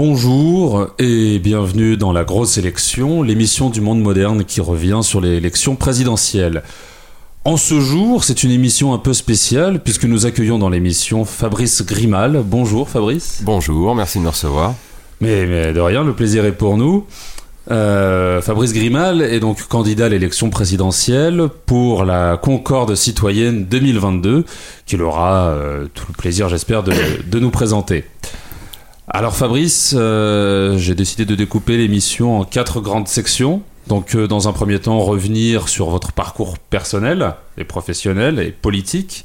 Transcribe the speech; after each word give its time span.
Bonjour 0.00 0.86
et 1.00 1.40
bienvenue 1.40 1.96
dans 1.96 2.12
la 2.12 2.22
grosse 2.22 2.56
élection, 2.56 3.20
l'émission 3.20 3.68
du 3.68 3.80
monde 3.80 4.00
moderne 4.00 4.44
qui 4.44 4.60
revient 4.60 5.00
sur 5.02 5.20
l'élection 5.20 5.74
présidentielle. 5.74 6.62
En 7.44 7.56
ce 7.56 7.80
jour, 7.80 8.22
c'est 8.22 8.44
une 8.44 8.52
émission 8.52 8.94
un 8.94 8.98
peu 8.98 9.12
spéciale 9.12 9.82
puisque 9.82 10.04
nous 10.04 10.24
accueillons 10.24 10.60
dans 10.60 10.68
l'émission 10.68 11.24
Fabrice 11.24 11.84
Grimal. 11.84 12.44
Bonjour 12.46 12.88
Fabrice. 12.88 13.40
Bonjour, 13.42 13.96
merci 13.96 14.18
de 14.18 14.22
me 14.22 14.28
recevoir. 14.28 14.76
Mais, 15.20 15.46
mais 15.46 15.72
de 15.72 15.80
rien, 15.80 16.04
le 16.04 16.12
plaisir 16.12 16.44
est 16.44 16.52
pour 16.52 16.76
nous. 16.76 17.04
Euh, 17.68 18.40
Fabrice 18.40 18.72
Grimal 18.72 19.20
est 19.20 19.40
donc 19.40 19.66
candidat 19.66 20.04
à 20.04 20.08
l'élection 20.10 20.48
présidentielle 20.48 21.48
pour 21.66 22.04
la 22.04 22.36
Concorde 22.36 22.94
citoyenne 22.94 23.64
2022, 23.64 24.44
qu'il 24.86 25.02
aura 25.02 25.48
euh, 25.48 25.86
tout 25.92 26.04
le 26.06 26.14
plaisir, 26.14 26.48
j'espère, 26.48 26.84
de, 26.84 26.92
de, 27.26 27.40
nous 27.40 27.50
présenter. 27.50 28.04
Alors 29.10 29.34
Fabrice, 29.34 29.94
euh, 29.96 30.76
j'ai 30.76 30.94
décidé 30.94 31.24
de 31.24 31.34
découper 31.34 31.78
l'émission 31.78 32.40
en 32.40 32.44
quatre 32.44 32.82
grandes 32.82 33.08
sections. 33.08 33.62
Donc 33.86 34.14
euh, 34.14 34.26
dans 34.26 34.48
un 34.48 34.52
premier 34.52 34.78
temps, 34.80 34.98
revenir 35.00 35.70
sur 35.70 35.88
votre 35.88 36.12
parcours 36.12 36.58
personnel 36.58 37.32
et 37.56 37.64
professionnel 37.64 38.38
et 38.38 38.50
politique. 38.50 39.24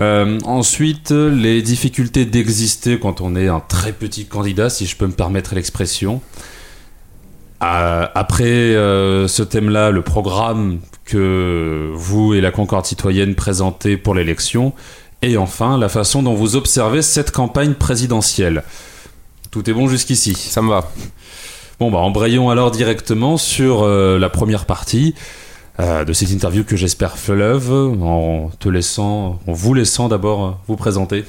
Euh, 0.00 0.40
ensuite, 0.44 1.12
les 1.12 1.62
difficultés 1.62 2.24
d'exister 2.24 2.98
quand 2.98 3.20
on 3.20 3.36
est 3.36 3.46
un 3.46 3.60
très 3.60 3.92
petit 3.92 4.26
candidat, 4.26 4.70
si 4.70 4.86
je 4.86 4.96
peux 4.96 5.06
me 5.06 5.12
permettre 5.12 5.54
l'expression. 5.54 6.20
Après 7.60 8.74
ce 8.74 9.42
thème-là, 9.42 9.90
le 9.90 10.02
programme 10.02 10.80
que 11.06 11.90
vous 11.94 12.34
et 12.34 12.42
la 12.42 12.50
Concorde 12.50 12.84
citoyenne 12.84 13.34
présentez 13.34 13.96
pour 13.96 14.14
l'élection. 14.14 14.74
Et 15.22 15.38
enfin, 15.38 15.78
la 15.78 15.88
façon 15.88 16.22
dont 16.22 16.34
vous 16.34 16.56
observez 16.56 17.00
cette 17.00 17.30
campagne 17.30 17.72
présidentielle. 17.72 18.62
Tout 19.56 19.70
est 19.70 19.72
bon 19.72 19.88
jusqu'ici. 19.88 20.34
Ça 20.34 20.60
me 20.60 20.68
va. 20.68 20.92
Bon, 21.80 21.90
bah, 21.90 21.96
embrayons 21.96 22.50
alors 22.50 22.70
directement 22.70 23.38
sur 23.38 23.84
euh, 23.84 24.18
la 24.18 24.28
première 24.28 24.66
partie 24.66 25.14
euh, 25.80 26.04
de 26.04 26.12
cette 26.12 26.30
interview 26.30 26.62
que 26.62 26.76
j'espère 26.76 27.16
fleuve, 27.16 27.72
en 27.72 28.50
te 28.60 28.68
laissant, 28.68 29.40
en 29.46 29.52
vous 29.54 29.72
laissant 29.72 30.08
d'abord 30.08 30.60
vous 30.68 30.76
présenter. 30.76 31.24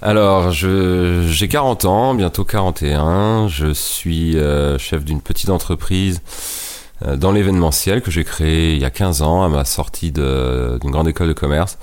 Alors, 0.00 0.52
j'ai 0.52 1.48
40 1.48 1.86
ans, 1.86 2.14
bientôt 2.14 2.44
41. 2.44 3.48
Je 3.48 3.74
suis 3.74 4.38
euh, 4.38 4.78
chef 4.78 5.04
d'une 5.04 5.20
petite 5.20 5.50
entreprise 5.50 6.20
euh, 7.04 7.16
dans 7.16 7.32
l'événementiel 7.32 8.00
que 8.00 8.12
j'ai 8.12 8.22
créé 8.22 8.74
il 8.74 8.80
y 8.80 8.84
a 8.84 8.90
15 8.90 9.22
ans 9.22 9.42
à 9.42 9.48
ma 9.48 9.64
sortie 9.64 10.12
d'une 10.12 10.78
grande 10.84 11.08
école 11.08 11.26
de 11.26 11.32
commerce. 11.32 11.78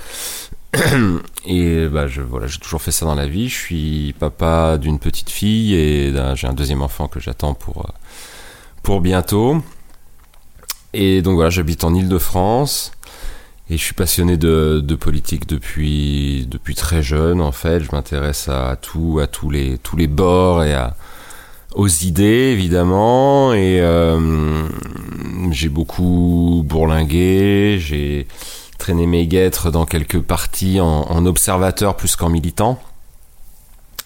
Et 1.45 1.87
bah, 1.87 2.07
je, 2.07 2.21
voilà, 2.21 2.47
j'ai 2.47 2.59
toujours 2.59 2.81
fait 2.81 2.91
ça 2.91 3.05
dans 3.05 3.15
la 3.15 3.27
vie. 3.27 3.49
Je 3.49 3.55
suis 3.55 4.15
papa 4.19 4.77
d'une 4.77 4.99
petite 4.99 5.29
fille 5.29 5.75
et 5.75 6.13
j'ai 6.35 6.47
un 6.47 6.53
deuxième 6.53 6.81
enfant 6.81 7.07
que 7.07 7.19
j'attends 7.19 7.53
pour, 7.53 7.85
euh, 7.85 7.91
pour 8.83 9.01
bientôt. 9.01 9.61
Et 10.93 11.21
donc 11.21 11.35
voilà, 11.35 11.49
j'habite 11.49 11.83
en 11.83 11.93
Ile-de-France. 11.93 12.91
Et 13.69 13.77
je 13.77 13.83
suis 13.83 13.95
passionné 13.95 14.37
de, 14.37 14.95
politique 14.99 15.47
depuis, 15.47 16.45
depuis 16.49 16.75
très 16.75 17.01
jeune, 17.01 17.41
en 17.41 17.51
fait. 17.51 17.79
Je 17.79 17.91
m'intéresse 17.91 18.47
à 18.47 18.77
tout, 18.79 19.19
à 19.21 19.27
tous 19.27 19.49
les, 19.49 19.79
tous 19.79 19.97
les 19.97 20.07
bords 20.07 20.63
et 20.63 20.73
à, 20.73 20.95
aux 21.73 21.87
idées, 21.87 22.51
évidemment. 22.53 23.53
Et 23.53 23.81
euh, 23.81 24.67
j'ai 25.51 25.69
beaucoup 25.69 26.63
bourlingué, 26.63 27.77
j'ai 27.79 28.27
traîné 28.77 29.07
mes 29.07 29.27
guêtres 29.27 29.71
dans 29.71 29.85
quelques 29.85 30.21
partis 30.21 30.79
en, 30.79 31.25
observateur 31.25 31.95
plus 31.95 32.15
qu'en 32.15 32.29
militant. 32.29 32.79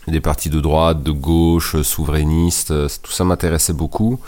Des 0.08 0.22
partis 0.22 0.50
de 0.50 0.60
droite, 0.60 1.04
de 1.04 1.12
gauche, 1.12 1.82
souverainistes, 1.82 2.74
tout 3.02 3.12
ça 3.12 3.24
m'intéressait 3.24 3.74
beaucoup. 3.74 4.20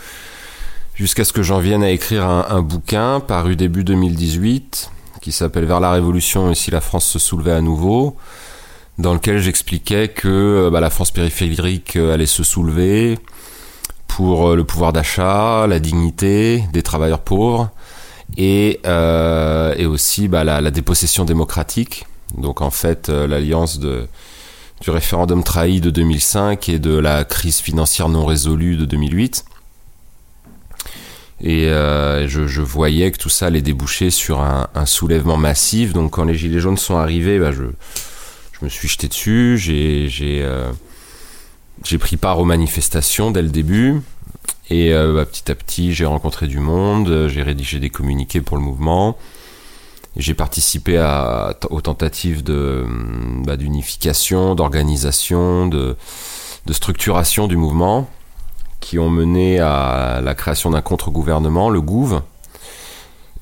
Jusqu'à 0.96 1.24
ce 1.24 1.34
que 1.34 1.42
j'en 1.42 1.60
vienne 1.60 1.84
à 1.84 1.90
écrire 1.90 2.26
un, 2.26 2.62
bouquin 2.62 3.20
paru 3.20 3.56
début 3.56 3.84
2018 3.84 4.92
qui 5.22 5.32
s'appelle 5.32 5.66
Vers 5.66 5.80
la 5.80 5.92
Révolution 5.92 6.52
et 6.52 6.56
si 6.56 6.72
la 6.72 6.82
France 6.82 7.06
se 7.06 7.20
soulevait 7.20 7.52
à 7.52 7.62
nouveau, 7.62 8.18
dans 8.98 9.14
lequel 9.14 9.40
j'expliquais 9.40 10.10
que 10.10 10.70
bah, 10.72 10.80
la 10.80 10.90
France 10.90 11.12
périphérique 11.12 11.96
allait 11.96 12.26
se 12.26 12.44
soulever 12.44 13.20
pour 14.08 14.56
le 14.56 14.64
pouvoir 14.64 14.94
d'achat, 14.94 15.66
la 15.68 15.80
dignité 15.80 16.64
des 16.74 16.84
travailleurs 16.84 17.22
pauvres 17.22 17.70
et, 18.38 18.80
euh, 18.86 19.74
et 19.78 19.86
aussi 19.86 20.28
bah, 20.28 20.44
la, 20.44 20.72
dépossession 20.72 21.26
démocratique. 21.26 22.06
Donc 22.38 22.62
en 22.62 22.72
fait, 22.72 23.10
l'alliance 23.10 23.80
de 23.80 24.08
du 24.82 24.90
référendum 24.90 25.44
trahi 25.44 25.80
de 25.80 25.92
2005 25.92 26.68
et 26.70 26.80
de 26.80 26.98
la 26.98 27.24
crise 27.24 27.60
financière 27.60 28.10
non 28.10 28.26
résolue 28.26 28.78
de 28.78 28.86
2008. 28.86 29.46
Et 31.44 31.68
euh, 31.68 32.28
je, 32.28 32.62
voyais 32.62 33.12
que 33.12 33.18
tout 33.18 33.30
ça 33.30 33.48
allait 33.48 33.62
déboucher 33.62 34.12
sur 34.12 34.42
un, 34.42 34.68
soulèvement 34.86 35.38
massif. 35.38 35.94
Donc 35.94 36.12
quand 36.12 36.24
les 36.24 36.36
Gilets 36.36 36.60
jaunes 36.60 36.78
sont 36.78 36.98
arrivés, 36.98 37.40
bah, 37.40 37.52
je, 37.52 37.64
me 38.62 38.70
suis 38.70 38.88
jeté 38.88 39.08
dessus. 39.08 39.58
J'ai 39.58 40.42
euh, 40.44 40.72
pris 42.00 42.18
part 42.18 42.40
aux 42.40 42.46
manifestations 42.46 43.32
dès 43.32 43.42
le 43.42 43.50
début. 43.50 44.02
Et 44.72 44.94
euh, 44.94 45.14
bah, 45.14 45.26
petit 45.26 45.52
à 45.52 45.56
petit, 45.56 45.94
j'ai 45.94 46.06
rencontré 46.06 46.48
du 46.48 46.60
monde, 46.60 47.28
j'ai 47.28 47.44
rédigé 47.44 47.80
des 47.80 47.90
communiqués 47.90 48.40
pour 48.40 48.56
le 48.56 48.64
mouvement. 48.64 49.18
J'ai 50.16 50.34
participé 50.34 50.98
à, 50.98 51.58
aux 51.70 51.82
tentatives 51.82 52.42
bah, 52.42 53.58
d'unification, 53.58 54.56
d'organisation, 54.56 55.68
de, 55.68 55.98
de 56.66 56.74
structuration 56.74 57.48
du 57.48 57.58
mouvement 57.58 58.10
qui 58.80 58.98
ont 58.98 59.10
mené 59.10 59.60
à 59.60 60.22
la 60.24 60.36
création 60.36 60.70
d'un 60.70 60.82
contre-gouvernement, 60.82 61.70
le 61.70 61.82
GOUV, 61.82 62.22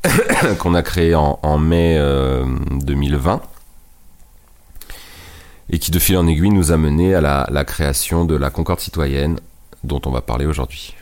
qu'on 0.57 0.73
a 0.73 0.81
créé 0.81 1.13
en, 1.13 1.57
mai 1.59 1.95
euh, 1.99 2.43
2020 2.71 3.39
et 5.69 5.77
qui 5.77 5.91
de 5.91 5.99
fil 5.99 6.17
en 6.17 6.25
aiguille 6.25 6.49
nous 6.49 6.71
a 6.71 6.77
mené 6.77 7.13
à 7.13 7.21
la, 7.21 7.47
la 7.51 7.65
création 7.65 8.25
de 8.25 8.35
la 8.35 8.49
Concorde 8.49 8.79
citoyenne 8.79 9.39
dont 9.83 10.01
on 10.07 10.11
va 10.11 10.21
parler 10.21 10.47
aujourd'hui. 10.47 10.95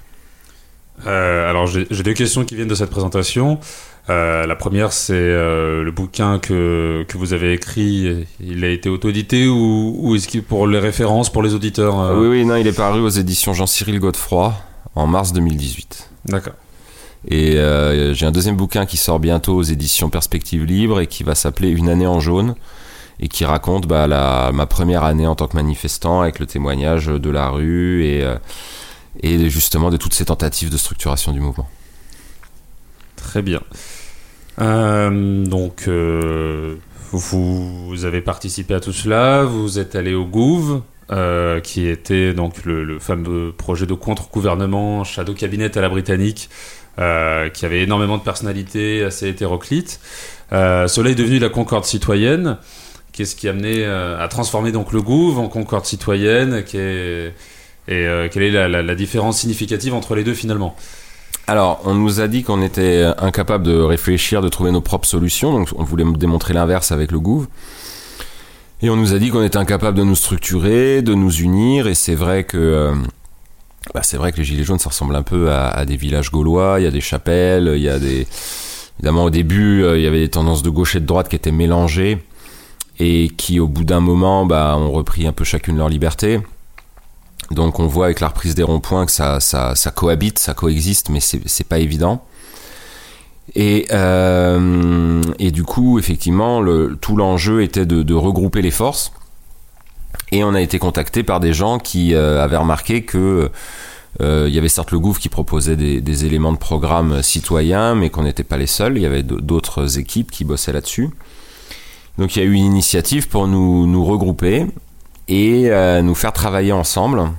Euh, 1.06 1.50
alors 1.50 1.68
j'ai 1.68 1.86
deux 1.86 2.14
questions 2.14 2.44
qui 2.44 2.56
viennent 2.56 2.68
de 2.68 2.76
cette 2.76 2.90
présentation. 2.90 3.60
Euh, 4.10 4.48
la 4.48 4.56
première, 4.56 4.94
c'est 4.94 5.14
euh, 5.14 5.84
le 5.84 5.92
bouquin 5.92 6.40
que, 6.40 7.06
que 7.08 7.18
vous 7.18 7.34
avez 7.34 7.54
écrit. 7.54 8.26
Il 8.40 8.64
a 8.64 8.70
été 8.70 8.90
auto-édité 8.90 9.48
ou, 9.48 9.96
ou 10.00 10.16
est-ce 10.16 10.28
qu'il 10.28 10.44
pour 10.44 10.66
les 10.66 10.80
références 10.80 11.32
pour 11.32 11.44
les 11.44 11.54
auditeurs. 11.54 12.18
Oui, 12.18 12.28
oui, 12.28 12.46
non, 12.46 12.56
il 12.56 12.68
est 12.68 12.76
paru 12.76 13.02
aux 13.02 13.10
éditions 13.10 13.54
Jean-Cyril 13.54 14.00
Godefroy 14.00 14.54
en 14.96 15.08
mars 15.08 15.34
2018. 15.34 16.10
D'accord. 16.26 16.54
Et 17.30 17.58
j'ai 18.14 18.26
un 18.26 18.32
deuxième 18.32 18.56
bouquin 18.56 18.86
qui 18.86 18.98
sort 18.98 19.20
bientôt 19.20 19.56
aux 19.56 19.64
éditions 19.64 20.10
Perspective 20.10 20.64
Libre 20.64 21.02
et 21.02 21.08
qui 21.08 21.24
va 21.24 21.36
s'appeler 21.36 21.70
Une 21.70 21.90
année 21.90 22.08
en 22.08 22.20
jaune 22.20 22.56
et 23.20 23.28
qui 23.28 23.46
raconte 23.46 23.88
bah, 23.88 24.08
la, 24.08 24.52
ma 24.54 24.68
première 24.68 25.04
année 25.04 25.28
en 25.28 25.36
tant 25.36 25.48
que 25.48 25.58
manifestant 25.58 26.22
avec 26.22 26.40
le 26.40 26.46
témoignage 26.46 27.08
de 27.08 27.30
la 27.30 27.50
rue 27.50 28.06
et, 28.06 28.24
et 29.22 29.50
justement 29.50 29.90
de 29.90 29.98
toutes 29.98 30.14
ces 30.14 30.26
tentatives 30.26 30.70
de 30.70 30.78
structuration 30.78 31.32
du 31.32 31.40
mouvement. 31.40 31.68
Très 33.16 33.42
bien. 33.42 33.62
Euh, 34.60 35.46
donc, 35.46 35.86
euh, 35.88 36.76
vous, 37.12 38.06
avez 38.06 38.22
participé 38.22 38.74
à 38.74 38.80
tout 38.80 38.94
cela, 38.94 39.44
vous 39.44 39.80
êtes 39.80 39.96
allé 39.96 40.14
au 40.14 40.26
Gouv, 40.26 40.82
euh, 41.12 41.60
qui 41.60 41.88
était 41.88 42.34
donc 42.34 42.66
le, 42.66 43.00
fameux 43.00 43.54
projet 43.56 43.86
de 43.86 43.94
contre-gouvernement 43.94 45.04
Shadow 45.04 45.34
Cabinet 45.34 45.78
à 45.78 45.82
la 45.82 45.90
britannique, 45.90 46.50
qui 46.98 47.66
avait 47.66 47.84
énormément 47.84 48.18
de 48.18 48.24
personnalités 48.24 49.04
assez 49.04 49.28
hétéroclites. 49.28 50.00
Cela 50.50 51.10
est 51.12 51.16
devenu 51.16 51.38
la 51.38 51.50
Concorde 51.50 51.86
citoyenne. 51.86 52.58
Qu'est-ce 53.12 53.36
qui 53.36 53.48
a 53.48 53.52
amené 53.52 53.86
à 53.86 54.28
transformer 54.30 54.72
donc 54.72 54.92
le 54.92 55.04
Gouv 55.04 55.38
en 55.38 55.48
Concorde 55.48 55.86
citoyenne 55.86 56.64
qui 56.64 56.78
est, 56.78 57.36
Et 57.88 58.06
quelle 58.32 58.44
est 58.44 58.68
la, 58.68 58.96
différence 58.96 59.40
significative 59.40 59.94
entre 59.94 60.16
les 60.16 60.24
deux 60.24 60.34
finalement? 60.34 60.76
Alors, 61.48 61.80
on 61.86 61.94
nous 61.94 62.20
a 62.20 62.28
dit 62.28 62.44
qu'on 62.44 62.62
était 62.62 63.06
incapable 63.20 63.64
de 63.64 63.80
réfléchir, 63.80 64.42
de 64.42 64.50
trouver 64.50 64.72
nos 64.72 64.82
propres 64.82 65.08
solutions, 65.08 65.54
donc 65.54 65.70
on 65.78 65.84
voulait 65.84 66.04
démontrer 66.18 66.54
l'inverse 66.54 66.92
avec 66.92 67.12
le 67.14 67.20
Gouv. 67.22 67.48
Et 68.82 68.90
on 68.90 68.98
nous 68.98 69.14
a 69.14 69.20
dit 69.20 69.30
qu'on 69.30 69.44
était 69.44 69.58
incapable 69.58 69.98
de 69.98 70.04
nous 70.04 70.16
structurer, 70.16 71.02
de 71.02 71.14
nous 71.14 71.34
unir, 71.34 71.88
et 71.88 71.96
c'est 71.96 72.16
vrai 72.16 72.44
que 72.44 72.58
euh, 72.58 72.94
bah 73.94 74.02
c'est 74.04 74.18
vrai 74.18 74.34
que 74.34 74.38
les 74.38 74.44
Gilets 74.44 74.66
jaunes, 74.66 74.80
ça 74.80 74.90
ressemble 74.90 75.16
un 75.16 75.24
peu 75.24 75.50
à, 75.50 75.70
à, 75.70 75.86
des 75.86 75.96
villages 75.96 76.32
gaulois. 76.32 76.76
Il 76.80 76.84
y 76.84 76.88
a 76.88 76.92
des 76.92 77.02
chapelles, 77.02 77.72
il 77.76 77.82
y 77.82 77.90
a 77.90 77.98
des 77.98 78.28
évidemment 79.00 79.26
au 79.26 79.30
début, 79.30 79.84
euh, 79.84 79.98
il 79.98 80.04
y 80.04 80.08
avait 80.08 80.20
des 80.20 80.30
tendances 80.30 80.64
de 80.64 80.70
gauche 80.70 80.96
et 80.96 81.00
de 81.00 81.06
droite 81.06 81.30
qui 81.30 81.36
étaient 81.36 81.52
mélangées 81.52 82.18
et 83.00 83.30
qui, 83.36 83.60
au 83.60 83.68
bout 83.68 83.84
d'un 83.84 84.00
moment, 84.00 84.46
bah, 84.46 84.76
ont 84.78 84.92
repris 84.92 85.28
un 85.28 85.32
peu 85.32 85.44
chacune 85.44 85.78
leur 85.78 85.90
liberté. 85.90 86.40
Donc 87.52 87.80
on 87.80 87.88
voit 87.88 88.06
avec 88.06 88.20
la 88.20 88.28
reprise 88.28 88.56
des 88.56 88.64
ronds-points 88.64 89.06
que 89.06 89.12
ça, 89.12 89.40
cohabite, 89.96 90.40
ça 90.40 90.54
coexiste, 90.54 91.10
mais 91.10 91.20
c'est 91.20 91.64
pas 91.64 91.80
évident. 91.80 92.24
Et, 93.56 93.88
euh, 93.92 95.22
et 95.40 95.52
du 95.52 95.64
coup, 95.64 96.00
effectivement, 96.00 96.62
tout 97.00 97.16
l'enjeu 97.16 97.64
était 97.64 97.86
de, 97.86 98.14
regrouper 98.14 98.62
les 98.62 98.72
forces 98.72 99.14
Et 100.34 100.44
on 100.44 100.54
a 100.54 100.62
été 100.62 100.80
contacté 100.80 101.24
par 101.24 101.40
des 101.40 101.54
gens 101.54 101.80
qui 101.80 102.14
avaient 102.14 102.58
remarqué 102.58 103.04
que 103.04 103.50
il 104.20 104.50
y 104.50 104.58
avait 104.58 104.68
certes 104.68 104.92
le 104.92 105.00
Gouv 105.00 105.20
qui 105.20 105.30
proposait 105.30 105.78
des, 105.78 106.26
éléments 106.26 106.52
de 106.52 106.58
programme 106.58 107.22
citoyens, 107.22 107.96
mais 107.96 108.10
qu'on 108.10 108.24
n'était 108.24 108.44
pas 108.44 108.58
les 108.58 108.68
seuls. 108.68 108.98
Il 108.98 109.04
y 109.04 109.06
avait 109.06 109.24
d'autres 109.24 110.00
équipes 110.00 110.32
qui 110.32 110.44
bossaient 110.44 110.74
là-dessus. 110.74 111.10
Donc 112.18 112.36
il 112.36 112.40
y 112.40 112.42
a 112.42 112.46
eu 112.46 112.54
une 112.54 112.66
initiative 112.66 113.30
pour 113.30 113.48
nous 113.48 114.04
regrouper 114.04 114.66
et 115.28 115.70
nous 116.02 116.16
faire 116.16 116.34
travailler 116.34 116.72
ensemble. 116.72 117.32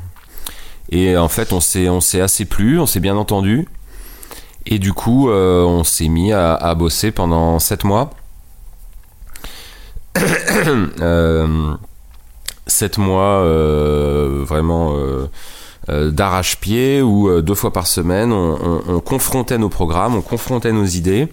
Et 0.90 1.16
en 1.16 1.28
fait, 1.28 1.52
on 1.52 1.60
s'est, 1.60 1.88
on 1.88 2.00
s'est 2.00 2.20
assez 2.20 2.44
plu, 2.44 2.78
on 2.78 2.86
s'est 2.86 3.00
bien 3.00 3.16
entendu. 3.16 3.66
Et 4.70 4.78
du 4.78 4.92
coup, 4.92 5.30
euh, 5.30 5.62
on 5.64 5.82
s'est 5.82 6.08
mis 6.08 6.32
à, 6.32 6.74
bosser 6.74 7.10
pendant 7.10 7.58
7 7.58 7.84
mois. 7.84 8.10
euh, 11.00 11.74
7 12.66 12.98
mois 12.98 13.40
euh, 13.40 14.44
vraiment 14.46 14.94
euh, 14.94 16.10
d'arrache-pied 16.10 17.00
où 17.00 17.40
deux 17.40 17.54
fois 17.54 17.72
par 17.72 17.86
semaine, 17.86 18.30
on, 18.30 19.00
confrontait 19.00 19.56
nos 19.56 19.70
programmes, 19.70 20.14
on 20.14 20.22
confrontait 20.22 20.72
nos 20.72 20.84
idées, 20.84 21.28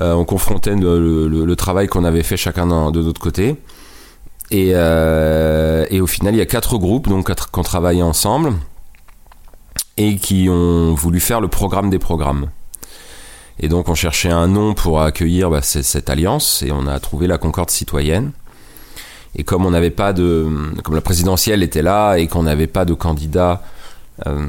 on 0.00 0.24
confrontait 0.24 0.74
le, 0.74 1.54
travail 1.54 1.86
qu'on 1.86 2.04
avait 2.04 2.24
fait 2.24 2.36
chacun 2.36 2.90
de 2.90 3.00
notre 3.00 3.20
côté. 3.20 3.56
Et, 4.50 4.68
et, 4.70 6.00
au 6.00 6.06
final, 6.06 6.34
il 6.34 6.38
y 6.38 6.40
a 6.40 6.46
quatre 6.46 6.78
groupes 6.78 7.08
donc, 7.08 7.34
qui 7.34 7.58
ont 7.58 7.62
travaillé 7.62 8.02
ensemble 8.02 8.52
et 9.96 10.16
qui 10.16 10.48
ont 10.48 10.94
voulu 10.94 11.20
faire 11.20 11.40
le 11.40 11.48
programme 11.48 11.90
des 11.90 11.98
programmes. 11.98 12.48
Et 13.60 13.68
donc 13.68 13.88
on 13.88 13.94
cherchait 13.94 14.30
un 14.30 14.48
nom 14.48 14.74
pour 14.74 15.00
accueillir 15.00 15.50
bah, 15.50 15.62
cette 15.62 16.10
alliance 16.10 16.62
et 16.62 16.72
on 16.72 16.86
a 16.86 16.98
trouvé 16.98 17.26
la 17.26 17.38
Concorde 17.38 17.70
citoyenne. 17.70 18.32
Et 19.36 19.44
comme 19.44 19.66
on 19.66 19.70
n'avait 19.70 19.90
pas 19.90 20.12
de, 20.12 20.48
comme 20.82 20.94
la 20.94 21.00
présidentielle 21.00 21.62
était 21.62 21.82
là 21.82 22.16
et 22.16 22.28
qu'on 22.28 22.44
n'avait 22.44 22.68
pas 22.68 22.84
de 22.84 22.94
candidat 22.94 23.62
euh, 24.26 24.46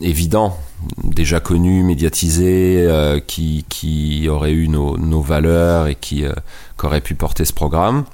évident, 0.00 0.58
déjà 1.02 1.40
connu, 1.40 1.82
médiatisé, 1.82 2.86
euh, 2.88 3.20
qui, 3.20 3.66
qui 3.68 4.28
aurait 4.30 4.52
eu 4.52 4.68
nos, 4.68 4.96
nos 4.96 5.20
valeurs 5.20 5.88
et 5.88 5.94
qui, 5.94 6.24
euh, 6.24 6.32
qui, 6.78 6.86
aurait 6.86 7.02
pu 7.02 7.14
porter 7.14 7.44
ce 7.44 7.52
programme 7.52 8.04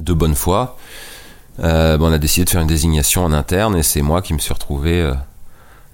de 0.00 0.12
bonne 0.12 0.34
foi, 0.34 0.76
bah, 1.58 1.96
on 2.00 2.12
a 2.12 2.18
décidé 2.18 2.44
de 2.44 2.50
faire 2.50 2.60
une 2.60 2.66
désignation 2.66 3.24
en 3.24 3.32
interne 3.32 3.76
et 3.76 3.82
c'est 3.82 4.02
moi 4.02 4.22
qui 4.22 4.34
me 4.34 4.38
suis 4.38 4.52
retrouvé 4.52 5.12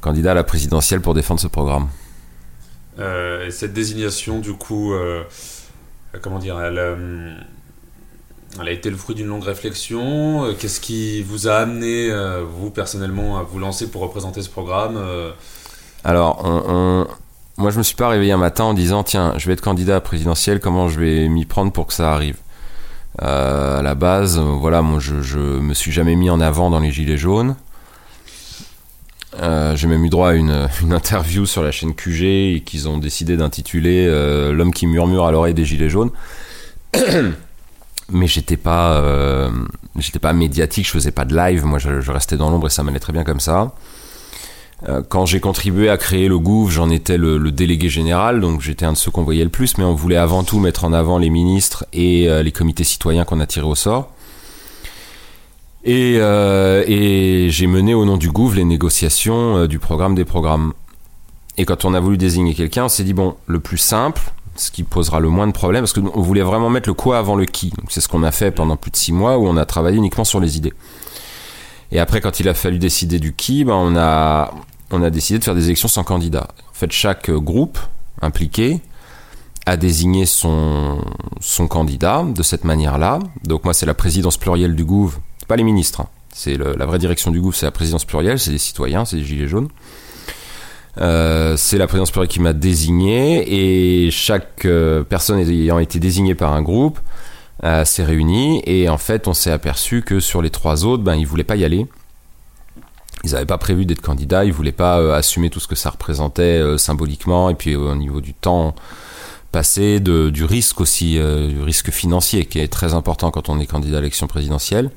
candidat 0.00 0.33
à 0.33 0.35
la 0.35 0.45
présidentielle 0.45 1.00
pour 1.00 1.15
défendre 1.15 1.41
ce 1.41 1.49
programme. 1.49 1.89
Euh, 2.99 3.47
et 3.47 3.50
cette 3.50 3.73
désignation, 3.73 4.41
du 4.41 4.53
coup, 4.55 4.93
euh, 4.93 5.23
comment 6.21 6.39
dire, 6.39 6.59
elle, 6.61 6.79
euh, 6.79 7.37
elle, 8.61 8.69
a 8.69 8.71
été 8.71 8.91
le 8.91 8.97
fruit 8.97 9.15
d'une 9.15 9.27
longue 9.27 9.45
réflexion. 9.45 10.55
Qu'est-ce 10.59 10.81
qui 10.81 11.23
vous 11.23 11.49
a 11.49 11.55
amené, 11.55 12.11
vous 12.59 12.71
personnellement, 12.71 13.39
à 13.39 13.43
vous 13.43 13.59
lancer 13.59 13.91
pour 13.91 14.03
représenter 14.03 14.43
ce 14.43 14.50
programme 14.50 14.99
Alors, 16.05 16.41
on, 16.45 17.06
moi, 17.56 17.71
je 17.71 17.79
me 17.79 17.83
suis 17.83 17.97
pas 17.97 18.09
réveillé 18.09 18.33
un 18.33 18.39
matin 18.39 18.65
en 18.65 18.75
disant 18.75 19.03
tiens, 19.03 19.35
je 19.37 19.47
vais 19.47 19.53
être 19.53 19.61
candidat 19.61 19.93
à 19.93 19.97
la 19.97 20.00
présidentielle, 20.00 20.61
comment 20.61 20.89
je 20.89 20.99
vais 21.00 21.29
m'y 21.29 21.45
prendre 21.45 21.73
pour 21.73 21.87
que 21.87 21.93
ça 21.93 22.12
arrive? 22.12 22.37
À 23.19 23.81
la 23.82 23.94
base, 23.94 24.38
voilà, 24.38 24.82
moi, 24.82 25.00
je, 25.00 25.23
je 25.23 25.38
me 25.38 25.75
suis 25.75 25.93
jamais 25.93 26.17
mis 26.17 26.31
en 26.31 26.41
avant 26.41 26.70
dans 26.70 26.81
les 26.81 26.91
gilets 26.91 27.19
jaunes. 27.19 27.56
Euh, 29.41 29.76
j'ai 29.76 29.87
même 29.87 30.05
eu 30.05 30.09
droit 30.09 30.31
à 30.31 30.35
une, 30.35 30.69
interview 30.91 31.47
sur 31.47 31.62
la 31.62 31.70
chaîne 31.70 31.94
QG 31.94 32.65
qu'ils 32.65 32.88
ont 32.88 32.99
décidé 32.99 33.37
d'intituler 33.37 34.06
euh, 34.06 34.53
L'homme 34.53 34.73
qui 34.73 34.87
murmure 34.87 35.26
à 35.26 35.32
l'oreille 35.32 35.55
des 35.55 35.65
gilets 35.65 35.91
jaunes. 35.91 36.11
Mais 38.11 38.26
j'étais 38.26 38.56
pas, 38.56 38.94
euh, 38.94 39.50
j'étais 39.99 40.19
pas 40.19 40.32
médiatique, 40.32 40.87
je 40.87 40.91
faisais 40.91 41.11
pas 41.11 41.26
de 41.26 41.37
live, 41.37 41.67
moi 41.67 41.79
je, 41.79 42.11
restais 42.11 42.38
dans 42.38 42.49
l'ombre 42.49 42.69
et 42.69 42.71
ça 42.71 42.82
m'allait 42.82 43.00
très 43.00 43.12
bien 43.12 43.23
comme 43.23 43.41
ça. 43.41 43.75
Quand 45.08 45.26
j'ai 45.26 45.40
contribué 45.40 45.88
à 45.90 45.96
créer 45.96 46.28
le 46.28 46.38
Gouv, 46.38 46.70
j'en 46.70 46.88
étais 46.88 47.19
le, 47.19 47.50
délégué 47.50 47.88
général, 47.88 48.40
donc 48.40 48.60
j'étais 48.60 48.84
un 48.84 48.92
de 48.92 48.96
ceux 48.96 49.10
qu'on 49.10 49.25
voyait 49.25 49.44
le 49.44 49.50
plus, 49.50 49.76
mais 49.76 49.84
on 49.84 49.94
voulait 49.94 50.16
avant 50.16 50.44
tout 50.44 50.60
mettre 50.60 50.84
en 50.84 50.92
avant 50.92 51.19
les 51.19 51.30
ministres 51.30 51.84
et 51.92 52.28
les 52.42 52.52
comités 52.52 52.84
citoyens 52.84 53.25
qu'on 53.25 53.40
a 53.40 53.46
tirés 53.46 53.66
au 53.66 53.75
sort. 53.75 54.10
Euh, 55.86 56.84
et, 56.86 57.48
j'ai 57.50 57.66
mené 57.66 57.94
au 57.94 58.04
nom 58.04 58.16
du 58.16 58.30
Gouv 58.30 58.54
les 58.54 58.64
négociations 58.64 59.58
euh, 59.58 59.69
du 59.69 59.78
programme 59.78 60.14
des 60.14 60.25
programmes. 60.25 60.72
Et 61.56 61.64
quand 61.64 61.84
on 61.84 61.94
a 61.94 62.00
voulu 62.00 62.19
désigner 62.19 62.54
quelqu'un, 62.54 62.84
on 62.84 62.88
s'est 62.88 63.04
dit, 63.04 63.14
bon, 63.14 63.36
le 63.46 63.58
plus 63.58 63.78
simple, 63.78 64.22
ce 64.56 64.70
qui 64.70 64.82
posera 64.82 65.20
le 65.20 65.28
moins 65.28 65.46
de 65.46 65.52
problèmes, 65.52 65.82
parce 65.82 65.92
qu'on 65.92 66.20
voulait 66.20 66.42
vraiment 66.42 66.70
mettre 66.70 66.88
le 66.88 66.94
quoi 66.94 67.19
avant 67.19 67.36
le 67.36 67.46
qui. 67.46 67.72
C'est 67.88 68.00
ce 68.00 68.08
qu'on 68.08 68.22
a 68.22 68.32
fait 68.32 68.50
pendant 68.50 68.76
plus 68.76 68.90
de 68.90 68.96
six 68.96 69.12
mois 69.12 69.38
où 69.38 69.46
on 69.46 69.56
a 69.56 69.64
travaillé 69.64 69.96
uniquement 69.96 70.25
sur 70.25 70.40
les 70.40 70.56
idées. 70.56 70.75
Et 71.90 71.99
après, 71.99 72.20
quand 72.20 72.40
il 72.40 72.49
a 72.49 72.55
fallu 72.55 72.79
décider 72.79 73.19
du 73.19 73.35
qui, 73.35 73.64
ben 73.64 73.75
on, 73.75 73.96
a, 73.96 74.52
on 74.90 75.02
a 75.02 75.11
décidé 75.11 75.38
de 75.38 75.44
faire 75.44 75.55
des 75.55 75.67
élections 75.67 75.88
sans 75.88 76.05
candidat. 76.05 76.49
En 76.70 76.75
fait, 76.75 76.93
chaque 76.93 77.31
groupe 77.31 77.79
impliqué 78.20 78.81
a 79.67 79.76
désigné 79.76 80.26
son, 80.26 81.05
son 81.40 81.69
candidat 81.69 82.25
de 82.25 82.43
cette 82.43 82.64
manière-là. 82.64 83.19
Donc 83.44 83.64
moi, 83.64 83.75
c'est 83.75 83.87
la 83.87 83.94
présidence 83.94 84.37
plurielle 84.37 84.75
du 84.75 84.85
Gouv 84.85 85.19
pas 85.49 85.56
les 85.56 85.64
ministres. 85.64 86.02
Hein. 86.02 86.08
C'est 86.32 86.56
la 86.56 86.87
vraie 86.87 86.99
direction 86.99 87.32
du 87.32 87.38
gouvernement, 87.38 87.58
c'est 87.58 87.67
la 87.67 87.73
présidence 87.73 88.05
plurielle, 88.05 88.38
c'est 88.38 88.52
les 88.52 88.58
citoyens, 88.58 89.05
c'est 89.05 89.17
les 89.17 89.25
gilets 89.25 89.49
jaunes. 89.49 89.69
Euh, 90.99 91.56
c'est 91.56 91.79
la 91.79 91.87
présidence 91.87 92.11
plurielle 92.11 92.29
qui 92.29 92.40
m'a 92.40 92.52
désigné 92.52 94.05
et 94.06 94.11
chaque 94.11 94.64
euh, 94.64 95.02
personne 95.02 95.38
ayant 95.38 95.79
été 95.79 95.99
désignée 95.99 96.35
par 96.35 96.52
un 96.52 96.62
groupe 96.62 96.99
euh, 97.64 97.84
s'est 97.84 98.05
réunie 98.05 98.62
et 98.66 98.88
en 98.88 98.99
fait 98.99 99.28
on 99.28 99.34
s'est 99.34 99.50
aperçu 99.50 100.02
que 100.02 100.20
sur 100.20 100.43
les 100.43 100.50
trois 100.50 100.84
autres, 100.84 101.02
ben 101.02 101.14
ils 101.16 101.26
voulaient 101.26 101.44
pas 101.44 101.56
y 101.56 101.64
aller. 101.64 101.87
Ils 103.25 103.32
n'avaient 103.32 103.46
pas 103.46 103.58
prévu 103.58 103.84
d'être 103.84 104.00
candidats, 104.00 104.44
ils 104.44 104.52
voulaient 104.52 104.70
pas 104.70 105.16
assumer 105.16 105.50
tout 105.50 105.58
ce 105.58 105.66
que 105.66 105.75
ça 105.75 105.90
représentait 105.90 106.78
symboliquement 106.78 107.50
et 107.50 107.55
puis 107.55 107.75
au 107.75 107.96
niveau 107.96 108.20
du 108.20 108.32
temps 108.32 108.76
passé, 109.50 109.99
du 109.99 110.44
risque 110.44 110.81
aussi, 110.81 111.14
du 111.14 111.60
risque 111.62 111.90
financier 111.90 112.46
qui 112.46 112.60
est 112.60 112.69
très 112.69 112.94
important 112.94 113.32
quand 113.32 113.49
on 113.49 113.58
est 113.58 113.66
candidat 113.66 113.99
à 113.99 114.00
l'élection 114.02 114.28
présidentielle. 114.28 114.93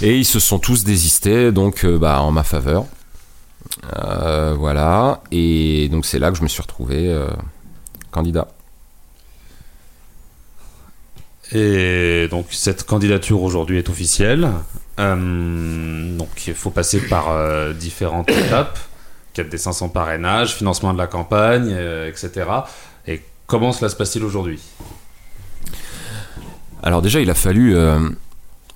Et 0.00 0.18
ils 0.18 0.24
se 0.24 0.40
sont 0.40 0.58
tous 0.58 0.84
désistés, 0.84 1.52
donc 1.52 1.84
euh, 1.84 1.98
bah, 1.98 2.22
en 2.22 2.32
ma 2.32 2.42
faveur. 2.42 2.86
Euh, 3.96 4.54
voilà. 4.58 5.22
Et 5.30 5.88
donc 5.90 6.06
c'est 6.06 6.18
là 6.18 6.30
que 6.30 6.36
je 6.36 6.42
me 6.42 6.48
suis 6.48 6.62
retrouvé 6.62 7.08
euh, 7.08 7.28
candidat. 8.10 8.48
Et 11.54 12.28
donc 12.30 12.46
cette 12.50 12.84
candidature 12.84 13.42
aujourd'hui 13.42 13.78
est 13.78 13.88
officielle. 13.88 14.50
donc 14.98 16.46
il 16.46 16.54
faut 16.54 16.70
passer 16.70 17.00
par 17.00 17.74
différentes 17.74 18.30
étapes. 18.30 18.78
Quête 19.34 19.48
des 19.48 19.58
500 19.58 19.88
parrainages, 19.90 20.54
financement 20.54 20.92
de 20.92 20.98
la 20.98 21.06
campagne, 21.06 21.70
etc. 22.06 22.46
Et 23.06 23.22
comment 23.46 23.72
cela 23.72 23.88
se 23.88 23.96
passe-t-il 23.96 24.24
aujourd'hui? 24.24 24.60
Alors 26.82 27.02
déjà 27.02 27.20
il 27.20 27.30
a 27.30 27.34
fallu 27.34 27.76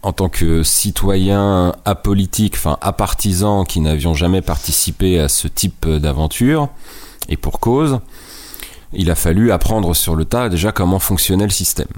en 0.02 0.12
tant 0.12 0.28
que 0.28 0.62
citoyen 0.62 1.75
apolitique, 1.85 2.54
enfin 2.54 2.78
apartisan, 2.80 3.64
qui 3.64 3.80
n'avions 3.80 4.14
jamais 4.14 4.40
participé 4.40 5.18
à 5.18 5.28
ce 5.28 5.49
type 5.49 5.88
d'aventure, 5.88 6.68
et 7.28 7.37
pour 7.37 7.59
cause, 7.59 7.99
il 8.92 9.11
a 9.11 9.14
fallu 9.14 9.50
apprendre 9.50 9.95
sur 9.97 10.14
le 10.14 10.25
tas 10.25 10.49
déjà 10.49 10.71
comment 10.71 11.00
fonctionnait 11.00 11.45
le 11.45 11.50
système. 11.50 11.88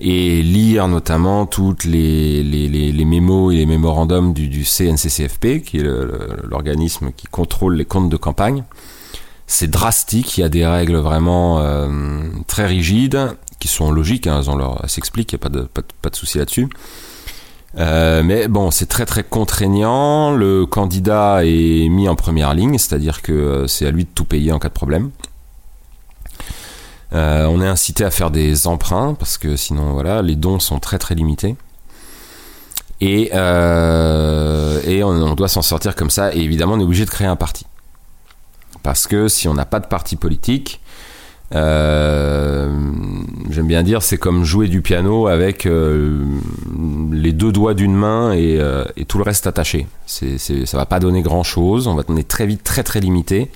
Et 0.00 0.42
lire 0.42 0.86
notamment 0.86 1.46
toutes 1.46 1.84
les, 1.84 2.44
les, 2.44 3.04
mémos 3.04 3.52
et 3.52 3.56
les 3.56 3.66
mémorandums 3.66 4.32
du, 4.32 4.64
CNCCFP, 4.64 5.60
qui 5.64 5.78
est 5.78 5.84
l'organisme 6.44 7.10
qui 7.16 7.26
contrôle 7.26 7.74
les 7.74 7.84
comptes 7.84 8.08
de 8.08 8.16
campagne. 8.16 8.62
C'est 9.48 9.68
drastique, 9.70 10.36
il 10.38 10.42
y 10.42 10.44
a 10.44 10.48
des 10.48 10.66
règles 10.66 10.98
vraiment 10.98 11.58
euh, 11.60 11.88
très 12.46 12.66
rigides 12.66 13.34
qui 13.58 13.66
sont 13.66 13.90
logiques, 13.90 14.26
hein, 14.26 14.42
elles, 14.46 14.58
leur, 14.58 14.88
s'expliquent, 14.88 15.32
il 15.32 15.36
n'y 15.36 15.40
a 15.40 15.42
pas 15.42 15.48
de, 15.48 15.62
pas 15.62 15.80
de, 15.80 15.86
pas 16.00 16.10
de 16.10 16.16
souci 16.16 16.38
là-dessus. 16.38 16.68
Euh, 17.76 18.22
mais 18.24 18.48
bon, 18.48 18.70
c'est 18.70 18.86
très 18.86 19.06
très 19.06 19.22
contraignant. 19.22 20.32
Le 20.32 20.66
candidat 20.66 21.44
est 21.44 21.88
mis 21.88 22.08
en 22.08 22.14
première 22.16 22.54
ligne, 22.54 22.78
c'est-à-dire 22.78 23.22
que 23.22 23.32
euh, 23.32 23.66
c'est 23.66 23.86
à 23.86 23.90
lui 23.90 24.04
de 24.04 24.10
tout 24.14 24.24
payer 24.24 24.52
en 24.52 24.58
cas 24.58 24.68
de 24.68 24.74
problème. 24.74 25.10
Euh, 27.14 27.46
on 27.46 27.62
est 27.62 27.66
incité 27.66 28.04
à 28.04 28.10
faire 28.10 28.30
des 28.30 28.66
emprunts 28.66 29.14
parce 29.14 29.38
que 29.38 29.56
sinon, 29.56 29.92
voilà, 29.92 30.22
les 30.22 30.36
dons 30.36 30.58
sont 30.60 30.78
très 30.78 30.98
très 30.98 31.14
limités. 31.14 31.56
Et, 33.00 33.30
euh, 33.32 34.80
et 34.84 35.04
on, 35.04 35.34
doit 35.34 35.48
s'en 35.48 35.62
sortir 35.62 35.94
comme 35.94 36.10
ça. 36.10 36.34
Et 36.34 36.40
évidemment, 36.40 36.74
on 36.74 36.80
est 36.80 36.84
obligé 36.84 37.04
de 37.04 37.10
créer 37.10 37.28
un 37.28 37.36
parti. 37.36 37.64
Parce 38.82 39.06
que 39.06 39.28
si 39.28 39.48
on 39.48 39.54
n'a 39.54 39.64
pas 39.64 39.80
de 39.80 39.86
parti 39.86 40.16
politique, 40.16 40.80
euh, 41.54 42.68
j'aime 43.50 43.68
bien 43.68 43.82
dire, 43.82 44.02
c'est 44.02 44.18
comme 44.18 44.44
jouer 44.44 44.68
du 44.68 44.82
piano 44.82 45.28
avec 45.28 45.64
les 45.64 47.32
deux 47.32 47.52
doigts 47.52 47.74
d'une 47.74 47.94
main 47.94 48.32
et, 48.32 48.60
tout 49.06 49.18
le 49.18 49.24
reste 49.24 49.46
attaché. 49.46 49.86
C'est, 50.06 50.36
c'est, 50.38 50.66
ça 50.66 50.76
va 50.76 50.84
pas 50.84 50.98
donner 50.98 51.22
grand 51.22 51.44
chose. 51.44 51.86
On 51.86 51.94
va 51.94 52.02
on 52.08 52.16
est 52.16 52.28
très 52.28 52.46
vite 52.46 52.64
très 52.64 52.82
très 52.82 53.00
limité 53.00 53.50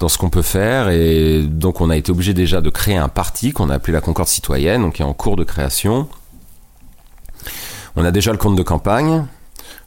dans 0.00 0.08
ce 0.08 0.18
qu'on 0.18 0.30
peut 0.30 0.42
faire 0.42 0.88
et 0.88 1.42
donc 1.42 1.80
on 1.80 1.88
a 1.88 1.96
été 1.96 2.10
obligé 2.10 2.34
déjà 2.34 2.60
de 2.60 2.70
créer 2.70 2.96
un 2.96 3.08
parti 3.08 3.52
qu'on 3.52 3.70
a 3.70 3.74
appelé 3.74 3.92
la 3.92 4.00
Concorde 4.00 4.28
citoyenne, 4.28 4.82
donc 4.82 4.94
qui 4.94 5.02
est 5.02 5.04
en 5.04 5.12
cours 5.12 5.36
de 5.36 5.44
création. 5.44 6.08
On 7.96 8.04
a 8.04 8.10
déjà 8.10 8.32
le 8.32 8.38
compte 8.38 8.56
de 8.56 8.62
campagne. 8.62 9.26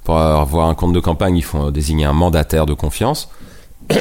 Pour 0.04 0.18
avoir 0.18 0.70
un 0.70 0.76
compte 0.76 0.94
de 0.94 1.02
campagne, 1.02 1.36
il 1.36 1.44
faut 1.44 1.72
désigner 1.72 2.06
un 2.06 2.14
mandataire 2.14 2.66
de 2.66 2.74
confiance. 2.74 3.30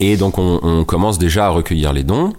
Et 0.00 0.16
donc 0.16 0.36
on, 0.36 0.84
commence 0.84 1.18
déjà 1.18 1.46
à 1.46 1.48
recueillir 1.48 1.92
les 1.92 2.04
dons. 2.04 2.34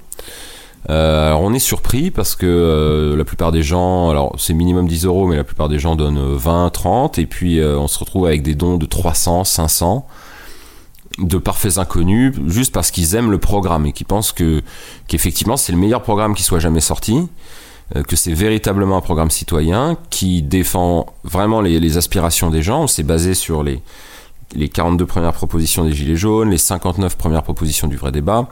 Euh, 0.89 1.27
alors 1.27 1.41
on 1.41 1.53
est 1.53 1.59
surpris 1.59 2.11
parce 2.11 2.35
que 2.35 2.45
euh, 2.45 3.15
la 3.15 3.23
plupart 3.23 3.51
des 3.51 3.63
gens, 3.63 4.09
alors 4.09 4.35
c'est 4.37 4.53
minimum 4.53 4.87
10 4.87 5.05
euros, 5.05 5.27
mais 5.27 5.37
la 5.37 5.45
plupart 5.45 5.69
des 5.69 5.79
gens 5.79 5.95
donnent 5.95 6.35
20, 6.35 6.69
30, 6.71 7.19
et 7.19 7.25
puis 7.25 7.59
euh, 7.59 7.79
on 7.79 7.87
se 7.87 7.97
retrouve 7.97 8.27
avec 8.27 8.43
des 8.43 8.53
dons 8.53 8.77
de 8.77 8.85
300, 8.85 9.45
500 9.45 10.05
de 11.19 11.37
parfaits 11.37 11.77
inconnus 11.77 12.33
juste 12.47 12.73
parce 12.73 12.91
qu'ils 12.91 13.15
aiment 13.15 13.31
le 13.31 13.37
programme 13.37 13.85
et 13.85 13.91
qu'ils 13.91 14.07
pensent 14.07 14.31
que 14.31 14.63
qu'effectivement 15.07 15.57
c'est 15.57 15.71
le 15.71 15.77
meilleur 15.77 16.01
programme 16.01 16.33
qui 16.33 16.43
soit 16.43 16.59
jamais 16.59 16.81
sorti 16.81 17.27
que 18.07 18.15
c'est 18.15 18.33
véritablement 18.33 18.97
un 18.97 19.01
programme 19.01 19.29
citoyen 19.29 19.97
qui 20.09 20.41
défend 20.41 21.05
vraiment 21.23 21.61
les, 21.61 21.79
les 21.79 21.97
aspirations 21.97 22.49
des 22.49 22.63
gens. 22.63 22.83
On 22.83 22.87
s'est 22.87 23.03
basé 23.03 23.35
sur 23.35 23.61
les, 23.61 23.83
les 24.55 24.69
42 24.69 25.05
premières 25.05 25.33
propositions 25.33 25.83
des 25.83 25.93
Gilets 25.93 26.15
jaunes, 26.15 26.49
les 26.49 26.57
59 26.57 27.17
premières 27.17 27.43
propositions 27.43 27.87
du 27.87 27.97
vrai 27.97 28.11
débat. 28.11 28.49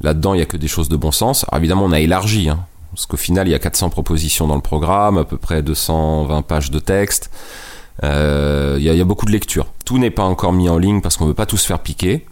Là-dedans, 0.00 0.34
il 0.34 0.38
n'y 0.38 0.42
a 0.42 0.46
que 0.46 0.56
des 0.56 0.68
choses 0.68 0.88
de 0.88 0.96
bon 0.96 1.12
sens. 1.12 1.44
Alors 1.48 1.58
évidemment, 1.58 1.84
on 1.84 1.92
a 1.92 2.00
élargi, 2.00 2.48
hein, 2.48 2.66
parce 2.92 3.06
qu'au 3.06 3.16
final, 3.16 3.48
il 3.48 3.52
y 3.52 3.54
a 3.54 3.58
400 3.58 3.90
propositions 3.90 4.46
dans 4.46 4.56
le 4.56 4.60
programme, 4.60 5.18
à 5.18 5.24
peu 5.24 5.36
près 5.36 5.62
220 5.62 6.42
pages 6.42 6.70
de 6.70 6.78
texte. 6.78 7.30
Euh, 8.02 8.76
il, 8.78 8.84
y 8.84 9.00
a, 9.00 9.04
beaucoup 9.04 9.26
de 9.26 9.30
lectures. 9.30 9.66
Tout 9.84 9.98
n'est 9.98 10.10
pas 10.10 10.24
encore 10.24 10.52
mis 10.52 10.68
en 10.68 10.78
ligne 10.78 11.00
parce 11.00 11.16
qu'on 11.16 11.24
ne 11.24 11.30
veut 11.30 11.34
pas 11.34 11.46
tout 11.46 11.56
se 11.56 11.66
faire 11.66 11.78
piquer, 11.78 12.26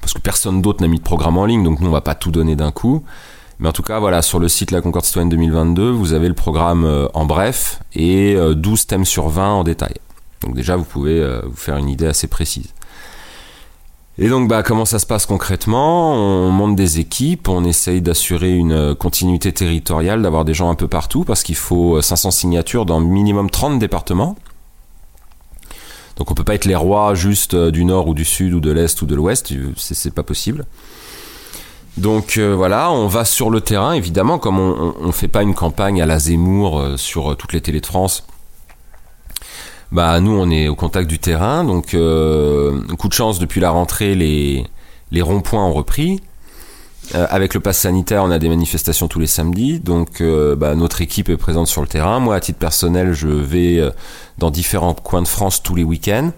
parce 0.00 0.12
que 0.12 0.20
personne 0.20 0.60
d'autre 0.60 0.82
n'a 0.82 0.88
mis 0.88 0.98
de 0.98 1.02
programme 1.02 1.38
en 1.38 1.46
ligne, 1.46 1.64
donc 1.64 1.80
nous, 1.80 1.88
on 1.88 1.92
va 1.92 2.02
pas 2.02 2.14
tout 2.14 2.30
donner 2.30 2.56
d'un 2.56 2.70
coup. 2.70 3.02
Mais 3.58 3.68
en 3.68 3.72
tout 3.72 3.82
cas, 3.82 3.98
voilà, 3.98 4.22
sur 4.22 4.38
le 4.38 4.48
site 4.48 4.70
La 4.70 4.80
Concorde 4.80 5.04
Citoyenne 5.04 5.28
2022, 5.28 5.90
vous 5.90 6.12
avez 6.12 6.28
le 6.28 6.34
programme 6.34 6.84
euh, 6.84 7.08
en 7.12 7.26
bref 7.26 7.80
et 7.94 8.34
12 8.34 8.80
euh, 8.80 8.86
thèmes 8.86 9.04
sur 9.04 9.28
20 9.28 9.52
en 9.52 9.64
détail. 9.64 9.94
Donc 10.42 10.54
déjà, 10.54 10.76
vous 10.76 10.84
pouvez 10.84 11.18
euh, 11.18 11.42
vous 11.44 11.56
faire 11.56 11.76
une 11.76 11.88
idée 11.88 12.06
assez 12.06 12.26
précise. 12.26 12.72
Et 14.18 14.28
donc, 14.28 14.48
bah, 14.48 14.62
comment 14.62 14.84
ça 14.84 14.98
se 14.98 15.06
passe 15.06 15.24
concrètement? 15.24 16.14
On 16.14 16.50
monte 16.50 16.76
des 16.76 17.00
équipes, 17.00 17.48
on 17.48 17.64
essaye 17.64 18.02
d'assurer 18.02 18.54
une 18.54 18.72
euh, 18.72 18.94
continuité 18.94 19.52
territoriale, 19.52 20.22
d'avoir 20.22 20.44
des 20.44 20.54
gens 20.54 20.70
un 20.70 20.74
peu 20.74 20.88
partout, 20.88 21.24
parce 21.24 21.42
qu'il 21.42 21.56
faut 21.56 22.00
500 22.00 22.28
euh, 22.28 22.30
signatures 22.30 22.86
dans 22.86 23.00
minimum 23.00 23.48
30 23.48 23.78
départements. 23.78 24.36
Donc 26.20 26.30
on 26.30 26.34
peut 26.34 26.44
pas 26.44 26.54
être 26.54 26.66
les 26.66 26.76
rois 26.76 27.14
juste 27.14 27.56
du 27.56 27.82
nord 27.86 28.06
ou 28.06 28.12
du 28.12 28.26
sud 28.26 28.52
ou 28.52 28.60
de 28.60 28.70
l'est 28.70 29.00
ou 29.00 29.06
de 29.06 29.14
l'ouest, 29.14 29.54
c'est 29.76 30.14
pas 30.14 30.22
possible. 30.22 30.66
Donc 31.96 32.38
voilà, 32.38 32.92
on 32.92 33.06
va 33.06 33.24
sur 33.24 33.48
le 33.48 33.62
terrain, 33.62 33.94
évidemment, 33.94 34.38
comme 34.38 34.58
on 34.58 35.06
ne 35.06 35.12
fait 35.12 35.28
pas 35.28 35.42
une 35.42 35.54
campagne 35.54 36.02
à 36.02 36.04
la 36.04 36.18
Zemmour 36.18 36.84
sur 36.96 37.38
toutes 37.38 37.54
les 37.54 37.62
télés 37.62 37.80
de 37.80 37.86
France, 37.86 38.24
bah 39.92 40.20
nous 40.20 40.32
on 40.32 40.50
est 40.50 40.68
au 40.68 40.74
contact 40.74 41.08
du 41.08 41.18
terrain, 41.18 41.64
donc 41.64 41.94
euh, 41.94 42.80
coup 42.98 43.08
de 43.08 43.12
chance 43.12 43.38
depuis 43.38 43.60
la 43.60 43.70
rentrée 43.70 44.14
les 44.14 44.66
les 45.10 45.22
ronds-points 45.22 45.64
ont 45.64 45.72
repris. 45.72 46.20
Euh, 47.14 47.26
avec 47.28 47.54
le 47.54 47.60
pass 47.60 47.78
sanitaire, 47.78 48.22
on 48.22 48.30
a 48.30 48.38
des 48.38 48.48
manifestations 48.48 49.08
tous 49.08 49.18
les 49.18 49.26
samedis, 49.26 49.80
donc 49.80 50.20
euh, 50.20 50.54
bah, 50.54 50.74
notre 50.76 51.00
équipe 51.00 51.28
est 51.28 51.36
présente 51.36 51.66
sur 51.66 51.82
le 51.82 51.88
terrain. 51.88 52.20
Moi, 52.20 52.36
à 52.36 52.40
titre 52.40 52.58
personnel, 52.58 53.12
je 53.12 53.26
vais 53.26 53.78
euh, 53.78 53.90
dans 54.38 54.50
différents 54.50 54.94
coins 54.94 55.22
de 55.22 55.28
France 55.28 55.62
tous 55.62 55.74
les 55.74 55.82
week-ends. 55.82 56.30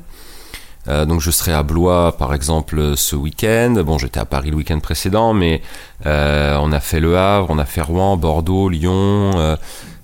donc 0.86 1.20
je 1.20 1.30
serai 1.30 1.52
à 1.52 1.62
Blois 1.62 2.16
par 2.16 2.34
exemple 2.34 2.96
ce 2.96 3.14
week-end. 3.16 3.82
Bon, 3.84 3.98
j'étais 3.98 4.18
à 4.18 4.24
Paris 4.24 4.50
le 4.50 4.56
week-end 4.56 4.80
précédent, 4.80 5.34
mais 5.34 5.62
on 6.04 6.72
a 6.72 6.80
fait 6.80 7.00
Le 7.00 7.16
Havre, 7.16 7.48
on 7.50 7.58
a 7.58 7.64
fait 7.66 7.82
Rouen, 7.82 8.16
Bordeaux, 8.16 8.68
Lyon, 8.68 9.56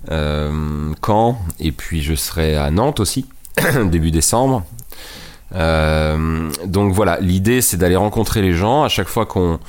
Caen, 0.07 1.37
et 1.59 1.71
puis 1.71 2.03
je 2.03 2.13
serai 2.15 2.55
à 2.55 2.69
Nantes 2.71 2.99
aussi. 2.99 3.25
début 3.91 4.11
décembre. 4.11 4.63
Donc 5.51 6.93
voilà, 6.93 7.19
l'idée 7.19 7.61
c'est 7.61 7.77
d'aller 7.77 7.97
rencontrer 7.97 8.41
les 8.41 8.53
gens. 8.53 8.83
À 8.83 8.89
chaque 8.89 9.09
fois 9.09 9.25
qu'on 9.25 9.59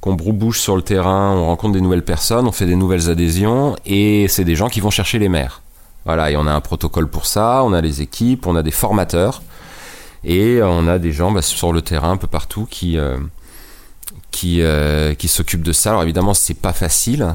qu'on 0.00 0.14
bouge 0.14 0.58
sur 0.58 0.76
le 0.76 0.82
terrain, 0.82 1.34
on 1.36 1.46
rencontre 1.46 1.74
des 1.74 1.80
nouvelles 1.80 2.04
personnes, 2.04 2.46
on 2.46 2.52
fait 2.52 2.66
des 2.66 2.76
nouvelles 2.76 3.10
adhésions, 3.10 3.76
et 3.84 4.28
c'est 4.28 4.44
des 4.44 4.56
gens 4.56 4.68
qui 4.68 4.80
vont 4.80 4.90
chercher 4.90 5.18
les 5.18 5.28
maires. 5.28 5.60
Voilà, 6.06 6.30
et 6.30 6.36
on 6.36 6.46
a 6.46 6.52
un 6.52 6.60
protocole 6.62 7.08
pour 7.08 7.26
ça, 7.26 7.62
on 7.62 7.74
a 7.74 7.80
les 7.82 8.00
équipes, 8.00 8.46
on 8.46 8.56
a 8.56 8.62
des 8.62 8.70
formateurs, 8.70 9.42
et 10.24 10.60
on 10.62 10.88
a 10.88 10.98
des 10.98 11.12
gens 11.12 11.30
bah, 11.30 11.42
sur 11.42 11.72
le 11.72 11.82
terrain 11.82 12.12
un 12.12 12.16
peu 12.16 12.26
partout 12.26 12.66
qui, 12.70 12.96
euh, 12.98 13.18
euh, 14.44 15.14
qui 15.14 15.28
s'occupent 15.28 15.62
de 15.62 15.72
ça. 15.72 15.90
Alors 15.90 16.02
évidemment, 16.02 16.32
c'est 16.32 16.54
pas 16.54 16.72
facile, 16.72 17.34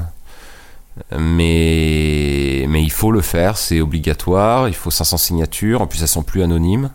mais, 1.16 2.66
mais 2.68 2.82
il 2.82 2.90
faut 2.90 3.12
le 3.12 3.20
faire, 3.20 3.58
c'est 3.58 3.80
obligatoire, 3.80 4.68
il 4.68 4.74
faut 4.74 4.90
500 4.90 5.18
signatures, 5.18 5.82
en 5.82 5.86
plus 5.86 6.02
elles 6.02 6.08
sont 6.08 6.24
plus 6.24 6.42
anonymes. 6.42 6.90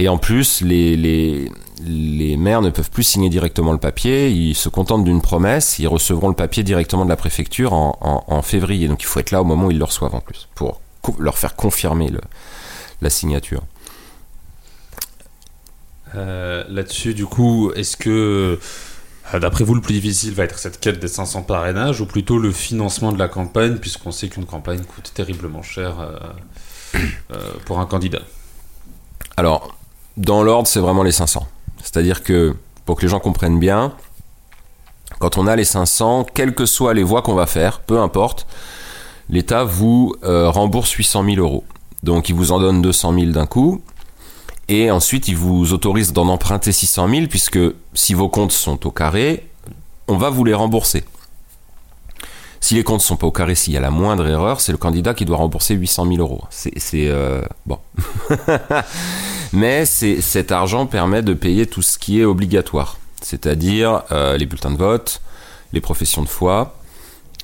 Et 0.00 0.08
en 0.08 0.16
plus, 0.16 0.60
les, 0.60 0.96
les, 0.96 1.50
les 1.84 2.36
maires 2.36 2.62
ne 2.62 2.70
peuvent 2.70 2.90
plus 2.90 3.02
signer 3.02 3.30
directement 3.30 3.72
le 3.72 3.78
papier, 3.78 4.30
ils 4.30 4.54
se 4.54 4.68
contentent 4.68 5.04
d'une 5.04 5.20
promesse, 5.20 5.80
ils 5.80 5.88
recevront 5.88 6.28
le 6.28 6.36
papier 6.36 6.62
directement 6.62 7.04
de 7.04 7.10
la 7.10 7.16
préfecture 7.16 7.72
en, 7.72 8.24
en, 8.26 8.42
février. 8.42 8.86
Donc 8.86 9.02
il 9.02 9.06
faut 9.06 9.18
être 9.18 9.32
là 9.32 9.40
au 9.40 9.44
moment 9.44 9.66
où 9.66 9.70
ils 9.72 9.78
le 9.78 9.84
reçoivent 9.84 10.14
en 10.14 10.20
plus, 10.20 10.48
pour 10.54 10.80
leur 11.18 11.36
faire 11.36 11.56
confirmer 11.56 12.10
le, 12.10 12.20
la 13.02 13.10
signature. 13.10 13.62
Euh, 16.14 16.64
là-dessus, 16.68 17.12
du 17.12 17.26
coup, 17.26 17.72
est-ce 17.72 17.96
que 17.96 18.58
euh, 19.34 19.38
d'après 19.40 19.64
vous, 19.64 19.74
le 19.74 19.80
plus 19.80 19.94
difficile 19.94 20.32
va 20.32 20.44
être 20.44 20.60
cette 20.60 20.78
quête 20.78 21.00
des 21.00 21.08
500 21.08 21.42
parrainages 21.42 22.00
ou 22.00 22.06
plutôt 22.06 22.38
le 22.38 22.52
financement 22.52 23.12
de 23.12 23.18
la 23.18 23.28
campagne, 23.28 23.78
puisqu'on 23.78 24.12
sait 24.12 24.28
qu'une 24.28 24.46
campagne 24.46 24.84
coûte 24.84 25.10
terriblement 25.12 25.62
cher 25.62 26.00
euh, 26.00 26.18
euh, 27.32 27.52
pour 27.66 27.80
un 27.80 27.86
candidat? 27.86 28.22
Alors, 29.36 29.77
dans 30.18 30.42
l'ordre, 30.42 30.68
c'est 30.68 30.80
vraiment 30.80 31.02
les 31.02 31.12
500. 31.12 31.48
C'est-à-dire 31.82 32.22
que, 32.22 32.54
pour 32.84 32.96
que 32.96 33.02
les 33.02 33.08
gens 33.08 33.20
comprennent 33.20 33.58
bien, 33.58 33.94
quand 35.18 35.38
on 35.38 35.46
a 35.46 35.56
les 35.56 35.64
500, 35.64 36.26
quelles 36.34 36.54
que 36.54 36.66
soient 36.66 36.92
les 36.92 37.02
voies 37.02 37.22
qu'on 37.22 37.34
va 37.34 37.46
faire, 37.46 37.80
peu 37.80 37.98
importe, 37.98 38.46
l'État 39.30 39.64
vous 39.64 40.14
rembourse 40.22 40.90
800 40.90 41.24
000 41.24 41.36
euros. 41.38 41.64
Donc 42.02 42.28
il 42.28 42.34
vous 42.34 42.52
en 42.52 42.60
donne 42.60 42.82
200 42.82 43.14
000 43.14 43.26
d'un 43.32 43.46
coup, 43.46 43.80
et 44.68 44.90
ensuite, 44.90 45.28
il 45.28 45.36
vous 45.36 45.72
autorise 45.72 46.12
d'en 46.12 46.28
emprunter 46.28 46.72
600 46.72 47.08
000, 47.08 47.26
puisque 47.28 47.58
si 47.94 48.12
vos 48.12 48.28
comptes 48.28 48.52
sont 48.52 48.86
au 48.86 48.90
carré, 48.90 49.48
on 50.08 50.18
va 50.18 50.28
vous 50.28 50.44
les 50.44 50.52
rembourser. 50.52 51.04
Si 52.60 52.74
les 52.74 52.82
comptes 52.82 53.00
sont 53.00 53.16
pas 53.16 53.26
au 53.26 53.32
carré, 53.32 53.54
s'il 53.54 53.72
y 53.72 53.76
a 53.76 53.80
la 53.80 53.90
moindre 53.90 54.26
erreur, 54.26 54.60
c'est 54.60 54.72
le 54.72 54.78
candidat 54.78 55.14
qui 55.14 55.24
doit 55.24 55.36
rembourser 55.36 55.74
800 55.74 56.06
000 56.06 56.16
euros. 56.18 56.44
C'est 56.50 56.72
euh, 56.94 57.42
bon, 57.66 57.78
mais 59.52 59.86
cet 59.86 60.52
argent 60.52 60.86
permet 60.86 61.22
de 61.22 61.34
payer 61.34 61.66
tout 61.66 61.82
ce 61.82 61.98
qui 61.98 62.20
est 62.20 62.24
obligatoire, 62.24 62.98
c'est-à-dire 63.22 64.02
euh, 64.12 64.36
les 64.36 64.46
bulletins 64.46 64.70
de 64.72 64.76
vote, 64.76 65.20
les 65.72 65.80
professions 65.80 66.22
de 66.22 66.28
foi 66.28 66.74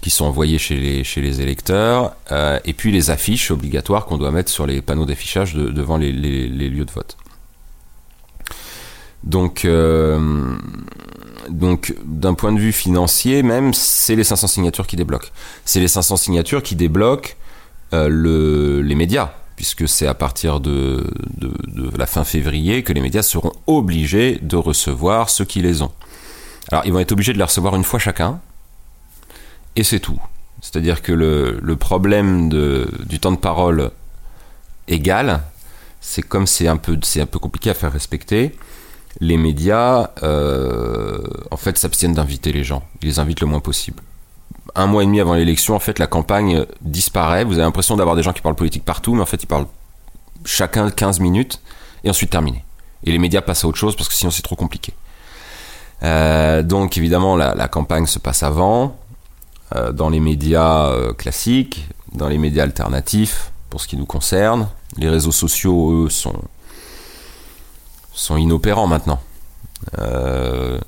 qui 0.05 0.11
sont 0.11 0.27
envoyées 0.27 0.59
chez 0.59 0.77
les, 0.77 1.03
chez 1.03 1.23
les 1.23 1.41
électeurs, 1.41 2.15
euh, 2.31 2.59
et 2.67 2.75
puis 2.75 2.93
les 2.93 3.09
affiches 3.09 3.51
obligatoires 3.51 4.05
qu'on 4.05 4.19
doit 4.19 4.33
mettre 4.33 4.51
sur 4.51 4.67
les 4.67 4.83
panneaux 4.83 5.07
d'affichage 5.07 5.55
devant 5.55 5.97
les, 5.97 6.13
lieux 6.13 6.85
de 6.85 6.91
vote. 6.91 7.17
Donc, 9.25 9.65
euh, 9.65 10.55
donc 11.49 11.95
d'un 12.05 12.35
point 12.35 12.53
de 12.53 12.61
vue 12.61 12.73
financier, 12.73 13.43
même, 13.43 13.73
c'est 13.73 14.17
les 14.17 14.25
500 14.25 14.47
signatures 14.47 14.87
qui 14.87 14.97
débloquent. 14.97 15.31
C'est 15.65 15.81
les 15.81 15.89
500 15.89 16.17
signatures 16.17 16.63
qui 16.63 16.77
débloquent 16.77 17.31
euh, 17.95 18.09
le, 18.09 18.83
les 18.83 18.95
médias, 18.95 19.33
puisque 19.57 19.89
c'est 19.89 20.07
à 20.07 20.15
partir 20.15 20.61
de, 20.61 21.05
la 21.97 22.07
fin 22.07 22.25
février 22.25 22.83
que 22.83 22.93
les 22.93 23.01
médias 23.01 23.23
seront 23.23 23.53
obligés 23.67 24.39
de 24.43 24.57
recevoir 24.57 25.31
ceux 25.31 25.47
qui 25.47 25.63
les 25.63 25.81
ont. 25.81 25.93
Alors, 26.71 26.85
ils 26.85 26.93
vont 26.93 27.01
être 27.01 27.13
obligés 27.13 27.33
de 27.33 27.39
les 27.39 27.45
recevoir 27.45 27.75
une 27.77 27.85
fois 27.85 27.99
chacun, 27.99 28.41
et 29.77 29.85
c'est 29.85 30.01
tout. 30.01 30.21
C'est-à-dire 30.61 31.03
que 31.03 31.13
le, 31.13 31.77
problème 31.77 32.49
du 32.49 33.21
temps 33.21 33.33
de 33.33 33.37
parole 33.37 33.91
égal, 34.89 35.43
c'est 36.01 36.23
comme 36.23 36.47
c'est 36.47 36.69
un, 36.69 36.75
un 36.75 37.27
peu 37.27 37.39
compliqué 37.39 37.71
à 37.71 37.75
faire 37.75 37.93
respecter, 37.93 38.55
les 39.21 39.37
médias, 39.37 40.11
euh, 40.23 41.19
en 41.51 41.57
fait, 41.57 41.79
s'abstiennent 41.79 42.15
d'inviter 42.15 42.53
les 42.53 42.65
gens. 42.65 42.83
Ils 43.03 43.09
les 43.09 43.19
invitent 43.19 43.41
le 43.41 43.47
moins 43.47 43.61
possible. 43.61 44.03
Un 44.75 44.87
mois 44.87 45.03
et 45.03 45.07
demi 45.07 45.21
avant 45.21 45.35
l'élection, 45.35 45.75
en 45.75 45.79
fait, 45.79 45.99
la 45.99 46.07
campagne 46.07 46.65
disparaît. 46.81 47.45
Vous 47.45 47.55
avez 47.55 47.63
l'impression 47.63 47.97
d'avoir 47.97 48.17
des 48.17 48.23
gens 48.23 48.33
qui 48.33 48.41
parlent 48.41 48.57
politique 48.57 48.85
partout, 48.85 49.15
mais 49.15 49.23
en 49.23 49.27
fait, 49.27 49.43
ils 49.43 49.47
parlent 49.47 49.67
chacun 50.45 50.91
15 50.91 51.21
minutes 51.21 51.61
et 52.03 52.11
ensuite 52.11 52.31
terminé. 52.31 52.65
Et 53.05 53.13
les 53.13 53.19
médias 53.19 53.43
passent 53.43 53.65
à 53.65 53.69
autre 53.69 53.79
chose 53.79 53.97
parce 53.97 54.09
que 54.09 54.15
sinon 54.15 54.31
c'est 54.31 54.43
trop 54.43 54.57
compliqué. 54.57 54.93
Euh, 56.03 56.63
donc 56.63 56.97
évidemment, 56.97 57.37
la, 57.37 57.69
campagne 57.69 58.07
se 58.07 58.19
passe 58.19 58.43
avant. 58.43 58.97
Euh, 59.75 59.93
dans 59.93 60.11
les 60.11 60.21
médias 60.21 60.89
euh, 60.89 61.13
classiques, 61.15 61.89
dans 62.13 62.29
les 62.29 62.39
médias 62.39 62.65
alternatifs, 62.65 63.51
pour 63.71 63.81
ce 63.81 63.89
qui 63.89 63.97
nous 63.97 64.07
concerne. 64.07 64.69
Les 64.99 65.09
réseaux 65.09 65.33
sociaux, 65.33 66.05
eux, 66.05 66.11
sont, 66.11 66.35
sont 68.15 68.37
inopérants 68.37 68.87
maintenant. 68.87 69.21
Euh, 69.99 70.79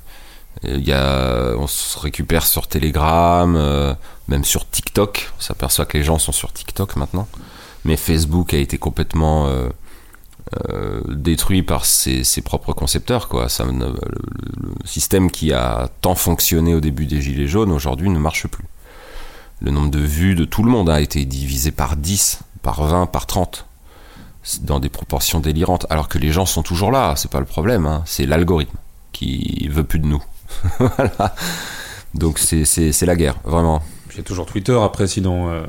on 0.63 1.67
se 1.67 1.99
récupère 1.99 2.45
sur 2.45 2.67
Telegram, 2.67 3.95
même 4.27 4.43
sur 4.43 4.67
TikTok. 4.67 5.31
On 5.37 5.41
s'aperçoit 5.41 5.85
que 5.85 5.97
les 5.97 6.03
gens 6.03 6.17
sont 6.17 6.31
sur 6.31 6.51
TikTok 6.51 6.95
maintenant. 6.95 7.27
mais 7.85 7.95
Facebook 7.95 8.53
a 8.53 8.57
été 8.57 8.79
complètement 8.79 9.47
détruit 11.09 11.61
par 11.61 11.85
ses, 11.85 12.23
propres 12.43 12.73
concepteurs. 12.73 13.27
Quoi. 13.27 13.49
Ça, 13.49 13.65
le, 13.65 13.93
système 14.85 15.29
qui 15.29 15.53
a 15.53 15.89
tant 16.01 16.15
fonctionné 16.15 16.73
au 16.73 16.79
début 16.79 17.05
des 17.05 17.21
Gilets 17.21 17.47
jaunes, 17.47 17.71
aujourd'hui 17.71 18.09
ne 18.09 18.17
marche 18.17 18.47
plus. 18.47 18.65
Le 19.61 19.71
nombre 19.71 19.91
de 19.91 19.99
vues 19.99 20.35
de 20.35 20.45
tout 20.45 20.63
le 20.63 20.71
monde 20.71 20.89
a 20.89 21.01
été 21.01 21.25
divisé 21.25 21.71
par 21.71 21.97
10, 21.97 22.39
par 22.61 22.83
20, 22.83 23.07
par 23.07 23.25
30 23.25 23.66
dans 24.61 24.79
des 24.79 24.89
proportions 24.89 25.39
délirantes, 25.39 25.85
alors 25.89 26.07
que 26.07 26.17
les 26.17 26.31
gens 26.31 26.45
sont 26.45 26.63
toujours 26.63 26.91
là, 26.91 27.15
c'est 27.15 27.31
pas 27.31 27.39
le 27.39 27.45
problème, 27.45 27.85
hein. 27.85 28.03
c'est 28.05 28.25
l'algorithme 28.25 28.77
qui 29.11 29.67
veut 29.69 29.83
plus 29.83 29.99
de 29.99 30.05
nous. 30.05 30.23
voilà. 30.79 31.35
Donc 32.13 32.39
c'est 32.39 33.01
la 33.05 33.15
guerre, 33.15 33.35
vraiment. 33.43 33.81
J'ai 34.15 34.23
toujours 34.23 34.45
Twitter 34.45 34.77
après, 34.81 35.07
sinon. 35.07 35.49
Euh. 35.49 35.63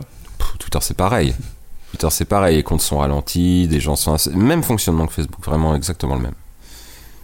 Twitter 0.59 0.79
c'est 0.81 0.97
pareil. 0.97 1.35
Twitter 1.91 2.09
c'est 2.11 2.25
pareil, 2.25 2.57
les 2.57 2.63
comptes 2.63 2.81
sont 2.81 2.99
ralentis, 2.99 3.69
des 3.69 3.81
gens 3.81 3.97
sont. 3.97 4.17
Même 4.35 4.63
fonctionnement 4.63 5.07
que 5.07 5.13
Facebook, 5.13 5.45
vraiment 5.45 5.75
exactement 5.75 6.15
le 6.15 6.23
même. 6.23 6.35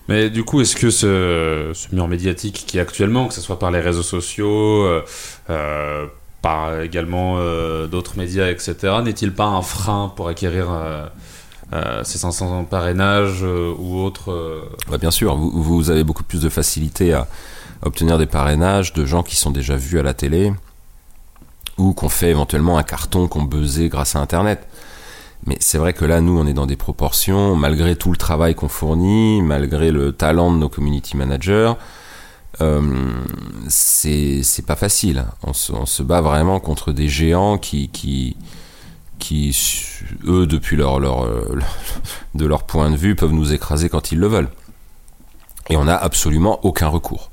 Mais 0.08 0.28
du 0.28 0.44
coup, 0.44 0.60
est-ce 0.60 0.76
que 0.76 0.90
ce, 0.90 1.94
mur 1.94 2.08
médiatique 2.08 2.64
qui 2.66 2.76
est 2.76 2.80
actuellement, 2.80 3.28
que 3.28 3.34
ce 3.34 3.40
soit 3.40 3.58
par 3.58 3.70
les 3.70 3.80
réseaux 3.80 4.02
sociaux, 4.02 4.84
euh, 4.84 5.02
euh, 5.48 6.06
par 6.42 6.80
également 6.82 7.38
d'autres 7.86 8.18
médias, 8.18 8.50
etc., 8.50 8.96
n'est-il 9.02 9.32
pas 9.32 9.46
un 9.46 9.62
frein 9.62 10.12
pour 10.14 10.28
acquérir 10.28 10.68
euh, 11.74 12.04
ces 12.04 12.18
500 12.18 12.64
parrainages 12.64 13.40
euh, 13.42 13.74
ou 13.76 13.98
autres 13.98 14.30
euh, 14.30 14.62
Bien 14.98 15.10
sûr, 15.10 15.34
vous, 15.34 15.90
avez 15.90 16.04
beaucoup 16.04 16.22
plus 16.22 16.40
de 16.40 16.48
facilité 16.48 17.12
à, 17.12 17.26
obtenir 17.82 18.16
des 18.16 18.26
parrainages 18.26 18.92
de 18.92 19.04
gens 19.04 19.24
qui 19.24 19.34
sont 19.34 19.50
déjà 19.50 19.74
vus 19.74 19.98
à 19.98 20.04
la 20.04 20.14
télé 20.14 20.52
ou 21.76 21.92
qu'on 21.92 22.08
fait 22.08 22.30
éventuellement 22.30 22.78
un 22.78 22.84
carton 22.84 23.26
qu'on 23.26 23.42
buzzé 23.42 23.88
grâce 23.88 24.14
à 24.14 24.20
Internet. 24.20 24.68
Mais 25.46 25.56
c'est 25.58 25.78
vrai 25.78 25.92
que 25.92 26.04
là, 26.04 26.20
nous, 26.20 26.38
on 26.38 26.46
est 26.46 26.52
dans 26.54 26.66
des 26.66 26.76
proportions, 26.76 27.56
malgré 27.56 27.96
tout 27.96 28.12
le 28.12 28.16
travail 28.16 28.54
qu'on 28.54 28.68
fournit, 28.68 29.42
malgré 29.42 29.90
le 29.90 30.12
talent 30.12 30.52
de 30.52 30.58
nos 30.58 30.68
community 30.68 31.16
managers, 31.16 31.72
c'est 33.68 34.64
pas 34.66 34.76
facile. 34.76 35.24
On 35.42 35.52
se, 35.52 36.02
bat 36.04 36.20
vraiment 36.20 36.60
contre 36.60 36.92
des 36.92 37.08
géants 37.08 37.58
qui, 37.58 38.36
qui, 39.18 39.56
eux, 40.26 40.46
depuis 40.46 40.76
leur, 40.76 41.00
leur, 41.00 41.24
euh, 41.24 41.58
de 42.34 42.46
leur 42.46 42.64
point 42.64 42.90
de 42.90 42.96
vue, 42.96 43.14
peuvent 43.14 43.32
nous 43.32 43.52
écraser 43.52 43.88
quand 43.88 44.12
ils 44.12 44.18
le 44.18 44.26
veulent. 44.26 44.50
Et 45.70 45.76
on 45.76 45.84
n'a 45.84 45.96
absolument 45.96 46.64
aucun 46.64 46.88
recours. 46.88 47.30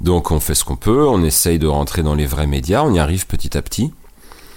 Donc 0.00 0.30
on 0.30 0.40
fait 0.40 0.54
ce 0.54 0.64
qu'on 0.64 0.76
peut, 0.76 1.06
on 1.06 1.22
essaye 1.24 1.58
de 1.58 1.66
rentrer 1.66 2.02
dans 2.02 2.14
les 2.14 2.26
vrais 2.26 2.46
médias, 2.46 2.82
on 2.82 2.92
y 2.92 2.98
arrive 2.98 3.26
petit 3.26 3.56
à 3.56 3.62
petit. 3.62 3.92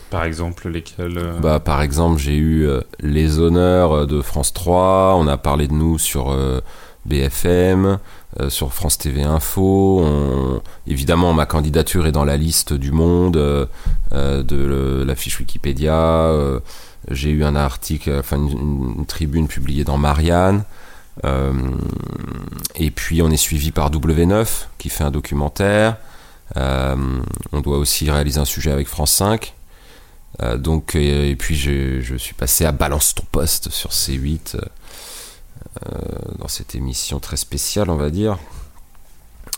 Par 0.10 0.24
exemple, 0.24 0.70
lesquels 0.70 1.18
euh 1.18 1.40
bah, 1.40 1.60
Par 1.60 1.82
exemple, 1.82 2.20
j'ai 2.20 2.36
eu 2.36 2.66
euh, 2.66 2.82
les 3.00 3.40
honneurs 3.40 4.08
de 4.08 4.22
France 4.22 4.54
3, 4.54 5.16
on 5.18 5.28
a 5.28 5.38
parlé 5.38 5.68
de 5.68 5.74
nous 5.74 6.00
sur 6.00 6.36
BFM, 7.08 8.00
euh, 8.40 8.50
sur 8.50 8.74
France 8.74 8.98
TV 8.98 9.24
Info. 9.24 10.62
évidemment, 10.86 11.34
ma 11.34 11.46
candidature 11.46 12.06
est 12.06 12.12
dans 12.12 12.26
la 12.26 12.38
liste 12.38 12.74
du 12.74 12.92
Monde, 12.92 13.38
euh, 13.38 13.66
euh, 14.14 14.44
de 14.44 15.04
la 15.04 15.16
fiche 15.16 15.40
Wikipédia. 15.40 16.32
J'ai 17.10 17.30
eu 17.30 17.44
un 17.44 17.56
article, 17.56 18.18
enfin 18.20 18.38
une, 18.38 19.06
tribune 19.08 19.48
publiée 19.48 19.86
dans 19.86 19.98
Marianne. 19.98 20.64
et 21.24 22.92
puis 22.92 23.22
on 23.22 23.32
est 23.32 23.38
suivi 23.38 23.72
par 23.72 23.90
W9 23.92 24.68
qui 24.78 24.90
fait 24.90 25.04
un 25.04 25.12
documentaire. 25.12 25.98
on 26.56 27.62
doit 27.62 27.78
aussi 27.78 28.12
réaliser 28.12 28.40
un 28.40 28.46
sujet 28.46 28.72
avec 28.72 28.88
France 28.88 29.14
5. 29.14 29.54
donc, 30.58 30.96
et, 30.96 31.36
puis 31.38 31.56
je, 31.56 32.16
suis 32.18 32.36
passé 32.36 32.66
à 32.66 32.72
Balance 32.72 33.16
ton 33.16 33.26
poste 33.32 33.70
sur 33.72 33.92
C8 33.92 34.58
euh, 34.58 34.62
dans 36.40 36.48
cette 36.48 36.76
émission 36.76 37.20
très 37.20 37.38
spéciale, 37.38 37.90
on 37.90 37.96
va 37.96 38.10
dire. 38.10 38.38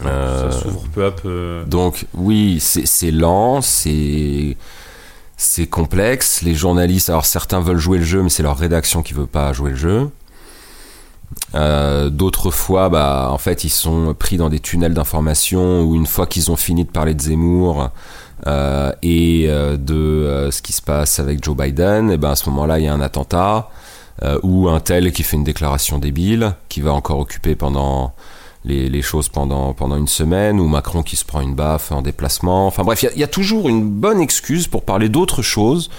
Ça 0.01 0.07
euh, 0.07 0.51
s'ouvre 0.51 0.83
peu 0.93 1.05
à 1.05 1.11
peu. 1.11 1.63
Donc 1.67 2.05
oui, 2.13 2.59
c'est 2.61 3.11
lent, 3.11 3.61
c'est 3.61 4.55
c'est 5.35 5.67
complexe. 5.67 6.41
Les 6.41 6.55
journalistes, 6.55 7.09
alors 7.09 7.25
certains 7.25 7.59
veulent 7.59 7.77
jouer 7.77 7.97
le 7.97 8.05
jeu, 8.05 8.23
mais 8.23 8.29
c'est 8.29 8.43
leur 8.43 8.57
rédaction 8.57 9.03
qui 9.03 9.13
veut 9.13 9.27
pas 9.27 9.51
jouer 9.51 9.71
le 9.71 9.75
jeu. 9.75 10.09
Euh, 11.53 12.09
d'autres 12.09 12.49
fois, 12.49 12.89
bah, 12.89 13.29
en 13.31 13.37
fait, 13.37 13.63
ils 13.63 13.69
sont 13.69 14.15
pris 14.17 14.37
dans 14.37 14.49
des 14.49 14.59
tunnels 14.59 14.93
d'information 14.93 15.81
où 15.81 15.95
une 15.95 16.07
fois 16.07 16.27
qu'ils 16.27 16.49
ont 16.49 16.55
fini 16.55 16.85
de 16.85 16.89
parler 16.91 17.13
de 17.13 17.21
Zemmour 17.21 17.89
et 19.01 19.47
de 19.47 20.49
ce 20.49 20.61
qui 20.61 20.71
se 20.71 20.81
passe 20.81 21.19
avec 21.19 21.43
Joe 21.43 21.57
Biden, 21.57 22.09
et 22.09 22.17
ben 22.17 22.31
à 22.31 22.35
ce 22.35 22.49
moment-là, 22.49 22.79
il 22.79 22.85
y 22.85 22.87
a 22.87 22.93
un 22.93 23.01
attentat. 23.01 23.69
Euh, 24.23 24.37
ou 24.43 24.67
un 24.67 24.81
tel 24.81 25.11
qui 25.13 25.23
fait 25.23 25.37
une 25.37 25.45
déclaration 25.45 25.97
débile, 25.97 26.53
qui 26.67 26.81
va 26.81 26.91
encore 26.91 27.19
occuper 27.19 27.55
pendant 27.55 28.13
les, 28.65 29.01
choses 29.01 29.29
pendant, 29.29 29.73
pendant 29.73 29.95
une 29.95 30.09
semaine, 30.09 30.59
ou 30.59 30.67
Macron 30.67 31.03
qui 31.03 31.15
se 31.15 31.23
prend 31.23 31.39
une 31.39 31.55
baffe 31.55 31.91
en 31.91 32.01
déplacement. 32.01 32.67
Enfin 32.67 32.83
bref, 32.83 33.03
il 33.03 33.19
y, 33.19 33.23
a 33.23 33.27
toujours 33.27 33.69
une 33.69 33.87
bonne 33.89 34.19
excuse 34.19 34.67
pour 34.67 34.83
parler 34.83 35.07
d'autre 35.07 35.41
chose 35.41 35.89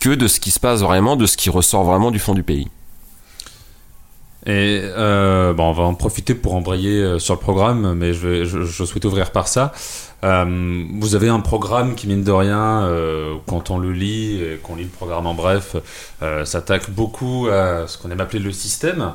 que 0.00 0.10
de 0.10 0.26
ce 0.26 0.40
qui 0.40 0.50
se 0.50 0.58
passe 0.58 0.80
vraiment, 0.80 1.16
de 1.16 1.26
ce 1.26 1.36
qui 1.36 1.50
ressort 1.50 1.84
vraiment 1.84 2.10
du 2.10 2.18
fond 2.18 2.34
du 2.34 2.42
pays. 2.42 2.68
Et 4.46 4.80
euh, 4.82 5.52
bon, 5.52 5.64
on 5.64 5.72
va 5.72 5.82
en 5.82 5.94
profiter 5.94 6.34
pour 6.34 6.54
embrayer 6.54 7.02
euh, 7.02 7.18
sur 7.18 7.34
le 7.34 7.40
programme, 7.40 7.94
mais 7.94 8.14
je, 8.14 8.44
je 8.44 8.84
souhaite 8.84 9.04
ouvrir 9.04 9.32
par 9.32 9.48
ça. 9.48 9.72
Euh, 10.24 10.84
vous 10.98 11.14
avez 11.14 11.28
un 11.28 11.40
programme 11.40 11.94
qui, 11.94 12.06
mine 12.06 12.24
de 12.24 12.30
rien, 12.30 12.84
euh, 12.84 13.34
quand 13.46 13.70
on 13.70 13.78
le 13.78 13.92
lit 13.92 14.40
et 14.42 14.56
qu'on 14.62 14.76
lit 14.76 14.84
le 14.84 14.88
programme 14.90 15.26
en 15.26 15.34
bref, 15.34 15.76
euh, 16.22 16.44
s'attaque 16.44 16.90
beaucoup 16.90 17.48
à 17.50 17.86
ce 17.86 17.98
qu'on 17.98 18.10
aime 18.10 18.20
appeler 18.20 18.42
le 18.42 18.52
système, 18.52 19.12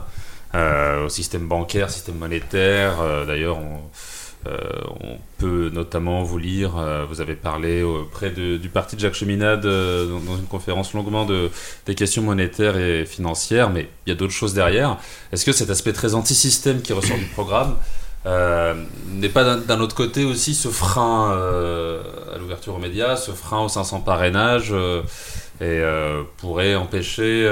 au 0.54 1.10
système 1.10 1.48
bancaire, 1.48 1.89
système 1.89 2.17
monétaire. 2.17 2.98
D'ailleurs, 3.26 3.58
on, 3.58 3.80
on, 4.46 5.18
peut 5.38 5.72
notamment 5.74 6.24
vous 6.24 6.38
lire, 6.38 6.74
vous 7.10 7.20
avez 7.20 7.34
parlé 7.34 7.82
auprès 7.82 8.30
de, 8.30 8.58
du 8.58 8.70
parti 8.70 8.96
de 8.96 9.02
Jacques 9.02 9.16
Cheminade 9.16 9.62
dans, 9.62 10.38
une 10.38 10.48
conférence 10.48 10.94
longuement 10.94 11.26
de, 11.26 11.50
des 11.88 11.96
questions 11.96 12.22
monétaires 12.22 12.78
et 12.78 13.06
financières, 13.06 13.72
mais 13.72 13.90
il 14.06 14.10
y 14.10 14.14
a 14.14 14.16
d'autres 14.16 14.34
choses 14.34 14.54
derrière. 14.54 14.98
Est-ce 15.32 15.44
que 15.44 15.52
cet 15.52 15.72
aspect 15.72 15.94
très 15.94 16.14
anti-système 16.14 16.82
qui 16.82 16.94
ressort 16.94 17.18
du 17.18 17.26
programme 17.26 17.76
euh, 18.28 18.76
n'est 19.08 19.30
pas 19.30 19.56
d'un 19.56 19.80
autre 19.80 19.96
côté 19.96 20.26
aussi 20.26 20.54
ce 20.54 20.68
frein 20.68 21.32
euh, 21.32 22.04
à 22.36 22.38
l'ouverture 22.38 22.76
aux 22.76 22.80
médias, 22.80 23.16
ce 23.16 23.32
frein 23.32 23.62
aux 23.62 23.70
500 23.70 24.02
parrainages 24.02 24.72
euh, 24.72 25.02
et 25.60 25.82
pourrait 26.38 26.76
empêcher 26.76 27.44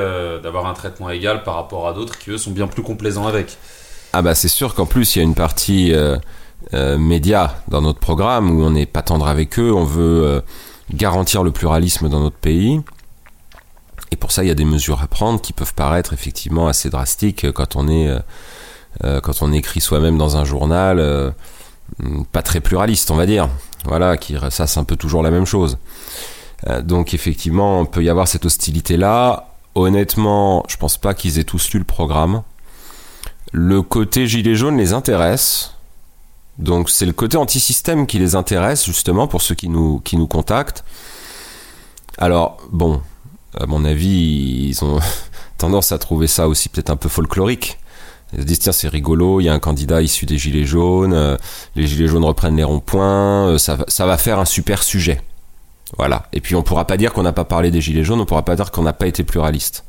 d'avoir 0.41 0.65
un 0.65 0.73
traitement 0.73 1.11
égal 1.11 1.43
par 1.43 1.55
rapport 1.55 1.87
à 1.87 1.93
d'autres 1.93 2.17
qui 2.17 2.31
eux 2.31 2.39
sont 2.39 2.51
bien 2.51 2.65
plus 2.67 2.81
complaisants 2.81 3.27
avec? 3.27 3.57
Ah 4.13 4.23
bah 4.23 4.33
c'est 4.33 4.47
sûr 4.47 4.73
qu'en 4.73 4.87
plus 4.87 5.15
il 5.15 5.19
y 5.19 5.21
a 5.21 5.23
une 5.23 5.35
partie 5.35 5.93
média 6.73 7.61
dans 7.67 7.81
notre 7.81 7.99
programme 7.99 8.51
où 8.51 8.63
on 8.63 8.71
n'est 8.71 8.85
pas 8.85 9.01
tendre 9.01 9.27
avec 9.27 9.57
eux, 9.59 9.73
on 9.73 9.85
veut 9.85 10.43
garantir 10.93 11.43
le 11.43 11.51
pluralisme 11.51 12.09
dans 12.09 12.19
notre 12.19 12.37
pays. 12.37 12.81
Et 14.11 14.15
pour 14.15 14.31
ça, 14.31 14.43
il 14.43 14.47
y 14.47 14.51
a 14.51 14.55
des 14.55 14.65
mesures 14.65 15.01
à 15.01 15.07
prendre 15.07 15.41
qui 15.41 15.53
peuvent 15.53 15.73
paraître 15.73 16.13
effectivement 16.13 16.67
assez 16.67 16.89
drastiques 16.89 17.51
quand 17.51 17.75
on 17.75 17.87
est 17.87 18.09
euh, 19.03 19.21
quand 19.21 19.41
on 19.41 19.53
écrit 19.53 19.81
soi-même 19.81 20.17
dans 20.17 20.37
un 20.37 20.43
journal, 20.43 20.99
euh, 20.99 21.31
pas 22.31 22.41
très 22.41 22.59
pluraliste, 22.59 23.11
on 23.11 23.15
va 23.15 23.25
dire. 23.25 23.49
Voilà, 23.85 24.17
qui 24.17 24.35
ressasse 24.35 24.77
un 24.77 24.83
peu 24.83 24.95
toujours 24.95 25.23
la 25.23 25.31
même 25.31 25.45
chose. 25.45 25.77
Euh, 26.67 26.81
donc 26.81 27.13
effectivement, 27.13 27.79
on 27.79 27.85
peut 27.85 28.03
y 28.03 28.09
avoir 28.09 28.27
cette 28.27 28.45
hostilité-là. 28.45 29.47
Honnêtement, 29.75 30.65
je 30.67 30.77
pense 30.77 30.97
pas 30.97 31.13
qu'ils 31.13 31.39
aient 31.39 31.45
tous 31.45 31.71
lu 31.71 31.79
le 31.79 31.85
programme. 31.85 32.43
Le 33.51 33.81
côté 33.81 34.27
gilet 34.27 34.55
jaune 34.55 34.77
les 34.77 34.93
intéresse. 34.93 35.73
Donc 36.59 36.89
c'est 36.89 37.05
le 37.05 37.13
côté 37.13 37.37
anti-système 37.37 38.05
qui 38.05 38.19
les 38.19 38.35
intéresse 38.35 38.85
justement 38.85 39.27
pour 39.27 39.41
ceux 39.41 39.55
qui 39.55 39.69
nous, 39.69 40.01
qui 40.01 40.17
nous 40.17 40.27
contactent. 40.27 40.83
Alors 42.17 42.57
bon, 42.71 43.01
à 43.57 43.65
mon 43.65 43.85
avis, 43.85 44.67
ils 44.69 44.83
ont 44.83 44.99
tendance 45.57 45.93
à 45.93 45.97
trouver 45.97 46.27
ça 46.27 46.49
aussi 46.49 46.67
peut-être 46.67 46.89
un 46.89 46.97
peu 46.97 47.07
folklorique. 47.09 47.79
Ils 48.33 48.41
se 48.41 48.45
disent 48.45 48.59
tiens 48.59 48.73
c'est 48.73 48.89
rigolo, 48.89 49.39
il 49.39 49.45
y 49.45 49.49
a 49.49 49.53
un 49.53 49.59
candidat 49.59 50.01
issu 50.01 50.25
des 50.25 50.37
Gilets 50.37 50.65
jaunes, 50.65 51.13
euh, 51.13 51.37
les 51.75 51.87
Gilets 51.87 52.07
jaunes 52.07 52.25
reprennent 52.25 52.57
les 52.57 52.63
ronds-points, 52.63 53.47
euh, 53.47 53.57
ça, 53.57 53.77
ça, 53.87 54.05
va 54.05 54.17
faire 54.17 54.37
un 54.37 54.45
super 54.45 54.83
sujet. 54.83 55.21
Voilà. 55.97 56.27
Et 56.33 56.41
puis 56.41 56.53
on 56.53 56.61
pourra 56.61 56.85
pas 56.85 56.97
dire 56.97 57.13
qu'on 57.13 57.23
n'a 57.23 57.33
pas 57.33 57.45
parlé 57.45 57.71
des 57.71 57.81
Gilets 57.81 58.03
jaunes, 58.03 58.19
on 58.19 58.25
pourra 58.25 58.45
pas 58.45 58.55
dire 58.55 58.69
qu'on 58.69 58.83
n'a 58.83 58.93
pas 58.93 59.07
été 59.07 59.23
pluraliste. 59.23 59.83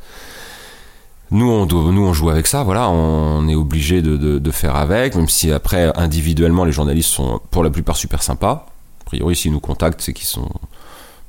Nous 1.33 1.49
on, 1.49 2.13
joue 2.13 2.31
avec 2.31 2.49
ça, 2.49 2.65
voilà, 2.65 2.91
on 2.91 3.47
est 3.47 3.55
obligé 3.55 4.03
de, 4.03 4.51
faire 4.51 4.75
avec, 4.75 5.15
même 5.15 5.29
si 5.29 5.53
après 5.53 5.93
individuellement 5.97 6.65
les 6.65 6.73
journalistes 6.73 7.11
sont 7.11 7.41
pour 7.51 7.63
la 7.63 7.71
plupart 7.71 7.97
super 7.97 8.23
sympas. 8.23 8.67
A 9.03 9.05
priori 9.05 9.37
s'ils 9.37 9.53
nous 9.53 9.61
contactent 9.61 10.01
c'est 10.01 10.13
qu'ils 10.13 10.27
sont 10.27 10.49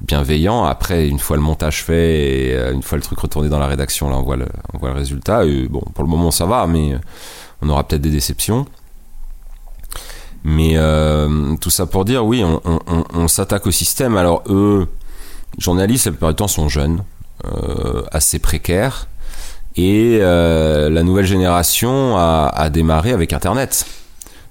bienveillant. 0.01 0.65
Après, 0.65 1.07
une 1.07 1.19
fois 1.19 1.37
le 1.37 1.43
montage 1.43 1.83
fait 1.83 2.49
et 2.49 2.55
euh, 2.55 2.73
une 2.73 2.83
fois 2.83 2.97
le 2.97 3.03
truc 3.03 3.19
retourné 3.19 3.49
dans 3.49 3.59
la 3.59 3.67
rédaction, 3.67 4.09
là, 4.09 4.17
on 4.17 4.23
voit 4.23 4.37
le, 4.37 4.47
résultat. 4.91 5.43
Bon, 5.69 5.81
pour 5.93 6.03
le 6.03 6.09
moment, 6.09 6.31
ça 6.31 6.45
va, 6.45 6.67
mais 6.67 6.93
euh, 6.93 6.97
on 7.61 7.69
aura 7.69 7.83
peut-être 7.83 8.01
des 8.01 8.09
déceptions. 8.09 8.65
Mais 10.43 10.73
euh, 10.75 11.55
tout 11.57 11.69
ça 11.69 11.85
pour 11.85 12.03
dire, 12.03 12.25
oui, 12.25 12.43
on, 12.43 13.27
s'attaque 13.27 13.67
au 13.67 13.71
système. 13.71 14.17
Alors, 14.17 14.43
eux, 14.49 14.87
journalistes, 15.59 16.07
la 16.07 16.11
plupart 16.13 16.29
du 16.29 16.35
temps, 16.35 16.47
sont 16.47 16.67
jeunes. 16.67 17.03
assez 18.11 18.39
précaire. 18.39 19.07
Et 19.77 20.19
la 20.19 21.03
nouvelle 21.03 21.25
génération 21.25 22.17
a, 22.17 22.69
démarré 22.69 23.11
avec 23.11 23.33
Internet 23.33 23.85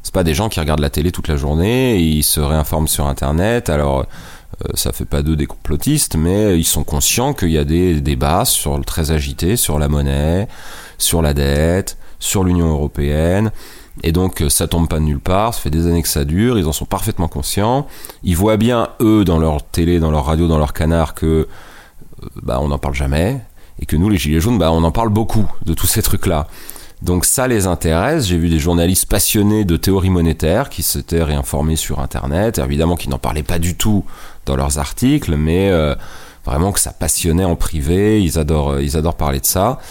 c'est 0.02 0.14
pas 0.14 0.24
des 0.24 0.34
gens 0.34 0.48
qui 0.48 0.60
regardent 0.60 0.80
la 0.80 0.90
télé 0.90 1.12
toute 1.12 1.28
la 1.28 1.36
journée, 1.36 1.98
ils 1.98 2.22
se 2.22 2.40
réinforment 2.40 2.88
sur 2.88 3.06
Internet. 3.06 3.68
Alors, 3.68 4.06
euh, 4.64 4.68
ça 4.74 4.92
fait 4.92 5.04
pas 5.04 5.22
d'eux 5.22 5.36
des 5.36 5.46
complotistes, 5.46 6.16
mais 6.16 6.58
ils 6.58 6.64
sont 6.64 6.84
conscients 6.84 7.34
qu'il 7.34 7.50
y 7.50 7.58
a 7.58 7.64
des 7.64 8.00
débats 8.00 8.44
sur, 8.44 8.82
très 8.84 9.10
agités 9.10 9.56
sur 9.56 9.78
la 9.78 9.88
monnaie, 9.88 10.48
sur 10.98 11.22
la 11.22 11.34
dette, 11.34 11.96
sur 12.18 12.44
l'Union 12.44 12.70
européenne. 12.70 13.52
Et 14.02 14.12
donc 14.12 14.42
ça 14.48 14.66
tombe 14.66 14.88
pas 14.88 14.98
de 14.98 15.04
nulle 15.04 15.20
part, 15.20 15.52
ça 15.52 15.60
fait 15.60 15.70
des 15.70 15.86
années 15.86 16.02
que 16.02 16.08
ça 16.08 16.24
dure, 16.24 16.58
ils 16.58 16.66
en 16.66 16.72
sont 16.72 16.86
parfaitement 16.86 17.28
conscients. 17.28 17.86
Ils 18.22 18.36
voient 18.36 18.56
bien, 18.56 18.88
eux, 19.00 19.24
dans 19.24 19.38
leur 19.38 19.62
télé, 19.62 20.00
dans 20.00 20.10
leur 20.10 20.24
radio, 20.24 20.48
dans 20.48 20.58
leur 20.58 20.72
canard, 20.72 21.14
que 21.14 21.26
euh, 21.26 21.46
bah, 22.42 22.58
on 22.62 22.68
n'en 22.68 22.78
parle 22.78 22.94
jamais. 22.94 23.40
Et 23.78 23.86
que 23.86 23.96
nous, 23.96 24.08
les 24.08 24.18
Gilets 24.18 24.40
jaunes, 24.40 24.58
bah, 24.58 24.72
on 24.72 24.84
en 24.84 24.90
parle 24.90 25.08
beaucoup 25.08 25.50
de 25.64 25.74
tous 25.74 25.86
ces 25.86 26.02
trucs-là. 26.02 26.48
Donc 27.02 27.24
ça 27.24 27.48
les 27.48 27.66
intéresse. 27.66 28.26
J'ai 28.26 28.36
vu 28.36 28.48
des 28.48 28.58
journalistes 28.58 29.06
passionnés 29.06 29.64
de 29.64 29.76
théorie 29.76 30.10
monétaire 30.10 30.68
qui 30.68 30.82
s'étaient 30.82 31.22
réinformés 31.22 31.76
sur 31.76 32.00
Internet, 32.00 32.58
évidemment 32.58 32.96
qui 32.96 33.08
n'en 33.08 33.18
parlaient 33.18 33.42
pas 33.42 33.58
du 33.58 33.74
tout 33.74 34.04
dans 34.46 34.56
leurs 34.56 34.78
articles, 34.78 35.34
mais 35.36 35.70
euh, 35.70 35.94
vraiment 36.44 36.72
que 36.72 36.80
ça 36.80 36.92
passionnait 36.92 37.44
en 37.44 37.56
privé. 37.56 38.22
Ils 38.22 38.38
adorent, 38.38 38.72
euh, 38.72 38.82
ils 38.82 38.96
adorent 38.96 39.16
parler 39.16 39.40
de 39.40 39.46
ça. 39.46 39.78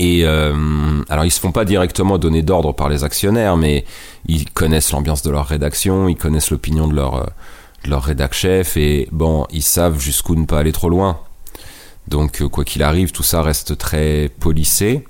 Et 0.00 0.24
euh, 0.24 1.02
alors 1.08 1.24
ils 1.24 1.32
se 1.32 1.40
font 1.40 1.50
pas 1.50 1.64
directement 1.64 2.18
donner 2.18 2.42
d'ordre 2.42 2.72
par 2.72 2.88
les 2.88 3.02
actionnaires, 3.02 3.56
mais 3.56 3.84
ils 4.26 4.48
connaissent 4.48 4.92
l'ambiance 4.92 5.22
de 5.22 5.30
leur 5.30 5.46
rédaction, 5.46 6.06
ils 6.06 6.16
connaissent 6.16 6.52
l'opinion 6.52 6.86
de 6.86 6.94
leur 6.94 7.32
de 7.84 7.90
leur 7.90 8.04
rédac 8.04 8.32
chef 8.32 8.76
et 8.76 9.08
bon, 9.10 9.44
ils 9.50 9.62
savent 9.62 9.98
jusqu'où 9.98 10.36
ne 10.36 10.46
pas 10.46 10.60
aller 10.60 10.70
trop 10.70 10.88
loin. 10.88 11.18
Donc 12.08 12.40
euh, 12.40 12.48
quoi 12.48 12.64
qu'il 12.64 12.82
arrive, 12.82 13.12
tout 13.12 13.22
ça 13.22 13.42
reste 13.42 13.76
très 13.76 14.30
polissé. 14.40 15.04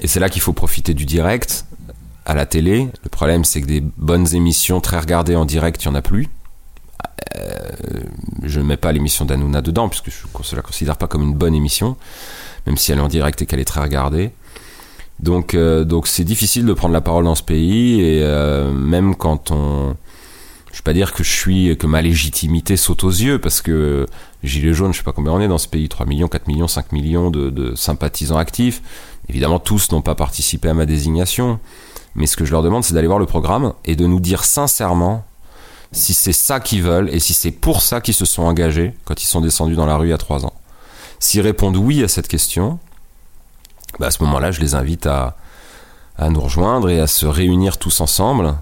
Et 0.00 0.06
c'est 0.06 0.20
là 0.20 0.28
qu'il 0.28 0.40
faut 0.40 0.52
profiter 0.52 0.94
du 0.94 1.04
direct 1.04 1.66
à 2.24 2.34
la 2.34 2.46
télé. 2.46 2.88
Le 3.02 3.08
problème, 3.08 3.44
c'est 3.44 3.60
que 3.60 3.66
des 3.66 3.80
bonnes 3.80 4.32
émissions 4.34 4.80
très 4.80 4.98
regardées 4.98 5.34
en 5.34 5.44
direct, 5.44 5.82
il 5.84 5.88
n'y 5.88 5.94
en 5.94 5.96
a 5.96 6.02
plus. 6.02 6.28
Euh, 7.36 7.58
je 8.44 8.60
ne 8.60 8.64
mets 8.64 8.76
pas 8.76 8.92
l'émission 8.92 9.24
d'Anouna 9.24 9.60
dedans, 9.60 9.88
puisque 9.88 10.10
je 10.10 10.50
ne 10.52 10.56
la 10.56 10.62
considère 10.62 10.96
pas 10.96 11.08
comme 11.08 11.22
une 11.22 11.34
bonne 11.34 11.54
émission, 11.54 11.96
même 12.66 12.76
si 12.76 12.92
elle 12.92 12.98
est 12.98 13.02
en 13.02 13.08
direct 13.08 13.42
et 13.42 13.46
qu'elle 13.46 13.60
est 13.60 13.64
très 13.64 13.80
regardée. 13.80 14.30
Donc, 15.18 15.54
euh, 15.54 15.82
donc 15.82 16.06
c'est 16.06 16.22
difficile 16.22 16.64
de 16.64 16.72
prendre 16.74 16.94
la 16.94 17.00
parole 17.00 17.24
dans 17.24 17.34
ce 17.34 17.42
pays, 17.42 18.00
et 18.00 18.24
même 18.72 19.16
quand 19.16 19.50
on, 19.50 19.96
je 20.72 20.78
vais 20.78 20.82
pas 20.82 20.92
dire 20.92 21.12
que 21.12 21.86
ma 21.86 22.02
légitimité 22.02 22.76
saute 22.76 23.04
aux 23.04 23.10
yeux 23.10 23.38
parce 23.38 23.62
que 23.62 24.06
Gilets 24.42 24.74
jaunes, 24.74 24.92
je 24.92 24.98
sais 24.98 25.04
pas 25.04 25.12
combien 25.12 25.32
on 25.32 25.40
est 25.40 25.48
dans 25.48 25.58
ce 25.58 25.68
pays, 25.68 25.88
3 25.88 26.06
millions, 26.06 26.28
4 26.28 26.46
millions, 26.46 26.68
5 26.68 26.92
millions 26.92 27.30
de, 27.30 27.74
sympathisants 27.74 28.36
actifs. 28.36 28.82
Évidemment, 29.28 29.58
tous 29.58 29.90
n'ont 29.92 30.02
pas 30.02 30.14
participé 30.14 30.68
à 30.68 30.74
ma 30.74 30.86
désignation, 30.86 31.58
mais 32.14 32.26
ce 32.26 32.36
que 32.36 32.44
je 32.44 32.52
leur 32.52 32.62
demande, 32.62 32.84
c'est 32.84 32.94
d'aller 32.94 33.06
voir 33.06 33.18
le 33.18 33.26
programme 33.26 33.72
et 33.84 33.96
de 33.96 34.06
nous 34.06 34.20
dire 34.20 34.44
sincèrement 34.44 35.24
si 35.90 36.12
c'est 36.12 36.32
ça 36.32 36.60
qu'ils 36.60 36.82
veulent 36.82 37.08
et 37.10 37.18
si 37.18 37.32
c'est 37.32 37.50
pour 37.50 37.80
ça 37.80 38.00
qu'ils 38.00 38.14
se 38.14 38.26
sont 38.26 38.42
engagés 38.42 38.92
quand 39.06 39.22
ils 39.22 39.26
sont 39.26 39.40
descendus 39.40 39.74
dans 39.74 39.86
la 39.86 39.96
rue 39.96 40.08
il 40.08 40.10
y 40.10 40.14
a 40.14 40.18
3 40.18 40.44
ans. 40.44 40.52
S'ils 41.18 41.40
répondent 41.40 41.76
oui 41.76 42.04
à 42.04 42.08
cette 42.08 42.28
question, 42.28 42.78
bah 43.98 44.06
à 44.06 44.10
ce 44.10 44.22
moment-là, 44.22 44.50
je 44.50 44.60
les 44.60 44.74
invite 44.74 45.06
à 45.06 45.34
nous 46.28 46.40
rejoindre 46.40 46.90
et 46.90 47.00
à 47.00 47.06
se 47.06 47.26
réunir 47.26 47.78
tous 47.78 48.00
ensemble 48.00 48.54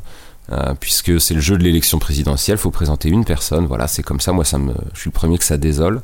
euh, 0.52 0.74
puisque 0.78 1.20
c'est 1.20 1.34
le 1.34 1.40
jeu 1.40 1.58
de 1.58 1.64
l'élection 1.64 1.98
présidentielle, 1.98 2.58
faut 2.58 2.70
présenter 2.70 3.08
une 3.08 3.24
personne, 3.24 3.66
voilà, 3.66 3.88
c'est 3.88 4.02
comme 4.02 4.20
ça, 4.20 4.32
moi 4.32 4.44
ça 4.44 4.58
me, 4.58 4.74
je 4.94 5.00
suis 5.00 5.10
le 5.10 5.14
premier 5.14 5.38
que 5.38 5.44
ça 5.44 5.56
désole. 5.56 6.02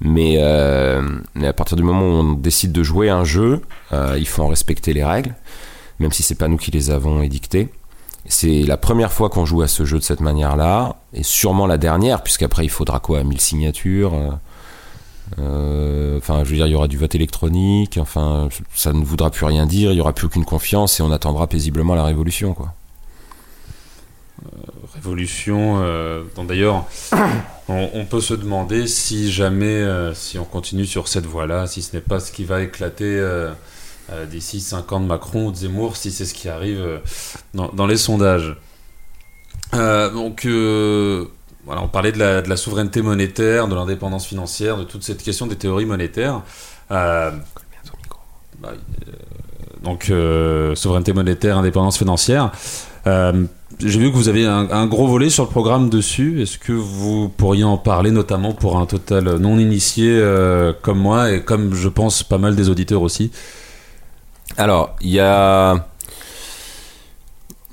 Mais, 0.00 0.36
euh, 0.38 1.02
à 1.42 1.52
partir 1.52 1.76
du 1.76 1.82
moment 1.82 2.02
où 2.02 2.12
on 2.12 2.32
décide 2.34 2.72
de 2.72 2.82
jouer 2.82 3.10
un 3.10 3.24
jeu, 3.24 3.62
euh, 3.92 4.16
il 4.18 4.26
faut 4.26 4.42
en 4.42 4.48
respecter 4.48 4.92
les 4.92 5.04
règles, 5.04 5.34
même 5.98 6.12
si 6.12 6.22
c'est 6.22 6.34
pas 6.34 6.48
nous 6.48 6.56
qui 6.56 6.70
les 6.70 6.90
avons 6.90 7.22
édictées. 7.22 7.68
C'est 8.26 8.62
la 8.62 8.76
première 8.76 9.12
fois 9.12 9.28
qu'on 9.28 9.44
joue 9.44 9.62
à 9.62 9.68
ce 9.68 9.84
jeu 9.84 9.98
de 9.98 10.04
cette 10.04 10.20
manière-là, 10.20 10.96
et 11.12 11.22
sûrement 11.22 11.66
la 11.66 11.78
dernière, 11.78 12.22
puisqu'après 12.22 12.64
il 12.64 12.70
faudra 12.70 13.00
quoi? 13.00 13.22
1000 13.22 13.40
signatures 13.40 14.38
Enfin, 15.36 16.44
je 16.44 16.50
veux 16.50 16.56
dire, 16.56 16.66
il 16.66 16.72
y 16.72 16.74
aura 16.74 16.86
du 16.86 16.96
vote 16.96 17.14
électronique, 17.14 17.98
enfin, 18.00 18.48
ça 18.74 18.92
ne 18.92 19.04
voudra 19.04 19.30
plus 19.30 19.44
rien 19.46 19.66
dire, 19.66 19.90
il 19.90 19.98
y 19.98 20.00
aura 20.00 20.12
plus 20.12 20.26
aucune 20.26 20.44
confiance, 20.44 21.00
et 21.00 21.02
on 21.02 21.10
attendra 21.10 21.48
paisiblement 21.48 21.94
la 21.94 22.04
révolution, 22.04 22.54
quoi. 22.54 22.72
Euh, 24.42 24.48
révolution. 24.94 25.80
Euh, 25.82 26.24
D'ailleurs, 26.46 26.86
on, 27.68 28.04
peut 28.04 28.20
se 28.20 28.34
demander 28.34 28.86
si 28.86 29.30
jamais, 29.30 29.66
euh, 29.66 30.12
si 30.12 30.38
on 30.38 30.44
continue 30.44 30.86
sur 30.86 31.08
cette 31.08 31.26
voie-là, 31.26 31.66
si 31.66 31.82
ce 31.82 31.94
n'est 31.94 32.02
pas 32.02 32.20
ce 32.20 32.32
qui 32.32 32.44
va 32.44 32.62
éclater 32.62 33.22
d'ici 34.30 34.60
5 34.60 34.92
ans 34.92 35.00
de 35.00 35.06
Macron 35.06 35.46
ou 35.46 35.50
de 35.50 35.56
Zemmour, 35.56 35.96
si 35.96 36.10
c'est 36.10 36.26
ce 36.26 36.34
qui 36.34 36.48
arrive 36.48 37.00
dans, 37.54 37.86
les 37.86 37.96
sondages. 37.96 38.56
donc, 39.72 40.46
voilà, 41.64 41.80
on 41.82 41.88
parlait 41.88 42.12
de 42.12 42.18
la, 42.18 42.56
souveraineté 42.56 43.00
monétaire, 43.02 43.68
de 43.68 43.74
l'indépendance 43.74 44.26
financière, 44.26 44.76
de 44.76 44.84
toute 44.84 45.02
cette 45.02 45.22
question 45.22 45.46
des 45.46 45.56
théories 45.56 45.86
monétaires. 45.86 46.42
Bah, 46.90 47.32
donc, 49.82 50.04
souveraineté 50.74 51.12
monétaire, 51.12 51.56
indépendance 51.56 51.96
financière. 51.96 52.52
J'ai 53.80 53.98
vu 53.98 54.10
que 54.10 54.16
vous 54.16 54.28
avez 54.28 54.46
un, 54.46 54.86
gros 54.86 55.06
volet 55.06 55.30
sur 55.30 55.44
le 55.44 55.50
programme 55.50 55.90
dessus. 55.90 56.40
Est-ce 56.40 56.58
que 56.58 56.72
vous 56.72 57.28
pourriez 57.28 57.64
en 57.64 57.76
parler, 57.76 58.10
notamment 58.10 58.52
pour 58.52 58.78
un 58.78 58.86
total 58.86 59.36
non 59.38 59.58
initié 59.58 60.08
euh, 60.08 60.72
comme 60.82 60.98
moi 60.98 61.32
et 61.32 61.42
comme 61.42 61.74
je 61.74 61.88
pense 61.88 62.22
pas 62.22 62.38
mal 62.38 62.54
des 62.56 62.68
auditeurs 62.68 63.02
aussi? 63.02 63.30
Alors, 64.56 64.94
il 65.00 65.10
y 65.10 65.20
a. 65.20 65.88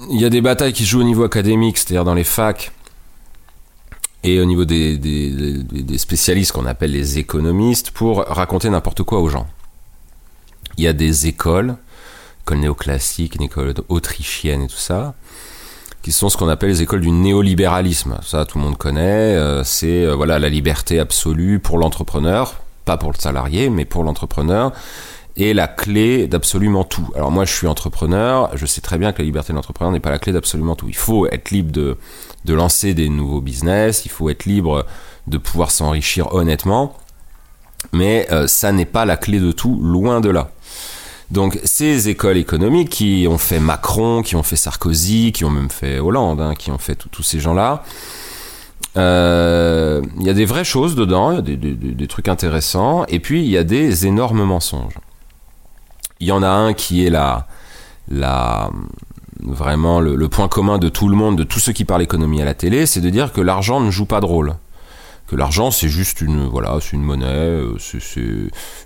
Il 0.09 0.19
y 0.19 0.25
a 0.25 0.29
des 0.29 0.41
batailles 0.41 0.73
qui 0.73 0.83
jouent 0.83 1.01
au 1.01 1.03
niveau 1.03 1.23
académique, 1.23 1.77
c'est-à-dire 1.77 2.03
dans 2.03 2.15
les 2.15 2.23
facs 2.23 2.71
et 4.23 4.39
au 4.39 4.45
niveau 4.45 4.65
des, 4.65 4.97
des 4.97 5.97
spécialistes 5.99 6.51
qu'on 6.51 6.65
appelle 6.65 6.91
les 6.91 7.19
économistes 7.19 7.91
pour 7.91 8.25
raconter 8.25 8.69
n'importe 8.69 9.03
quoi 9.03 9.19
aux 9.19 9.29
gens. 9.29 9.47
Il 10.77 10.83
y 10.83 10.87
a 10.87 10.93
des 10.93 11.27
écoles, 11.27 11.75
école 12.43 12.59
néoclassique, 12.59 13.35
une 13.35 13.43
école 13.43 13.73
autrichienne 13.89 14.63
et 14.63 14.67
tout 14.67 14.75
ça, 14.75 15.13
qui 16.01 16.11
sont 16.11 16.29
ce 16.29 16.37
qu'on 16.37 16.49
appelle 16.49 16.69
les 16.69 16.81
écoles 16.81 17.01
du 17.01 17.11
néolibéralisme. 17.11 18.17
Ça, 18.23 18.45
tout 18.45 18.57
le 18.57 18.63
monde 18.63 18.77
connaît. 18.77 19.35
Euh, 19.35 19.63
c'est 19.63 20.05
euh, 20.05 20.15
voilà 20.15 20.39
la 20.39 20.49
liberté 20.49 20.99
absolue 20.99 21.59
pour 21.59 21.77
l'entrepreneur, 21.77 22.55
pas 22.85 22.97
pour 22.97 23.11
le 23.11 23.17
salarié, 23.17 23.69
mais 23.69 23.85
pour 23.85 24.03
l'entrepreneur, 24.03 24.71
et 25.37 25.53
la 25.53 25.67
clé 25.67 26.27
d'absolument 26.27 26.83
tout. 26.83 27.09
Alors 27.15 27.31
moi, 27.31 27.45
je 27.45 27.53
suis 27.53 27.67
entrepreneur. 27.67 28.49
Je 28.55 28.65
sais 28.65 28.81
très 28.81 28.97
bien 28.97 29.11
que 29.11 29.19
la 29.19 29.25
liberté 29.25 29.53
de 29.53 29.55
l'entrepreneur 29.55 29.91
n'est 29.91 29.99
pas 29.99 30.09
la 30.09 30.19
clé 30.19 30.33
d'absolument 30.33 30.75
tout. 30.75 30.89
Il 30.89 30.95
faut 30.95 31.27
être 31.27 31.51
libre 31.51 31.71
de 31.71 32.53
lancer 32.53 32.93
des 32.93 33.07
nouveaux 33.07 33.41
business. 33.41 34.03
Il 34.05 34.11
faut 34.11 34.29
être 34.29 34.45
libre 34.45 34.85
de 35.27 35.37
pouvoir 35.37 35.71
s'enrichir 35.71 36.33
honnêtement. 36.33 36.95
Mais 37.93 38.27
euh, 38.31 38.47
ça 38.47 38.71
n'est 38.71 38.85
pas 38.85 39.05
la 39.05 39.17
clé 39.17 39.39
de 39.39 39.51
tout, 39.51 39.79
loin 39.81 40.21
de 40.21 40.29
là. 40.29 40.51
Donc 41.32 41.60
ces 41.63 42.10
écoles 42.10 42.38
économiques 42.38 42.89
qui 42.89 43.26
ont 43.30 43.38
fait 43.38 43.60
Macron, 43.60 44.22
qui 44.22 44.36
ont 44.36 44.44
fait 44.44 44.58
Sarkozy, 44.58 45.32
qui 45.32 45.46
ont 45.46 45.50
même 45.50 45.70
fait 45.70 45.98
Hollande, 46.00 46.41
hein, 46.41 46.56
qui 46.56 46.72
ont 46.72 46.78
fait 46.78 46.96
tous 46.96 47.24
ces 47.24 47.39
gens-là, 47.39 47.84
euh, 48.98 50.02
il 50.20 50.26
y 50.26 50.30
a 50.30 50.34
des 50.34 50.44
vraies 50.44 50.65
choses 50.65 50.96
dedans, 50.96 51.39
des, 51.39 51.56
des, 51.56 52.08
trucs 52.08 52.28
intéressants, 52.28 53.06
et 53.06 53.20
puis 53.20 53.41
il 53.41 53.50
y 53.50 53.58
a 53.58 53.63
des 53.63 54.06
énormes 54.06 54.44
mensonges. 54.44 54.96
Il 56.20 56.28
y 56.28 56.34
en 56.34 56.44
a 56.44 56.50
un 56.50 56.74
qui 56.74 57.06
est 57.06 57.10
la, 57.10 57.48
vraiment 59.39 60.02
le, 60.02 60.28
point 60.28 60.50
commun 60.50 60.78
de 60.80 60.89
tout 60.89 61.08
le 61.08 61.15
monde, 61.15 61.38
de 61.38 61.44
tous 61.44 61.60
ceux 61.60 61.72
qui 61.72 61.86
parlent 61.86 62.02
économie 62.02 62.41
à 62.41 62.46
la 62.46 62.54
télé, 62.54 62.86
c'est 62.86 63.00
de 63.02 63.10
dire 63.10 63.32
que 63.32 63.39
l'argent 63.39 63.80
ne 63.80 63.89
joue 63.89 64.06
pas 64.06 64.20
de 64.20 64.26
rôle 64.26 64.56
l'argent 65.36 65.72
c'est 65.72 65.89
juste 65.89 66.22
une 66.22 66.48
voilà 66.48 66.78
c'est 66.82 66.94
une 66.94 67.04
monnaie 67.04 67.26
euh, 67.26 67.78
c'est 67.80 68.22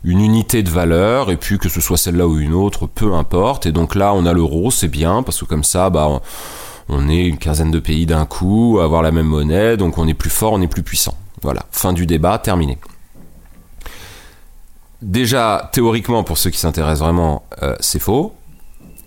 une 0.04 0.20
unité 0.20 0.64
de 0.64 0.70
valeur 0.70 1.32
et 1.32 1.38
puis 1.38 1.58
que 1.58 1.70
ce 1.70 1.82
soit 1.82 1.98
celle-là 1.98 2.28
ou 2.28 2.40
une 2.40 2.54
autre 2.54 2.88
peu 2.88 3.14
importe. 3.14 3.66
Et 3.66 3.72
donc 3.72 3.96
là 3.96 4.14
on 4.14 4.26
a 4.26 4.34
l'euro 4.34 4.72
c'est 4.72 4.88
bien 4.88 5.24
parce 5.24 5.40
que 5.40 5.46
comme 5.46 5.64
ça 5.64 5.90
bah 5.90 6.22
on 6.88 7.10
est 7.10 7.26
une 7.26 7.38
quinzaine 7.38 7.72
de 7.72 7.80
pays 7.80 8.06
d'un 8.06 8.26
coup 8.26 8.80
avoir 8.82 9.02
la 9.02 9.12
même 9.12 9.28
monnaie 9.28 9.78
donc 9.78 9.98
on 9.98 10.08
est 10.08 10.14
plus 10.14 10.30
fort 10.30 10.54
on 10.54 10.62
est 10.62 10.68
plus 10.68 10.84
puissant. 10.84 11.16
Voilà 11.42 11.66
fin 11.72 11.94
du 11.94 12.06
débat 12.06 12.38
terminé. 12.38 12.78
Déjà 15.02 15.70
théoriquement 15.74 16.24
pour 16.24 16.38
ceux 16.38 16.50
qui 16.50 16.58
s'intéressent 16.60 17.02
vraiment 17.02 17.44
euh, 17.64 17.76
c'est 17.80 18.00
faux 18.00 18.34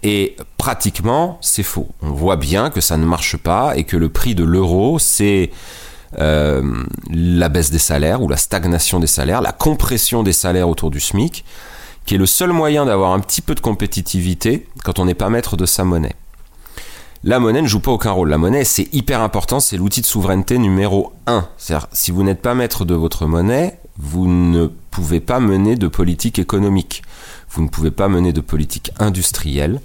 et 0.02 0.36
pratiquement 0.56 1.38
c'est 1.40 1.62
faux. 1.62 1.88
On 2.02 2.10
voit 2.10 2.36
bien 2.36 2.70
que 2.70 2.80
ça 2.80 2.96
ne 2.96 3.06
marche 3.06 3.36
pas 3.36 3.76
et 3.76 3.84
que 3.84 3.96
le 3.96 4.08
prix 4.08 4.34
de 4.34 4.44
l'euro 4.44 4.98
c'est 4.98 5.50
euh, 6.18 6.62
la 7.10 7.48
baisse 7.48 7.70
des 7.70 7.78
salaires 7.78 8.22
ou 8.22 8.28
la 8.28 8.36
stagnation 8.36 9.00
des 9.00 9.06
salaires, 9.06 9.42
la 9.42 9.52
compression 9.52 10.22
des 10.22 10.32
salaires 10.32 10.68
autour 10.68 10.90
du 10.90 11.00
SMIC, 11.00 11.44
qui 12.06 12.14
est 12.14 12.18
le 12.18 12.26
seul 12.26 12.52
moyen 12.52 12.86
d'avoir 12.86 13.12
un 13.12 13.20
petit 13.20 13.42
peu 13.42 13.54
de 13.54 13.60
compétitivité 13.60 14.66
quand 14.84 14.98
on 14.98 15.04
n'est 15.04 15.14
pas 15.14 15.28
maître 15.28 15.56
de 15.56 15.66
sa 15.66 15.84
monnaie. 15.84 16.16
La 17.24 17.40
monnaie 17.40 17.62
ne 17.62 17.66
joue 17.66 17.80
pas 17.80 17.90
aucun 17.90 18.12
rôle. 18.12 18.30
La 18.30 18.38
monnaie, 18.38 18.64
c'est 18.64 18.88
hyper 18.94 19.20
important, 19.20 19.60
c'est 19.60 19.76
l'outil 19.76 20.00
de 20.00 20.06
souveraineté 20.06 20.56
numéro 20.58 21.12
un. 21.26 21.48
C'est-à-dire, 21.58 21.88
si 21.92 22.12
vous 22.12 22.22
n'êtes 22.22 22.40
pas 22.40 22.54
maître 22.54 22.84
de 22.84 22.94
votre 22.94 23.26
monnaie, 23.26 23.78
vous 23.98 24.28
ne 24.28 24.68
pouvez 24.90 25.20
pas 25.20 25.40
mener 25.40 25.74
de 25.74 25.88
politique 25.88 26.38
économique. 26.38 27.02
Vous 27.50 27.62
ne 27.62 27.68
pouvez 27.68 27.90
pas 27.90 28.08
mener 28.08 28.32
de 28.32 28.40
politique 28.40 28.92
industrielle. 29.00 29.80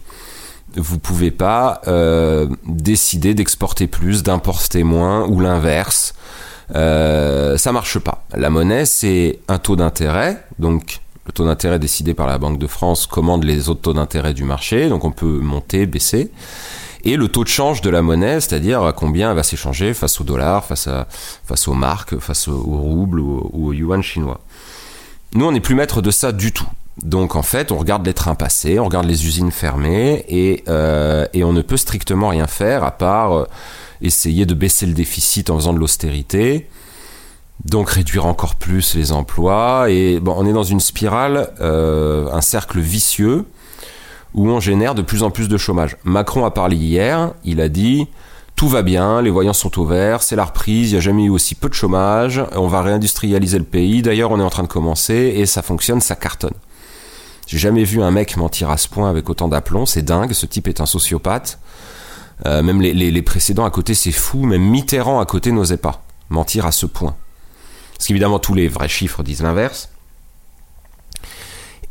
Vous 0.75 0.99
pouvez 0.99 1.31
pas 1.31 1.81
euh, 1.87 2.47
décider 2.65 3.33
d'exporter 3.33 3.87
plus, 3.87 4.23
d'importer 4.23 4.83
moins 4.83 5.27
ou 5.27 5.39
l'inverse. 5.39 6.13
Euh, 6.75 7.57
ça 7.57 7.71
marche 7.71 7.99
pas. 7.99 8.25
La 8.35 8.49
monnaie, 8.49 8.85
c'est 8.85 9.39
un 9.47 9.59
taux 9.59 9.75
d'intérêt, 9.75 10.43
donc 10.59 11.01
le 11.25 11.31
taux 11.31 11.45
d'intérêt 11.45 11.79
décidé 11.79 12.13
par 12.13 12.27
la 12.27 12.37
Banque 12.37 12.57
de 12.57 12.67
France 12.67 13.05
commande 13.05 13.43
les 13.43 13.69
autres 13.69 13.81
taux 13.81 13.93
d'intérêt 13.93 14.33
du 14.33 14.43
marché, 14.43 14.89
donc 14.89 15.05
on 15.05 15.11
peut 15.11 15.39
monter, 15.39 15.85
baisser. 15.85 16.31
Et 17.05 17.17
le 17.17 17.27
taux 17.27 17.43
de 17.43 17.49
change 17.49 17.81
de 17.81 17.89
la 17.89 18.01
monnaie, 18.01 18.39
c'est-à-dire 18.39 18.93
combien 18.95 19.29
elle 19.29 19.35
va 19.35 19.43
s'échanger 19.43 19.93
face 19.93 20.21
au 20.21 20.23
dollar, 20.23 20.65
face, 20.65 20.87
à, 20.87 21.07
face 21.45 21.67
aux 21.67 21.73
marques, 21.73 22.17
face 22.19 22.47
au, 22.47 22.61
rouble 22.61 23.19
ou, 23.19 23.49
au 23.53 23.73
yuan 23.73 24.01
chinois. 24.01 24.39
Nous, 25.33 25.45
on 25.45 25.51
n'est 25.51 25.59
plus 25.59 25.75
maître 25.75 26.01
de 26.01 26.11
ça 26.11 26.31
du 26.31 26.53
tout. 26.53 26.67
Donc 27.01 27.35
en 27.35 27.41
fait, 27.41 27.71
on 27.71 27.77
regarde 27.77 28.05
les 28.05 28.13
trains 28.13 28.35
passer, 28.35 28.79
on 28.79 28.85
regarde 28.85 29.07
les 29.07 29.25
usines 29.25 29.51
fermées 29.51 30.25
et, 30.27 30.63
euh, 30.67 31.25
on 31.35 31.53
ne 31.53 31.61
peut 31.61 31.77
strictement 31.77 32.29
rien 32.29 32.45
faire 32.45 32.83
à 32.83 32.91
part 32.91 33.33
euh, 33.33 33.47
essayer 34.01 34.45
de 34.45 34.53
baisser 34.53 34.85
le 34.85 34.93
déficit 34.93 35.49
en 35.49 35.55
faisant 35.57 35.73
de 35.73 35.79
l'austérité, 35.79 36.67
donc 37.65 37.89
réduire 37.89 38.27
encore 38.27 38.55
plus 38.55 38.95
les 38.95 39.11
emplois 39.11 39.89
et 39.89 40.21
on 40.23 40.45
est 40.45 40.53
dans 40.53 40.63
une 40.63 40.79
spirale, 40.79 41.51
euh, 41.61 42.29
un 42.31 42.41
cercle 42.41 42.79
vicieux 42.79 43.45
où 44.35 44.49
on 44.49 44.59
génère 44.59 44.93
de 44.93 45.01
plus 45.01 45.23
en 45.23 45.31
plus 45.31 45.47
de 45.47 45.57
chômage. 45.57 45.97
Macron 46.03 46.45
a 46.45 46.51
parlé 46.51 46.75
hier, 46.75 47.33
il 47.43 47.59
a 47.59 47.69
dit 47.69 48.07
tout 48.55 48.67
va 48.67 48.83
bien, 48.83 49.23
les 49.23 49.31
voyants 49.31 49.53
sont 49.53 49.79
au 49.79 49.85
vert, 49.85 50.21
c'est 50.21 50.35
la 50.35 50.45
reprise, 50.45 50.91
il 50.91 50.93
n'y 50.93 50.97
a 50.99 51.01
jamais 51.01 51.23
eu 51.23 51.29
aussi 51.29 51.55
peu 51.55 51.69
de 51.69 51.73
chômage, 51.73 52.43
on 52.55 52.67
va 52.67 52.83
réindustrialiser 52.83 53.57
le 53.57 53.63
pays, 53.63 54.03
d'ailleurs 54.03 54.29
on 54.29 54.39
est 54.39 54.43
en 54.43 54.49
train 54.51 54.61
de 54.61 54.67
commencer 54.67 55.33
et 55.35 55.47
ça 55.47 55.63
fonctionne, 55.63 56.01
ça 56.01 56.15
cartonne. 56.15 56.53
J'ai 57.47 57.57
jamais 57.57 57.83
vu 57.83 58.01
un 58.01 58.11
mec 58.11 58.37
mentir 58.37 58.69
à 58.69 58.77
ce 58.77 58.87
point 58.87 59.09
avec 59.09 59.29
autant 59.29 59.47
d'aplomb, 59.47 59.85
c'est 59.85 60.01
dingue, 60.01 60.33
ce 60.33 60.45
type 60.45 60.67
est 60.67 60.81
un 60.81 60.85
sociopathe. 60.85 61.59
Euh, 62.45 62.63
même 62.63 62.81
les, 62.81 63.21
précédents 63.21 63.65
à 63.65 63.69
côté, 63.69 63.93
c'est 63.93 64.11
fou, 64.11 64.45
même 64.45 64.63
Mitterrand 64.63 65.19
à 65.19 65.25
côté 65.25 65.51
n'osait 65.51 65.77
pas 65.77 66.03
mentir 66.29 66.65
à 66.65 66.71
ce 66.71 66.85
point. 66.85 67.15
Parce 67.93 68.07
qu'évidemment, 68.07 68.39
tous 68.39 68.53
les 68.53 68.67
vrais 68.67 68.89
chiffres 68.89 69.23
disent 69.23 69.43
l'inverse. 69.43 69.89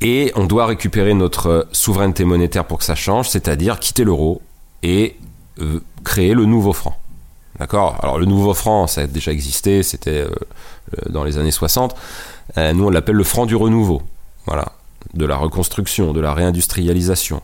Et 0.00 0.32
on 0.34 0.46
doit 0.46 0.66
récupérer 0.66 1.14
notre 1.14 1.68
souveraineté 1.70 2.24
monétaire 2.24 2.66
pour 2.66 2.78
que 2.78 2.84
ça 2.84 2.96
change, 2.96 3.28
c'est-à-dire 3.28 3.78
quitter 3.78 4.02
l'euro 4.04 4.42
et 4.82 5.16
euh, 5.60 5.80
créer 6.02 6.34
le 6.34 6.44
nouveau 6.44 6.72
franc. 6.72 6.98
D'accord? 7.58 7.98
Alors 8.02 8.18
le 8.18 8.26
nouveau 8.26 8.52
franc, 8.52 8.88
ça 8.88 9.02
a 9.02 9.06
déjà 9.06 9.30
existé, 9.30 9.84
c'était 9.84 10.22
euh, 10.22 10.30
dans 11.08 11.22
les 11.22 11.38
années 11.38 11.52
60. 11.52 11.94
nous, 12.56 12.84
on 12.84 12.90
l'appelle 12.90 13.14
le 13.14 13.24
franc 13.24 13.46
du 13.46 13.54
renouveau. 13.54 14.02
Voilà. 14.46 14.72
De 15.14 15.26
la 15.26 15.36
reconstruction, 15.36 16.12
de 16.12 16.20
la 16.20 16.34
réindustrialisation. 16.34 17.42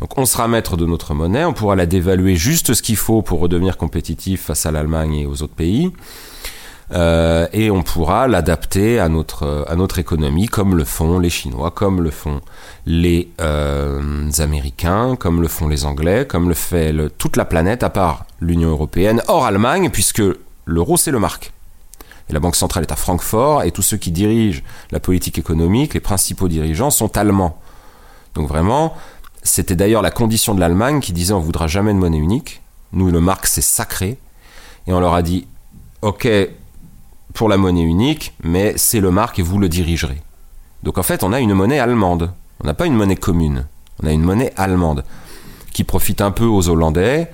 Donc 0.00 0.16
on 0.16 0.24
sera 0.24 0.48
maître 0.48 0.76
de 0.76 0.86
notre 0.86 1.12
monnaie, 1.14 1.44
on 1.44 1.52
pourra 1.52 1.76
la 1.76 1.86
dévaluer 1.86 2.34
juste 2.34 2.72
ce 2.72 2.82
qu'il 2.82 2.96
faut 2.96 3.20
pour 3.22 3.40
redevenir 3.40 3.76
compétitif 3.76 4.44
face 4.44 4.64
à 4.64 4.70
l'Allemagne 4.70 5.14
et 5.14 5.26
aux 5.26 5.42
autres 5.42 5.54
pays. 5.54 5.92
Euh, 6.92 7.46
et 7.52 7.70
on 7.70 7.82
pourra 7.82 8.26
l'adapter 8.26 8.98
à 8.98 9.08
notre, 9.08 9.66
à 9.68 10.00
économie 10.00 10.46
comme 10.46 10.76
le 10.76 10.84
font 10.84 11.20
les 11.20 11.30
Chinois, 11.30 11.70
comme 11.70 12.02
le 12.02 12.10
font 12.10 12.40
les 12.86 13.28
euh, 13.40 14.28
Américains, 14.38 15.14
comme 15.16 15.40
le 15.40 15.48
font 15.48 15.68
les 15.68 15.84
Anglais, 15.84 16.26
comme 16.26 16.48
le 16.48 16.54
fait 16.54 16.92
toute 17.16 17.36
la 17.36 17.44
planète 17.44 17.84
à 17.84 17.90
part 17.90 18.24
l'Union 18.40 18.70
Européenne, 18.70 19.22
hors 19.28 19.44
Allemagne, 19.44 19.90
puisque 19.90 20.22
l'euro 20.64 20.96
c'est 20.96 21.12
le 21.12 21.20
marque. 21.20 21.52
La 22.32 22.40
Banque 22.40 22.56
centrale 22.56 22.84
est 22.84 22.92
à 22.92 22.96
Francfort, 22.96 23.62
et 23.62 23.72
tous 23.72 23.82
ceux 23.82 23.96
qui 23.96 24.10
dirigent 24.10 24.62
la 24.90 25.00
politique 25.00 25.38
économique, 25.38 25.94
les 25.94 26.00
principaux 26.00 26.48
dirigeants, 26.48 26.90
sont 26.90 27.16
allemands. 27.16 27.58
Donc 28.34 28.48
vraiment, 28.48 28.94
c'était 29.42 29.76
d'ailleurs 29.76 30.02
la 30.02 30.10
condition 30.10 30.54
de 30.54 30.60
l'Allemagne 30.60 31.00
qui 31.00 31.12
disait 31.12 31.32
on 31.32 31.40
voudra 31.40 31.66
jamais 31.66 31.92
de 31.92 31.98
monnaie 31.98 32.18
unique. 32.18 32.62
Nous, 32.92 33.10
le 33.10 33.20
marque, 33.20 33.46
c'est 33.46 33.60
sacré. 33.60 34.18
Et 34.86 34.92
on 34.92 35.00
leur 35.00 35.14
a 35.14 35.22
dit, 35.22 35.46
ok, 36.02 36.28
pour 37.34 37.48
la 37.48 37.56
monnaie 37.56 37.82
unique, 37.82 38.34
mais 38.42 38.74
c'est 38.76 39.00
le 39.00 39.10
marque 39.10 39.38
et 39.38 39.42
vous 39.42 39.58
le 39.58 39.68
dirigerez. 39.68 40.20
Donc 40.82 40.98
en 40.98 41.02
fait, 41.02 41.22
on 41.22 41.32
a 41.32 41.40
une 41.40 41.54
monnaie 41.54 41.78
allemande. 41.78 42.32
On 42.62 42.66
n'a 42.66 42.74
pas 42.74 42.86
une 42.86 42.94
monnaie 42.94 43.16
commune. 43.16 43.66
On 44.02 44.06
a 44.06 44.12
une 44.12 44.22
monnaie 44.22 44.52
allemande 44.56 45.04
qui 45.72 45.84
profite 45.84 46.20
un 46.20 46.30
peu 46.30 46.44
aux 46.44 46.68
Hollandais, 46.68 47.30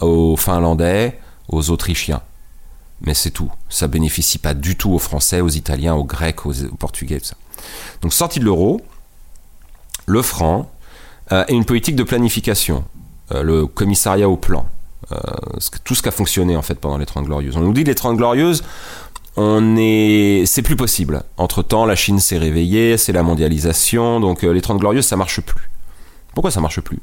aux 0.00 0.36
Finlandais, 0.36 1.18
aux 1.48 1.70
Autrichiens. 1.70 2.22
Mais 3.02 3.14
c'est 3.14 3.30
tout. 3.30 3.50
Ça 3.68 3.88
bénéficie 3.88 4.38
pas 4.38 4.54
du 4.54 4.76
tout 4.76 4.92
aux 4.92 4.98
Français, 4.98 5.40
aux 5.40 5.48
Italiens, 5.48 5.94
aux 5.94 6.04
Grecs, 6.04 6.44
aux, 6.46 6.52
Portugais. 6.78 7.20
Donc 8.02 8.12
sortie 8.12 8.40
de 8.40 8.44
l'euro, 8.44 8.80
le 10.06 10.22
franc 10.22 10.70
euh, 11.32 11.44
et 11.48 11.54
une 11.54 11.64
politique 11.64 11.96
de 11.96 12.02
planification, 12.02 12.84
euh, 13.32 13.42
le 13.42 13.66
commissariat 13.66 14.28
au 14.28 14.36
plan. 14.36 14.66
Euh, 15.12 15.16
tout 15.82 15.94
ce 15.94 16.02
qui 16.02 16.08
a 16.08 16.12
fonctionné 16.12 16.56
en 16.56 16.62
fait 16.62 16.76
pendant 16.76 16.98
les 16.98 17.06
30 17.06 17.24
glorieuses. 17.24 17.56
On 17.56 17.60
nous 17.60 17.72
dit 17.72 17.82
les 17.82 17.94
30 17.94 18.16
glorieuses, 18.16 18.62
on 19.36 19.76
est, 19.76 20.44
c'est 20.46 20.62
plus 20.62 20.76
possible. 20.76 21.22
Entre 21.36 21.62
temps, 21.62 21.86
la 21.86 21.96
Chine 21.96 22.20
s'est 22.20 22.38
réveillée, 22.38 22.96
c'est 22.96 23.12
la 23.12 23.22
mondialisation, 23.22 24.20
donc 24.20 24.44
euh, 24.44 24.52
les 24.52 24.60
30 24.60 24.78
glorieuses, 24.78 25.06
ça 25.06 25.16
marche 25.16 25.40
plus. 25.40 25.70
Pourquoi 26.34 26.50
ça 26.50 26.60
marche 26.60 26.80
plus? 26.80 27.00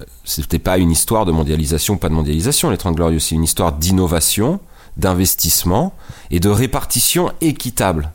Euh, 0.00 0.04
C'était 0.24 0.58
pas 0.58 0.78
une 0.78 0.90
histoire 0.90 1.24
de 1.24 1.32
mondialisation, 1.32 1.96
pas 1.96 2.08
de 2.08 2.14
mondialisation. 2.14 2.70
Les 2.70 2.76
30 2.76 2.96
glorieuses, 2.96 3.24
c'est 3.24 3.34
une 3.34 3.44
histoire 3.44 3.72
d'innovation, 3.72 4.60
d'investissement 4.96 5.94
et 6.30 6.40
de 6.40 6.48
répartition 6.48 7.32
équitable. 7.40 8.12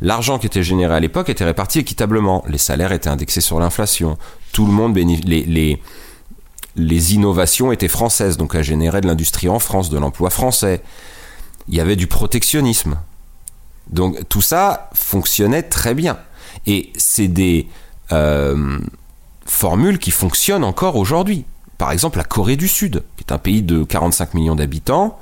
L'argent 0.00 0.38
qui 0.38 0.46
était 0.46 0.62
généré 0.62 0.94
à 0.94 1.00
l'époque 1.00 1.28
était 1.28 1.44
réparti 1.44 1.78
équitablement. 1.78 2.42
Les 2.48 2.58
salaires 2.58 2.92
étaient 2.92 3.08
indexés 3.08 3.40
sur 3.40 3.60
l'inflation. 3.60 4.18
Tout 4.52 4.66
le 4.66 4.72
monde 4.72 4.96
les, 4.96 5.80
les 6.76 7.14
innovations 7.14 7.70
étaient 7.70 7.88
françaises, 7.88 8.36
donc 8.36 8.54
elles 8.54 8.64
généraient 8.64 9.00
de 9.00 9.06
l'industrie 9.06 9.48
en 9.48 9.58
France, 9.58 9.90
de 9.90 9.98
l'emploi 9.98 10.30
français 10.30 10.82
il 11.68 11.74
y 11.74 11.80
avait 11.80 11.96
du 11.96 12.06
protectionnisme. 12.06 12.98
Donc 13.90 14.28
tout 14.28 14.42
ça 14.42 14.90
fonctionnait 14.94 15.62
très 15.62 15.94
bien. 15.94 16.18
Et 16.66 16.92
c'est 16.96 17.28
des 17.28 17.68
euh, 18.12 18.78
formules 19.44 19.98
qui 19.98 20.10
fonctionnent 20.10 20.64
encore 20.64 20.96
aujourd'hui. 20.96 21.44
Par 21.78 21.90
exemple, 21.92 22.18
la 22.18 22.24
Corée 22.24 22.56
du 22.56 22.68
Sud, 22.68 23.02
qui 23.16 23.24
est 23.24 23.32
un 23.32 23.38
pays 23.38 23.62
de 23.62 23.82
45 23.84 24.34
millions 24.34 24.54
d'habitants, 24.54 25.18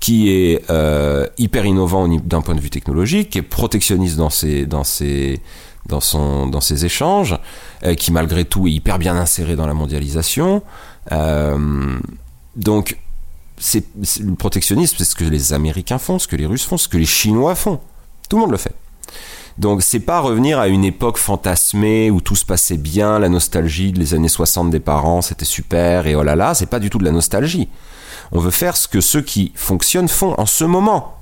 qui 0.00 0.30
est 0.30 0.70
euh, 0.70 1.26
hyper 1.38 1.66
innovant 1.66 2.08
d'un 2.08 2.40
point 2.40 2.54
de 2.54 2.60
vue 2.60 2.70
technologique, 2.70 3.30
qui 3.30 3.38
est 3.38 3.42
protectionniste 3.42 4.16
dans 4.16 4.30
ses, 4.30 4.66
dans 4.66 4.84
ses, 4.84 5.40
dans 5.86 6.00
son, 6.00 6.46
dans 6.46 6.60
ses 6.60 6.84
échanges, 6.84 7.36
euh, 7.84 7.94
qui 7.94 8.12
malgré 8.12 8.44
tout 8.44 8.68
est 8.68 8.72
hyper 8.72 8.98
bien 8.98 9.16
inséré 9.16 9.56
dans 9.56 9.66
la 9.66 9.74
mondialisation. 9.74 10.62
donc 12.56 12.96
c'est 13.60 13.84
le 14.20 14.34
protectionnisme, 14.34 14.96
c'est 14.98 15.04
ce 15.04 15.16
que 15.16 15.24
les 15.24 15.52
Américains 15.52 15.98
font, 15.98 16.18
ce 16.18 16.28
que 16.28 16.36
les 16.36 16.46
Russes 16.46 16.64
font, 16.64 16.76
ce 16.76 16.88
que 16.88 16.96
les 16.96 17.06
Chinois 17.06 17.56
font. 17.56 17.80
Tout 18.28 18.36
le 18.36 18.42
monde 18.42 18.52
le 18.52 18.56
fait. 18.56 18.74
Donc 19.58 19.82
c'est 19.82 20.00
pas 20.00 20.20
revenir 20.20 20.60
à 20.60 20.68
une 20.68 20.84
époque 20.84 21.18
fantasmée 21.18 22.10
où 22.10 22.20
tout 22.20 22.36
se 22.36 22.44
passait 22.44 22.76
bien, 22.76 23.18
la 23.18 23.28
nostalgie 23.28 23.92
des 23.92 24.14
années 24.14 24.28
60 24.28 24.70
des 24.70 24.78
parents, 24.78 25.20
c'était 25.20 25.44
super 25.44 26.06
et 26.06 26.14
oh 26.14 26.22
là 26.22 26.36
là, 26.36 26.54
c'est 26.54 26.66
pas 26.66 26.78
du 26.78 26.90
tout 26.90 26.98
de 26.98 27.04
la 27.04 27.10
nostalgie. 27.10 27.68
On 28.32 28.40
veut 28.40 28.50
faire 28.50 28.76
ce 28.76 28.88
que 28.88 29.00
ceux 29.00 29.22
qui 29.22 29.52
fonctionnent 29.54 30.08
font 30.08 30.34
en 30.38 30.46
ce 30.46 30.64
moment. 30.64 31.16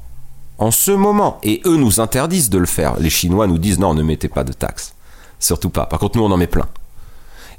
En 0.58 0.70
ce 0.70 0.90
moment. 0.90 1.38
Et 1.42 1.60
eux 1.64 1.76
nous 1.76 2.00
interdisent 2.00 2.50
de 2.50 2.58
le 2.58 2.66
faire. 2.66 2.98
Les 2.98 3.10
Chinois 3.10 3.46
nous 3.46 3.58
disent 3.58 3.78
non, 3.78 3.94
ne 3.94 4.02
mettez 4.02 4.28
pas 4.28 4.44
de 4.44 4.52
taxes. 4.52 4.94
Surtout 5.38 5.70
pas. 5.70 5.86
Par 5.86 5.98
contre, 5.98 6.16
nous 6.16 6.24
on 6.24 6.30
en 6.30 6.36
met 6.36 6.46
plein. 6.46 6.66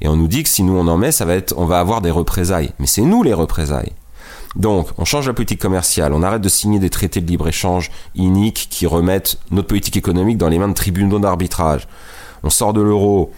Et 0.01 0.07
on 0.07 0.15
nous 0.15 0.27
dit 0.27 0.43
que 0.43 0.49
si 0.49 0.63
nous 0.63 0.77
on 0.77 0.87
en 0.87 0.97
met, 0.97 1.11
ça 1.11 1.25
va 1.25 1.35
être, 1.35 1.53
on 1.57 1.65
va 1.65 1.79
avoir 1.79 2.01
des 2.01 2.11
représailles. 2.11 2.71
Mais 2.79 2.87
c'est 2.87 3.01
nous 3.01 3.23
les 3.23 3.33
représailles. 3.33 3.93
Donc, 4.55 4.87
on 4.97 5.05
change 5.05 5.27
la 5.27 5.33
politique 5.33 5.61
commerciale, 5.61 6.13
on 6.13 6.23
arrête 6.23 6.41
de 6.41 6.49
signer 6.49 6.79
des 6.79 6.89
traités 6.89 7.21
de 7.21 7.27
libre-échange 7.27 7.91
iniques 8.15 8.67
qui 8.71 8.87
remettent 8.87 9.37
notre 9.51 9.67
politique 9.67 9.97
économique 9.97 10.37
dans 10.37 10.49
les 10.49 10.57
mains 10.57 10.69
de 10.69 10.73
tribunaux 10.73 11.19
d'arbitrage. 11.19 11.87
On 12.43 12.49
sort 12.49 12.73
de 12.73 12.81
l'euro, 12.81 13.31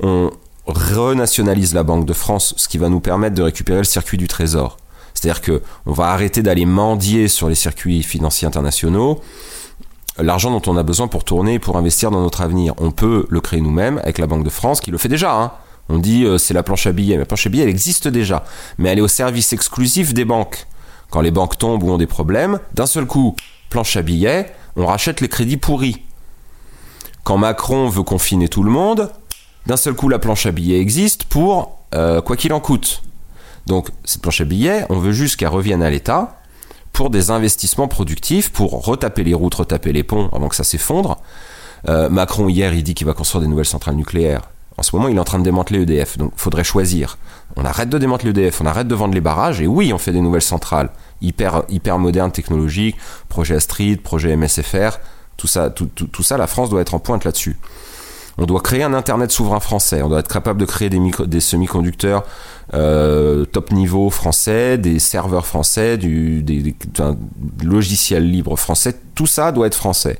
on 0.00 0.30
renationalise 0.66 1.74
la 1.74 1.82
Banque 1.82 2.06
de 2.06 2.12
France, 2.12 2.54
ce 2.56 2.66
qui 2.66 2.78
va 2.78 2.88
nous 2.88 3.00
permettre 3.00 3.36
de 3.36 3.42
récupérer 3.42 3.78
le 3.78 3.84
circuit 3.84 4.18
du 4.18 4.26
trésor. 4.26 4.78
C'est-à-dire 5.14 5.40
que 5.40 5.62
on 5.86 5.92
va 5.92 6.08
arrêter 6.08 6.42
d'aller 6.42 6.66
mendier 6.66 7.28
sur 7.28 7.48
les 7.48 7.54
circuits 7.54 8.02
financiers 8.02 8.46
internationaux 8.46 9.20
l'argent 10.18 10.50
dont 10.50 10.70
on 10.70 10.76
a 10.76 10.82
besoin 10.82 11.08
pour 11.08 11.24
tourner, 11.24 11.58
pour 11.58 11.76
investir 11.76 12.10
dans 12.10 12.22
notre 12.22 12.40
avenir. 12.40 12.74
On 12.78 12.90
peut 12.90 13.26
le 13.28 13.40
créer 13.40 13.60
nous-mêmes 13.60 13.98
avec 13.98 14.18
la 14.18 14.26
Banque 14.26 14.44
de 14.44 14.50
France, 14.50 14.80
qui 14.80 14.90
le 14.90 14.98
fait 14.98 15.08
déjà. 15.08 15.34
Hein. 15.34 15.52
On 15.88 15.98
dit 15.98 16.24
euh, 16.24 16.38
c'est 16.38 16.54
la 16.54 16.62
planche 16.62 16.86
à 16.86 16.92
billets, 16.92 17.14
mais 17.14 17.20
la 17.20 17.26
planche 17.26 17.46
à 17.46 17.50
billets 17.50 17.64
elle 17.64 17.70
existe 17.70 18.08
déjà, 18.08 18.44
mais 18.78 18.88
elle 18.88 18.98
est 18.98 19.02
au 19.02 19.08
service 19.08 19.52
exclusif 19.52 20.14
des 20.14 20.24
banques. 20.24 20.66
Quand 21.10 21.20
les 21.20 21.30
banques 21.30 21.58
tombent 21.58 21.82
ou 21.82 21.90
ont 21.90 21.98
des 21.98 22.06
problèmes, 22.06 22.58
d'un 22.72 22.86
seul 22.86 23.06
coup, 23.06 23.36
planche 23.70 23.96
à 23.96 24.02
billets, 24.02 24.52
on 24.76 24.86
rachète 24.86 25.20
les 25.20 25.28
crédits 25.28 25.56
pourris. 25.56 26.02
Quand 27.22 27.36
Macron 27.36 27.88
veut 27.88 28.02
confiner 28.02 28.48
tout 28.48 28.62
le 28.62 28.70
monde, 28.70 29.10
d'un 29.66 29.76
seul 29.76 29.94
coup 29.94 30.08
la 30.08 30.18
planche 30.18 30.46
à 30.46 30.52
billets 30.52 30.80
existe 30.80 31.24
pour 31.24 31.78
euh, 31.94 32.20
quoi 32.20 32.36
qu'il 32.36 32.52
en 32.52 32.60
coûte. 32.60 33.02
Donc, 33.66 33.88
cette 34.04 34.20
planche 34.20 34.40
à 34.40 34.44
billets, 34.44 34.84
on 34.90 34.98
veut 34.98 35.12
juste 35.12 35.36
qu'elle 35.36 35.48
revienne 35.48 35.82
à 35.82 35.90
l'État 35.90 36.40
pour 36.92 37.10
des 37.10 37.30
investissements 37.30 37.88
productifs, 37.88 38.50
pour 38.50 38.84
retaper 38.84 39.24
les 39.24 39.34
routes, 39.34 39.54
retaper 39.54 39.92
les 39.92 40.04
ponts 40.04 40.30
avant 40.32 40.48
que 40.48 40.56
ça 40.56 40.64
s'effondre. 40.64 41.18
Euh, 41.88 42.08
Macron, 42.08 42.48
hier, 42.48 42.72
il 42.72 42.82
dit 42.82 42.94
qu'il 42.94 43.06
va 43.06 43.14
construire 43.14 43.42
des 43.42 43.48
nouvelles 43.48 43.64
centrales 43.66 43.96
nucléaires. 43.96 44.42
En 44.76 44.82
ce 44.82 44.94
moment, 44.94 45.08
il 45.08 45.16
est 45.16 45.20
en 45.20 45.24
train 45.24 45.38
de 45.38 45.44
démanteler 45.44 45.82
EDF. 45.82 46.18
Donc, 46.18 46.32
faudrait 46.36 46.64
choisir. 46.64 47.18
On 47.56 47.64
arrête 47.64 47.88
de 47.88 47.98
démanteler 47.98 48.30
EDF, 48.30 48.60
on 48.60 48.66
arrête 48.66 48.88
de 48.88 48.94
vendre 48.94 49.14
les 49.14 49.20
barrages, 49.20 49.60
et 49.60 49.66
oui, 49.66 49.92
on 49.92 49.98
fait 49.98 50.12
des 50.12 50.20
nouvelles 50.20 50.42
centrales 50.42 50.90
hyper, 51.20 51.62
hyper 51.68 51.98
modernes, 51.98 52.32
technologiques, 52.32 52.96
projet 53.28 53.56
Astrid, 53.56 54.00
projet 54.00 54.36
MSFR. 54.36 54.98
Tout 55.36 55.46
ça, 55.46 55.70
tout 55.70 56.22
ça, 56.22 56.36
la 56.36 56.46
France 56.46 56.70
doit 56.70 56.80
être 56.80 56.94
en 56.94 57.00
pointe 57.00 57.24
là-dessus. 57.24 57.56
On 58.38 58.46
doit 58.46 58.60
créer 58.60 58.82
un 58.82 58.94
Internet 58.94 59.30
souverain 59.30 59.60
français. 59.60 60.02
On 60.02 60.08
doit 60.08 60.20
être 60.20 60.32
capable 60.32 60.60
de 60.60 60.64
créer 60.64 60.90
des, 60.90 61.40
semi-conducteurs 61.40 62.24
euh, 62.74 63.44
top 63.44 63.70
niveau 63.70 64.10
français, 64.10 64.78
des 64.78 64.98
serveurs 64.98 65.46
français, 65.46 65.96
du, 65.96 66.42
des, 66.42 66.74
logiciels 67.62 68.28
libres 68.28 68.56
français. 68.56 68.96
Tout 69.14 69.26
ça 69.26 69.52
doit 69.52 69.66
être 69.66 69.76
français. 69.76 70.18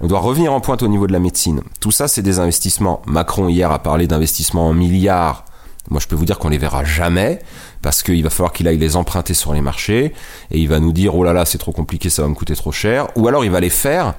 On 0.00 0.08
doit 0.08 0.18
revenir 0.18 0.52
en 0.52 0.60
pointe 0.60 0.82
au 0.82 0.88
niveau 0.88 1.06
de 1.06 1.12
la 1.12 1.20
médecine. 1.20 1.62
Tout 1.80 1.92
ça, 1.92 2.08
c'est 2.08 2.22
des 2.22 2.40
investissements. 2.40 3.02
Macron, 3.06 3.48
hier, 3.48 3.70
a 3.70 3.78
parlé 3.78 4.08
d'investissements 4.08 4.68
en 4.68 4.74
milliards. 4.74 5.44
Moi, 5.90 6.00
je 6.00 6.08
peux 6.08 6.16
vous 6.16 6.24
dire 6.24 6.38
qu'on 6.38 6.48
les 6.48 6.58
verra 6.58 6.82
jamais, 6.82 7.38
parce 7.82 8.02
qu'il 8.02 8.22
va 8.22 8.30
falloir 8.30 8.52
qu'il 8.52 8.66
aille 8.66 8.78
les 8.78 8.96
emprunter 8.96 9.34
sur 9.34 9.52
les 9.52 9.60
marchés, 9.60 10.14
et 10.50 10.58
il 10.58 10.68
va 10.68 10.80
nous 10.80 10.92
dire, 10.92 11.14
oh 11.14 11.22
là 11.22 11.32
là, 11.32 11.44
c'est 11.44 11.58
trop 11.58 11.72
compliqué, 11.72 12.10
ça 12.10 12.22
va 12.22 12.28
me 12.28 12.34
coûter 12.34 12.56
trop 12.56 12.72
cher. 12.72 13.08
Ou 13.16 13.28
alors, 13.28 13.44
il 13.44 13.50
va 13.50 13.60
les 13.60 13.70
faire, 13.70 14.14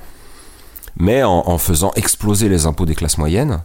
mais 0.98 1.24
en, 1.24 1.58
faisant 1.58 1.92
exploser 1.96 2.50
les 2.50 2.66
impôts 2.66 2.86
des 2.86 2.96
classes 2.96 3.18
moyennes 3.18 3.62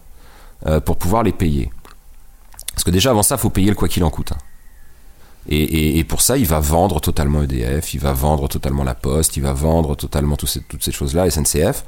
euh, 0.67 0.81
pour 0.81 0.97
pouvoir 0.97 1.23
les 1.23 1.33
payer. 1.33 1.71
Parce 2.73 2.85
que 2.85 2.91
déjà 2.91 3.11
avant 3.11 3.23
ça, 3.23 3.37
il 3.37 3.39
faut 3.39 3.51
payer 3.51 3.69
le 3.69 3.77
quoi 3.77 3.89
qu'il 3.89 4.05
en 4.05 4.11
coûte. 4.11 4.33
Hein. 4.33 4.39
Et, 5.49 6.05
pour 6.05 6.21
ça, 6.21 6.37
il 6.37 6.47
va 6.47 6.61
vendre 6.61 7.01
totalement 7.01 7.43
EDF, 7.43 7.95
il 7.95 8.01
va 8.01 8.13
vendre 8.13 8.47
totalement 8.47 8.85
la 8.85 8.95
Poste, 8.95 9.37
il 9.37 9.43
va 9.43 9.53
vendre 9.53 9.97
totalement 9.97 10.37
toutes 10.37 10.83
ces, 10.83 10.93
choses-là, 10.93 11.29
SNCF. 11.31 11.85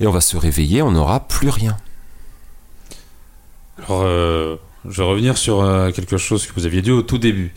Et 0.00 0.06
on 0.06 0.12
va 0.12 0.20
se 0.20 0.36
réveiller, 0.36 0.82
on 0.82 0.92
n'aura 0.92 1.26
plus 1.26 1.48
rien. 1.48 1.76
Alors, 3.78 4.02
euh, 4.02 4.56
je 4.88 4.98
vais 4.98 5.08
revenir 5.08 5.38
sur 5.38 5.62
euh, 5.62 5.90
quelque 5.92 6.18
chose 6.18 6.46
que 6.46 6.52
vous 6.54 6.66
aviez 6.66 6.82
dit 6.82 6.90
au 6.90 7.02
tout 7.02 7.18
début, 7.18 7.54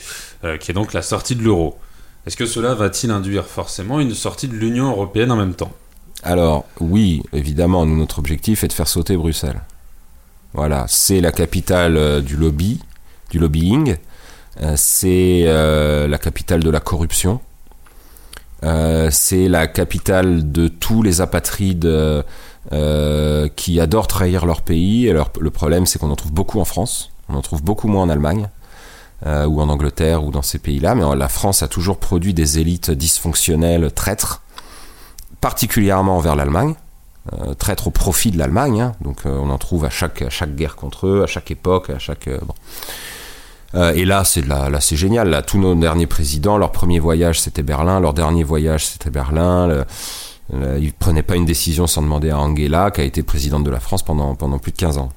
qui 0.59 0.71
est 0.71 0.73
donc 0.73 0.93
la 0.93 1.01
sortie 1.01 1.35
de 1.35 1.43
l'euro. 1.43 1.77
Est-ce 2.25 2.37
que 2.37 2.45
cela 2.45 2.73
va-t-il 2.73 3.11
induire 3.11 3.45
forcément 3.45 3.99
une 3.99 4.13
sortie 4.13 4.47
de 4.47 4.55
l'Union 4.55 4.89
européenne 4.89 5.31
en 5.31 5.35
même 5.35 5.53
temps? 5.53 5.73
Alors, 6.25 6.65
oui, 6.79 7.21
évidemment, 7.33 7.85
notre 7.85 8.17
objectif 8.17 8.63
est 8.63 8.67
de 8.67 8.73
faire 8.73 8.87
sauter 8.87 9.15
Bruxelles. 9.15 9.61
Voilà, 10.53 10.85
c'est 10.87 11.21
la 11.21 11.31
capitale 11.31 11.97
euh, 11.97 12.21
du 12.21 12.35
lobby, 12.35 12.79
du 13.29 13.37
lobbying, 13.37 13.97
euh, 14.61 14.73
c'est 14.75 15.43
euh, 15.45 16.07
la 16.07 16.17
capitale 16.17 16.63
de 16.63 16.69
la 16.71 16.79
corruption, 16.79 17.39
c'est 19.11 19.47
la 19.47 19.67
capitale 19.67 20.51
de 20.51 20.67
tous 20.67 21.03
les 21.03 21.21
apatrides 21.21 21.87
qui 23.55 23.79
adorent 23.79 24.07
trahir 24.07 24.47
leur 24.47 24.63
pays. 24.63 25.13
Le 25.39 25.51
problème, 25.51 25.85
c'est 25.85 25.99
qu'on 25.99 26.09
en 26.09 26.15
trouve 26.15 26.33
beaucoup 26.33 26.59
en 26.59 26.65
France, 26.65 27.11
on 27.29 27.35
en 27.35 27.43
trouve 27.43 27.61
beaucoup 27.61 27.87
moins 27.87 28.01
en 28.01 28.09
Allemagne. 28.09 28.49
ou 29.23 29.61
en 29.61 29.69
Angleterre 29.69 30.23
ou 30.23 30.31
dans 30.31 30.41
ces 30.41 30.57
pays-là, 30.57 30.95
mais 30.95 31.03
la 31.15 31.29
France 31.29 31.61
a 31.61 31.67
toujours 31.67 31.99
produit 31.99 32.33
des 32.33 32.57
élites 32.57 32.89
dysfonctionnelles 32.89 33.91
traîtres 33.91 34.41
particulièrement 35.45 36.17
envers 36.17 36.35
l'Allemagne, 36.35 36.73
euh, 37.33 37.53
traître 37.53 37.85
au 37.85 37.91
profit 37.91 38.31
de 38.31 38.39
l'Allemagne. 38.39 38.81
Hein. 38.81 38.93
donc 39.01 39.27
euh, 39.27 39.37
on 39.39 39.51
en 39.51 39.59
trouve 39.59 39.85
à 39.85 39.91
chaque, 39.91 40.23
chaque 40.31 40.55
guerre 40.55 40.75
contre 40.75 41.05
eux, 41.05 41.21
à 41.21 41.27
chaque 41.27 41.51
époque, 41.51 41.91
à 41.91 41.99
chaque. 41.99 42.27
Euh, 43.75 43.93
et 43.93 44.05
là, 44.05 44.23
c'est 44.23 44.43
là, 44.43 44.71
c'est 44.81 44.95
génial. 44.95 45.29
Là, 45.29 45.43
tous 45.43 45.59
nos 45.59 45.75
derniers 45.75 46.07
présidents, 46.07 46.57
leur 46.57 46.71
premier 46.71 46.97
voyage 46.97 47.39
c'était 47.39 47.61
Berlin, 47.61 47.99
leur 47.99 48.15
dernier 48.15 48.43
voyage 48.43 48.87
c'était 48.87 49.11
Berlin. 49.11 49.85
ils 50.51 50.93
prenaient 50.93 51.21
pas 51.21 51.35
une 51.35 51.45
décision 51.45 51.85
sans 51.85 52.01
demander 52.01 52.31
à 52.31 52.39
Angela, 52.39 52.89
qui 52.89 53.01
a 53.01 53.03
été 53.03 53.21
présidente 53.21 53.63
de 53.63 53.69
la 53.69 53.79
France 53.79 54.01
pendant 54.01 54.33
pendant 54.33 54.57
plus 54.57 54.71
de 54.71 54.77
15 54.77 54.97
ans. 54.97 55.11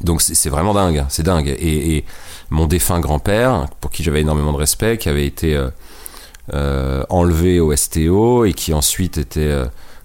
Donc 0.00 0.22
c'est 0.22 0.48
vraiment 0.48 0.72
dingue, 0.72 0.96
hein. 0.96 1.06
c'est 1.10 1.24
dingue. 1.24 1.48
Et, 1.48 2.06
mon 2.48 2.66
défunt 2.66 3.00
grand-père, 3.00 3.68
pour 3.80 3.90
qui 3.90 4.02
j'avais 4.02 4.20
énormément 4.20 4.52
de 4.52 4.58
respect, 4.58 4.96
qui 4.96 5.08
avait 5.08 5.26
été 5.26 5.56
euh, 5.56 5.68
enlevé 6.52 7.60
au 7.60 7.74
STO 7.74 8.44
et 8.44 8.52
qui 8.52 8.74
ensuite 8.74 9.18
était 9.18 9.64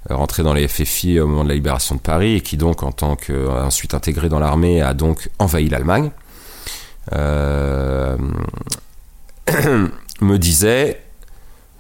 euh, 0.10 0.16
rentré 0.16 0.44
dans 0.44 0.54
les 0.54 0.66
FFI 0.68 1.20
au 1.20 1.28
moment 1.28 1.44
de 1.44 1.50
la 1.50 1.56
libération 1.56 1.96
de 1.96 2.00
Paris 2.00 2.36
et 2.36 2.42
qui 2.42 2.56
donc 2.56 2.84
en 2.84 2.92
tant 2.94 3.18
que 3.18 3.34
euh, 3.34 3.66
ensuite 3.66 3.94
intégré 3.94 4.30
dans 4.30 4.40
l'armée 4.40 4.82
a 4.82 4.94
donc 4.94 5.30
envahi 5.40 5.68
l'Allemagne. 5.68 6.12
Me 10.22 10.38
disait 10.38 11.02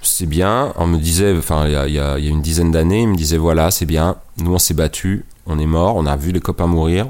c'est 0.02 0.26
bien 0.26 0.74
on 0.78 0.88
me 0.88 0.98
disait 0.98 1.38
enfin 1.38 1.68
il 1.68 1.94
y 1.94 2.00
a, 2.00 2.18
une 2.18 2.42
dizaine 2.42 2.72
d'années 2.72 3.02
il 3.02 3.10
me 3.10 3.16
disait 3.16 3.38
voilà 3.38 3.70
c'est 3.70 3.86
bien 3.86 4.16
nous 4.38 4.54
on 4.54 4.58
s'est 4.58 4.74
battu 4.74 5.26
on 5.46 5.60
est 5.60 5.66
mort 5.66 5.98
on 5.98 6.08
a 6.08 6.16
vu 6.16 6.32
les 6.32 6.40
copains 6.40 6.68
mourir 6.68 7.10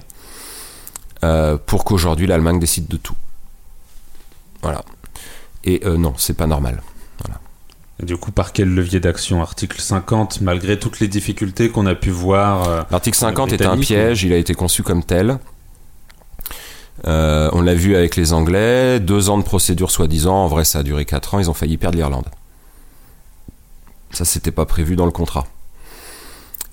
pour 1.65 1.85
qu'aujourd'hui 1.85 2.27
l'Allemagne 2.27 2.59
décide 2.59 2.87
de 2.87 2.97
tout. 2.97 3.15
Voilà. 4.63 4.83
Et 5.63 5.81
non 5.85 6.13
c'est 6.17 6.35
pas 6.35 6.47
normal 6.47 6.81
du 8.01 8.17
coup, 8.17 8.31
par 8.31 8.53
quel 8.53 8.73
levier 8.73 8.99
d'action? 8.99 9.41
Article 9.41 9.79
50, 9.79 10.41
malgré 10.41 10.79
toutes 10.79 10.99
les 10.99 11.07
difficultés 11.07 11.69
qu'on 11.69 11.85
a 11.85 11.95
pu 11.95 12.09
voir. 12.09 12.69
Euh, 12.69 12.81
L'article 12.91 13.17
50 13.17 13.53
est 13.53 13.65
un 13.65 13.77
piège, 13.77 14.23
il 14.23 14.33
a 14.33 14.37
été 14.37 14.53
conçu 14.53 14.83
comme 14.83 15.03
tel. 15.03 15.37
Euh, 17.07 17.49
on 17.53 17.61
l'a 17.61 17.73
vu 17.75 17.95
avec 17.95 18.15
les 18.15 18.33
Anglais, 18.33 18.99
deux 18.99 19.29
ans 19.29 19.37
de 19.37 19.43
procédure 19.43 19.91
soi-disant, 19.91 20.35
en 20.35 20.47
vrai 20.47 20.65
ça 20.65 20.79
a 20.79 20.83
duré 20.83 21.05
quatre 21.05 21.33
ans, 21.33 21.39
ils 21.39 21.49
ont 21.49 21.53
failli 21.53 21.77
perdre 21.77 21.97
l'Irlande. 21.97 22.27
Ça, 24.11 24.25
c'était 24.25 24.51
pas 24.51 24.65
prévu 24.65 24.95
dans 24.95 25.05
le 25.05 25.11
contrat. 25.11 25.45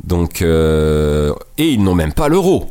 Donc, 0.05 0.43
euh, 0.43 1.35
et 1.59 1.69
ils 1.69 1.83
n'ont 1.83 1.95
même 1.95 2.13
pas 2.13 2.29
l'euro. 2.29 2.71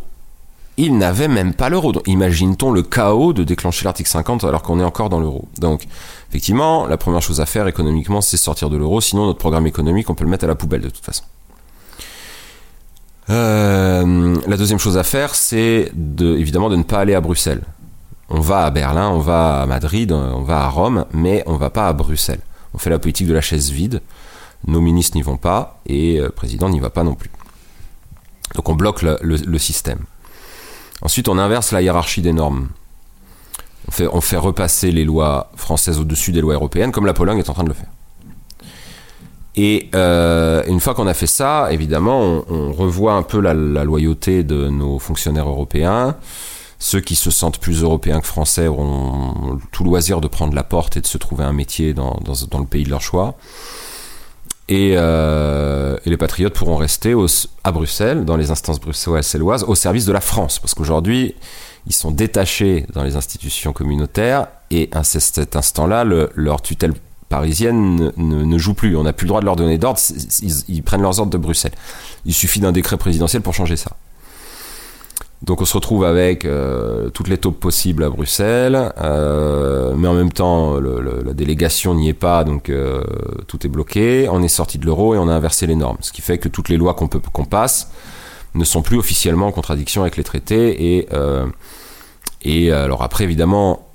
Ils 0.78 0.98
n'avaient 0.98 1.30
même 1.30 1.54
pas 1.54 1.70
l'euro. 1.70 1.94
Imagine-t-on 2.06 2.72
le 2.72 2.84
chaos 2.84 3.32
de 3.32 3.44
déclencher 3.44 3.86
l'article 3.86 4.10
50 4.10 4.44
alors 4.44 4.62
qu'on 4.62 4.80
est 4.80 4.84
encore 4.84 5.10
dans 5.10 5.20
l'euro. 5.20 5.48
Donc, 5.58 5.86
effectivement, 6.30 6.86
la 6.86 6.98
première 6.98 7.22
chose 7.22 7.40
à 7.40 7.46
faire 7.46 7.68
économiquement, 7.68 8.20
c'est 8.20 8.38
sortir 8.38 8.70
de 8.70 8.76
l'euro. 8.76 9.00
Sinon, 9.00 9.26
notre 9.26 9.40
programme 9.40 9.68
économique, 9.68 10.10
on 10.10 10.16
peut 10.16 10.26
le 10.26 10.30
mettre 10.30 10.44
à 10.44 10.48
la 10.48 10.56
poubelle 10.56 10.82
de 10.82 10.90
toute 10.90 11.06
façon. 11.06 11.24
Euh, 13.30 14.36
la 14.46 14.58
deuxième 14.58 14.78
chose 14.78 14.98
à 14.98 15.04
faire, 15.04 15.34
c'est 15.34 15.92
de, 15.94 16.36
évidemment 16.38 16.70
de 16.70 16.76
ne 16.76 16.84
pas 16.84 17.00
aller 17.00 17.16
à 17.16 17.22
Bruxelles. 17.22 17.64
On 18.28 18.42
va 18.42 18.66
à 18.66 18.72
Berlin, 18.72 19.10
on 19.10 19.20
va 19.20 19.62
à 19.62 19.66
Madrid, 19.66 20.12
on 20.12 20.42
va 20.42 20.64
à 20.64 20.68
Rome, 20.68 21.06
mais 21.14 21.42
on 21.46 21.54
ne 21.54 21.58
va 21.58 21.70
pas 21.70 21.88
à 21.88 21.94
Bruxelles. 21.94 22.42
On 22.74 22.78
fait 22.78 22.90
la 22.90 23.00
politique 23.00 23.28
de 23.28 23.34
la 23.34 23.42
chaise 23.42 23.72
vide. 23.72 24.02
Nos 24.68 24.82
ministres 24.82 25.16
n'y 25.16 25.22
vont 25.22 25.38
pas 25.38 25.80
et 25.86 26.20
le 26.20 26.30
président 26.30 26.70
n'y 26.70 26.80
va 26.80 26.90
pas 26.90 27.04
non 27.04 27.14
plus. 27.14 27.30
Donc 28.56 28.68
on 28.68 28.76
bloque 28.76 29.04
le 29.04 29.58
système. 29.60 30.00
Ensuite, 31.02 31.28
on 31.28 31.38
inverse 31.38 31.72
la 31.72 31.82
hiérarchie 31.82 32.22
des 32.22 32.34
normes. 32.34 32.70
On 34.12 34.22
fait, 34.22 34.38
repasser 34.38 34.92
les 34.92 35.04
lois 35.04 35.52
françaises 35.56 36.00
au-dessus 36.00 36.32
des 36.32 36.42
lois 36.42 36.56
européennes, 36.56 36.92
comme 36.92 37.06
la 37.06 37.14
Pologne 37.14 37.38
est 37.38 37.50
en 37.50 37.54
train 37.54 37.64
de 37.64 37.70
le 37.70 37.76
faire. 37.76 37.90
Et 39.56 39.90
euh, 39.94 40.64
une 40.68 40.80
fois 40.80 40.96
qu'on 40.96 41.08
a 41.08 41.14
fait 41.14 41.28
ça, 41.28 41.68
évidemment, 41.72 42.44
on, 42.50 42.74
revoit 42.74 43.14
un 43.14 43.22
peu 43.22 43.40
la, 43.40 43.54
loyauté 43.54 44.44
de 44.44 44.70
nos 44.70 44.98
fonctionnaires 44.98 45.48
européens. 45.48 46.16
Ceux 46.80 47.00
qui 47.00 47.16
se 47.16 47.32
sentent 47.32 47.60
plus 47.60 47.84
européens 47.84 48.20
que 48.20 48.28
français 48.28 48.68
auront 48.68 49.60
tout 49.72 49.84
loisir 49.84 50.20
de 50.20 50.28
prendre 50.28 50.56
la 50.56 50.64
porte 50.64 50.98
et 50.98 51.02
de 51.02 51.08
se 51.08 51.18
trouver 51.18 51.44
un 51.44 51.54
métier 51.54 51.94
dans 51.94 52.20
le 52.26 52.66
pays 52.66 52.84
de 52.84 52.90
leur 52.90 53.02
choix. 53.02 53.36
Euh, 54.72 55.98
et, 56.06 56.10
les 56.10 56.18
patriotes 56.18 56.54
pourront 56.54 56.78
rester 56.78 57.14
à 57.64 57.72
Bruxelles, 57.72 58.26
dans 58.26 58.36
les 58.36 58.52
instances 58.52 58.80
bruxelloises, 58.80 59.64
au 59.64 59.76
service 59.76 60.06
de 60.06 60.12
la 60.12 60.22
France. 60.22 60.60
Parce 60.60 60.74
qu'aujourd'hui, 60.74 61.36
ils 61.88 61.94
sont 61.94 62.12
détachés 62.12 62.86
dans 62.94 63.04
les 63.04 63.16
institutions 63.16 63.74
communautaires 63.74 64.48
et 64.72 64.90
à 64.92 65.04
cet 65.04 65.56
instant-là, 65.56 66.04
leur 66.04 66.62
tutelle 66.62 66.94
parisienne 67.30 68.12
ne, 68.18 68.58
joue 68.58 68.74
plus. 68.74 68.96
On 68.98 69.04
n'a 69.04 69.14
plus 69.14 69.26
le 69.26 69.30
droit 69.30 69.42
de 69.42 69.46
leur 69.46 69.56
donner 69.56 69.78
d'ordre, 69.78 70.00
ils 70.68 70.84
prennent 70.84 71.02
leurs 71.02 71.20
ordres 71.20 71.32
de 71.32 71.38
Bruxelles. 71.38 71.74
Il 72.26 72.34
suffit 72.34 72.60
d'un 72.60 72.72
décret 72.72 72.98
présidentiel 72.98 73.42
pour 73.42 73.54
changer 73.54 73.76
ça. 73.76 73.92
Donc 75.46 75.62
on 75.62 75.66
se 75.66 75.76
retrouve 75.76 76.06
avec 76.06 76.44
euh, 76.44 77.10
toutes 77.12 77.28
les 77.28 77.38
taupes 77.38 77.60
possibles 77.60 78.04
à 78.04 78.10
Bruxelles, 78.10 78.92
euh, 79.00 79.94
mais 79.96 80.08
en 80.08 80.16
même 80.16 80.32
temps 80.32 80.80
la 80.80 81.34
délégation 81.34 81.94
n'y 81.94 82.10
est 82.10 82.14
pas, 82.14 82.44
donc 82.44 82.70
euh, 82.70 83.04
tout 83.48 83.64
est 83.64 83.70
bloqué. 83.70 84.28
On 84.32 84.42
est 84.42 84.48
sorti 84.48 84.80
de 84.80 84.88
l'euro 84.88 85.14
et 85.14 85.20
on 85.20 85.28
a 85.28 85.34
inversé 85.34 85.68
les 85.68 85.76
normes, 85.76 85.98
ce 86.02 86.12
qui 86.12 86.24
fait 86.24 86.40
que 86.40 86.50
toutes 86.50 86.70
les 86.70 86.78
lois 86.78 86.96
qu'on 86.96 87.08
peut 87.08 87.20
qu'on 87.20 87.46
passe 87.46 87.92
ne 88.56 88.64
sont 88.64 88.82
plus 88.82 88.98
officiellement 88.98 89.48
en 89.48 89.52
contradiction 89.52 90.02
avec 90.02 90.18
les 90.18 90.24
traités. 90.24 91.06
Et, 92.44 92.72
alors 92.72 93.04
après 93.04 93.24
évidemment, 93.24 93.88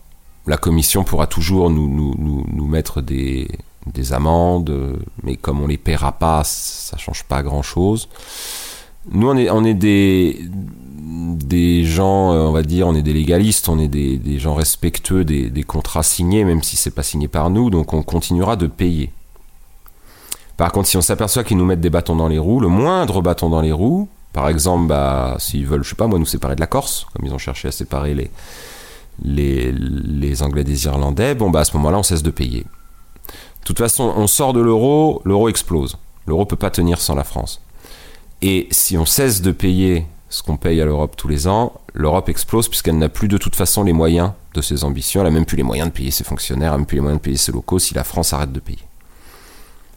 la 0.46 0.56
Commission 0.56 1.02
pourra 1.02 1.26
toujours 1.26 1.68
nous, 1.68 2.66
mettre 2.66 3.00
des, 3.00 3.48
des 3.92 4.12
amendes, 4.12 5.00
mais 5.24 5.34
comme 5.34 5.60
on 5.60 5.66
les 5.66 5.78
paiera 5.78 6.12
pas, 6.12 6.42
ça 6.44 6.96
change 6.96 7.24
pas 7.24 7.42
grand 7.42 7.62
chose. 7.62 8.08
Nous, 9.10 9.28
on 9.28 9.64
est 9.64 9.74
des, 9.74 10.38
des 11.10 11.84
gens, 11.84 12.30
on 12.30 12.52
va 12.52 12.62
dire, 12.62 12.86
on 12.86 12.94
est 12.94 13.02
des 13.02 13.12
légalistes, 13.12 13.68
on 13.68 13.78
est 13.78 13.88
des, 13.88 14.38
gens 14.38 14.54
respectueux 14.54 15.24
des, 15.24 15.62
contrats 15.64 16.02
signés, 16.02 16.44
même 16.44 16.62
si 16.62 16.76
c'est 16.76 16.90
pas 16.90 17.02
signé 17.02 17.26
par 17.26 17.50
nous, 17.50 17.70
donc 17.70 17.92
on 17.92 18.02
continuera 18.02 18.56
de 18.56 18.66
payer. 18.66 19.12
Par 20.56 20.72
contre, 20.72 20.88
si 20.88 20.96
on 20.96 21.02
s'aperçoit 21.02 21.42
qu'ils 21.42 21.56
nous 21.56 21.64
mettent 21.64 21.80
des 21.80 21.90
bâtons 21.90 22.16
dans 22.16 22.28
les 22.28 22.38
roues, 22.38 22.60
le 22.60 22.68
moindre 22.68 23.22
bâton 23.22 23.48
dans 23.48 23.60
les 23.60 23.72
roues, 23.72 24.08
par 24.32 24.48
exemple, 24.48 24.86
bah, 24.86 25.36
s'ils 25.38 25.66
veulent, 25.66 25.82
je 25.82 25.90
sais 25.90 25.96
pas 25.96 26.06
moi, 26.06 26.18
nous 26.18 26.26
séparer 26.26 26.54
de 26.54 26.60
la 26.60 26.66
Corse, 26.66 27.06
comme 27.12 27.26
ils 27.26 27.34
ont 27.34 27.38
cherché 27.38 27.66
à 27.68 27.72
séparer 27.72 28.14
les, 28.14 28.30
les, 29.24 29.72
les 29.72 30.42
Anglais 30.42 30.64
des 30.64 30.84
Irlandais, 30.84 31.34
bon 31.34 31.50
bah 31.50 31.60
à 31.60 31.64
ce 31.64 31.76
moment-là, 31.76 31.98
on 31.98 32.02
cesse 32.02 32.22
de 32.22 32.30
payer. 32.30 32.60
De 32.60 33.64
toute 33.64 33.78
façon, 33.78 34.12
on 34.16 34.26
sort 34.26 34.52
de 34.52 34.60
l'euro, 34.60 35.22
l'euro 35.24 35.48
explose. 35.48 35.96
L'euro 36.26 36.46
peut 36.46 36.56
pas 36.56 36.70
tenir 36.70 37.00
sans 37.00 37.14
la 37.14 37.24
France. 37.24 37.60
Et 38.42 38.68
si 38.70 38.96
on 38.96 39.04
cesse 39.04 39.42
de 39.42 39.52
payer 39.52 40.06
ce 40.30 40.42
qu'on 40.42 40.56
paye 40.56 40.80
à 40.80 40.84
l'Europe 40.84 41.14
tous 41.16 41.28
les 41.28 41.48
ans, 41.48 41.72
l'Europe 41.92 42.28
explose 42.28 42.68
puisqu'elle 42.68 42.96
n'a 42.96 43.08
plus 43.08 43.28
de 43.28 43.36
toute 43.36 43.56
façon 43.56 43.82
les 43.82 43.92
moyens 43.92 44.32
de 44.54 44.62
ses 44.62 44.84
ambitions, 44.84 45.20
elle 45.20 45.26
n'a 45.26 45.32
même 45.32 45.44
plus 45.44 45.56
les 45.56 45.62
moyens 45.62 45.88
de 45.88 45.92
payer 45.92 46.10
ses 46.10 46.24
fonctionnaires, 46.24 46.72
elle 46.72 46.72
n'a 46.72 46.78
même 46.78 46.86
plus 46.86 46.96
les 46.96 47.02
moyens 47.02 47.20
de 47.20 47.24
payer 47.24 47.36
ses 47.36 47.52
locaux 47.52 47.78
si 47.78 47.94
la 47.94 48.04
France 48.04 48.32
arrête 48.32 48.52
de 48.52 48.60
payer. 48.60 48.78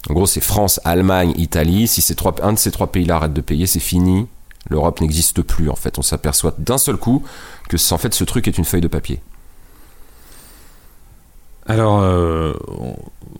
En 0.10 0.14
gros, 0.14 0.26
c'est 0.26 0.42
France, 0.42 0.82
Allemagne, 0.84 1.34
Italie. 1.38 1.88
Si 1.88 2.06
un 2.42 2.54
de 2.54 2.58
ces 2.58 2.72
trois 2.72 2.88
pays-là 2.88 3.16
arrête 3.16 3.34
de 3.34 3.42
payer, 3.42 3.68
c'est 3.68 3.80
fini. 3.80 4.28
L'Europe 4.70 5.00
n'existe 5.00 5.42
plus. 5.42 5.70
En 5.70 5.76
fait, 5.76 5.98
on 5.98 6.02
s'aperçoit 6.02 6.54
d'un 6.58 6.78
seul 6.78 6.98
coup 6.98 7.24
que 7.70 7.78
en 7.94 7.98
fait 7.98 8.14
ce 8.14 8.24
truc 8.24 8.48
est 8.48 8.58
une 8.58 8.66
feuille 8.66 8.82
de 8.82 8.88
papier. 8.88 9.22
Alors, 11.66 12.02
euh, 12.02 12.54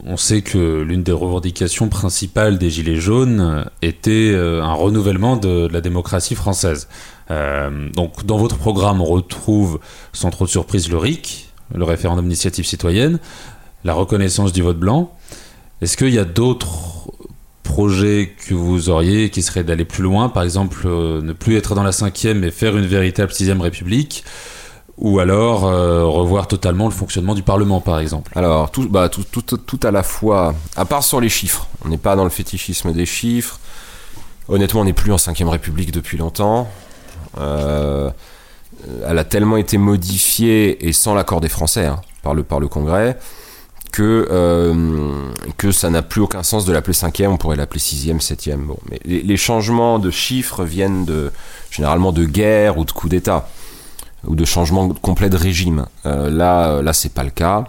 on 0.06 0.16
sait 0.16 0.42
que 0.42 0.82
l'une 0.82 1.04
des 1.04 1.12
revendications 1.12 1.90
principales 1.90 2.58
des 2.58 2.70
Gilets 2.70 2.96
jaunes 2.96 3.66
était 3.82 4.32
euh, 4.34 4.64
un 4.64 4.74
renouvellement 4.74 5.36
de, 5.36 5.68
la 5.72 5.82
démocratie 5.82 6.36
française. 6.36 6.88
Euh, 7.32 7.90
donc, 7.90 8.26
dans 8.26 8.38
votre 8.38 8.58
programme, 8.58 9.02
on 9.02 9.06
retrouve, 9.06 9.80
sans 10.14 10.30
trop 10.30 10.46
de 10.46 10.50
surprise, 10.50 10.90
le 10.90 10.98
RIC, 10.98 11.50
le 11.76 11.84
référendum 11.84 12.24
d'initiative 12.26 12.66
citoyenne, 12.66 13.20
la 13.84 13.94
reconnaissance 13.94 14.54
du 14.54 14.62
vote 14.62 14.80
blanc. 14.80 15.14
Est-ce 15.82 15.98
qu'il 15.98 16.14
y 16.14 16.20
a 16.20 16.26
d'autres 16.26 17.12
projets 17.64 18.34
que 18.48 18.54
vous 18.54 18.90
auriez 18.90 19.32
qui 19.32 19.42
seraient 19.42 19.66
d'aller 19.66 19.84
plus 19.84 20.04
loin, 20.04 20.30
par 20.30 20.44
exemple, 20.44 20.88
ne 20.88 21.34
plus 21.34 21.58
être 21.58 21.76
dans 21.76 21.84
la 21.84 21.92
cinquième 21.92 22.40
mais 22.40 22.52
faire 22.52 22.78
une 22.78 22.86
véritable 22.86 23.34
sixième 23.34 23.60
république 23.62 24.24
ou 24.98 25.20
alors 25.20 25.66
euh, 25.66 26.06
revoir 26.06 26.48
totalement 26.48 26.86
le 26.86 26.92
fonctionnement 26.92 27.34
du 27.34 27.42
Parlement, 27.42 27.82
par 27.82 28.00
exemple 28.00 28.32
Alors, 28.36 28.70
tout, 28.70 28.88
bah, 28.88 29.10
tout, 29.10 29.80
à 29.84 29.92
la 29.92 30.04
fois, 30.04 30.54
à 30.76 30.86
part 30.86 31.04
sur 31.04 31.20
les 31.20 31.30
chiffres, 31.30 31.68
on 31.84 31.90
n'est 31.90 31.98
pas 31.98 32.16
dans 32.16 32.24
le 32.24 32.30
fétichisme 32.30 32.94
des 32.94 33.06
chiffres. 33.06 33.60
Honnêtement, 34.50 34.82
on 34.82 34.86
n'est 34.86 34.94
plus 34.94 35.12
en 35.12 35.18
5ème 35.18 35.48
République 35.48 35.92
depuis 35.92 36.18
longtemps. 36.18 36.70
Euh, 37.40 38.12
elle 39.08 39.18
a 39.18 39.24
tellement 39.24 39.58
été 39.58 39.78
modifiée, 39.78 40.88
et 40.88 40.94
sans 40.94 41.16
l'accord 41.16 41.42
des 41.42 41.50
Français, 41.50 41.86
hein, 41.86 42.02
par, 42.22 42.34
le, 42.36 42.44
Congrès, 42.44 43.18
que, 43.92 44.28
euh, 44.30 45.32
que 45.58 45.72
ça 45.72 45.90
n'a 45.90 46.04
plus 46.04 46.22
aucun 46.22 46.44
sens 46.44 46.66
de 46.66 46.74
l'appeler 46.74 46.94
5ème, 46.94 47.30
on 47.30 47.38
pourrait 47.38 47.56
l'appeler 47.56 47.80
6ème, 47.80 48.22
7ème. 48.22 48.66
Bon, 48.66 48.78
mais 48.92 49.00
les, 49.06 49.38
changements 49.38 49.98
de 49.98 50.12
chiffres 50.12 50.64
viennent 50.64 51.08
généralement 51.72 52.12
de 52.12 52.26
guerre 52.26 52.78
ou 52.78 52.86
de 52.86 52.92
coups 52.92 53.10
d'État 53.10 53.50
ou 54.28 54.36
de 54.36 54.46
changement 54.46 54.90
complet 54.90 55.30
de 55.30 55.38
régime. 55.38 55.86
Euh, 56.06 56.30
là, 56.30 56.70
euh, 56.70 56.82
là, 56.82 56.94
c'est 56.94 57.14
pas 57.14 57.24
le 57.24 57.30
cas. 57.30 57.66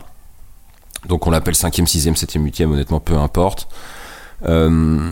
Donc 1.09 1.27
on 1.27 1.31
l'appelle 1.31 1.55
5e, 1.55 1.87
6e, 1.87 2.17
7e, 2.17 2.43
8e, 2.43 2.67
honnêtement, 2.67 3.01
peu 3.01 3.17
importe. 3.17 3.69
Euh, 4.47 5.11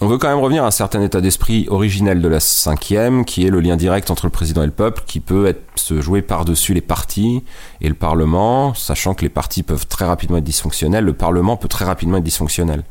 on 0.00 0.06
veut 0.06 0.18
quand 0.18 0.28
même 0.28 0.38
revenir 0.38 0.64
à 0.64 0.66
un 0.66 0.70
certain 0.70 1.00
état 1.02 1.20
d'esprit 1.20 1.66
originel 1.68 2.20
de 2.20 2.28
la 2.28 2.38
5e, 2.38 3.24
qui 3.24 3.46
est 3.46 3.50
le 3.50 3.60
lien 3.60 3.76
direct 3.76 4.10
entre 4.10 4.26
le 4.26 4.30
président 4.30 4.62
et 4.62 4.66
le 4.66 4.72
peuple, 4.72 5.02
qui 5.06 5.20
peut 5.20 5.54
se 5.74 6.00
jouer 6.00 6.22
par-dessus 6.22 6.74
les 6.74 6.80
partis 6.80 7.42
et 7.80 7.88
le 7.88 7.94
Parlement, 7.94 8.74
sachant 8.74 9.14
que 9.14 9.22
les 9.22 9.28
partis 9.28 9.62
peuvent 9.62 9.86
très 9.86 10.04
rapidement 10.04 10.38
être 10.38 10.44
dysfonctionnels, 10.44 11.04
le 11.04 11.14
Parlement 11.14 11.56
peut 11.56 11.68
très 11.68 11.84
rapidement 11.84 12.18
être 12.18 12.24
dysfonctionnel. 12.24 12.84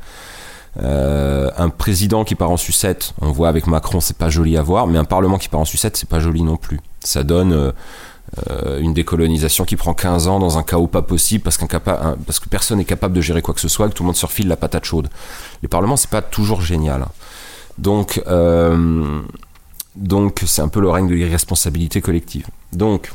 Un 0.78 1.70
président 1.70 2.26
qui 2.26 2.36
part 2.36 2.52
en 2.52 2.58
sucette, 2.58 3.14
on 3.22 3.32
voit 3.32 3.48
avec 3.50 3.68
Macron, 3.68 4.02
c'est 4.02 4.18
pas 4.18 4.30
joli 4.30 4.58
à 4.58 4.62
voir, 4.62 4.88
mais 4.88 4.98
un 4.98 5.06
parlement 5.06 5.38
qui 5.38 5.48
part 5.48 5.62
en 5.62 5.66
sucette, 5.66 5.96
c'est 5.96 6.10
pas 6.10 6.20
joli 6.20 6.41
non 6.41 6.58
plus. 6.58 6.80
Ça 7.06 7.24
donne 7.24 7.53
euh, 7.53 7.72
euh, 8.49 8.80
une 8.80 8.93
décolonisation 8.93 9.64
qui 9.66 9.76
prend 9.76 9.93
15 9.93 10.28
ans 10.28 10.39
dans 10.39 10.58
un 10.58 10.64
chaos 10.64 10.88
pas 10.88 11.01
possible 11.01 11.43
parce, 11.43 11.58
qu'un 11.58 11.68
parce 11.68 12.39
que 12.39 12.49
personne 12.49 12.80
n'est 12.80 12.86
capable 12.86 13.14
de 13.14 13.22
gérer 13.22 13.41
quoi 13.41 13.53
que 13.53 13.62
ce 13.62 13.68
soit, 13.68 13.88
que 13.88 13.93
tout 13.93 14.03
le 14.03 14.08
monde 14.08 14.16
se 14.16 14.26
refile 14.26 14.47
la 14.47 14.58
patate 14.58 14.86
chaude. 14.86 15.10
Les 15.62 15.68
parlements, 15.68 15.95
c'est 15.95 16.10
pas 16.10 16.22
toujours 16.22 16.62
génial. 16.62 17.06
Donc, 17.78 18.22
donc 19.95 20.43
c'est 20.45 20.62
un 20.62 20.68
peu 20.68 20.80
le 20.80 20.89
règne 20.89 21.08
de 21.08 21.16
l'irresponsabilité 21.16 22.01
collective. 22.01 22.47
Donc, 22.74 23.12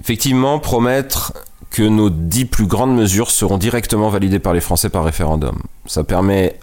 effectivement, 0.00 0.58
promettre 0.58 1.32
que 1.70 1.82
nos 1.82 2.10
dix 2.10 2.44
plus 2.44 2.66
grandes 2.66 2.94
mesures 2.94 3.30
seront 3.30 3.58
directement 3.58 4.08
validées 4.08 4.38
par 4.38 4.52
les 4.54 4.60
Français 4.60 4.88
par 4.88 5.04
référendum. 5.04 5.58
Ça 5.86 6.04
permet 6.04 6.58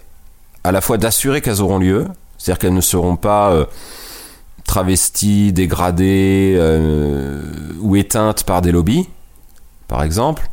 à 0.64 0.72
la 0.72 0.80
fois 0.80 0.98
d'assurer 0.98 1.40
qu'elles 1.40 1.62
auront 1.62 1.78
lieu, 1.78 2.06
c'est-à-dire 2.38 2.58
qu'elles 2.58 2.74
ne 2.74 2.80
seront 2.80 3.16
pas 3.16 3.50
euh, 3.52 3.66
travesties, 4.66 5.52
dégradées 5.52 6.54
euh, 6.56 7.42
ou 7.80 7.96
éteintes 7.96 8.44
par 8.44 8.62
des 8.62 8.72
lobbies, 8.72 9.08
par 9.88 10.02
exemple, 10.02 10.48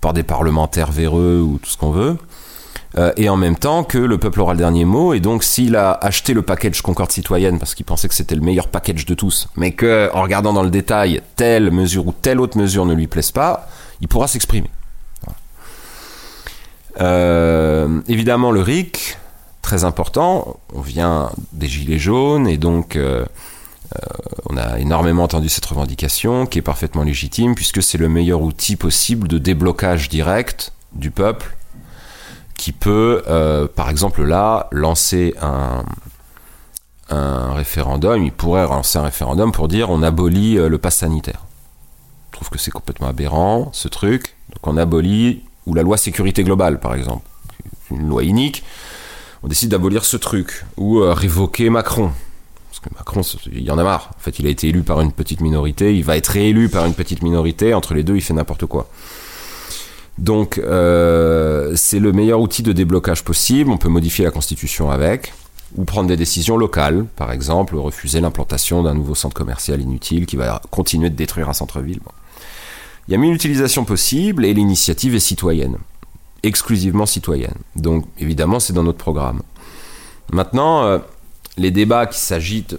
par 0.00 0.12
des 0.12 0.22
parlementaires 0.22 0.90
véreux 0.90 1.40
ou 1.40 1.58
tout 1.58 1.70
ce 1.70 1.76
qu'on 1.76 1.90
veut. 1.90 2.16
Euh, 2.98 3.12
et 3.16 3.30
en 3.30 3.36
même 3.36 3.56
temps 3.56 3.84
que 3.84 3.96
le 3.96 4.18
peuple 4.18 4.40
aura 4.40 4.52
le 4.52 4.58
dernier 4.58 4.84
mot, 4.84 5.14
et 5.14 5.20
donc 5.20 5.44
s'il 5.44 5.76
a 5.76 5.92
acheté 5.92 6.34
le 6.34 6.42
package 6.42 6.82
Concorde 6.82 7.10
citoyenne 7.10 7.58
parce 7.58 7.74
qu'il 7.74 7.86
pensait 7.86 8.06
que 8.06 8.14
c'était 8.14 8.34
le 8.34 8.42
meilleur 8.42 8.68
package 8.68 9.06
de 9.06 9.14
tous, 9.14 9.48
mais 9.56 9.72
que 9.72 10.10
en 10.12 10.22
regardant 10.22 10.52
dans 10.52 10.62
le 10.62 10.70
détail, 10.70 11.22
telle 11.36 11.70
mesure 11.70 12.06
ou 12.06 12.12
telle 12.12 12.38
autre 12.38 12.58
mesure 12.58 12.84
ne 12.84 12.92
lui 12.92 13.06
plaise 13.06 13.30
pas, 13.30 13.68
il 14.02 14.08
pourra 14.08 14.28
s'exprimer. 14.28 14.68
Euh, 17.00 18.00
évidemment, 18.08 18.50
le 18.50 18.60
RIC, 18.60 19.16
très 19.62 19.84
important, 19.84 20.60
on 20.74 20.80
vient 20.80 21.30
des 21.52 21.68
Gilets 21.68 21.98
jaunes 21.98 22.48
et 22.48 22.58
donc 22.58 22.96
euh, 22.96 23.24
euh, 23.94 23.98
on 24.50 24.56
a 24.56 24.78
énormément 24.78 25.22
entendu 25.22 25.48
cette 25.48 25.64
revendication 25.64 26.46
qui 26.46 26.58
est 26.58 26.62
parfaitement 26.62 27.04
légitime 27.04 27.54
puisque 27.54 27.82
c'est 27.82 27.98
le 27.98 28.08
meilleur 28.08 28.42
outil 28.42 28.76
possible 28.76 29.28
de 29.28 29.38
déblocage 29.38 30.08
direct 30.08 30.72
du 30.92 31.10
peuple 31.10 31.56
qui 32.56 32.72
peut, 32.72 33.22
par 33.74 33.90
exemple 33.90 34.22
là, 34.22 34.68
lancer 34.70 35.34
un, 35.42 35.82
référendum, 37.54 38.22
il 38.22 38.30
pourrait 38.30 38.62
lancer 38.62 38.98
un 38.98 39.02
référendum 39.02 39.50
pour 39.50 39.66
dire 39.66 39.90
on 39.90 40.00
abolit 40.02 40.54
le 40.54 40.78
pass 40.78 40.96
sanitaire. 40.96 41.44
Trouve 42.30 42.50
que 42.50 42.58
c'est 42.58 42.70
complètement 42.70 43.08
aberrant, 43.08 43.70
ce 43.72 43.88
truc. 43.88 44.36
Donc 44.50 44.66
on 44.66 44.76
abolit, 44.76 45.42
ou 45.66 45.74
la 45.74 45.82
loi 45.82 45.96
sécurité 45.96 46.44
globale, 46.44 46.78
par 46.78 46.94
exemple, 46.94 47.26
une 47.90 48.08
loi 48.08 48.24
inique, 48.24 48.64
on 49.42 49.48
décide 49.48 49.70
d'abolir 49.70 50.04
ce 50.04 50.16
truc, 50.16 50.64
ou 50.76 51.00
euh, 51.00 51.12
révoquer 51.12 51.70
Macron. 51.70 52.10
Parce 52.70 52.80
que 52.80 52.94
Macron, 52.94 53.22
il 53.52 53.62
y 53.62 53.70
en 53.70 53.78
a 53.78 53.82
marre. 53.82 54.10
En 54.16 54.20
fait, 54.20 54.38
il 54.38 54.46
a 54.46 54.50
été 54.50 54.68
élu 54.68 54.82
par 54.82 55.00
une 55.00 55.12
petite 55.12 55.40
minorité, 55.40 55.94
il 55.94 56.04
va 56.04 56.16
être 56.16 56.28
réélu 56.28 56.68
par 56.68 56.86
une 56.86 56.94
petite 56.94 57.22
minorité, 57.22 57.74
entre 57.74 57.94
les 57.94 58.02
deux, 58.02 58.16
il 58.16 58.22
fait 58.22 58.34
n'importe 58.34 58.66
quoi. 58.66 58.88
Donc, 60.18 60.58
euh, 60.58 61.72
c'est 61.74 61.98
le 61.98 62.12
meilleur 62.12 62.40
outil 62.40 62.62
de 62.62 62.72
déblocage 62.72 63.24
possible, 63.24 63.70
on 63.70 63.78
peut 63.78 63.88
modifier 63.88 64.24
la 64.24 64.30
constitution 64.30 64.90
avec 64.90 65.32
ou 65.74 65.84
prendre 65.84 66.08
des 66.08 66.16
décisions 66.16 66.58
locales, 66.58 67.06
par 67.16 67.32
exemple 67.32 67.76
refuser 67.76 68.20
l'implantation 68.20 68.82
d'un 68.82 68.94
nouveau 68.94 69.14
centre 69.14 69.34
commercial 69.34 69.80
inutile 69.80 70.26
qui 70.26 70.36
va 70.36 70.60
continuer 70.70 71.08
de 71.08 71.16
détruire 71.16 71.48
un 71.48 71.54
centre-ville. 71.54 72.00
Il 73.08 73.12
y 73.12 73.14
a 73.14 73.18
mille 73.18 73.34
utilisations 73.34 73.84
possibles 73.84 74.44
et 74.44 74.54
l'initiative 74.54 75.14
est 75.14 75.20
citoyenne, 75.20 75.78
exclusivement 76.42 77.06
citoyenne. 77.06 77.54
Donc 77.76 78.04
évidemment, 78.18 78.60
c'est 78.60 78.72
dans 78.72 78.82
notre 78.82 78.98
programme. 78.98 79.42
Maintenant, 80.32 80.84
euh, 80.84 80.98
les 81.56 81.70
débats 81.70 82.06
qui 82.06 82.18
s'agitent 82.18 82.78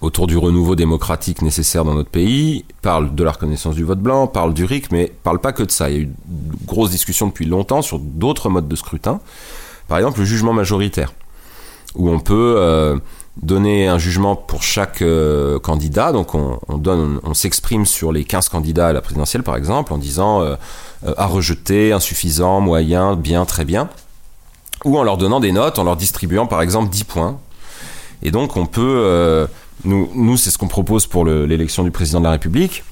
autour 0.00 0.26
du 0.26 0.36
renouveau 0.36 0.76
démocratique 0.76 1.42
nécessaire 1.42 1.84
dans 1.84 1.94
notre 1.94 2.10
pays 2.10 2.64
parlent 2.82 3.14
de 3.14 3.24
la 3.24 3.32
reconnaissance 3.32 3.74
du 3.74 3.84
vote 3.84 4.00
blanc, 4.00 4.26
parlent 4.26 4.54
du 4.54 4.64
RIC, 4.64 4.90
mais 4.92 5.12
parlent 5.22 5.40
pas 5.40 5.52
que 5.52 5.62
de 5.62 5.70
ça. 5.70 5.88
Il 5.90 5.96
y 5.96 5.98
a 5.98 6.02
eu 6.02 6.06
de 6.06 6.66
grosses 6.66 6.90
discussions 6.90 7.28
depuis 7.28 7.46
longtemps 7.46 7.82
sur 7.82 7.98
d'autres 7.98 8.50
modes 8.50 8.68
de 8.68 8.76
scrutin. 8.76 9.20
Par 9.88 9.98
exemple, 9.98 10.18
le 10.20 10.24
jugement 10.24 10.52
majoritaire, 10.52 11.12
où 11.94 12.10
on 12.10 12.18
peut 12.18 12.56
euh, 12.58 12.98
donner 13.42 13.86
un 13.86 13.98
jugement 13.98 14.36
pour 14.36 14.62
chaque 14.62 15.02
euh, 15.02 15.58
candidat. 15.58 16.12
Donc 16.12 16.34
on, 16.34 17.34
s'exprime 17.34 17.86
sur 17.86 18.12
les 18.12 18.24
15 18.24 18.48
candidats 18.48 18.88
à 18.88 18.92
la 18.92 19.00
présidentielle, 19.00 19.42
par 19.42 19.56
exemple, 19.56 19.92
en 19.92 19.98
disant 19.98 20.42
à 21.16 21.26
rejeter, 21.26 21.92
insuffisant, 21.92 22.60
moyen, 22.60 23.16
bien, 23.16 23.44
très 23.44 23.64
bien. 23.64 23.88
Ou 24.84 24.98
en 24.98 25.02
leur 25.02 25.16
donnant 25.16 25.40
des 25.40 25.52
notes, 25.52 25.78
en 25.78 25.84
leur 25.84 25.96
distribuant 25.96 26.46
par 26.46 26.62
exemple 26.62 26.90
10 26.90 27.04
points. 27.04 27.38
Et 28.22 28.30
donc 28.30 28.56
on 28.56 28.66
peut... 28.66 29.46
nous, 29.84 30.10
nous 30.14 30.36
c'est 30.36 30.50
ce 30.50 30.58
qu'on 30.58 30.68
propose 30.68 31.06
pour 31.06 31.24
l'élection 31.24 31.84
du 31.84 31.90
président 31.90 32.20
de 32.20 32.24
la 32.24 32.32
République. 32.32 32.84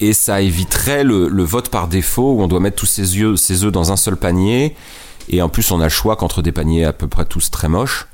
Et 0.00 0.14
ça 0.14 0.40
éviterait 0.40 1.04
le, 1.04 1.28
le, 1.28 1.42
vote 1.44 1.68
par 1.68 1.86
défaut 1.86 2.32
où 2.32 2.42
on 2.42 2.48
doit 2.48 2.60
mettre 2.60 2.76
tous 2.76 2.86
ses, 2.86 3.18
yeux, 3.18 3.36
ses 3.36 3.64
œufs 3.64 3.72
dans 3.72 3.92
un 3.92 3.96
seul 3.96 4.16
panier. 4.16 4.74
Et 5.28 5.42
en 5.42 5.48
plus, 5.48 5.70
on 5.70 5.80
a 5.80 5.84
le 5.84 5.90
choix 5.90 6.16
qu'entre 6.16 6.42
des 6.42 6.52
paniers 6.52 6.84
à 6.84 6.92
peu 6.92 7.06
près 7.06 7.24
tous 7.24 7.50
très 7.50 7.68
moches 7.68 8.08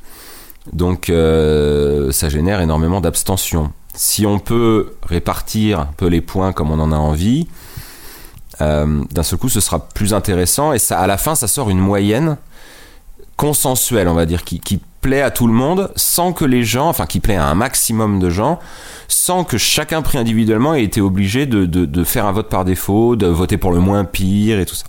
Donc 0.73 1.09
euh, 1.09 2.13
ça 2.13 2.29
génère 2.29 2.61
énormément 2.61 3.01
d'abstention. 3.01 3.73
Si 3.95 4.27
on 4.27 4.39
peut 4.39 4.95
répartir 5.03 5.81
un 5.81 5.91
peu 5.97 6.07
les 6.07 6.21
points 6.21 6.53
comme 6.53 6.71
on 6.71 6.79
en 6.79 6.93
a 6.93 6.97
envie, 6.97 7.47
euh, 8.61 9.03
d'un 9.11 9.23
seul 9.23 9.39
coup 9.39 9.49
ce 9.49 9.61
sera 9.61 9.87
plus 9.89 10.15
intéressant 10.15 10.73
et 10.73 10.79
ça, 10.79 10.99
à 10.99 11.07
la 11.07 11.19
fin 11.19 11.35
ça 11.35 11.49
sort 11.49 11.69
une 11.69 11.79
moyenne 11.79 12.39
consensuelle, 13.37 14.09
on 14.09 14.15
va 14.15 14.27
dire, 14.27 14.45
qui, 14.45 14.81
plaît 15.03 15.23
à 15.23 15.31
tout 15.31 15.47
le 15.47 15.53
monde 15.53 15.93
sans 15.95 16.33
que 16.33 16.45
les 16.45 16.65
gens, 16.65 16.89
enfin 16.89 17.07
qui 17.07 17.21
plaît 17.21 17.37
à 17.37 17.47
un 17.47 17.55
maximum 17.55 18.19
de 18.19 18.29
gens, 18.29 18.59
sans 19.07 19.45
que 19.45 19.57
chacun 19.57 20.03
pris 20.03 20.19
individuellement 20.19 20.75
ait 20.75 20.83
été 20.83 21.01
obligé 21.01 21.47
de, 21.47 22.05
faire 22.05 22.27
un 22.27 22.33
vote 22.33 22.49
par 22.49 22.65
défaut, 22.65 23.15
de 23.15 23.29
voter 23.29 23.57
pour 23.57 23.71
le 23.71 23.79
moins 23.79 24.05
pire 24.05 24.59
et 24.59 24.67
tout 24.67 24.75
ça. 24.75 24.87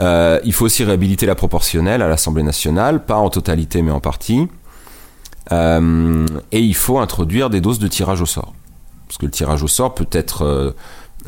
Euh, 0.00 0.40
il 0.44 0.52
faut 0.52 0.66
aussi 0.66 0.84
réhabiliter 0.84 1.24
la 1.24 1.34
proportionnelle 1.34 2.02
à 2.02 2.08
l'Assemblée 2.08 2.42
nationale, 2.42 3.02
pas 3.02 3.16
en 3.16 3.30
totalité 3.30 3.80
mais 3.80 3.92
en 3.92 4.00
partie. 4.00 4.48
Euh, 5.52 6.26
et 6.50 6.60
il 6.60 6.74
faut 6.74 6.98
introduire 6.98 7.48
des 7.48 7.62
doses 7.62 7.78
de 7.78 7.88
tirage 7.88 8.20
au 8.20 8.26
sort. 8.26 8.52
Parce 9.08 9.16
que 9.16 9.24
le 9.24 9.32
tirage 9.32 9.62
au 9.62 9.68
sort 9.68 9.94
peut 9.94 10.08
être 10.12 10.74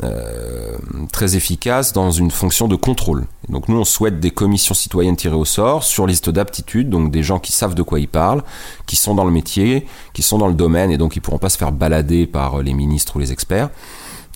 euh, 0.03 0.77
très 1.11 1.37
efficace 1.37 1.93
dans 1.93 2.11
une 2.11 2.29
fonction 2.29 2.67
de 2.67 2.75
contrôle. 2.75 3.25
Donc 3.47 3.69
nous, 3.69 3.77
on 3.77 3.85
souhaite 3.85 4.19
des 4.19 4.31
commissions 4.31 4.75
citoyennes 4.75 5.15
tirées 5.15 5.35
au 5.35 5.45
sort 5.45 5.83
sur 5.83 6.05
liste 6.05 6.29
d'aptitude, 6.29 6.89
donc 6.89 7.11
des 7.11 7.23
gens 7.23 7.39
qui 7.39 7.51
savent 7.51 7.75
de 7.75 7.83
quoi 7.83 7.99
ils 7.99 8.07
parlent, 8.07 8.43
qui 8.85 8.97
sont 8.97 9.15
dans 9.15 9.23
le 9.23 9.31
métier, 9.31 9.87
qui 10.13 10.21
sont 10.21 10.37
dans 10.37 10.47
le 10.47 10.53
domaine, 10.53 10.91
et 10.91 10.97
donc 10.97 11.15
ils 11.15 11.21
pourront 11.21 11.37
pas 11.37 11.49
se 11.49 11.57
faire 11.57 11.71
balader 11.71 12.27
par 12.27 12.61
les 12.61 12.73
ministres 12.73 13.15
ou 13.15 13.19
les 13.19 13.31
experts. 13.31 13.69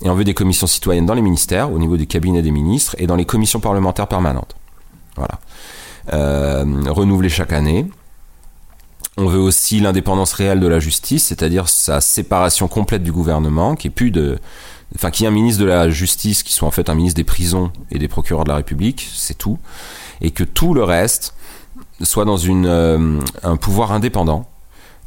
Et 0.02 0.10
on 0.10 0.16
veut 0.16 0.24
des 0.24 0.34
commissions 0.34 0.68
citoyennes 0.68 1.06
dans 1.06 1.14
les 1.14 1.22
ministères, 1.22 1.72
au 1.74 1.78
niveau 1.78 1.98
du 1.98 2.08
cabinet 2.08 2.42
des 2.42 2.52
ministres, 2.52 2.96
et 2.98 3.08
dans 3.08 3.18
les 3.18 3.26
commissions 3.26 3.60
parlementaires 3.60 4.08
permanentes. 4.08 4.56
Voilà. 5.18 5.40
Euh, 6.14 6.66
renouvelées 6.88 7.30
chaque 7.30 7.52
année. 7.52 7.86
On 9.18 9.26
veut 9.26 9.40
aussi 9.40 9.82
l'indépendance 9.82 10.32
réelle 10.32 10.62
de 10.62 10.68
la 10.68 10.80
justice, 10.80 11.26
c'est-à-dire 11.26 11.68
sa 11.68 12.00
séparation 12.00 12.70
complète 12.70 13.04
du 13.04 13.12
gouvernement, 13.12 13.76
qui 13.76 13.88
est 13.88 13.92
plus 13.92 14.12
de, 14.12 14.40
enfin, 14.96 15.12
qui 15.12 15.24
est 15.24 15.28
un 15.28 15.32
ministre 15.32 15.62
de 15.62 15.68
la 15.68 15.90
justice 15.90 16.44
qui 16.44 16.54
soit 16.54 16.68
en 16.68 16.72
fait 16.72 16.90
un 16.90 16.96
ministre 16.96 17.18
des 17.18 17.24
prisons 17.24 17.72
et 17.92 18.00
des 18.00 18.08
procureurs 18.08 18.44
de 18.44 18.50
la 18.50 18.56
République, 18.56 19.10
c'est 19.14 19.38
tout, 19.38 19.60
et 20.22 20.32
que 20.32 20.44
tout 20.44 20.74
le 20.74 20.84
reste 20.84 21.36
soit 22.02 22.26
dans 22.26 22.38
une, 22.38 22.66
euh, 22.66 23.20
un 23.44 23.58
pouvoir 23.58 23.92
indépendant, 23.92 24.48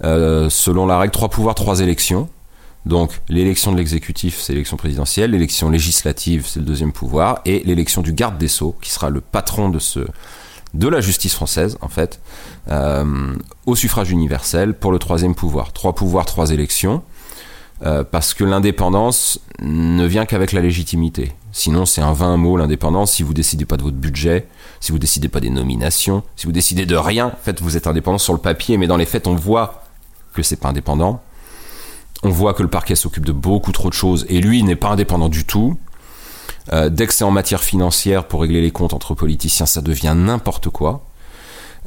euh, 0.05 0.51
selon 0.51 0.87
la 0.87 0.99
règle 0.99 1.13
trois 1.13 1.29
pouvoirs, 1.29 1.55
trois 1.55 1.81
élections. 1.81 2.29
Donc 2.85 3.21
l'élection 3.29 3.73
de 3.73 3.77
l'exécutif, 3.77 4.41
c'est 4.41 4.53
l'élection 4.53 4.77
présidentielle, 4.77 5.31
l'élection 5.31 5.71
législative, 5.71 6.47
c'est 6.47 6.59
le 6.61 6.67
deuxième 6.67 6.93
pouvoir, 6.93 7.41
et 7.45 7.63
l'élection 7.65 8.03
du 8.03 8.13
garde 8.13 8.39
des 8.39 8.49
sceaux, 8.49 8.77
qui 8.81 8.91
sera 8.91 9.09
le 9.09 9.21
patron 9.21 9.69
de 9.69 9.79
ce 9.79 10.01
de 10.75 10.89
la 10.89 11.03
justice 11.03 11.35
française, 11.35 11.77
en 11.83 11.89
fait, 11.89 12.19
euh, 12.71 13.35
au 13.67 13.77
suffrage 13.77 14.11
universel 14.11 14.73
pour 14.73 14.91
le 14.91 14.99
troisième 14.99 15.35
pouvoir. 15.35 15.73
Trois 15.75 15.95
pouvoirs, 15.95 16.25
trois 16.25 16.51
élections, 16.51 17.03
euh, 17.85 18.05
parce 18.05 18.35
que 18.35 18.45
l'indépendance 18.45 19.41
ne 19.61 20.07
vient 20.07 20.25
qu'avec 20.25 20.53
la 20.53 20.61
légitimité. 20.61 21.33
Sinon, 21.51 21.85
c'est 21.85 22.01
un 22.01 22.13
vain 22.13 22.37
mot, 22.37 22.57
l'indépendance, 22.57 23.13
si 23.13 23.23
vous 23.23 23.35
décidez 23.35 23.65
pas 23.65 23.77
de 23.77 23.83
votre 23.83 23.97
budget, 23.97 24.47
si 24.81 24.93
vous 24.93 24.99
décidez 24.99 25.29
pas 25.29 25.41
des 25.41 25.51
nominations, 25.51 26.23
si 26.37 26.47
vous 26.47 26.53
décidez 26.53 26.87
de 26.87 26.97
rien, 26.97 27.27
en 27.27 27.43
fait, 27.43 27.61
vous 27.61 27.77
êtes 27.77 27.87
indépendant 27.87 28.19
sur 28.19 28.33
le 28.33 28.39
papier, 28.39 28.79
mais 28.79 28.87
dans 28.87 28.97
les 28.97 29.05
faits, 29.05 29.27
on 29.27 29.35
voit 29.35 29.85
que 30.33 30.43
c'est 30.43 30.57
pas 30.57 30.69
indépendant. 30.69 31.23
On 32.23 32.31
voit 32.31 32.55
que 32.55 32.63
le 32.63 32.69
parquet 32.69 32.95
s'occupe 32.95 33.27
de 33.27 33.33
beaucoup 33.33 33.73
trop 33.73 33.89
de 33.89 33.95
choses, 33.95 34.25
et 34.29 34.41
lui 34.41 34.63
n'est 34.63 34.77
pas 34.77 34.91
indépendant 34.91 35.29
du 35.29 35.45
tout. 35.45 35.77
Euh, 36.73 36.89
dès 36.89 37.07
que 37.07 37.13
c'est 37.13 37.25
en 37.25 37.33
matière 37.33 37.63
financière 37.63 38.29
pour 38.29 38.43
régler 38.43 38.61
les 38.61 38.71
comptes 38.71 38.95
entre 38.95 39.15
politiciens, 39.15 39.67
ça 39.67 39.81
devient 39.81 40.15
n'importe 40.17 40.71
quoi. 40.71 41.05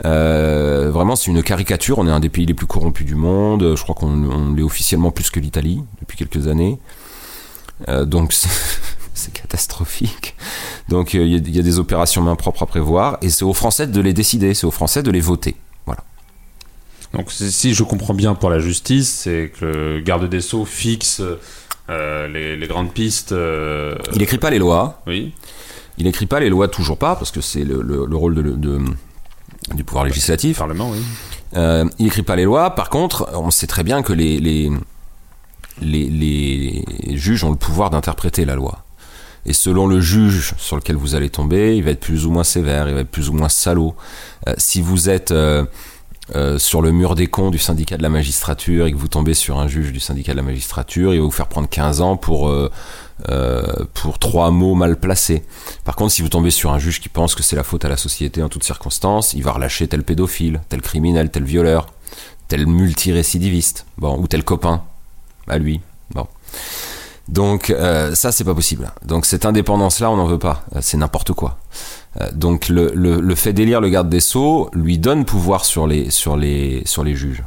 Euh, 0.03 0.89
vraiment, 0.91 1.15
c'est 1.15 1.31
une 1.31 1.41
caricature. 1.43 1.99
On 1.99 2.07
est 2.07 2.11
un 2.11 2.19
des 2.19 2.29
pays 2.29 2.45
les 2.45 2.53
plus 2.53 2.67
corrompus 2.67 3.05
du 3.05 3.15
monde. 3.15 3.75
Je 3.75 3.81
crois 3.83 3.95
qu'on 3.95 4.11
on 4.29 4.53
l'est 4.53 4.63
officiellement 4.63 5.11
plus 5.11 5.29
que 5.29 5.39
l'Italie 5.39 5.81
depuis 6.01 6.17
quelques 6.17 6.47
années. 6.47 6.79
Euh, 7.87 8.03
donc, 8.05 8.33
c'est, 9.13 9.31
catastrophique. 9.33 10.35
Donc, 10.89 11.13
il 11.13 11.21
y, 11.27 11.35
a- 11.35 11.37
il 11.37 11.55
y 11.55 11.59
a 11.59 11.63
des 11.63 11.79
opérations 11.79 12.21
main 12.21 12.35
propre 12.35 12.63
à 12.63 12.65
prévoir. 12.65 13.17
Et 13.21 13.29
c'est 13.29 13.45
aux 13.45 13.53
Français 13.53 13.87
de 13.87 14.01
les 14.01 14.13
décider. 14.13 14.53
C'est 14.53 14.65
aux 14.67 14.71
Français 14.71 15.01
de 15.03 15.11
les 15.11 15.21
voter. 15.21 15.55
Voilà. 15.85 16.03
Donc 17.13 17.31
si 17.31 17.73
je 17.73 17.83
comprends 17.83 18.13
bien 18.13 18.35
pour 18.35 18.49
la 18.49 18.59
justice, 18.59 19.09
c'est 19.09 19.53
que 19.57 19.65
le 19.65 19.99
garde 20.01 20.27
des 20.29 20.41
Sceaux 20.41 20.65
fixe 20.65 21.21
euh, 21.89 22.27
les, 22.27 22.57
les 22.57 22.67
grandes 22.67 22.91
pistes. 22.91 23.31
euh, 23.31 23.95
Il 24.13 24.21
écrit 24.21 24.37
pas 24.39 24.49
les 24.49 24.59
lois. 24.59 25.01
Oui. 25.07 25.31
Il 25.97 26.07
écrit 26.07 26.25
pas 26.25 26.41
les 26.41 26.49
lois 26.49 26.67
toujours 26.67 26.97
pas 26.97 27.15
parce 27.15 27.31
que 27.31 27.39
c'est 27.39 27.63
le, 27.63 27.81
le- 27.81 28.05
le 28.05 28.15
rôle 28.17 28.35
de- 28.35 28.41
de- 28.41 28.81
du 29.74 29.84
pouvoir 29.84 30.05
législatif. 30.05 30.57
Parlement, 30.57 30.89
oui. 30.91 30.99
Euh, 31.55 31.86
il 31.99 32.07
écrit 32.07 32.24
pas 32.24 32.36
les 32.36 32.43
lois. 32.43 32.76
Par 32.76 32.89
contre, 32.89 33.30
on 33.34 33.51
sait 33.51 33.68
très 33.68 33.84
bien 33.84 34.01
que 34.03 34.13
les, 34.13 34.39
les, 34.39 34.72
les, 35.82 36.09
les 36.09 37.18
juges 37.18 37.43
ont 37.43 37.51
le 37.51 37.55
pouvoir 37.55 37.89
d'interpréter 37.89 38.45
la 38.45 38.55
loi. 38.55 38.84
Et 39.45 39.53
selon 39.53 39.88
le 39.88 40.01
juge 40.01 40.55
sur 40.57 40.76
lequel 40.76 40.95
vous 40.95 41.16
allez 41.16 41.30
tomber, 41.30 41.78
il 41.78 41.84
va 41.84 41.91
être 41.91 41.99
plus 41.99 42.26
ou 42.26 42.32
moins 42.32 42.43
sévère, 42.43 42.88
il 42.89 42.95
va 42.95 43.01
être 43.01 43.11
plus 43.11 43.30
ou 43.30 43.34
moins 43.34 43.49
salaud. 43.49 43.95
Euh, 44.47 44.53
si 44.57 44.82
vous 44.82 45.07
êtes 45.07 45.32
euh, 45.32 45.66
sur 46.57 46.82
le 46.82 46.91
mur 46.91 47.13
des 47.13 47.28
cons 47.28 47.51
du 47.51 47.59
syndicat 47.59 47.97
de 47.97 48.03
la 48.03 48.09
magistrature 48.09 48.88
et 48.88 48.91
que 48.91 48.97
vous 48.97 49.07
tombez 49.07 49.36
sur 49.36 49.59
un 49.59 49.68
juge 49.68 49.91
du 49.91 49.99
syndicat 49.99 50.32
de 50.32 50.38
la 50.38 50.43
magistrature, 50.43 51.13
il 51.13 51.20
va 51.20 51.26
vous 51.26 51.32
faire 51.32 51.47
prendre 51.47 51.70
15 51.70 52.01
ans 52.01 52.18
pour, 52.18 52.51
euh, 53.30 53.63
pour 53.93 54.20
trois 54.20 54.51
mots 54.51 54.76
mal 54.76 54.97
placés. 54.99 55.45
Par 55.86 55.95
contre, 55.95 56.11
si 56.11 56.22
vous 56.22 56.28
tombez 56.28 56.51
sur 56.51 56.74
un 56.74 56.80
juge 56.80 56.99
qui 56.99 57.07
pense 57.07 57.34
que 57.34 57.43
c'est 57.43 57.55
la 57.55 57.63
faute 57.63 57.86
à 57.86 57.89
la 57.89 57.95
société 57.95 58.43
en 58.43 58.49
toutes 58.49 58.66
circonstances, 58.66 59.34
il 59.34 59.41
va 59.41 59.53
relâcher 59.53 59.88
tel 59.88 60.03
pédophile, 60.03 60.61
tel 60.68 60.82
criminel, 60.82 61.32
tel 61.32 61.45
violeur, 61.45 61.88
tel 62.49 62.68
multirécidiviste, 62.68 63.86
bon, 63.97 64.20
ou 64.20 64.28
tel 64.28 64.43
copain, 64.43 64.84
à 65.47 65.57
lui, 65.57 65.80
bon. 66.13 66.28
Donc 67.30 67.70
euh, 67.70 68.13
ça 68.16 68.34
c'est 68.34 68.43
pas 68.43 68.53
possible. 68.53 68.91
Donc 69.05 69.26
cette 69.26 69.45
indépendance 69.45 70.01
là 70.01 70.11
on 70.11 70.18
n'en 70.18 70.28
veut 70.28 70.38
pas. 70.38 70.66
Euh, 70.76 70.80
C'est 70.82 70.97
n'importe 70.97 71.32
quoi. 71.32 71.57
Donc 72.34 72.70
le, 72.70 73.36
fait 73.36 73.51
d'élire 73.51 73.82
le 73.82 73.89
garde 73.89 74.07
des 74.07 74.22
sceaux 74.22 74.70
lui 74.74 74.97
donne 74.97 75.26
pouvoir 75.26 75.66
sur 75.66 75.88
les 75.88 76.09
sur 76.11 76.38
les 76.38 76.82
sur 76.86 77.03
les 77.03 77.16
juges. 77.16 77.43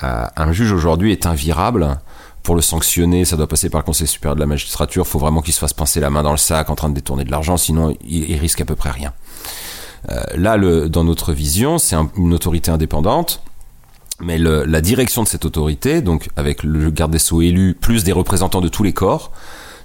Un 0.00 0.52
juge 0.52 0.70
aujourd'hui 0.72 1.10
est 1.10 1.26
invirable. 1.26 1.98
Pour 2.48 2.56
le 2.56 2.62
sanctionner, 2.62 3.26
ça 3.26 3.36
doit 3.36 3.46
passer 3.46 3.68
par 3.68 3.82
le 3.82 3.84
Conseil 3.84 4.06
supérieur 4.06 4.34
de 4.34 4.40
la 4.40 4.46
magistrature. 4.46 5.04
Il 5.06 5.10
faut 5.10 5.18
vraiment 5.18 5.42
qu'il 5.42 5.52
se 5.52 5.58
fasse 5.58 5.74
pincer 5.74 6.00
la 6.00 6.08
main 6.08 6.22
dans 6.22 6.30
le 6.30 6.38
sac 6.38 6.70
en 6.70 6.74
train 6.74 6.88
de 6.88 6.94
détourner 6.94 7.24
de 7.24 7.30
l'argent, 7.30 7.58
sinon 7.58 7.94
il, 8.08 8.38
risque 8.38 8.62
à 8.62 8.64
peu 8.64 8.74
près 8.74 8.90
rien. 8.90 9.12
Euh, 10.08 10.22
là, 10.34 10.56
dans 10.88 11.04
notre 11.04 11.34
vision, 11.34 11.76
c'est 11.76 11.94
un- 11.94 12.10
une 12.16 12.32
autorité 12.32 12.70
indépendante, 12.70 13.42
mais 14.18 14.38
la 14.38 14.80
direction 14.80 15.22
de 15.24 15.28
cette 15.28 15.44
autorité, 15.44 16.00
donc 16.00 16.30
avec 16.36 16.62
le 16.62 16.88
garde 16.90 17.12
des 17.12 17.18
sceaux 17.18 17.42
élu, 17.42 17.76
plus 17.78 18.02
des 18.02 18.12
représentants 18.12 18.62
de 18.62 18.68
tous 18.68 18.82
les 18.82 18.94
corps, 18.94 19.30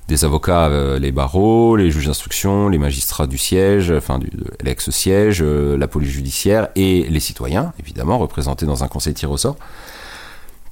des 0.07 0.24
avocats, 0.24 0.68
euh, 0.68 0.99
les 0.99 1.11
barreaux, 1.11 1.76
les 1.76 1.91
juges 1.91 2.05
d'instruction, 2.05 2.70
les 2.70 2.78
magistrats 2.78 3.28
du 3.28 3.38
siège, 3.38 3.91
enfin 3.91 4.22
l'ex-siège, 4.64 5.41
euh, 5.41 5.76
la 5.78 5.89
police 5.89 6.11
judiciaire 6.11 6.70
et 6.78 7.07
les 7.09 7.20
citoyens, 7.20 7.74
évidemment, 7.78 8.18
représentés 8.20 8.66
dans 8.66 8.86
un 8.86 8.88
conseil 8.88 9.14
tiré 9.14 9.34
au 9.34 9.38
sort. 9.38 9.57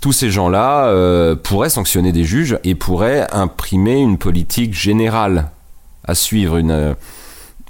Tous 0.02 0.14
ces 0.14 0.32
gens-là 0.32 0.88
euh, 0.88 1.36
pourraient 1.36 1.70
sanctionner 1.70 2.12
des 2.12 2.24
juges 2.24 2.58
et 2.64 2.74
pourraient 2.74 3.28
imprimer 3.32 4.00
une 4.00 4.18
politique 4.18 4.74
générale 4.74 5.52
à 6.04 6.16
suivre. 6.16 6.60
Euh, 6.60 6.96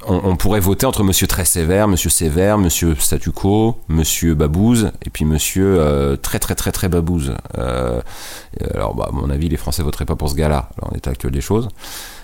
on, 0.07 0.37
pourrait 0.37 0.61
voter 0.61 0.85
entre 0.85 1.03
Monsieur 1.03 1.27
très 1.27 1.43
sévère, 1.43 1.89
Monsieur 1.89 2.09
sévère, 2.09 2.57
Monsieur 2.57 2.95
statu 2.95 3.31
quo, 3.31 3.77
Monsieur 3.89 4.33
babouze 4.33 4.93
et 5.05 5.09
puis 5.09 5.25
Monsieur 5.25 5.77
euh, 5.77 6.15
très 6.15 6.39
très 6.39 6.55
très 6.55 6.71
très 6.71 6.87
babouze. 6.87 7.35
Alors, 7.53 8.95
bah, 8.95 9.09
à 9.09 9.11
mon 9.11 9.29
avis, 9.29 9.49
les 9.49 9.57
Français 9.57 9.83
voteraient 9.83 10.05
pas 10.05 10.15
pour 10.15 10.29
ce 10.29 10.35
gars-là, 10.35 10.69
actuel 11.05 11.33
des 11.33 11.41
choses. 11.41 11.67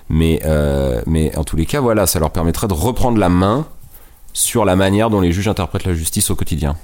Mais, 0.07 0.41
mais 1.05 1.35
en 1.35 1.43
tous 1.43 1.57
les 1.57 1.65
cas, 1.65 1.81
voilà, 1.81 2.07
ça 2.07 2.19
leur 2.19 2.31
permettrait 2.31 2.69
de 2.69 2.73
reprendre 2.73 3.17
la 3.17 3.29
main 3.29 3.67
sur 4.31 4.63
la 4.63 4.77
manière 4.77 5.09
dont 5.09 5.19
les 5.19 5.33
juges 5.33 5.49
interprètent 5.49 5.85
la 5.85 5.93
justice 5.93 6.31
au 6.31 6.35
quotidien. 6.35 6.77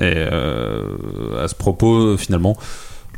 Et 0.00 0.12
euh, 0.16 0.96
à 1.42 1.48
ce 1.48 1.54
propos, 1.54 2.16
finalement, 2.16 2.56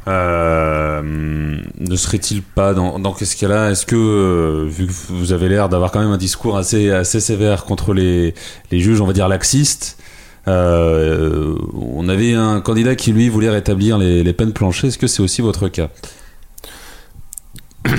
euh, 0.08 1.02
ne 1.02 1.96
serait-il 1.96 2.42
pas 2.42 2.74
dans, 2.74 2.98
dans 2.98 3.14
ce 3.14 3.36
cas-là 3.36 3.70
Est-ce 3.70 3.86
que, 3.86 3.96
euh, 3.96 4.66
vu 4.68 4.86
que 4.86 4.92
vous 5.08 5.32
avez 5.32 5.48
l'air 5.48 5.68
d'avoir 5.68 5.90
quand 5.90 6.00
même 6.00 6.12
un 6.12 6.18
discours 6.18 6.56
assez, 6.56 6.90
assez 6.90 7.20
sévère 7.20 7.64
contre 7.64 7.94
les, 7.94 8.34
les 8.70 8.80
juges, 8.80 9.00
on 9.00 9.06
va 9.06 9.12
dire 9.12 9.28
laxistes, 9.28 9.98
on 10.46 12.08
avait 12.08 12.34
un 12.34 12.60
candidat 12.60 12.94
qui 12.94 13.12
lui 13.12 13.28
voulait 13.28 13.50
rétablir 13.50 13.98
les, 13.98 14.22
les 14.22 14.32
peines 14.32 14.52
planchées. 14.52 14.88
Est-ce 14.88 14.98
que 14.98 15.08
c'est 15.08 15.22
aussi 15.22 15.42
votre 15.42 15.68
cas? 15.68 15.88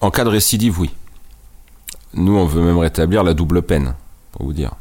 En 0.00 0.12
cas 0.12 0.22
de 0.22 0.28
récidive, 0.28 0.78
oui. 0.78 0.90
Nous, 2.14 2.36
on 2.36 2.46
veut 2.46 2.62
même 2.62 2.78
rétablir 2.78 3.24
la 3.24 3.34
double 3.34 3.62
peine, 3.62 3.94
pour 4.30 4.46
vous 4.46 4.52
dire. 4.52 4.72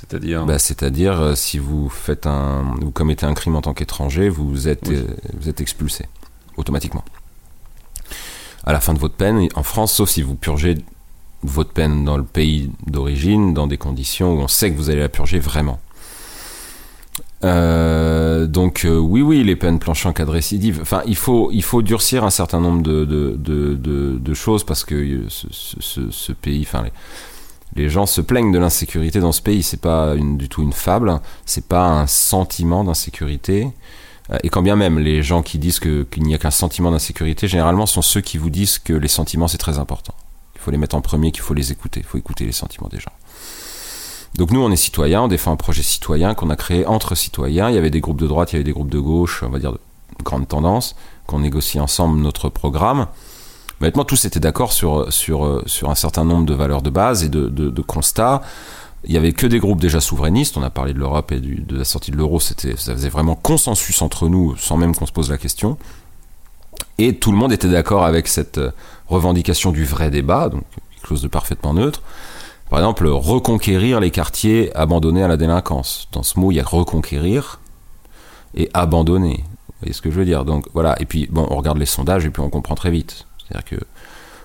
C'est-à-dire 0.00 0.44
Bah, 0.46 0.58
C'est-à-dire, 0.58 1.20
euh, 1.20 1.34
si 1.34 1.58
vous 1.58 1.88
faites 1.88 2.26
un, 2.26 2.74
vous 2.80 2.90
commettez 2.90 3.26
un 3.26 3.34
crime 3.34 3.56
en 3.56 3.62
tant 3.62 3.74
qu'étranger, 3.74 4.28
vous 4.28 4.68
êtes, 4.68 4.88
Oui. 4.88 4.96
euh, 4.96 5.04
vous 5.38 5.48
êtes 5.48 5.60
expulsé 5.60 6.06
automatiquement. 6.56 7.04
À 8.64 8.72
la 8.72 8.80
fin 8.80 8.94
de 8.94 8.98
votre 8.98 9.14
peine, 9.14 9.48
en 9.54 9.62
France, 9.62 9.94
sauf 9.94 10.08
si 10.08 10.22
vous 10.22 10.34
purgez 10.34 10.76
votre 11.42 11.70
peine 11.70 12.04
dans 12.04 12.16
le 12.16 12.24
pays 12.24 12.70
d'origine, 12.86 13.54
dans 13.54 13.66
des 13.66 13.78
conditions 13.78 14.34
où 14.34 14.40
on 14.40 14.48
sait 14.48 14.70
que 14.72 14.76
vous 14.76 14.90
allez 14.90 15.00
la 15.00 15.08
purger 15.08 15.38
vraiment. 15.38 15.80
Euh, 17.44 18.46
donc 18.48 18.84
euh, 18.84 18.98
oui, 18.98 19.22
oui, 19.22 19.44
les 19.44 19.54
peines 19.54 19.78
planchant 19.78 20.12
cas 20.12 20.24
de 20.24 20.30
récidive. 20.30 20.80
Enfin, 20.82 21.02
il 21.06 21.16
faut, 21.16 21.50
il 21.52 21.62
faut 21.62 21.82
durcir 21.82 22.24
un 22.24 22.30
certain 22.30 22.60
nombre 22.60 22.82
de, 22.82 23.04
de, 23.04 23.36
de, 23.36 24.18
de, 24.18 24.34
choses 24.34 24.64
parce 24.64 24.84
que 24.84 25.24
ce, 25.28 25.46
ce, 25.50 26.10
ce 26.10 26.32
pays, 26.32 26.62
enfin 26.66 26.82
les, 26.82 26.90
les, 27.76 27.88
gens 27.88 28.06
se 28.06 28.20
plaignent 28.20 28.52
de 28.52 28.58
l'insécurité 28.58 29.20
dans 29.20 29.32
ce 29.32 29.42
pays. 29.42 29.62
C'est 29.62 29.80
pas 29.80 30.14
du 30.16 30.48
tout 30.48 30.62
une 30.62 30.72
fable. 30.72 31.20
C'est 31.46 31.66
pas 31.66 31.86
un 31.86 32.06
sentiment 32.06 32.84
d'insécurité. 32.84 33.68
Euh, 34.30 34.38
et 34.42 34.48
quand 34.48 34.62
bien 34.62 34.76
même 34.76 34.98
les 34.98 35.22
gens 35.22 35.42
qui 35.42 35.58
disent 35.58 35.80
qu'il 35.80 36.22
n'y 36.22 36.34
a 36.34 36.38
qu'un 36.38 36.50
sentiment 36.50 36.90
d'insécurité, 36.90 37.48
généralement 37.48 37.86
sont 37.86 38.02
ceux 38.02 38.20
qui 38.20 38.38
vous 38.38 38.50
disent 38.50 38.78
que 38.78 38.92
les 38.92 39.08
sentiments 39.08 39.48
c'est 39.48 39.58
très 39.58 39.78
important. 39.78 40.14
Il 40.54 40.60
faut 40.60 40.70
les 40.70 40.78
mettre 40.78 40.96
en 40.96 41.00
premier, 41.00 41.30
qu'il 41.30 41.42
faut 41.42 41.54
les 41.54 41.72
écouter. 41.72 42.00
Il 42.00 42.06
faut 42.06 42.18
écouter 42.18 42.44
les 42.44 42.52
sentiments 42.52 42.88
des 42.88 43.00
gens. 43.00 43.12
Donc 44.34 44.50
nous, 44.50 44.60
on 44.60 44.70
est 44.70 44.76
citoyens, 44.76 45.22
on 45.22 45.28
défend 45.28 45.52
un 45.52 45.56
projet 45.56 45.82
citoyen 45.82 46.34
qu'on 46.34 46.50
a 46.50 46.56
créé 46.56 46.84
entre 46.86 47.14
citoyens. 47.14 47.70
Il 47.70 47.74
y 47.74 47.78
avait 47.78 47.90
des 47.90 48.00
groupes 48.00 48.20
de 48.20 48.26
droite, 48.26 48.52
il 48.52 48.54
y 48.54 48.56
avait 48.56 48.64
des 48.64 48.72
groupes 48.72 48.90
de 48.90 48.98
gauche, 48.98 49.42
on 49.42 49.48
va 49.48 49.58
dire 49.58 49.72
de 49.72 49.78
grande 50.22 50.48
tendance, 50.48 50.96
qu'on 51.26 51.40
négocie 51.40 51.80
ensemble 51.80 52.18
notre 52.18 52.48
programme. 52.48 53.06
Maintenant, 53.80 54.04
tous 54.04 54.24
étaient 54.24 54.40
d'accord 54.40 54.72
sur, 54.72 55.12
sur, 55.12 55.62
sur 55.66 55.90
un 55.90 55.94
certain 55.94 56.24
nombre 56.24 56.46
de 56.46 56.54
valeurs 56.54 56.82
de 56.82 56.90
base 56.90 57.22
et 57.22 57.28
de, 57.28 57.48
de, 57.48 57.82
constats. 57.82 58.42
Il 59.04 59.12
y 59.12 59.16
avait 59.16 59.32
que 59.32 59.46
des 59.46 59.60
groupes 59.60 59.80
déjà 59.80 60.00
souverainistes. 60.00 60.56
On 60.56 60.62
a 60.62 60.70
parlé 60.70 60.92
de 60.92 60.98
l'Europe 60.98 61.30
et 61.30 61.40
de 61.40 61.76
la 61.76 61.84
sortie 61.84 62.10
de 62.10 62.16
l'euro. 62.16 62.40
Ça 62.40 62.54
faisait 62.56 63.08
vraiment 63.08 63.36
consensus 63.36 64.02
entre 64.02 64.28
nous, 64.28 64.56
sans 64.56 64.76
même 64.76 64.96
qu'on 64.96 65.06
se 65.06 65.12
pose 65.12 65.30
la 65.30 65.38
question. 65.38 65.78
Et 66.98 67.16
tout 67.16 67.30
le 67.30 67.38
monde 67.38 67.52
était 67.52 67.68
d'accord 67.68 68.04
avec 68.04 68.26
cette 68.26 68.60
revendication 69.06 69.70
du 69.70 69.84
vrai 69.84 70.10
débat, 70.10 70.48
donc 70.48 70.64
quelque 70.90 71.08
chose 71.08 71.22
de 71.22 71.28
parfaitement 71.28 71.74
neutre. 71.74 72.02
Par 72.70 72.80
exemple, 72.80 73.06
reconquérir 73.06 74.00
les 74.00 74.10
quartiers 74.10 74.74
abandonnés 74.76 75.22
à 75.22 75.28
la 75.28 75.36
délinquance. 75.36 76.08
Dans 76.12 76.24
ce 76.24 76.38
mot, 76.38 76.50
il 76.50 76.56
y 76.56 76.60
a 76.60 76.64
reconquérir 76.64 77.60
et 78.54 78.68
abandonner. 78.74 79.44
Vous 79.68 79.74
voyez 79.82 79.92
ce 79.92 80.02
que 80.02 80.10
je 80.10 80.16
veux 80.16 80.24
dire? 80.24 80.44
Donc 80.44 80.66
voilà, 80.74 81.00
et 81.00 81.06
puis 81.06 81.28
bon, 81.30 81.46
on 81.48 81.56
regarde 81.56 81.78
les 81.78 81.86
sondages 81.86 82.26
et 82.26 82.30
puis 82.30 82.42
on 82.42 82.50
comprend 82.50 82.74
très 82.74 82.90
vite. 82.90 83.27
C'est-à-dire 83.48 83.78
que 83.78 83.84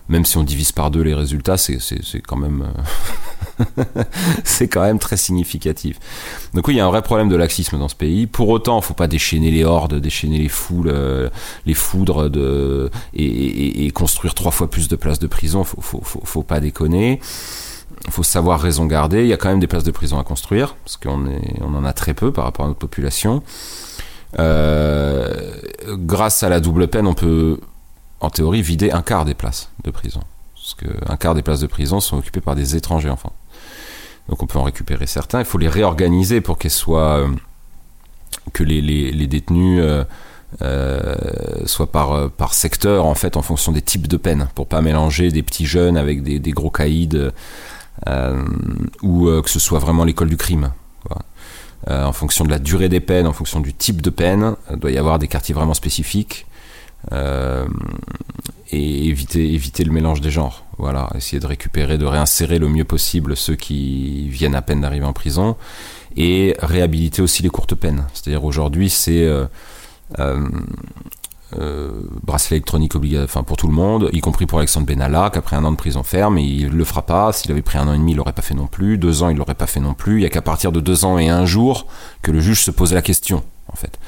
même 0.09 0.25
si 0.25 0.37
on 0.37 0.43
divise 0.43 0.71
par 0.73 0.91
deux 0.91 1.01
les 1.01 1.13
résultats, 1.13 1.57
c'est 1.57 1.79
quand 2.27 2.35
même 2.35 2.65
euh, 3.59 3.63
c'est 4.43 4.67
quand 4.67 4.81
même 4.81 4.99
très 4.99 5.15
significatif. 5.15 5.97
Donc 6.53 6.67
oui, 6.67 6.73
il 6.75 6.77
y 6.77 6.79
a 6.81 6.85
un 6.85 6.89
vrai 6.89 7.01
problème 7.01 7.29
de 7.29 7.35
laxisme 7.35 7.79
dans 7.79 7.87
ce 7.87 7.95
pays. 7.95 8.27
Pour 8.27 8.49
autant, 8.49 8.79
il 8.79 8.83
faut 8.83 8.93
pas 8.93 9.07
déchaîner 9.07 9.49
les 9.49 9.63
hordes, 9.63 9.95
déchaîner 9.95 10.39
les 10.39 10.49
foules, 10.49 10.89
euh, 10.89 11.29
les 11.65 11.73
foudres 11.73 12.29
de 12.29 12.91
et, 13.13 13.85
et, 13.85 13.91
construire 13.91 14.33
trois 14.33 14.51
fois 14.51 14.69
plus 14.69 14.89
de 14.89 14.95
places 14.95 15.19
de 15.19 15.27
prison. 15.27 15.63
Faut, 15.63 15.81
faut, 15.81 16.01
faut, 16.03 16.21
faut 16.23 16.43
pas 16.43 16.59
déconner. 16.59 17.21
Il 18.05 18.11
faut 18.11 18.23
savoir 18.23 18.59
raison 18.59 18.85
garder. 18.85 19.21
Il 19.21 19.27
y 19.27 19.33
a 19.33 19.37
quand 19.37 19.49
même 19.49 19.61
des 19.61 19.67
places 19.67 19.85
de 19.85 19.91
prison 19.91 20.19
à 20.19 20.23
construire, 20.23 20.75
parce 20.83 20.97
qu'on 20.97 21.25
on 21.61 21.75
en 21.75 21.85
a 21.85 21.93
très 21.93 22.13
peu 22.13 22.33
par 22.33 22.43
rapport 22.43 22.65
à 22.65 22.67
notre 22.67 22.79
population. 22.79 23.41
Euh, 24.39 25.51
grâce 25.89 26.43
à 26.43 26.49
la 26.49 26.59
double 26.59 26.87
peine, 26.87 27.07
on 27.07 27.13
peut, 27.13 27.59
en 28.23 28.29
théorie, 28.29 28.61
vider 28.61 28.91
un 28.91 29.01
quart 29.01 29.25
des 29.25 29.33
places 29.33 29.69
de 29.83 29.91
prison. 29.91 30.21
Parce 30.55 30.75
qu'un 30.75 31.17
quart 31.17 31.35
des 31.35 31.41
places 31.41 31.59
de 31.59 31.67
prison 31.67 31.99
sont 31.99 32.17
occupées 32.17 32.41
par 32.41 32.55
des 32.55 32.75
étrangers, 32.75 33.09
enfin. 33.09 33.29
Donc 34.29 34.41
on 34.41 34.47
peut 34.47 34.57
en 34.57 34.63
récupérer 34.63 35.05
certains. 35.05 35.39
Il 35.39 35.45
faut 35.45 35.57
les 35.57 35.67
réorganiser 35.67 36.41
pour 36.41 36.57
qu'elles 36.57 36.71
soient. 36.71 37.19
Euh, 37.19 37.27
que 38.53 38.63
les, 38.63 39.27
détenus. 39.27 39.81
Euh, 40.61 41.15
soient 41.65 41.91
par, 41.91 42.29
par 42.29 42.53
secteur 42.53 43.07
en 43.07 43.15
fait 43.15 43.37
en 43.37 43.41
fonction 43.41 43.71
des 43.71 43.81
types 43.81 44.07
de 44.07 44.17
peines 44.17 44.49
pour 44.53 44.67
pas 44.67 44.81
mélanger 44.81 45.31
des 45.31 45.41
petits 45.41 45.65
jeunes 45.65 45.97
avec 45.97 46.21
des, 46.21 46.51
gros 46.51 46.69
caïds 46.69 47.31
euh, 48.07 48.43
ou 49.01 49.27
euh, 49.27 49.41
que 49.41 49.49
ce 49.49 49.59
soit 49.59 49.79
vraiment 49.79 50.03
l'école 50.03 50.29
du 50.29 50.37
crime. 50.37 50.71
Euh, 51.89 52.05
en 52.05 52.13
fonction 52.13 52.45
de 52.45 52.49
la 52.49 52.59
durée 52.59 52.87
des 52.87 53.01
peines, 53.01 53.27
en 53.27 53.33
fonction 53.33 53.59
du 53.59 53.73
type 53.73 54.01
de 54.01 54.09
peine, 54.09 54.55
il 54.71 54.77
doit 54.77 54.91
y 54.91 54.97
avoir 54.97 55.19
des 55.19 55.27
quartiers 55.27 55.53
vraiment 55.53 55.73
spécifiques. 55.73 56.45
Et 57.11 59.07
éviter, 59.07 59.53
éviter 59.53 59.83
le 59.83 59.91
mélange 59.91 60.21
des 60.21 60.31
genres. 60.31 60.65
Voilà, 60.77 61.09
essayer 61.15 61.39
de 61.39 61.45
récupérer, 61.45 61.97
de 61.97 62.05
réinsérer 62.05 62.59
le 62.59 62.67
mieux 62.67 62.85
possible 62.85 63.37
ceux 63.37 63.55
qui 63.55 64.27
viennent 64.29 64.55
à 64.55 64.61
peine 64.61 64.81
d'arriver 64.81 65.05
en 65.05 65.13
prison 65.13 65.55
et 66.17 66.55
réhabiliter 66.59 67.21
aussi 67.21 67.43
les 67.43 67.49
courtes 67.49 67.75
peines. 67.75 68.05
C'est-à-dire 68.13 68.43
aujourd'hui, 68.43 68.89
c'est 68.89 69.29
euh, 71.59 71.91
bracelet 72.23 72.57
électronique 72.57 72.95
obligatoire 72.95 73.45
pour 73.45 73.57
tout 73.57 73.67
le 73.67 73.73
monde, 73.73 74.09
y 74.11 74.21
compris 74.21 74.45
pour 74.45 74.59
Alexandre 74.59 74.87
Benalla, 74.87 75.29
pris 75.29 75.55
un 75.55 75.63
an 75.65 75.71
de 75.71 75.77
prison 75.77 76.03
ferme, 76.03 76.37
il 76.37 76.69
le 76.69 76.83
fera 76.83 77.03
pas. 77.03 77.31
S'il 77.31 77.51
avait 77.51 77.61
pris 77.61 77.77
un 77.77 77.87
an 77.87 77.93
et 77.93 77.97
demi, 77.97 78.13
il 78.13 78.15
l'aurait 78.15 78.33
pas 78.33 78.41
fait 78.41 78.53
non 78.55 78.67
plus. 78.67 78.97
Deux 78.97 79.23
ans, 79.23 79.29
il 79.29 79.37
l'aurait 79.37 79.53
pas 79.53 79.67
fait 79.67 79.79
non 79.79 79.93
plus. 79.93 80.19
Il 80.19 80.23
y 80.23 80.25
a 80.25 80.29
qu'à 80.29 80.41
partir 80.41 80.71
de 80.71 80.79
deux 80.79 81.05
ans 81.05 81.17
et 81.17 81.29
un 81.29 81.45
jour 81.45 81.87
que 82.21 82.31
le 82.31 82.39
juge 82.39 82.63
se 82.63 82.71
pose 82.71 82.93
la 82.93 83.01
question, 83.01 83.43
en 83.71 83.75
fait. 83.75 83.99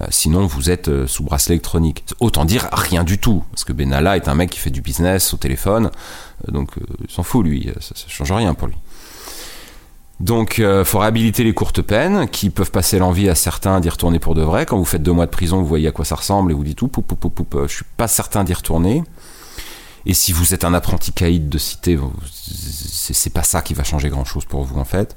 Euh, 0.00 0.06
sinon, 0.10 0.46
vous 0.46 0.70
êtes 0.70 0.88
euh, 0.88 1.06
sous 1.06 1.22
bracelet 1.22 1.56
électronique. 1.56 2.04
Autant 2.20 2.44
dire 2.44 2.68
rien 2.72 3.04
du 3.04 3.18
tout, 3.18 3.44
parce 3.50 3.64
que 3.64 3.72
Benalla 3.72 4.16
est 4.16 4.28
un 4.28 4.34
mec 4.34 4.50
qui 4.50 4.58
fait 4.58 4.70
du 4.70 4.80
business 4.80 5.34
au 5.34 5.36
téléphone, 5.36 5.90
donc 6.48 6.70
il 7.04 7.10
s'en 7.10 7.22
fout 7.22 7.44
lui, 7.44 7.70
ça, 7.80 7.94
ça 7.94 8.08
change 8.08 8.32
rien 8.32 8.54
pour 8.54 8.68
lui. 8.68 8.76
Donc, 10.22 10.58
il 10.58 10.64
euh, 10.64 10.84
faut 10.84 11.00
réhabiliter 11.00 11.42
les 11.42 11.52
courtes 11.52 11.82
peines 11.82 12.28
qui 12.28 12.48
peuvent 12.48 12.70
passer 12.70 13.00
l'envie 13.00 13.28
à 13.28 13.34
certains 13.34 13.80
d'y 13.80 13.88
retourner 13.88 14.20
pour 14.20 14.36
de 14.36 14.42
vrai. 14.42 14.66
Quand 14.66 14.78
vous 14.78 14.84
faites 14.84 15.02
deux 15.02 15.12
mois 15.12 15.26
de 15.26 15.32
prison, 15.32 15.58
vous 15.58 15.66
voyez 15.66 15.88
à 15.88 15.90
quoi 15.90 16.04
ça 16.04 16.14
ressemble 16.14 16.52
et 16.52 16.54
vous 16.54 16.62
dites 16.62 16.78
tout, 16.78 16.86
poup, 16.86 17.02
poup, 17.02 17.16
poup, 17.16 17.30
poup, 17.30 17.54
euh, 17.56 17.66
je 17.66 17.74
suis 17.74 17.84
pas 17.96 18.06
certain 18.06 18.44
d'y 18.44 18.54
retourner. 18.54 19.02
Et 20.06 20.14
si 20.14 20.32
vous 20.32 20.54
êtes 20.54 20.64
un 20.64 20.74
apprenti 20.74 21.10
caïd 21.10 21.48
de 21.48 21.58
cité, 21.58 21.98
c'est 22.32 23.32
pas 23.32 23.42
ça 23.42 23.62
qui 23.62 23.74
va 23.74 23.82
changer 23.82 24.10
grand 24.10 24.24
chose 24.24 24.44
pour 24.44 24.62
vous 24.62 24.78
en 24.78 24.84
fait. 24.84 25.16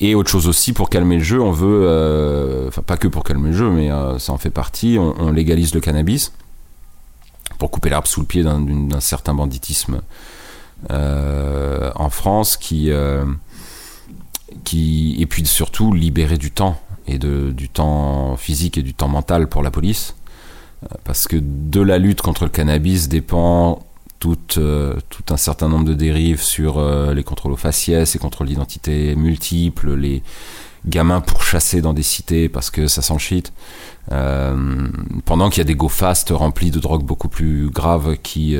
Et 0.00 0.14
autre 0.14 0.30
chose 0.30 0.48
aussi, 0.48 0.72
pour 0.72 0.88
calmer 0.88 1.18
le 1.18 1.22
jeu, 1.22 1.40
on 1.40 1.50
veut, 1.52 1.82
euh, 1.84 2.68
enfin 2.68 2.82
pas 2.82 2.96
que 2.96 3.06
pour 3.06 3.22
calmer 3.22 3.50
le 3.50 3.56
jeu, 3.56 3.70
mais 3.70 3.90
ça 4.18 4.32
en 4.32 4.38
fait 4.38 4.50
partie, 4.50 4.96
on, 4.98 5.30
légalise 5.30 5.74
le 5.74 5.80
cannabis 5.80 6.32
pour 7.58 7.70
couper 7.70 7.90
l'herbe 7.90 8.06
sous 8.06 8.20
le 8.20 8.26
pied 8.26 8.42
d'un 8.42 9.00
certain 9.00 9.34
banditisme 9.34 10.00
en 10.88 12.08
France 12.08 12.56
qui 12.56 12.90
qui 14.64 15.16
et 15.20 15.26
puis 15.26 15.46
surtout 15.46 15.92
libérer 15.92 16.38
du 16.38 16.50
temps 16.50 16.80
et 17.06 17.18
de, 17.18 17.50
du 17.50 17.68
temps 17.68 18.36
physique 18.36 18.78
et 18.78 18.82
du 18.82 18.94
temps 18.94 19.08
mental 19.08 19.48
pour 19.48 19.62
la 19.62 19.70
police 19.70 20.14
euh, 20.84 20.88
parce 21.04 21.26
que 21.26 21.36
de 21.40 21.80
la 21.80 21.98
lutte 21.98 22.22
contre 22.22 22.44
le 22.44 22.50
cannabis 22.50 23.08
dépend 23.08 23.80
tout, 24.20 24.38
euh, 24.58 24.94
tout 25.08 25.24
un 25.34 25.36
certain 25.36 25.68
nombre 25.68 25.84
de 25.86 25.94
dérives 25.94 26.42
sur 26.42 26.78
euh, 26.78 27.12
les 27.14 27.24
contrôles 27.24 27.52
aux 27.52 27.56
faciès, 27.56 28.14
les 28.14 28.20
contrôles 28.20 28.46
d'identité 28.46 29.16
multiples, 29.16 29.94
les 29.94 30.22
gamins 30.86 31.20
pourchassés 31.20 31.82
dans 31.82 31.92
des 31.92 32.04
cités 32.04 32.48
parce 32.48 32.70
que 32.70 32.86
ça 32.86 33.02
s'enchite. 33.02 33.52
pendant 35.24 35.50
qu'il 35.50 35.58
y 35.58 35.60
a 35.60 35.64
des 35.64 35.74
go 35.74 35.90
remplis 36.30 36.70
de 36.70 36.78
drogues 36.78 37.04
beaucoup 37.04 37.28
plus 37.28 37.68
graves 37.70 38.16
qui 38.22 38.56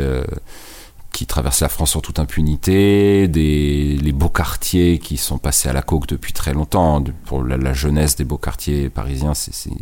qui 1.12 1.26
traversent 1.26 1.60
la 1.60 1.68
France 1.68 1.96
en 1.96 2.00
toute 2.00 2.18
impunité, 2.18 3.28
des, 3.28 3.98
les 4.00 4.12
beaux 4.12 4.28
quartiers 4.28 4.98
qui 4.98 5.16
sont 5.16 5.38
passés 5.38 5.68
à 5.68 5.72
la 5.72 5.82
coque 5.82 6.06
depuis 6.06 6.32
très 6.32 6.54
longtemps. 6.54 7.02
Pour 7.24 7.42
la, 7.42 7.72
jeunesse 7.72 8.16
des 8.16 8.24
beaux 8.24 8.38
quartiers 8.38 8.88
parisiens, 8.88 9.34
c'est 9.34 9.72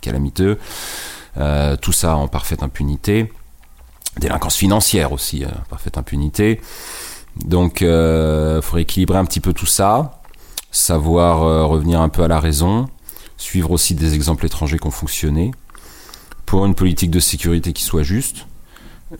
calamiteux. 0.00 0.58
Euh, 1.38 1.76
tout 1.76 1.92
ça 1.92 2.16
en 2.16 2.28
parfaite 2.28 2.62
impunité. 2.62 3.32
Délinquance 4.18 4.56
financière 4.56 5.12
aussi, 5.12 5.44
euh, 5.44 5.48
parfaite 5.70 5.98
impunité. 5.98 6.60
Donc, 7.44 7.80
il 7.80 7.86
euh, 7.86 8.60
faudrait 8.60 8.82
équilibrer 8.82 9.18
un 9.18 9.24
petit 9.24 9.40
peu 9.40 9.52
tout 9.52 9.66
ça, 9.66 10.20
savoir 10.70 11.68
revenir 11.68 12.00
un 12.00 12.08
peu 12.08 12.22
à 12.22 12.28
la 12.28 12.40
raison, 12.40 12.88
suivre 13.36 13.70
aussi 13.70 13.94
des 13.94 14.14
exemples 14.14 14.46
étrangers 14.46 14.78
qui 14.78 14.86
ont 14.86 14.90
fonctionné, 14.90 15.50
pour 16.44 16.66
une 16.66 16.74
politique 16.74 17.10
de 17.10 17.20
sécurité 17.20 17.72
qui 17.72 17.82
soit 17.82 18.02
juste 18.02 18.46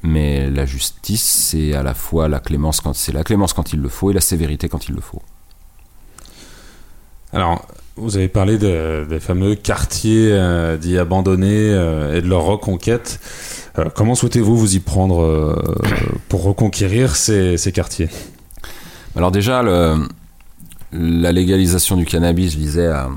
mais 0.02 0.50
la 0.50 0.64
justice, 0.64 1.22
c'est 1.22 1.74
à 1.74 1.82
la 1.82 1.94
fois 1.94 2.28
la 2.28 2.40
clémence 2.40 2.80
quand 2.80 2.94
c'est 2.94 3.12
la 3.12 3.24
clémence 3.24 3.52
quand 3.52 3.72
il 3.72 3.80
le 3.80 3.88
faut 3.88 4.10
et 4.10 4.14
la 4.14 4.20
sévérité 4.20 4.68
quand 4.68 4.88
il 4.88 4.94
le 4.94 5.00
faut. 5.00 5.22
Alors, 7.32 7.66
vous 7.96 8.16
avez 8.16 8.28
parlé 8.28 8.56
des 8.58 9.20
fameux 9.20 9.54
quartiers 9.54 10.30
euh, 10.32 10.76
dits 10.76 10.98
abandonnés 10.98 11.70
euh, 11.70 12.16
et 12.16 12.22
de 12.22 12.26
leur 12.26 12.44
reconquête. 12.44 13.20
Euh, 13.78 13.90
comment 13.94 14.14
souhaitez-vous 14.14 14.56
vous 14.56 14.76
y 14.76 14.80
prendre 14.80 15.62
pour 16.28 16.42
reconquérir 16.42 17.16
ces, 17.16 17.72
quartiers? 17.72 18.08
Alors 19.14 19.30
déjà, 19.30 19.62
la 19.62 21.32
légalisation 21.32 21.96
du 21.96 22.06
cannabis 22.06 22.54
visait 22.54 22.88
à, 22.88 23.10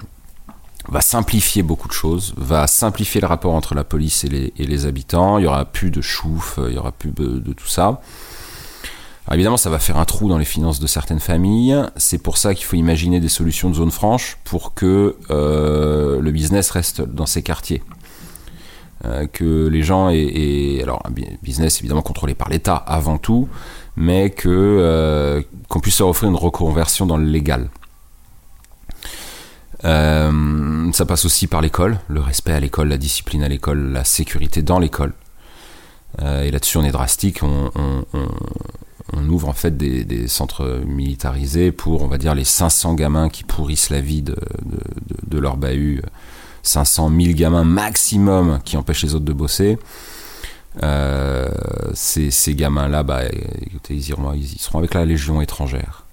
va 0.90 1.02
simplifier 1.02 1.64
beaucoup 1.64 1.88
de 1.88 1.94
choses, 1.94 2.34
va 2.38 2.68
simplifier 2.68 3.22
le 3.22 3.28
rapport 3.28 3.54
entre 3.54 3.76
la 3.76 3.86
police 3.86 4.26
et 4.26 4.30
les, 4.30 4.54
et 4.58 4.66
les 4.66 4.86
habitants. 4.86 5.38
Il 5.38 5.46
y 5.46 5.48
aura 5.48 5.66
plus 5.66 5.90
de 5.90 6.02
chouf, 6.02 6.60
il 6.68 6.74
y 6.74 6.78
aura 6.78 6.92
plus 6.92 7.12
de, 7.12 7.54
tout 7.54 7.68
ça. 7.68 8.02
Alors 9.26 9.36
évidemment, 9.36 9.58
ça 9.58 9.72
va 9.72 9.80
faire 9.80 9.98
un 9.98 10.06
trou 10.06 10.30
dans 10.30 10.38
les 10.38 10.46
finances 10.46 10.80
de 10.80 10.86
certaines 10.86 11.20
familles. 11.20 11.76
C'est 11.96 12.20
pour 12.20 12.38
ça 12.38 12.54
qu'il 12.54 12.66
faut 12.66 12.76
imaginer 12.76 13.20
des 13.20 13.30
solutions 13.30 13.72
de 13.72 13.76
zone 13.76 13.90
franche 13.90 14.38
pour 14.44 14.76
que 14.76 15.18
euh, 15.32 16.22
le 16.22 16.32
business 16.32 16.70
reste 16.70 17.02
dans 17.02 17.26
ces 17.26 17.42
quartiers. 17.42 17.82
Euh, 19.04 19.26
que 19.26 19.68
les 19.68 19.82
gens 19.82 20.10
aient, 20.10 20.80
alors 20.84 21.02
un 21.06 21.12
business 21.42 21.80
évidemment 21.80 22.04
contrôlé 22.04 22.36
par 22.36 22.50
l'État 22.50 22.76
avant 22.76 23.18
tout, 23.18 23.50
mais 23.96 24.34
euh, 24.46 25.42
qu'on 25.70 25.80
puisse 25.80 25.98
leur 26.00 26.10
offrir 26.10 26.30
une 26.30 26.36
reconversion 26.36 27.08
dans 27.08 27.18
le 27.18 27.26
légal. 27.26 27.70
Ça 29.82 31.06
passe 31.06 31.26
aussi 31.26 31.48
par 31.48 31.62
l'école, 31.62 32.00
le 32.08 32.20
respect 32.20 32.54
à 32.54 32.60
l'école, 32.60 32.88
la 32.88 32.98
discipline 32.98 33.44
à 33.44 33.50
l'école, 33.50 33.92
la 33.92 34.04
sécurité 34.04 34.62
dans 34.64 34.80
l'école. 34.80 35.14
Et 36.20 36.50
là-dessus, 36.50 36.78
on 36.78 36.84
est 36.84 36.92
drastique. 36.92 37.44
On, 37.44 37.70
ouvre 39.30 39.48
en 39.48 39.54
fait 39.54 39.78
des, 39.78 40.28
centres 40.28 40.82
militarisés 40.86 41.72
pour, 41.72 42.02
on 42.02 42.08
va 42.08 42.18
dire, 42.18 42.36
les 42.36 42.44
500 42.44 42.96
gamins 42.96 43.30
qui 43.30 43.44
pourrissent 43.44 43.90
la 43.90 44.02
vie 44.02 44.22
de, 44.22 44.36
leur 45.32 45.58
bahut. 45.58 46.02
500 46.64 47.12
000 47.16 47.34
gamins 47.34 47.64
maximum 47.64 48.60
qui 48.66 48.76
empêchent 48.76 49.04
les 49.04 49.14
autres 49.14 49.26
de 49.26 49.34
bosser. 49.34 49.78
Euh, 50.84 51.48
ces, 51.94 52.56
gamins-là, 52.56 53.04
bah, 53.04 53.22
ils, 53.90 53.96
ils 53.98 54.60
seront 54.60 54.80
avec 54.80 54.94
la 54.96 55.06
Légion 55.06 55.42
étrangère. 55.42 56.06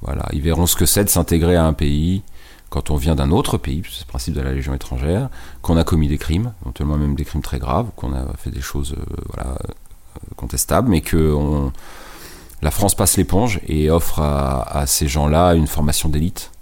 Voilà, 0.00 0.26
ils 0.32 0.40
verront 0.40 0.66
ce 0.66 0.76
que 0.76 0.86
c'est 0.86 1.04
de 1.04 1.10
s'intégrer 1.10 1.56
à 1.56 1.64
un 1.64 1.74
pays 1.74 2.22
quand 2.72 2.90
on 2.90 2.96
vient 2.96 3.14
d'un 3.14 3.30
autre 3.32 3.58
pays, 3.58 3.82
c'est 3.90 4.06
le 4.06 4.08
principe 4.08 4.32
de 4.32 4.40
la 4.40 4.50
Légion 4.50 4.72
étrangère, 4.72 5.28
qu'on 5.60 5.76
a 5.76 5.84
commis 5.84 6.08
des 6.08 6.16
crimes, 6.16 6.54
éventuellement 6.62 6.96
même 6.96 7.14
des 7.14 7.26
crimes 7.26 7.42
très 7.42 7.58
graves, 7.58 7.90
qu'on 7.96 8.14
a 8.14 8.24
fait 8.38 8.50
des 8.50 8.62
choses 8.62 8.94
euh, 8.98 9.44
euh, 9.44 9.54
contestables, 10.36 10.88
mais 10.88 11.02
que 11.02 11.70
la 12.62 12.70
France 12.70 12.94
passe 12.94 13.16
l'éponge 13.16 13.60
et 13.66 13.90
offre 13.90 14.20
à, 14.20 14.84
ces 14.86 15.08
gens-là 15.08 15.54
une 15.54 15.66
formation 15.66 16.08
d'élite. 16.08 16.52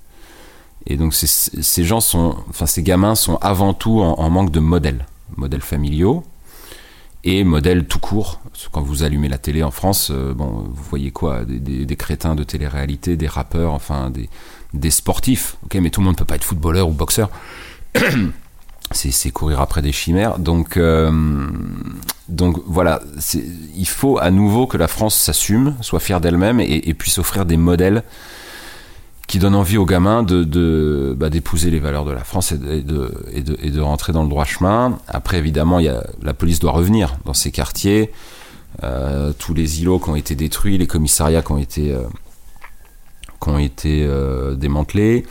Et 0.86 0.96
donc 0.96 1.14
ces 1.14 1.84
gens 1.84 2.00
sont, 2.00 2.36
enfin 2.48 2.64
ces 2.66 2.82
gamins 2.82 3.14
sont 3.14 3.36
avant 3.36 3.74
tout 3.74 4.00
en, 4.00 4.30
manque 4.30 4.50
de 4.50 4.60
modèles, 4.60 5.06
modèles 5.36 5.60
familiaux 5.60 6.24
et 7.22 7.44
modèles 7.44 7.86
tout 7.86 7.98
court. 7.98 8.40
Quand 8.72 8.80
vous 8.80 9.02
allumez 9.02 9.28
la 9.28 9.36
télé 9.36 9.62
en 9.62 9.70
France, 9.70 10.10
euh, 10.10 10.32
bon, 10.32 10.64
vous 10.70 10.82
voyez 10.88 11.10
quoi? 11.10 11.44
Des, 11.44 11.96
crétins 11.96 12.34
de 12.34 12.44
télé-réalité, 12.44 13.16
des 13.16 13.26
rappeurs, 13.26 13.74
enfin 13.74 14.08
des, 14.08 14.30
des 14.72 14.90
sportifs, 14.90 15.56
ok, 15.64 15.74
mais 15.76 15.90
tout 15.90 16.00
le 16.00 16.06
monde 16.06 16.14
ne 16.14 16.18
peut 16.18 16.24
pas 16.24 16.36
être 16.36 16.44
footballeur 16.44 16.88
ou 16.88 16.92
boxeur. 16.92 17.28
c'est 18.92 19.30
courir 19.30 19.60
après 19.60 19.82
des 19.82 19.92
chimères. 19.92 20.38
Donc, 20.38 20.76
euh, 20.76 21.46
donc 22.28 22.60
voilà, 22.66 23.00
il 23.76 23.86
faut 23.86 24.18
à 24.18 24.30
nouveau 24.30 24.66
que 24.66 24.76
la 24.76 24.88
France 24.88 25.16
s'assume, 25.16 25.76
soit 25.80 26.00
fière 26.00 26.20
d'elle-même 26.20 26.60
et, 26.60 26.94
puisse 26.94 27.18
offrir 27.18 27.46
des 27.46 27.56
modèles 27.56 28.02
qui 29.28 29.38
donnent 29.38 29.54
envie 29.54 29.76
aux 29.76 29.86
gamins 29.86 30.24
de, 30.24 31.14
bah, 31.16 31.30
d'épouser 31.30 31.70
les 31.70 31.78
valeurs 31.78 32.04
de 32.04 32.10
la 32.10 32.24
France 32.24 32.50
et 32.50 32.58
de, 32.58 33.12
et, 33.32 33.42
de, 33.42 33.80
rentrer 33.80 34.12
dans 34.12 34.24
le 34.24 34.28
droit 34.28 34.44
chemin. 34.44 34.98
Après, 35.06 35.38
évidemment, 35.38 35.78
y 35.78 35.88
a, 35.88 36.04
la 36.22 36.34
police 36.34 36.58
doit 36.58 36.72
revenir 36.72 37.16
dans 37.24 37.34
ces 37.34 37.52
quartiers. 37.52 38.10
Euh, 38.82 39.32
tous 39.38 39.54
les 39.54 39.82
îlots 39.82 40.00
qui 40.00 40.10
ont 40.10 40.16
été 40.16 40.34
détruits, 40.34 40.78
les 40.78 40.86
commissariats 40.86 41.42
qui 41.42 41.52
ont 41.52 41.58
été 41.58 41.92
euh, 41.92 42.02
qui 43.40 43.48
ont 43.48 43.58
été 43.58 44.08
démantelés. 44.56 45.24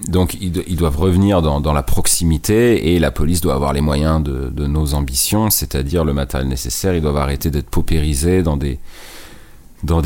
Donc 0.00 0.34
ils, 0.40 0.76
doivent 0.76 0.98
revenir 0.98 1.40
dans, 1.40 1.72
la 1.72 1.82
proximité 1.84 2.94
et 2.94 2.98
la 2.98 3.12
police 3.12 3.40
doit 3.40 3.54
avoir 3.54 3.72
les 3.72 3.80
moyens 3.80 4.22
de, 4.22 4.66
nos 4.66 4.94
ambitions, 4.94 5.50
c'est-à-dire 5.50 6.04
le 6.04 6.12
matériel 6.12 6.48
nécessaire. 6.48 6.94
Ils 6.94 7.02
doivent 7.02 7.16
arrêter 7.16 7.50
d'être 7.50 7.70
paupérisés 7.70 8.42
dans 8.42 8.56
des, 8.56 8.80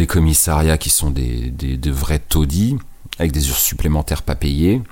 commissariats 0.06 0.76
qui 0.76 0.90
sont 0.90 1.10
des, 1.10 1.78
vrais 1.86 2.18
taudis, 2.18 2.76
avec 3.18 3.32
des 3.32 3.48
heures 3.48 3.56
supplémentaires 3.56 4.22
pas 4.22 4.34
payées. 4.34 4.82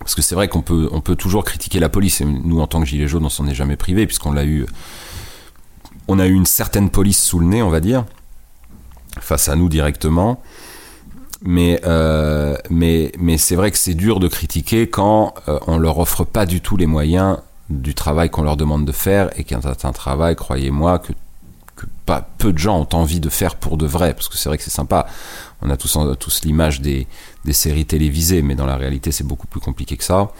Parce 0.00 0.14
que 0.14 0.22
c'est 0.22 0.34
vrai 0.34 0.48
qu'on 0.48 0.62
peut, 0.62 0.90
peut 1.02 1.16
toujours 1.16 1.44
critiquer 1.44 1.80
la 1.80 1.88
police, 1.88 2.20
et 2.20 2.24
nous 2.24 2.60
en 2.60 2.66
tant 2.66 2.80
que 2.80 2.86
Gilets 2.86 3.08
jaunes 3.08 3.24
on 3.24 3.30
s'en 3.30 3.48
est 3.48 3.54
jamais 3.54 3.76
privé, 3.76 4.06
puisqu'on 4.06 4.32
l'a 4.32 4.44
eu... 4.44 4.66
On 6.10 6.18
a 6.18 6.26
eu 6.26 6.32
une 6.32 6.46
certaine 6.46 6.88
police 6.88 7.22
sous 7.22 7.38
le 7.38 7.46
nez, 7.46 7.62
on 7.62 7.68
va 7.68 7.80
dire, 7.80 8.06
face 9.20 9.48
à 9.48 9.56
nous 9.56 9.68
directement. 9.68 10.40
Mais, 11.42 11.80
euh, 11.84 12.56
mais, 12.68 13.12
mais 13.18 13.38
c'est 13.38 13.54
vrai 13.54 13.70
que 13.70 13.78
c'est 13.78 13.94
dur 13.94 14.18
de 14.18 14.28
critiquer 14.28 14.88
quand 14.88 15.34
euh, 15.48 15.58
on 15.66 15.78
leur 15.78 15.98
offre 15.98 16.24
pas 16.24 16.46
du 16.46 16.60
tout 16.60 16.76
les 16.76 16.86
moyens 16.86 17.38
du 17.70 17.94
travail 17.94 18.28
qu'on 18.30 18.42
leur 18.42 18.56
demande 18.56 18.84
de 18.84 18.92
faire 18.92 19.30
et 19.38 19.44
qu'il 19.44 19.58
c'est 19.62 19.84
un 19.84 19.92
travail, 19.92 20.34
croyez-moi, 20.34 20.98
que, 20.98 21.12
pas 22.06 22.28
peu 22.38 22.52
de 22.52 22.58
gens 22.58 22.80
ont 22.80 22.96
envie 22.96 23.20
de 23.20 23.28
faire 23.28 23.54
pour 23.54 23.76
de 23.76 23.86
vrai, 23.86 24.14
parce 24.14 24.28
que 24.28 24.36
c'est 24.36 24.48
vrai 24.48 24.58
que 24.58 24.64
c'est 24.64 24.70
sympa. 24.70 25.06
On 25.62 25.70
a 25.70 25.76
tous, 25.76 25.96
tous 26.18 26.44
l'image 26.44 26.80
des, 26.80 27.06
des 27.44 27.52
séries 27.52 27.84
télévisées, 27.86 28.42
mais 28.42 28.56
dans 28.56 28.66
la 28.66 28.76
réalité, 28.76 29.12
c'est 29.12 29.24
beaucoup 29.24 29.46
plus 29.46 29.60
compliqué 29.60 29.96
que 29.96 30.02
ça. 30.02 30.32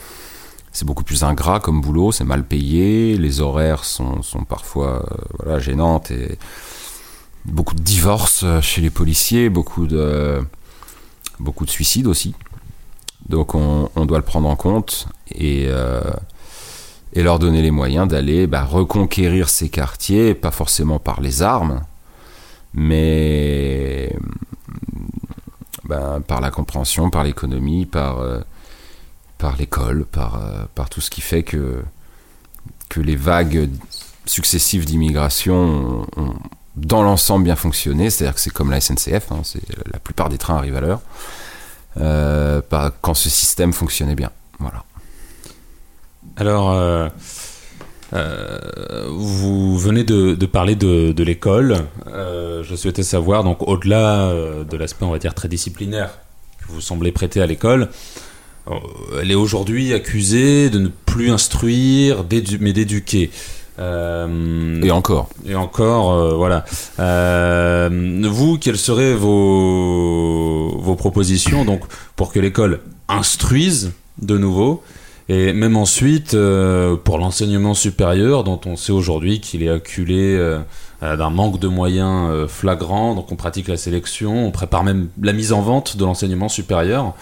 C'est 0.72 0.84
beaucoup 0.84 1.05
plus 1.05 1.22
ingrat 1.22 1.61
comme 1.61 1.80
boulot, 1.80 2.11
c'est 2.11 2.24
mal 2.24 2.44
payé, 2.44 3.16
les 3.18 3.40
horaires 3.40 3.84
sont, 3.84 4.22
sont 4.22 4.44
parfois 4.44 5.05
euh, 5.05 5.16
voilà, 5.38 5.59
gênantes 5.61 6.11
et 6.11 6.38
beaucoup 7.44 7.74
de 7.74 7.82
divorces 7.82 8.44
chez 8.62 8.80
les 8.80 8.90
policiers, 8.90 9.49
beaucoup 9.49 9.86
de 9.86 10.42
beaucoup 11.41 11.64
de 11.64 11.70
suicides 11.70 12.07
aussi. 12.07 12.34
Donc 13.28 13.55
on, 13.55 13.89
doit 14.07 14.18
le 14.18 14.24
prendre 14.24 14.49
en 14.49 14.57
compte 14.57 15.09
et, 15.30 15.66
euh, 15.68 16.01
leur 17.14 17.39
donner 17.39 17.62
les 17.62 17.72
moyens 17.72 18.07
d'aller 18.07 18.47
bah, 18.47 18.64
reconquérir 18.64 19.49
ces 19.49 19.68
quartiers, 19.68 20.34
pas 20.34 20.53
forcément 20.53 20.99
par 20.99 21.20
les 21.20 21.43
armes, 21.43 21.82
mais 22.74 24.14
bah, 25.84 26.20
par 26.26 26.41
la 26.41 26.51
compréhension, 26.51 27.11
par 27.11 27.24
l'économie, 27.24 27.86
par, 27.86 28.20
euh, 28.20 28.41
l'école, 29.59 30.05
par, 30.05 30.36
euh, 30.36 30.64
par 30.74 30.89
tout 30.89 31.01
ce 31.01 31.11
qui 31.11 31.20
fait 31.20 31.43
que, 31.43 31.82
que 32.89 33.01
les 33.01 33.16
vagues 33.16 33.68
successives 34.26 34.84
d'immigration 34.84 36.07
ont, 36.16 36.34
dans 36.87 37.03
l'ensemble 37.03 37.45
bien 37.45 37.57
fonctionné, 37.57 38.11
c'est-à-dire 38.11 38.35
que 38.35 38.41
c'est 38.41 38.53
comme 38.53 38.70
la 38.70 38.81
SNCF, 38.81 39.33
hein, 39.33 39.43
la 39.93 39.99
plupart 39.99 40.29
des 40.29 40.39
trains 40.39 40.57
arrivent 40.57 40.76
à 40.76 40.81
l'heure, 40.81 41.01
euh, 42.01 42.61
quand 43.01 43.14
ce 43.14 43.29
système 43.29 43.72
fonctionnait 43.72 44.14
bien. 44.14 44.31
Voilà. 44.61 44.85
Alors, 46.37 46.70
euh, 46.72 47.09
euh, 48.14 49.09
vous 49.11 49.76
venez 49.79 50.05
de, 50.05 50.35
parler 50.47 50.76
de, 50.76 51.12
de 51.12 51.24
l'école. 51.24 51.87
je 52.07 52.74
souhaitais 52.76 53.03
savoir, 53.03 53.45
donc 53.45 53.66
au-delà 53.66 54.33
de 54.64 54.76
l'aspect, 54.76 55.05
on 55.05 55.11
va 55.11 55.18
dire, 55.18 55.35
très 55.35 55.49
disciplinaire 55.49 56.11
que 56.61 56.72
vous 56.72 56.81
semblez 56.81 57.12
prêter 57.12 57.41
à 57.41 57.47
l'école, 57.47 57.89
elle 59.20 59.31
est 59.31 59.37
aujourd'hui 59.37 59.95
accusée 59.95 60.68
de 60.68 60.79
ne 60.79 60.89
plus 60.89 61.31
instruire, 61.31 62.24
mais 62.61 62.72
d'éduquer. 62.74 63.31
Euh, 63.79 64.83
et 64.83 64.91
encore. 64.91 65.29
Et 65.47 65.55
encore, 65.55 66.12
euh, 66.12 66.35
voilà. 66.35 66.64
Euh, 66.99 67.89
vous, 68.24 68.59
quelles 68.59 68.79
seraient 68.79 69.14
vos, 69.14 70.76
vos 70.79 70.97
propositions 70.97 71.64
donc, 71.64 71.83
pour 72.16 72.33
que 72.33 72.41
l'école 72.41 72.81
instruise 73.09 73.93
de 74.20 74.37
nouveau 74.37 74.83
et 75.29 75.53
même 75.53 75.76
ensuite 75.76 76.35
pour 77.05 77.18
l'enseignement 77.18 77.74
supérieur 77.74 78.45
dont 78.45 78.61
on 78.64 78.76
sait 78.76 78.93
aujourd'hui 78.93 79.41
qu'il 79.41 79.62
est 79.62 79.68
acculé 79.68 80.39
d'un 81.03 81.29
manque 81.29 81.61
de 81.61 81.68
moyens 81.68 82.49
flagrant, 82.49 83.14
donc 83.14 83.31
on 83.31 83.37
pratique 83.37 83.68
la 83.68 83.76
sélection, 83.76 84.47
on 84.47 84.51
prépare 84.51 84.85
même 84.85 85.09
la 85.20 85.35
mise 85.35 85.53
en 85.53 85.61
vente 85.61 85.99
de 85.99 86.05
l'enseignement 86.07 86.49
supérieur. 86.49 87.14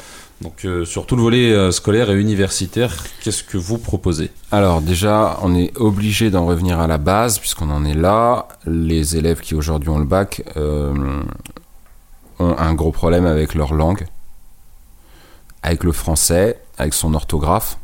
Donc 0.42 0.66
euh, 0.66 0.84
sur 0.84 1.06
tout 1.06 1.16
le 1.16 1.22
volet 1.22 1.50
euh, 1.52 1.70
scolaire 1.70 2.10
et 2.10 2.20
universitaire, 2.20 2.94
qu'est-ce 3.22 3.42
que 3.42 3.56
vous 3.56 3.78
proposez? 3.78 4.30
Alors 4.52 4.82
déjà, 4.82 5.38
on 5.42 5.54
est 5.54 5.76
obligé 5.78 6.30
d'en 6.30 6.44
revenir 6.44 6.78
à 6.78 6.86
la 6.86 6.98
base 6.98 7.38
puisqu'on 7.38 7.70
en 7.70 7.84
est 7.86 7.94
là. 7.94 8.46
Les 8.66 9.16
élèves 9.16 9.40
qui 9.40 9.54
aujourd'hui 9.54 9.88
ont 9.88 9.98
le 9.98 10.04
bac 10.04 10.42
euh, 10.56 11.22
ont 12.38 12.54
un 12.58 12.74
gros 12.74 12.92
problème 12.92 13.24
avec 13.24 13.54
leur 13.54 13.72
langue, 13.72 14.06
avec 15.62 15.84
le 15.84 15.92
français, 15.92 16.60
avec 16.76 16.92
son 16.92 17.14
orthographe, 17.14 17.78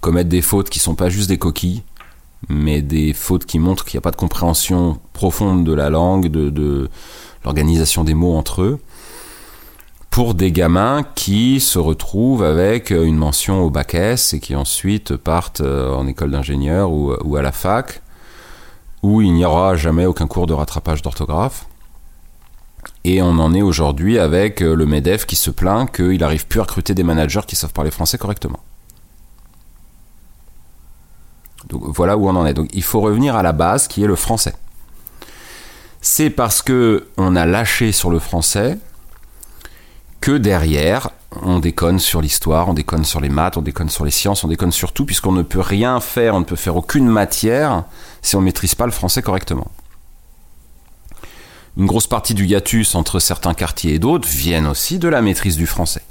commettent 0.00 0.28
des 0.28 0.42
fautes 0.42 0.68
qui 0.68 0.80
sont 0.80 0.96
pas 0.96 1.10
juste 1.10 1.28
des 1.28 1.38
coquilles, 1.38 1.84
mais 2.48 2.82
des 2.82 3.12
fautes 3.12 3.46
qui 3.46 3.60
montrent 3.60 3.84
qu'il 3.84 3.96
n'y 3.96 4.00
a 4.00 4.02
pas 4.02 4.10
de 4.10 4.16
compréhension 4.16 4.98
profonde 5.12 5.64
de 5.64 5.72
la 5.72 5.90
langue, 5.90 6.26
de 6.26 6.90
l'organisation 7.44 8.02
des 8.02 8.14
mots 8.14 8.34
entre 8.34 8.62
eux 8.62 8.80
pour 10.16 10.32
des 10.32 10.50
gamins 10.50 11.04
qui 11.14 11.60
se 11.60 11.78
retrouvent 11.78 12.42
avec 12.42 12.88
une 12.88 13.18
mention 13.18 13.60
au 13.62 13.68
bac 13.68 13.92
S 13.92 14.32
et 14.32 14.40
qui 14.40 14.56
ensuite 14.56 15.14
partent 15.14 15.60
euh, 15.60 15.92
en 15.92 16.06
école 16.06 16.30
d'ingénieur 16.30 16.90
ou, 16.90 17.36
à 17.36 17.42
la 17.42 17.52
fac, 17.52 18.00
où 19.02 19.20
il 19.20 19.34
n'y 19.34 19.44
aura 19.44 19.76
jamais 19.76 20.06
aucun 20.06 20.26
cours 20.26 20.46
de 20.46 20.54
rattrapage 20.54 21.02
d'orthographe. 21.02 21.66
Et 23.04 23.20
on 23.20 23.38
en 23.38 23.52
est 23.52 23.60
aujourd'hui 23.60 24.18
avec 24.18 24.62
euh, 24.62 24.74
le 24.74 24.86
MEDEF 24.86 25.26
qui 25.26 25.36
se 25.36 25.50
plaint 25.50 25.94
qu'il 25.94 26.20
n'arrive 26.20 26.46
plus 26.46 26.60
à 26.60 26.62
recruter 26.62 26.94
des 26.94 27.02
managers 27.02 27.44
qui 27.46 27.54
savent 27.54 27.74
parler 27.74 27.90
français 27.90 28.16
correctement. 28.16 28.60
Donc 31.68 31.82
voilà 31.94 32.16
où 32.16 32.26
on 32.26 32.36
en 32.36 32.46
est. 32.46 32.54
Donc 32.54 32.70
il 32.72 32.84
faut 32.84 33.02
revenir 33.02 33.36
à 33.36 33.42
la 33.42 33.52
base 33.52 33.86
qui 33.86 34.02
est 34.02 34.06
le 34.06 34.16
français. 34.16 34.54
C'est 36.00 36.30
parce 36.30 36.62
que 36.62 37.06
on 37.18 37.36
a 37.36 37.44
lâché 37.44 37.92
sur 37.92 38.08
le 38.08 38.18
français 38.18 38.78
que 40.20 40.32
derrière, 40.32 41.10
on 41.42 41.58
déconne 41.58 41.98
sur 41.98 42.20
l'histoire, 42.20 42.68
on 42.68 42.74
déconne 42.74 43.04
sur 43.04 43.20
les 43.20 43.28
maths, 43.28 43.56
on 43.56 43.62
déconne 43.62 43.90
sur 43.90 44.04
les 44.04 44.10
sciences, 44.10 44.44
on 44.44 44.48
déconne 44.48 44.72
sur 44.72 44.92
tout, 44.92 45.04
puisqu'on 45.04 45.32
ne 45.32 45.42
peut 45.42 45.60
rien 45.60 46.00
faire, 46.00 46.34
on 46.34 46.40
ne 46.40 46.44
peut 46.44 46.56
faire 46.56 46.76
aucune 46.76 47.08
matière 47.08 47.84
si 48.22 48.36
on 48.36 48.40
ne 48.40 48.44
maîtrise 48.46 48.74
pas 48.74 48.86
le 48.86 48.92
français 48.92 49.22
correctement. 49.22 49.70
Une 51.76 51.86
grosse 51.86 52.06
partie 52.06 52.32
du 52.32 52.46
hiatus 52.46 52.94
entre 52.94 53.18
certains 53.20 53.52
quartiers 53.52 53.94
et 53.94 53.98
d'autres 53.98 54.28
viennent 54.28 54.66
aussi 54.66 54.98
de 54.98 55.08
la 55.08 55.20
maîtrise 55.20 55.56
du 55.56 55.66
français. 55.66 56.02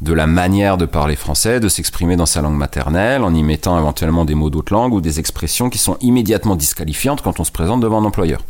de 0.00 0.14
la 0.14 0.26
manière 0.26 0.78
de 0.78 0.86
parler 0.86 1.14
français, 1.14 1.60
de 1.60 1.68
s'exprimer 1.68 2.16
dans 2.16 2.26
sa 2.26 2.40
langue 2.40 2.56
maternelle, 2.56 3.22
en 3.22 3.34
y 3.34 3.42
mettant 3.42 3.78
éventuellement 3.78 4.24
des 4.24 4.34
mots 4.34 4.48
d'autres 4.48 4.72
langues 4.72 4.94
ou 4.94 5.00
des 5.00 5.20
expressions 5.20 5.68
qui 5.68 5.78
sont 5.78 5.98
immédiatement 6.00 6.56
disqualifiantes 6.56 7.20
quand 7.20 7.38
on 7.38 7.44
se 7.44 7.52
présente 7.52 7.80
devant 7.80 8.00
un 8.00 8.06
employeur. 8.06 8.42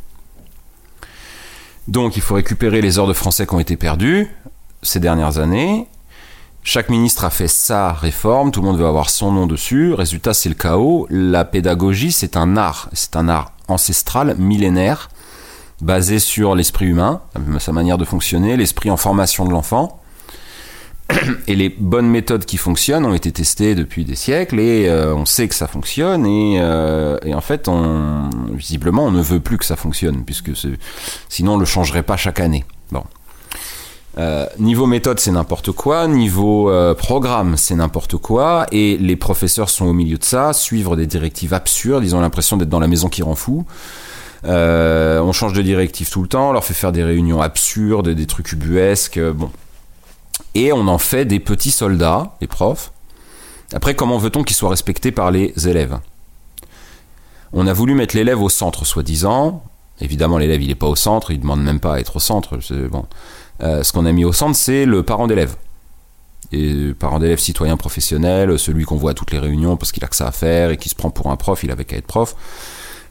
Donc 1.91 2.17
il 2.17 2.23
faut 2.23 2.37
récupérer 2.37 2.81
les 2.81 3.01
heures 3.01 3.09
de 3.09 3.13
français 3.13 3.47
qui 3.47 3.55
ont 3.55 3.59
été 3.59 3.77
perdues 3.77 4.29
ces 4.81 5.01
dernières 5.01 5.39
années. 5.39 5.89
Chaque 6.63 6.89
ministre 6.89 7.25
a 7.25 7.31
fait 7.31 7.49
sa 7.49 7.93
réforme, 7.93 8.53
tout 8.53 8.61
le 8.61 8.67
monde 8.67 8.79
veut 8.79 8.87
avoir 8.87 9.11
son 9.11 9.33
nom 9.33 9.49
dessus. 9.49 9.93
Résultat, 9.93 10.33
c'est 10.33 10.49
le 10.49 10.55
chaos. 10.55 11.09
La 11.11 11.45
pédagogie, 11.45 12.13
c'est 12.13 12.37
un 12.37 12.57
art. 12.57 12.89
C'est 12.93 13.17
un 13.17 13.29
art 13.29 13.53
ancestral, 13.67 14.37
millénaire, 14.39 15.09
basé 15.81 16.21
sur 16.21 16.55
l'esprit 16.55 16.87
humain, 16.87 17.23
sa 17.59 17.73
manière 17.73 17.99
de 17.99 18.05
fonctionner, 18.05 18.57
l'esprit 18.57 18.91
en 18.91 18.97
formation 18.97 19.45
de 19.45 19.51
l'enfant. 19.51 20.00
Et 21.47 21.57
les 21.57 21.69
bonnes 21.69 22.09
méthodes 22.09 22.45
qui 22.45 22.57
fonctionnent 22.57 23.07
ont 23.07 23.15
été 23.15 23.33
testées 23.33 23.75
depuis 23.75 24.05
des 24.05 24.15
siècles 24.15 24.61
et 24.61 24.89
euh, 24.89 25.15
on 25.15 25.25
sait 25.25 25.49
que 25.49 25.55
ça 25.55 25.67
fonctionne 25.67 26.27
et, 26.27 26.59
euh, 26.61 27.19
et, 27.25 27.35
en 27.35 27.41
fait, 27.41 27.69
on, 27.69 28.31
visiblement, 28.53 29.07
on 29.07 29.11
ne 29.11 29.23
veut 29.23 29.41
plus 29.41 29.59
que 29.59 29.65
ça 29.65 29.77
fonctionne 29.77 30.25
puisque 30.25 30.51
sinon 31.29 31.55
on 31.55 31.59
le 31.59 31.65
changerait 31.65 32.03
pas 32.03 32.17
chaque 32.17 32.41
année. 32.41 32.65
Bon. 32.91 33.05
Euh, 34.19 34.47
niveau 34.59 34.87
méthode, 34.87 35.21
c'est 35.21 35.31
n'importe 35.31 35.73
quoi. 35.73 36.07
Niveau 36.09 36.71
programme, 36.99 37.57
c'est 37.57 37.77
n'importe 37.77 38.17
quoi. 38.17 38.67
Et 38.73 38.97
les 38.99 39.17
professeurs 39.17 39.71
sont 39.71 39.87
au 39.87 39.93
milieu 39.93 40.19
de 40.19 40.25
ça, 40.25 40.53
suivre 40.53 40.97
des 40.97 41.07
directives 41.07 41.55
absurdes. 41.55 42.05
Ils 42.05 42.15
ont 42.17 42.21
l'impression 42.21 42.57
d'être 42.57 42.69
dans 42.69 42.81
la 42.81 42.89
maison 42.89 43.09
qui 43.09 43.23
rend 43.23 43.37
fou. 43.37 43.65
On 44.45 45.33
change 45.33 45.53
de 45.53 45.63
directive 45.63 46.11
tout 46.11 46.23
le 46.23 46.29
temps, 46.29 46.51
on 46.51 46.53
leur 46.53 46.65
fait 46.65 46.75
faire 46.75 46.93
des 46.93 47.05
réunions 47.05 47.41
absurdes, 47.41 48.09
des 48.09 48.27
trucs 48.27 48.53
ubuesques. 48.53 49.21
bon, 49.21 49.51
et 50.55 50.73
on 50.73 50.89
en 50.89 50.99
fait 50.99 51.25
des 51.25 51.41
petits 51.41 51.71
soldats, 51.71 52.37
les 52.41 52.47
profs. 52.47 52.93
Après, 53.73 53.95
comment 53.95 54.19
veut-on 54.19 54.43
qu'ils 54.43 54.57
soient 54.57 54.71
respectés 54.71 55.13
par 55.13 55.31
les 55.31 55.53
élèves? 55.69 55.99
On 57.53 57.67
a 57.67 57.73
voulu 57.73 57.95
mettre 57.95 58.17
l'élève 58.17 58.41
au 58.41 58.49
centre, 58.49 58.85
soi-disant. 58.85 59.63
Évidemment, 60.01 60.39
l'élève, 60.39 60.63
il 60.63 60.69
n'est 60.69 60.75
pas 60.75 60.87
au 60.87 60.97
centre, 60.97 61.31
il 61.31 61.37
ne 61.37 61.43
demande 61.43 61.63
même 61.63 61.81
pas 61.81 61.95
à 61.95 62.01
être 62.01 62.17
au 62.17 62.21
centre. 62.21 62.59
Euh, 63.63 63.83
ce 63.83 63.93
qu'on 63.93 64.07
a 64.07 64.13
mis 64.13 64.25
au 64.25 64.33
centre, 64.33 64.57
c'est 64.57 64.87
le 64.87 65.03
parent 65.03 65.27
d'élève. 65.27 65.57
Et 66.53 66.93
parent 66.99 67.21
d'élève 67.21 67.39
citoyen 67.39 67.77
professionnel, 67.77 68.59
celui 68.59 68.85
qu'on 68.85 68.97
voit 68.97 69.13
à 69.13 69.15
toutes 69.15 69.31
les 69.31 69.39
réunions 69.39 69.77
parce 69.77 69.93
qu'il 69.93 70.03
a 70.05 70.09
que 70.09 70.17
ça 70.17 70.27
à 70.27 70.33
faire 70.33 70.71
et 70.71 70.77
qui 70.77 70.89
se 70.89 70.95
prend 70.97 71.11
pour 71.11 71.31
un 71.31 71.37
prof, 71.37 71.63
il 71.63 71.71
avait 71.71 71.85
qu'à 71.85 71.97
être 71.97 72.07
prof. 72.07 72.35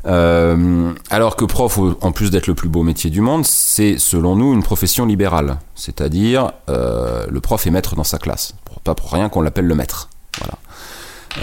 Euh, 0.06 0.93
alors 1.10 1.36
que 1.36 1.45
prof, 1.45 1.78
en 2.02 2.12
plus 2.12 2.32
d'être 2.32 2.47
le 2.47 2.56
plus 2.56 2.70
beau 2.70 2.84
métier 2.84 3.10
du 3.10 3.22
monde, 3.22 3.45
c'est 3.45 3.97
selon 3.97 4.36
nous 4.36 4.54
une 4.54 4.64
profession 4.64 5.06
libérale. 5.06 5.58
C'est-à-dire, 5.76 6.52
euh, 6.70 7.26
le 7.30 7.41
prof 7.41 7.66
est 7.68 7.72
maître 7.72 7.95
dans 7.95 8.04
sa 8.04 8.18
classe. 8.18 8.54
Pas 8.84 8.95
pour 8.95 9.12
rien 9.12 9.30
qu'on 9.30 9.41
l'appelle 9.41 9.68
le 9.68 9.76
maître. 9.76 10.10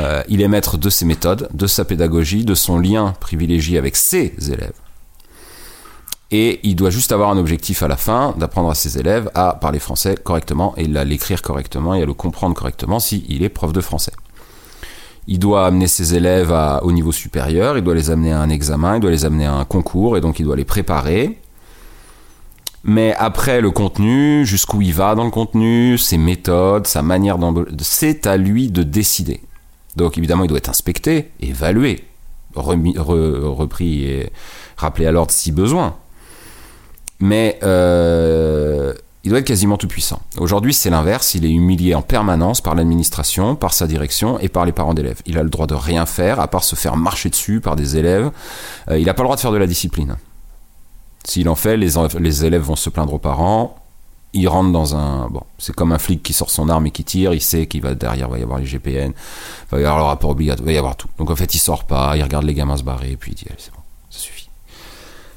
Euh, 0.01 0.23
il 0.29 0.41
est 0.41 0.49
maître 0.49 0.79
de 0.79 0.91
ses 0.91 1.05
méthodes, 1.05 1.49
de 1.53 1.67
sa 1.67 1.85
pédagogie, 1.85 2.45
de 2.45 2.55
son 2.55 2.79
lien 2.79 3.15
privilégié 3.21 3.79
avec 3.79 3.97
ses 3.97 4.35
élèves. 4.51 4.73
Et 6.33 6.61
il 6.65 6.75
doit 6.75 6.91
juste 6.91 7.13
avoir 7.13 7.31
un 7.31 7.39
objectif 7.39 7.85
à 7.85 7.89
la 7.89 7.97
fin, 7.97 8.35
d'apprendre 8.37 8.69
à 8.69 8.75
ses 8.75 8.99
élèves 8.99 9.31
à 9.35 9.55
parler 9.55 9.79
français 9.79 10.17
correctement 10.17 10.75
et 10.77 10.97
à 10.97 11.05
l'écrire 11.05 11.41
correctement 11.41 11.95
et 11.95 12.03
à 12.03 12.07
le 12.07 12.15
comprendre 12.15 12.57
correctement 12.57 12.99
s'il 12.99 13.45
est 13.45 13.49
prof 13.49 13.73
de 13.73 13.81
français 13.81 14.13
il 15.29 15.39
doit 15.39 15.67
amener 15.67 15.87
ses 15.89 16.15
élèves 16.15 16.55
au 16.83 16.93
niveau 16.93 17.13
supérieur, 17.13 17.77
il 17.77 17.85
doit 17.85 17.95
les 17.95 18.11
amener 18.11 18.33
à 18.33 18.41
un 18.41 18.49
examen, 18.49 18.97
il 18.97 19.01
doit 19.01 19.11
les 19.11 19.25
amener 19.25 19.47
à 19.47 19.55
un 19.55 19.65
concours, 19.65 20.17
et 20.17 20.21
donc 20.21 20.39
il 20.39 20.45
doit 20.45 20.57
les 20.57 20.65
préparer. 20.65 21.39
Mais 22.85 23.15
après 23.19 23.61
le 23.61 23.73
contenu, 23.73 24.47
jusqu'où 24.47 24.81
il 24.81 24.95
va 24.95 25.17
dans 25.17 25.25
le 25.25 25.31
contenu, 25.31 25.99
ses 25.99 26.19
méthodes, 26.19 26.87
sa 26.87 27.03
manière 27.03 27.37
c'est 27.81 28.29
à 28.29 28.37
lui 28.37 28.71
de 28.71 28.85
décider. 28.85 29.41
Donc 29.97 30.19
évidemment, 30.19 30.45
il 30.45 30.49
doit 30.49 30.59
être 30.59 30.69
inspecté, 30.69 31.31
évalué, 31.41 32.05
repris 32.55 34.05
et 34.05 34.33
rappelé 34.77 35.07
à 35.07 35.11
l'ordre 35.11 35.33
si 35.33 35.51
besoin. 35.51 35.97
Mais 37.19 37.59
euh, 37.63 38.93
il 39.27 39.31
doit 39.31 39.41
être 39.41 39.47
quasiment 39.47 39.77
tout 39.77 39.89
puissant. 39.89 40.21
Aujourd'hui, 40.39 40.73
c'est 40.73 40.89
l'inverse. 40.89 41.35
Il 41.35 41.45
est 41.45 41.51
humilié 41.51 41.97
en 41.97 42.03
permanence 42.03 42.61
par 42.61 42.77
l'administration, 42.77 43.57
par 43.57 43.75
sa 43.75 43.89
direction 43.89 44.39
et 44.39 44.49
par 44.49 44.65
les 44.65 44.71
parents 44.71 44.95
d'élèves. 44.95 45.21
Il 45.27 45.37
a 45.37 45.43
le 45.43 45.51
droit 45.51 45.67
de 45.67 45.75
rien 45.75 46.07
faire 46.07 46.39
à 46.39 46.47
part 46.47 46.63
se 46.63 46.77
faire 46.77 46.97
marcher 46.97 47.29
dessus 47.29 47.61
par 47.61 47.75
des 47.75 47.97
élèves. 47.97 48.31
Euh, 48.89 49.01
il 49.01 49.07
n'a 49.07 49.15
pas 49.15 49.25
le 49.25 49.27
droit 49.27 49.35
de 49.35 49.41
faire 49.41 49.51
de 49.51 49.57
la 49.57 49.67
discipline. 49.67 50.15
S'il 51.25 51.49
en 51.49 51.57
fait, 51.57 51.77
les, 51.77 52.45
élèves 52.45 52.63
vont 52.63 52.77
se 52.77 52.89
plaindre 52.89 53.15
aux 53.15 53.19
parents. 53.19 53.75
Il 54.33 54.47
rentre 54.47 54.71
dans 54.71 54.95
un. 54.95 55.29
Bon, 55.29 55.43
c'est 55.59 55.75
comme 55.75 55.91
un 55.91 55.99
flic 55.99 56.23
qui 56.23 56.33
sort 56.33 56.51
son 56.51 56.69
arme 56.69 56.87
et 56.87 56.93
qui 56.93 57.03
tire. 57.03 57.35
Il 57.35 57.43
sait 57.43 57.67
qu'il 57.67 57.83
va 57.83 57.97
derrière, 57.97 58.29
il 58.29 58.31
va 58.31 58.39
y 58.39 58.43
avoir 58.45 58.61
les 58.61 58.67
GPN, 58.67 59.11
il 59.11 59.69
va 59.73 59.81
y 59.81 59.85
avoir 59.85 59.99
le 59.99 60.05
rapport 60.05 60.31
obligatoire, 60.31 60.63
il 60.63 60.71
va 60.71 60.73
y 60.73 60.79
avoir 60.79 60.95
tout. 60.95 61.09
Donc 61.19 61.33
en 61.33 61.37
fait, 61.37 61.53
il 61.53 61.59
sort 61.59 61.83
pas, 61.83 62.17
il 62.17 62.23
regarde 62.23 62.45
les 62.45 62.55
gamins 62.55 62.77
se 62.77 62.85
barrer 62.85 63.11
et 63.11 63.17
puis 63.17 63.33
il 63.33 63.35
dit 63.35 63.47
allez, 63.49 63.59
c'est 63.59 63.73
bon, 63.73 63.81
ça 64.09 64.21
suffit. 64.21 64.51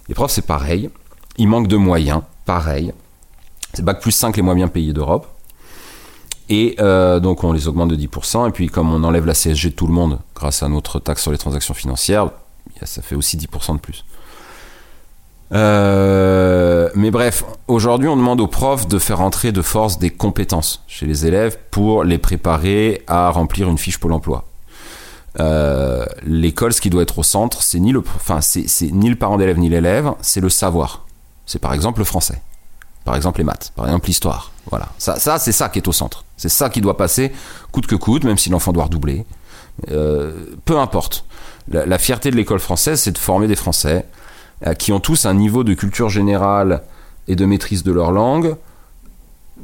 Les 0.10 0.14
profs, 0.14 0.30
c'est 0.30 0.46
pareil. 0.46 0.92
Il 1.38 1.48
manque 1.48 1.68
de 1.68 1.78
moyens, 1.78 2.22
pareil. 2.46 2.94
C'est 3.74 3.84
Bac 3.84 4.02
plus 4.02 4.12
5 4.12 4.36
les 4.38 4.42
moins 4.42 4.56
bien 4.56 4.68
payés 4.68 4.94
d'Europe. 4.94 5.28
Et 6.50 6.76
euh, 6.80 7.20
donc 7.20 7.44
on 7.44 7.54
les 7.54 7.68
augmente 7.68 7.90
de 7.90 7.96
10%. 7.96 8.48
Et 8.48 8.52
puis 8.52 8.68
comme 8.68 8.92
on 8.92 9.04
enlève 9.04 9.26
la 9.26 9.34
CSG 9.34 9.70
de 9.70 9.76
tout 9.76 9.88
le 9.88 9.94
monde 9.94 10.20
grâce 10.36 10.64
à 10.64 10.68
notre 10.68 11.00
taxe 11.00 11.22
sur 11.22 11.32
les 11.32 11.38
transactions 11.38 11.74
financières, 11.74 12.32
ça 12.84 13.02
fait 13.02 13.16
aussi 13.16 13.38
10% 13.38 13.76
de 13.76 13.80
plus. 13.80 14.04
Euh, 15.52 16.90
mais 16.96 17.10
bref, 17.10 17.44
aujourd'hui 17.68 18.08
on 18.08 18.16
demande 18.16 18.40
aux 18.40 18.48
profs 18.48 18.88
de 18.88 19.00
faire 19.00 19.22
entrer 19.22 19.52
de 19.52 19.62
force 19.62 19.98
des 19.98 20.12
compétences 20.12 20.84
chez 20.88 21.08
les 21.08 21.26
élèves 21.26 21.58
pour 21.72 22.04
les 22.04 22.20
préparer 22.20 23.04
à 23.08 23.32
remplir 23.32 23.68
une 23.70 23.78
fiche 23.78 24.00
Pôle 24.00 24.14
emploi. 24.14 24.46
Euh, 25.40 26.06
l'école, 26.24 26.74
ce 26.74 26.82
qui 26.82 26.90
doit 26.90 27.04
être 27.04 27.20
au 27.20 27.24
centre, 27.24 27.62
c'est 27.64 27.80
ni 27.80 27.96
enfin, 27.96 28.42
c'est 28.42 28.92
ni 28.92 29.10
le 29.10 29.16
parent 29.16 29.38
d'élève 29.38 29.60
ni 29.60 29.70
l'élève, 29.70 30.12
c'est 30.22 30.42
le 30.42 30.50
savoir. 30.50 31.06
C'est 31.46 31.60
par 31.60 31.74
exemple 31.74 32.00
le 32.00 32.06
français. 32.06 32.42
Par 33.10 33.16
exemple 33.16 33.40
les 33.40 33.44
maths, 33.44 33.72
par 33.76 33.86
exemple 33.86 34.06
l'histoire. 34.06 34.52
Voilà. 34.70 34.88
Ça, 35.00 35.40
c'est 35.40 35.52
ça 35.52 35.68
qui 35.68 35.80
est 35.80 35.88
au 35.88 35.92
centre. 35.92 36.26
C'est 36.38 36.48
ça 36.48 36.70
qui 36.70 36.80
doit 36.80 36.96
passer, 36.96 37.32
coûte 37.72 37.88
que 37.88 37.96
coûte, 37.96 38.24
même 38.24 38.38
si 38.38 38.52
l'enfant 38.52 38.72
doit 38.72 38.84
redoubler. 38.84 39.26
Euh, 39.90 40.32
peu 40.64 40.78
importe. 40.78 41.26
La, 41.72 41.98
fierté 41.98 42.30
de 42.30 42.36
l'école 42.36 42.60
française, 42.60 43.02
c'est 43.02 43.12
de 43.12 43.18
former 43.18 43.48
des 43.48 43.56
Français 43.56 44.06
euh, 44.68 44.76
qui 44.76 44.92
ont 44.92 45.00
tous 45.00 45.26
un 45.26 45.34
niveau 45.34 45.64
de 45.64 45.74
culture 45.74 46.08
générale 46.10 46.84
et 47.28 47.36
de 47.36 47.48
maîtrise 47.48 47.82
de 47.82 47.92
leur 47.92 48.12
langue 48.12 48.56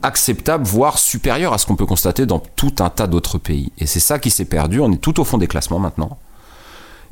acceptable, 0.01 0.63
voire 0.65 0.97
supérieur 0.97 1.53
à 1.53 1.59
ce 1.59 1.67
qu'on 1.67 1.75
peut 1.75 1.85
constater 1.85 2.25
dans 2.25 2.39
tout 2.39 2.73
un 2.79 2.89
tas 2.89 3.05
d'autres 3.05 3.37
pays. 3.37 3.71
Et 3.77 3.85
c'est 3.85 3.99
ça 3.99 4.17
qui 4.17 4.31
s'est 4.31 4.45
perdu. 4.45 4.79
On 4.79 4.91
est 4.91 4.97
tout 4.97 5.19
au 5.19 5.23
fond 5.23 5.37
des 5.37 5.47
classements 5.47 5.77
maintenant. 5.77 6.17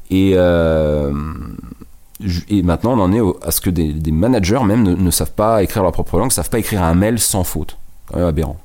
Et, 0.10 0.32
euh, 0.34 1.14
et 2.50 2.62
maintenant, 2.62 2.98
on 2.98 3.02
en 3.02 3.14
est 3.14 3.22
à 3.46 3.52
ce 3.52 3.60
que 3.60 3.70
des, 3.70 4.12
managers 4.12 4.64
même 4.64 4.84
ne, 4.84 5.12
savent 5.12 5.34
pas 5.34 5.64
écrire 5.64 5.84
leur 5.84 5.92
propre 5.92 6.18
langue, 6.18 6.28
ne 6.28 6.34
savent 6.34 6.50
pas 6.50 6.60
écrire 6.60 6.84
un 6.84 6.94
mail 6.94 7.20
sans 7.20 7.44
faute. 7.44 7.78
Quand 8.08 8.18
même 8.18 8.28
aberrant. 8.28 8.60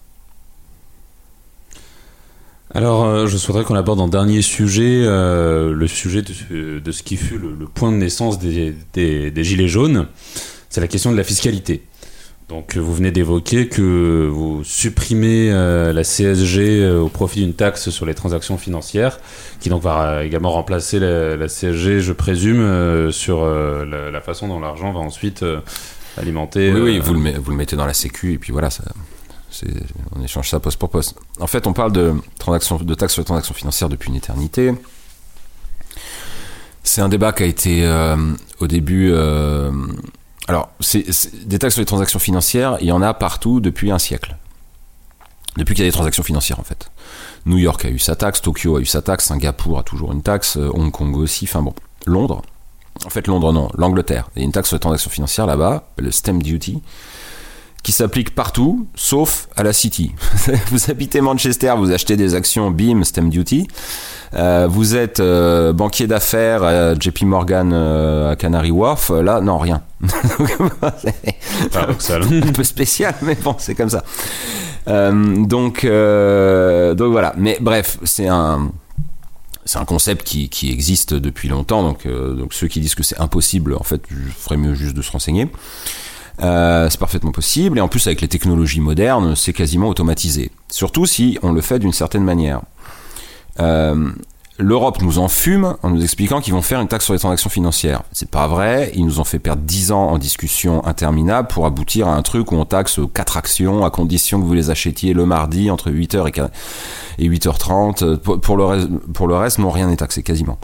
Alors, 2.74 3.04
euh, 3.04 3.26
je 3.26 3.38
souhaiterais 3.38 3.64
qu'on 3.64 3.76
aborde 3.76 4.00
en 4.00 4.08
dernier 4.08 4.42
sujet 4.42 5.02
euh, 5.04 5.72
le 5.72 5.86
sujet 5.86 6.22
de, 6.22 6.92
ce 6.92 7.02
qui 7.02 7.16
fut 7.16 7.38
le, 7.38 7.66
point 7.66 7.90
de 7.90 7.96
naissance 7.96 8.38
des 8.38 8.74
Gilets 9.36 9.68
jaunes. 9.68 10.06
C'est 10.68 10.82
la 10.82 10.88
question 10.88 11.10
de 11.10 11.16
la 11.16 11.24
fiscalité. 11.24 11.82
Donc 12.48 12.78
vous 12.78 12.94
venez 12.94 13.10
d'évoquer 13.10 13.68
que 13.68 14.26
vous 14.32 14.64
supprimez 14.64 15.50
euh, 15.52 15.92
la 15.92 16.02
CSG 16.02 16.80
euh, 16.80 16.98
au 16.98 17.10
profit 17.10 17.40
d'une 17.40 17.52
taxe 17.52 17.90
sur 17.90 18.06
les 18.06 18.14
transactions 18.14 18.56
financières, 18.56 19.20
qui 19.60 19.68
donc 19.68 19.82
va 19.82 20.24
également 20.24 20.50
remplacer 20.50 20.98
la, 20.98 21.46
CSG, 21.46 22.00
je 22.00 22.12
présume, 22.14 22.60
euh, 22.60 23.12
sur 23.12 23.44
la, 23.44 24.20
façon 24.22 24.48
dont 24.48 24.60
l'argent 24.60 24.92
va 24.92 25.00
ensuite 25.00 25.44
alimenter. 26.16 26.72
Oui, 26.72 26.80
oui, 26.80 26.98
vous 26.98 27.12
le, 27.12 27.38
vous 27.38 27.50
le 27.50 27.56
mettez 27.56 27.76
dans 27.76 27.86
la 27.86 27.92
Sécu 27.92 28.32
et 28.32 28.38
puis 28.38 28.50
voilà, 28.50 28.70
ça, 28.70 28.82
on 30.16 30.22
échange 30.22 30.48
ça 30.48 30.58
poste 30.58 30.78
pour 30.78 30.88
poste. 30.88 31.16
En 31.40 31.46
fait, 31.46 31.66
on 31.66 31.74
parle 31.74 31.92
de, 31.92 32.14
de 32.14 32.94
taxe 32.94 33.12
sur 33.12 33.20
les 33.20 33.26
transactions 33.26 33.54
financières 33.54 33.90
depuis 33.90 34.08
une 34.08 34.16
éternité. 34.16 34.72
C'est 36.82 37.02
un 37.02 37.10
débat 37.10 37.32
qui 37.32 37.42
a 37.42 37.46
été 37.46 37.86
au 38.58 38.66
début 38.66 39.12
alors, 40.48 40.70
des 41.44 41.58
taxes 41.58 41.74
sur 41.74 41.82
les 41.82 41.86
transactions 41.86 42.18
financières, 42.18 42.78
il 42.80 42.86
y 42.86 42.92
en 42.92 43.02
a 43.02 43.12
partout 43.12 43.60
depuis 43.60 43.90
un 43.90 43.98
siècle. 43.98 44.36
Depuis 45.58 45.74
qu'il 45.74 45.84
y 45.84 45.86
a 45.86 45.90
des 45.90 45.94
transactions 45.94 46.22
financières, 46.22 46.58
en 46.58 46.64
fait. 46.64 46.90
New 47.44 47.58
York 47.58 47.84
a 47.84 47.90
eu 47.90 47.98
sa 47.98 48.16
taxe, 48.16 48.40
Tokyo 48.40 48.76
a 48.76 48.80
eu 48.80 48.86
sa 48.86 49.02
taxe, 49.02 49.26
Singapour 49.26 49.78
a 49.78 49.82
toujours 49.82 50.12
une 50.12 50.22
taxe, 50.22 50.56
euh, 50.56 50.70
Hong 50.72 50.90
Kong 50.90 51.16
aussi, 51.16 51.44
enfin 51.44 51.62
bon. 51.62 51.74
Londres, 52.06 52.42
en 53.04 53.10
fait 53.10 53.26
Londres 53.26 53.52
non, 53.52 53.68
l'Angleterre, 53.76 54.30
il 54.34 54.40
y 54.40 54.42
a 54.42 54.44
une 54.46 54.52
taxe 54.52 54.68
sur 54.68 54.76
les 54.76 54.80
transactions 54.80 55.10
financières 55.10 55.46
là-bas, 55.46 55.88
le 55.98 56.10
stamp 56.10 56.38
duty, 56.38 56.82
qui 57.82 57.92
s'applique 57.92 58.34
partout, 58.34 58.86
sauf 58.94 59.48
à 59.56 59.62
la 59.62 59.72
City. 59.72 60.12
vous 60.70 60.90
habitez 60.90 61.20
Manchester, 61.20 61.74
vous 61.78 61.90
achetez 61.90 62.16
des 62.16 62.34
actions 62.34 62.70
BIM, 62.70 63.04
stamp 63.04 63.28
duty. 63.28 63.66
Euh, 64.34 64.66
vous 64.68 64.94
êtes 64.94 65.20
euh, 65.20 65.72
banquier 65.72 66.06
d'affaires, 66.06 66.94
JP 67.00 67.22
Morgan 67.22 67.72
à 67.72 68.36
Canary 68.36 68.70
Wharf, 68.70 69.10
là 69.10 69.40
non 69.40 69.58
rien 69.58 69.82
un 71.74 72.52
peu 72.52 72.64
spécial, 72.64 73.14
mais 73.22 73.36
bon, 73.36 73.54
c'est 73.58 73.74
comme 73.74 73.90
ça. 73.90 74.04
Euh, 74.88 75.44
donc, 75.44 75.84
euh, 75.84 76.94
donc 76.94 77.12
voilà. 77.12 77.34
Mais 77.36 77.58
bref, 77.60 77.98
c'est 78.04 78.28
un 78.28 78.72
c'est 79.64 79.78
un 79.78 79.84
concept 79.84 80.26
qui, 80.26 80.48
qui, 80.48 80.72
existe 80.72 81.12
depuis 81.12 81.48
longtemps. 81.48 81.82
Donc, 81.82 82.06
euh, 82.06 82.32
donc 82.32 82.54
ceux 82.54 82.68
qui 82.68 82.80
disent 82.80 82.94
que 82.94 83.02
c'est 83.02 83.20
impossible, 83.20 83.74
en 83.74 83.82
fait, 83.82 84.00
je 84.08 84.30
ferais 84.30 84.56
mieux 84.56 84.74
juste 84.74 84.96
de 84.96 85.02
se 85.02 85.10
renseigner. 85.10 85.46
Euh, 86.40 86.88
c'est 86.90 87.00
parfaitement 87.00 87.32
possible. 87.32 87.78
Et 87.78 87.80
en 87.80 87.88
plus, 87.88 88.06
avec 88.06 88.20
les 88.20 88.28
technologies 88.28 88.80
modernes, 88.80 89.34
c'est 89.34 89.52
quasiment 89.52 89.88
automatisé. 89.88 90.50
Surtout 90.70 91.06
si 91.06 91.38
on 91.42 91.52
le 91.52 91.60
fait 91.60 91.78
d'une 91.78 91.92
certaine 91.92 92.24
manière. 92.24 92.60
Euh, 93.60 94.10
L'Europe 94.60 95.00
nous 95.02 95.20
en 95.20 95.28
fume 95.28 95.76
en 95.84 95.90
nous 95.90 96.02
expliquant 96.02 96.40
qu'ils 96.40 96.52
vont 96.52 96.62
faire 96.62 96.80
une 96.80 96.88
taxe 96.88 97.04
sur 97.04 97.14
les 97.14 97.20
transactions 97.20 97.48
financières. 97.48 98.02
C'est 98.10 98.28
pas 98.28 98.48
vrai. 98.48 98.90
Ils 98.96 99.04
nous 99.04 99.20
ont 99.20 99.24
fait 99.24 99.38
perdre 99.38 99.62
10 99.62 99.92
ans 99.92 100.08
en 100.08 100.18
discussion 100.18 100.84
interminable 100.84 101.46
pour 101.46 101.64
aboutir 101.64 102.08
à 102.08 102.16
un 102.16 102.22
truc 102.22 102.50
où 102.50 102.56
on 102.56 102.64
taxe 102.64 102.98
4 103.14 103.36
actions 103.36 103.84
à 103.84 103.90
condition 103.90 104.40
que 104.40 104.46
vous 104.46 104.54
les 104.54 104.70
achetiez 104.70 105.14
le 105.14 105.26
mardi 105.26 105.70
entre 105.70 105.92
8h 105.92 106.50
et 107.20 107.28
8h30. 107.28 108.16
Pour 108.16 108.56
le 108.56 108.88
pour 109.12 109.28
le 109.28 109.36
reste 109.36 109.60
non, 109.60 109.70
rien 109.70 109.86
n'est 109.86 109.96
taxé 109.96 110.24
quasiment. 110.24 110.58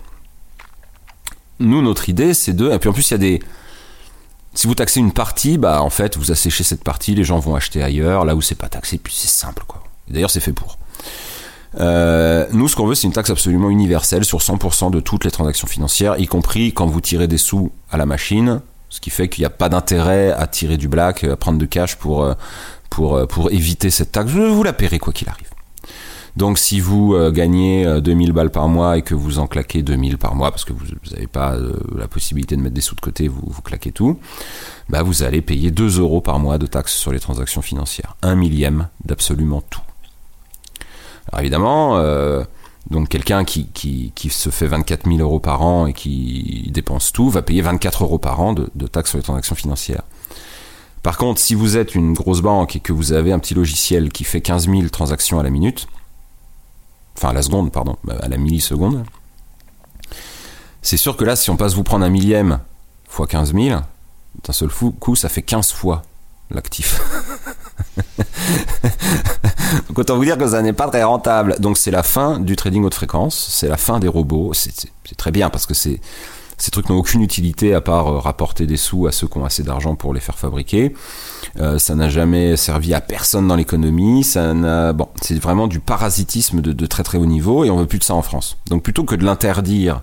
Nous, 1.61 1.81
notre 1.81 2.09
idée, 2.09 2.35
c'est 2.35 2.53
de. 2.53 2.73
Et 2.73 2.79
puis 2.81 2.89
en 2.89 2.93
plus, 2.93 3.09
il 3.11 3.13
y 3.13 3.15
a 3.15 3.19
des. 3.19 3.43
Si 4.55 4.69
vous 4.69 4.75
taxez 4.75 5.01
une 5.01 5.13
partie, 5.13 5.59
bah 5.59 5.83
en 5.83 5.91
fait, 5.91 6.17
vous 6.17 6.31
asséchez 6.31 6.63
cette 6.63 6.85
partie, 6.85 7.15
les 7.15 7.25
gens 7.25 7.39
vont 7.41 7.57
acheter 7.57 7.83
ailleurs, 7.83 8.25
là 8.25 8.37
où 8.37 8.43
c'est 8.43 8.55
pas 8.55 8.69
taxé, 8.69 8.99
puis 8.99 9.13
c'est 9.17 9.29
simple, 9.29 9.65
quoi. 9.67 9.83
D'ailleurs, 10.09 10.31
c'est 10.31 10.41
fait 10.41 10.53
pour. 10.53 10.79
Euh, 11.81 12.47
nous, 12.53 12.69
ce 12.69 12.77
qu'on 12.77 12.87
veut, 12.87 12.95
c'est 12.95 13.07
une 13.09 13.13
taxe 13.13 13.31
absolument 13.31 13.69
universelle 13.69 14.25
sur 14.25 14.39
100% 14.39 14.93
de 14.93 15.01
toutes 15.01 15.25
les 15.25 15.33
transactions 15.33 15.67
financières, 15.67 16.19
y 16.21 16.27
compris 16.27 16.73
quand 16.73 16.87
vous 16.87 17.01
tirez 17.01 17.27
des 17.27 17.39
sous 17.39 17.73
à 17.91 17.97
la 17.97 18.07
machine, 18.07 18.61
ce 18.91 19.01
qui 19.01 19.11
fait 19.11 19.29
qu'il 19.29 19.43
n'y 19.43 19.47
a 19.47 19.51
pas 19.51 19.69
d'intérêt 19.69 20.31
à 20.31 20.47
tirer 20.47 20.77
du 20.77 20.87
black, 20.87 21.25
à 21.25 21.37
prendre 21.37 21.59
de 21.59 21.67
cash 21.67 21.97
pour, 21.97 22.23
euh, 22.23 22.35
pour, 22.91 23.17
euh, 23.17 23.27
pour 23.27 23.51
éviter 23.51 23.91
cette 23.91 24.13
taxe. 24.13 24.31
Vous 24.31 24.63
la 24.63 24.73
paierez 24.73 25.01
quoi 25.01 25.13
qu'il 25.13 25.29
arrive. 25.29 25.54
Donc 26.37 26.59
si 26.59 26.81
vous 26.81 27.15
gagnez 27.31 28.01
2000 28.01 28.33
balles 28.33 28.51
par 28.51 28.69
mois 28.69 28.99
et 28.99 29.03
que 29.03 29.15
vous 29.15 29.39
en 29.39 29.47
claquez 29.47 29.83
2000 29.83 30.19
par 30.19 30.35
mois 30.35 30.51
parce 30.51 30.65
que 30.65 30.73
vous 30.73 30.85
n'avez 31.13 31.29
pas 31.29 31.57
la 31.97 32.09
possibilité 32.09 32.57
de 32.57 32.61
mettre 32.61 32.75
des 32.75 32.81
sous 32.81 32.97
de 32.97 33.01
côté, 33.01 33.29
vous, 33.29 33.43
vous 33.45 33.63
claquez 33.63 33.93
tout, 33.93 34.19
bah 34.89 35.03
vous 35.03 35.23
allez 35.23 35.43
payer 35.43 35.71
2 35.71 36.01
euros 36.01 36.21
par 36.21 36.41
mois 36.41 36.59
de 36.59 36.67
taxes 36.67 36.95
sur 36.95 37.13
les 37.13 37.21
transactions 37.21 37.63
financières. 37.63 38.17
Un 38.23 38.35
millième 38.35 38.89
d'absolument 39.05 39.63
tout. 39.71 39.81
Alors 41.29 41.41
évidemment, 41.41 41.97
euh, 41.99 42.45
donc 42.91 43.09
quelqu'un 43.09 43.45
qui, 43.45 43.69
qui, 43.69 44.13
qui, 44.15 44.31
se 44.31 44.51
fait 44.51 44.67
24 44.67 45.09
000 45.09 45.19
euros 45.21 45.41
par 45.41 45.63
an 45.63 45.87
et 45.87 45.93
qui 45.93 46.71
dépense 46.73 47.13
tout 47.13 47.31
va 47.31 47.43
payer 47.43 47.63
24 47.63 48.05
euros 48.05 48.19
par 48.19 48.41
an 48.41 48.53
de, 48.53 48.69
de 48.75 48.87
taxes 48.87 49.11
sur 49.11 49.19
les 49.19 49.25
transactions 49.25 49.55
financières. 49.55 50.03
Par 51.03 51.19
contre, 51.19 51.41
si 51.41 51.55
vous 51.55 51.77
êtes 51.77 51.95
une 51.95 52.15
grosse 52.15 52.41
banque 52.41 52.77
et 52.77 52.81
que 52.81 52.93
vous 52.93 53.13
avez 53.13 53.33
un 53.33 53.39
petit 53.39 53.55
logiciel 53.55 54.11
qui 54.11 54.25
fait 54.25 54.41
15 54.41 54.69
000 54.69 54.89
transactions 54.89 55.39
à 55.39 55.43
la 55.43 55.51
minute, 55.51 55.87
enfin 57.17 57.29
à 57.31 57.33
la 57.33 57.43
seconde, 57.43 57.73
pardon, 57.73 57.97
à 58.21 58.29
la 58.29 58.37
milliseconde, 58.37 59.05
c'est 60.83 60.97
sûr 60.97 61.17
que 61.17 61.25
là, 61.25 61.35
si 61.37 61.51
on 61.51 61.57
passe 61.57 61.75
vous 61.75 61.83
prendre 61.83 62.05
un 62.05 62.11
millième 62.11 62.61
fois 63.09 63.27
15 63.27 63.55
000, 63.55 63.81
d'un 64.45 64.53
seul 64.53 64.69
coup, 64.69 65.17
ça 65.17 65.29
fait 65.29 65.43
15 65.43 65.73
fois 65.73 66.03
l'actif. 66.51 67.01
Donc 69.89 69.99
autant 69.99 70.17
vous 70.17 70.25
dire 70.25 70.39
que 70.39 70.47
ça 70.47 70.63
n'est 70.63 70.73
pas 70.73 70.89
très 70.89 71.03
rentable. 71.03 71.57
Donc 71.59 71.79
c'est 71.79 71.91
la 71.91 72.03
fin 72.03 72.39
du 72.39 72.57
trading 72.57 72.85
haute 72.85 72.95
fréquence, 72.95 73.49
c'est 73.51 73.69
la 73.69 73.77
fin 73.77 73.99
des 73.99 74.09
robots. 74.09 74.53
C'est 74.53 74.91
très 75.17 75.31
bien 75.31 75.51
parce 75.51 75.67
que 75.67 75.75
c'est 75.75 76.01
ces 76.59 76.71
trucs 76.71 76.89
n'ont 76.89 76.97
aucune 76.97 77.23
utilité 77.23 77.75
à 77.75 77.81
part 77.81 78.09
euh, 78.09 78.19
rapporter 78.19 78.67
des 78.67 78.77
sous 78.77 79.07
à 79.07 79.13
ceux 79.13 79.27
qui 79.27 79.39
ont 79.39 79.45
assez 79.45 79.63
d'argent 79.63 79.95
pour 79.95 80.15
les 80.15 80.21
faire 80.21 80.39
fabriquer. 80.39 80.95
Euh, 81.59 81.79
ça 81.79 81.95
n'a 81.95 82.09
jamais 82.09 82.57
servi 82.57 82.95
à 82.95 83.01
personne 83.01 83.49
dans 83.49 83.57
l'économie. 83.57 84.25
Ça 84.25 84.55
n'a 84.55 84.93
bon, 84.93 85.09
c'est 85.21 85.39
vraiment 85.39 85.67
du 85.67 85.81
parasitisme 85.81 86.61
de, 86.61 86.87
très 86.87 87.03
très 87.03 87.19
haut 87.19 87.27
niveau 87.27 87.65
et 87.65 87.71
on 87.71 87.77
veut 87.77 87.87
plus 87.87 87.99
de 87.99 88.05
ça 88.05 88.15
en 88.15 88.23
France. 88.23 88.57
Donc 88.69 88.83
plutôt 88.83 89.05
que 89.05 89.15
de 89.15 89.25
l'interdire, 89.25 90.03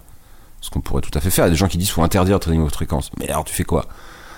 ce 0.59 0.69
qu'on 0.69 0.81
pourrait 0.81 1.01
tout 1.01 1.17
à 1.17 1.21
fait 1.21 1.29
faire, 1.29 1.45
il 1.45 1.47
y 1.47 1.51
a 1.51 1.51
des 1.51 1.57
gens 1.57 1.67
qui 1.67 1.77
disent 1.77 1.89
faut 1.89 2.03
interdire 2.03 2.35
le 2.35 2.39
trading 2.39 2.61
haute 2.61 2.73
fréquence. 2.73 3.11
Mais 3.19 3.29
alors 3.29 3.45
tu 3.45 3.53
fais 3.53 3.63
quoi? 3.63 3.85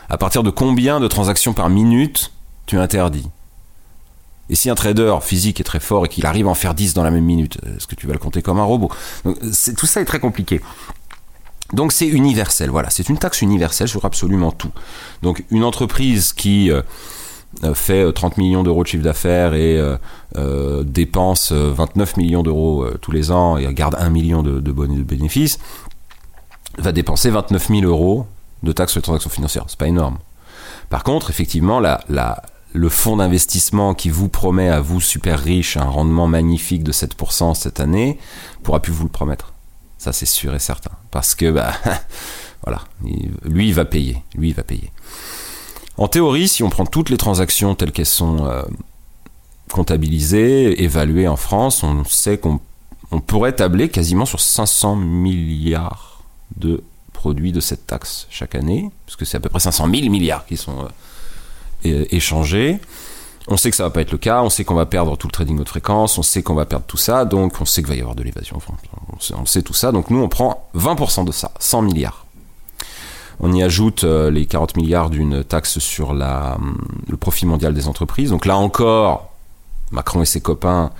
À 0.09 0.17
partir 0.17 0.43
de 0.43 0.49
combien 0.49 0.99
de 0.99 1.07
transactions 1.07 1.53
par 1.53 1.69
minute 1.69 2.31
tu 2.65 2.77
interdis? 2.77 3.27
Et 4.49 4.55
si 4.55 4.69
un 4.69 4.75
trader 4.75 5.17
physique 5.21 5.61
est 5.61 5.63
très 5.63 5.79
fort 5.79 6.05
et 6.05 6.09
qu'il 6.09 6.25
arrive 6.25 6.47
à 6.47 6.49
en 6.49 6.53
faire 6.53 6.73
10 6.73 6.93
dans 6.93 7.03
la 7.03 7.11
même 7.11 7.23
minute, 7.23 7.57
est-ce 7.75 7.87
que 7.87 7.95
tu 7.95 8.07
vas 8.07 8.13
le 8.13 8.19
compter 8.19 8.41
comme 8.41 8.59
un 8.59 8.63
robot? 8.63 8.91
Tout 9.23 9.85
ça 9.85 10.01
est 10.01 10.05
très 10.05 10.19
compliqué. 10.19 10.61
Donc 11.71 11.91
c'est 11.91 12.07
universel, 12.07 12.69
voilà, 12.69 12.89
c'est 12.89 13.09
une 13.09 13.17
taxe 13.17 13.41
universelle 13.41 13.87
sur 13.87 14.03
absolument 14.05 14.51
tout. 14.51 14.71
Donc 15.21 15.43
une 15.49 15.63
entreprise 15.63 16.33
qui 16.33 16.69
euh, 16.69 16.81
euh, 17.63 17.73
fait 17.73 18.11
30 18.11 18.33
euh, 18.33 18.41
millions 18.41 18.63
d'euros 18.63 18.83
de 18.83 18.87
chiffre 18.87 19.03
d'affaires 19.03 19.53
et 19.53 19.79
dépense 20.83 21.51
29 21.51 22.17
millions 22.17 22.43
d'euros 22.43 22.85
tous 23.01 23.11
les 23.11 23.31
ans 23.31 23.57
et 23.57 23.71
garde 23.73 23.95
1 23.97 24.09
million 24.09 24.43
de, 24.43 24.59
bénéfices, 25.03 25.59
va 26.77 26.91
dépenser 26.91 27.29
29 27.29 27.69
000 27.69 27.81
euros 27.83 28.27
de 28.63 28.71
taxes 28.71 28.93
sur 28.93 28.99
les 28.99 29.03
transactions 29.03 29.29
financières. 29.29 29.65
C'est 29.67 29.79
pas 29.79 29.87
énorme. 29.87 30.17
Par 30.89 31.03
contre, 31.03 31.29
effectivement, 31.29 31.81
le 32.73 32.89
fonds 32.89 33.17
d'investissement 33.17 33.93
qui 33.93 34.09
vous 34.09 34.29
promet 34.29 34.69
à 34.69 34.81
vous 34.81 35.01
super 35.01 35.39
riche 35.39 35.77
un 35.77 35.85
rendement 35.85 36.27
magnifique 36.27 36.83
de 36.83 36.91
7% 36.91 37.53
cette 37.55 37.79
année 37.79 38.19
pourra 38.63 38.79
plus 38.79 38.91
vous 38.91 39.03
le 39.03 39.09
promettre. 39.09 39.52
Ça 40.03 40.11
c'est 40.11 40.25
sûr 40.25 40.53
et 40.53 40.59
certain. 40.59 40.91
Parce 41.11 41.33
que 41.33 41.49
bah 41.49 41.71
voilà, 42.65 42.81
lui 43.45 43.69
il 43.69 43.73
va 43.73 43.85
payer, 43.85 44.21
lui 44.35 44.49
il 44.49 44.53
va 44.53 44.63
payer. 44.63 44.91
En 45.95 46.09
théorie, 46.09 46.49
si 46.49 46.61
on 46.61 46.69
prend 46.69 46.85
toutes 46.85 47.09
les 47.09 47.15
transactions 47.15 47.73
telles 47.73 47.93
qu'elles 47.93 48.05
sont 48.05 48.45
euh, 48.45 48.63
comptabilisées, 49.71 50.83
évaluées 50.83 51.29
en 51.29 51.37
France, 51.37 51.83
on 51.83 52.03
sait 52.03 52.37
qu'on 52.37 52.59
pourrait 53.25 53.53
tabler 53.53 53.87
quasiment 53.87 54.25
sur 54.25 54.41
500 54.41 54.97
milliards 54.97 56.21
de 56.57 56.83
produits 57.13 57.53
de 57.53 57.61
cette 57.61 57.87
taxe 57.87 58.27
chaque 58.29 58.55
année, 58.55 58.91
puisque 59.05 59.25
c'est 59.25 59.37
à 59.37 59.39
peu 59.39 59.47
près 59.47 59.61
500 59.61 59.89
000 59.89 60.09
milliards 60.09 60.45
qui 60.45 60.57
sont 60.57 60.85
euh, 61.85 62.05
échanger. 62.11 62.81
On 63.47 63.57
sait 63.57 63.69
que 63.69 63.75
ça 63.75 63.83
va 63.83 63.89
pas 63.89 64.01
être 64.01 64.11
le 64.11 64.17
cas, 64.17 64.41
on 64.41 64.49
sait 64.49 64.63
qu'on 64.63 64.75
va 64.75 64.85
perdre 64.85 65.17
tout 65.17 65.27
le 65.27 65.31
trading 65.31 65.59
haute 65.59 65.67
fréquence, 65.67 66.17
on 66.17 66.23
sait 66.23 66.43
qu'on 66.43 66.55
va 66.55 66.65
perdre 66.65 66.85
tout 66.85 66.97
ça, 66.97 67.25
donc 67.25 67.59
on 67.59 67.65
sait 67.65 67.81
qu'il 67.81 67.89
va 67.89 67.95
y 67.95 67.99
avoir 67.99 68.15
de 68.15 68.23
l'évasion. 68.23 68.57
on, 69.35 69.45
sait, 69.45 69.61
tout 69.61 69.73
ça, 69.73 69.91
donc 69.91 70.09
nous 70.09 70.19
on 70.19 70.29
prend 70.29 70.69
20% 70.75 71.25
de 71.25 71.31
ça, 71.31 71.51
100 71.59 71.81
milliards. 71.81 72.25
On 73.39 73.51
y 73.51 73.61
ajoute 73.61 74.05
euh, 74.05 74.31
les 74.31 74.45
40 74.45 74.77
milliards 74.77 75.09
d'une 75.09 75.43
taxe 75.43 75.79
sur 75.79 76.11
hum, 76.11 76.77
le 77.07 77.17
profit 77.17 77.45
mondial 77.45 77.73
des 77.73 77.87
entreprises. 77.87 78.29
Donc 78.29 78.45
là 78.45 78.55
encore, 78.55 79.33
Macron 79.91 80.21
et 80.21 80.25
ses 80.25 80.39
copains 80.39 80.91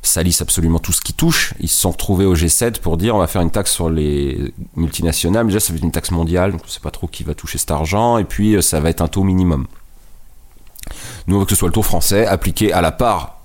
salissent 0.00 0.42
absolument 0.42 0.78
tout 0.78 0.92
ce 0.92 1.00
qui 1.00 1.12
touche. 1.12 1.54
Ils 1.60 1.68
se 1.68 1.80
sont 1.80 1.90
retrouvés 1.90 2.24
au 2.24 2.34
G7 2.34 2.80
pour 2.80 2.96
dire 2.96 3.14
on 3.14 3.18
va 3.18 3.26
faire 3.26 3.42
une 3.42 3.50
taxe 3.50 3.72
sur 3.72 3.90
les 3.90 4.54
multinationales. 4.76 5.46
Déjà, 5.46 5.60
ça 5.60 5.72
va 5.72 5.76
être 5.76 5.84
une 5.84 5.92
taxe 5.92 6.10
mondiale, 6.10 6.52
donc 6.52 6.62
on 6.62 6.66
ne 6.66 6.70
sait 6.70 6.80
pas 6.80 6.90
trop 6.90 7.06
qui 7.06 7.24
va 7.24 7.34
toucher 7.34 7.58
cet 7.58 7.70
argent. 7.70 8.18
Et 8.18 8.24
puis, 8.24 8.54
euh, 8.54 8.62
ça 8.62 8.80
va 8.80 8.90
être 8.90 9.02
un 9.02 9.08
taux 9.08 9.24
minimum. 9.24 9.66
Nous, 11.26 11.40
on 11.40 11.44
que 11.44 11.50
ce 11.50 11.56
soit 11.56 11.68
le 11.68 11.74
taux 11.74 11.82
français 11.82 12.26
appliqué 12.26 12.72
à 12.72 12.80
la 12.80 12.92
part 12.92 13.38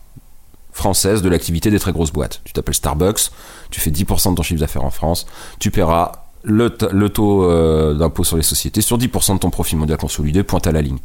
française 0.72 1.22
de 1.22 1.30
l'activité 1.30 1.72
des 1.72 1.80
très 1.80 1.92
grosses 1.92 2.12
boîtes. 2.12 2.42
Tu 2.44 2.54
t'appelles 2.54 2.76
Starbucks, 2.76 3.32
tu 3.70 3.80
fais 3.82 3.92
10% 3.92 4.32
de 4.32 4.36
ton 4.36 4.44
chiffre 4.44 4.60
d'affaires 4.60 4.86
en 4.86 4.92
France, 4.92 5.26
tu 5.60 5.72
paieras 5.72 6.12
le, 6.44 6.70
taux 6.70 7.44
euh, 7.44 7.94
d'impôt 7.96 8.24
sur 8.24 8.38
les 8.38 8.44
sociétés 8.44 8.82
sur 8.82 8.98
10% 8.98 9.34
de 9.34 9.40
ton 9.40 9.50
profit 9.50 9.76
mondial 9.76 9.98
consolidé, 9.98 10.44
pointe 10.44 10.68
à 10.68 10.72
la 10.72 10.82
ligne. 10.82 11.00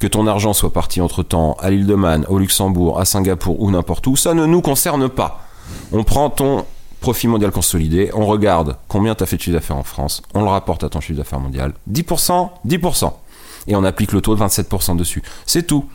Que 0.00 0.06
ton 0.06 0.26
argent 0.26 0.52
soit 0.52 0.72
parti 0.72 1.00
entre-temps 1.00 1.56
à 1.60 1.70
l'île 1.70 1.86
de 1.86 1.94
Man, 1.94 2.26
au 2.28 2.38
Luxembourg, 2.38 2.98
à 2.98 3.04
Singapour 3.04 3.60
ou 3.60 3.70
n'importe 3.70 4.06
où, 4.06 4.16
ça 4.16 4.34
ne 4.34 4.46
nous 4.46 4.62
concerne 4.62 5.08
pas. 5.08 5.44
On 5.92 6.02
prend 6.02 6.30
ton 6.30 6.64
profit 7.00 7.28
mondial 7.28 7.50
consolidé, 7.50 8.10
on 8.14 8.26
regarde 8.26 8.76
combien 8.88 9.14
tu 9.14 9.22
as 9.22 9.26
fait 9.26 9.36
de 9.36 9.42
chiffre 9.42 9.56
d'affaires 9.56 9.76
en 9.76 9.84
France, 9.84 10.22
on 10.34 10.42
le 10.42 10.48
rapporte 10.48 10.84
à 10.84 10.88
ton 10.88 11.00
chiffre 11.00 11.18
d'affaires 11.18 11.40
mondial. 11.40 11.72
10%, 11.90 12.50
10% 12.66 13.12
et 13.70 13.76
on 13.76 13.84
applique 13.84 14.12
le 14.12 14.20
taux 14.20 14.34
de 14.34 14.40
27% 14.40 14.96
dessus. 14.96 15.22
C'est 15.46 15.66
tout. 15.66 15.88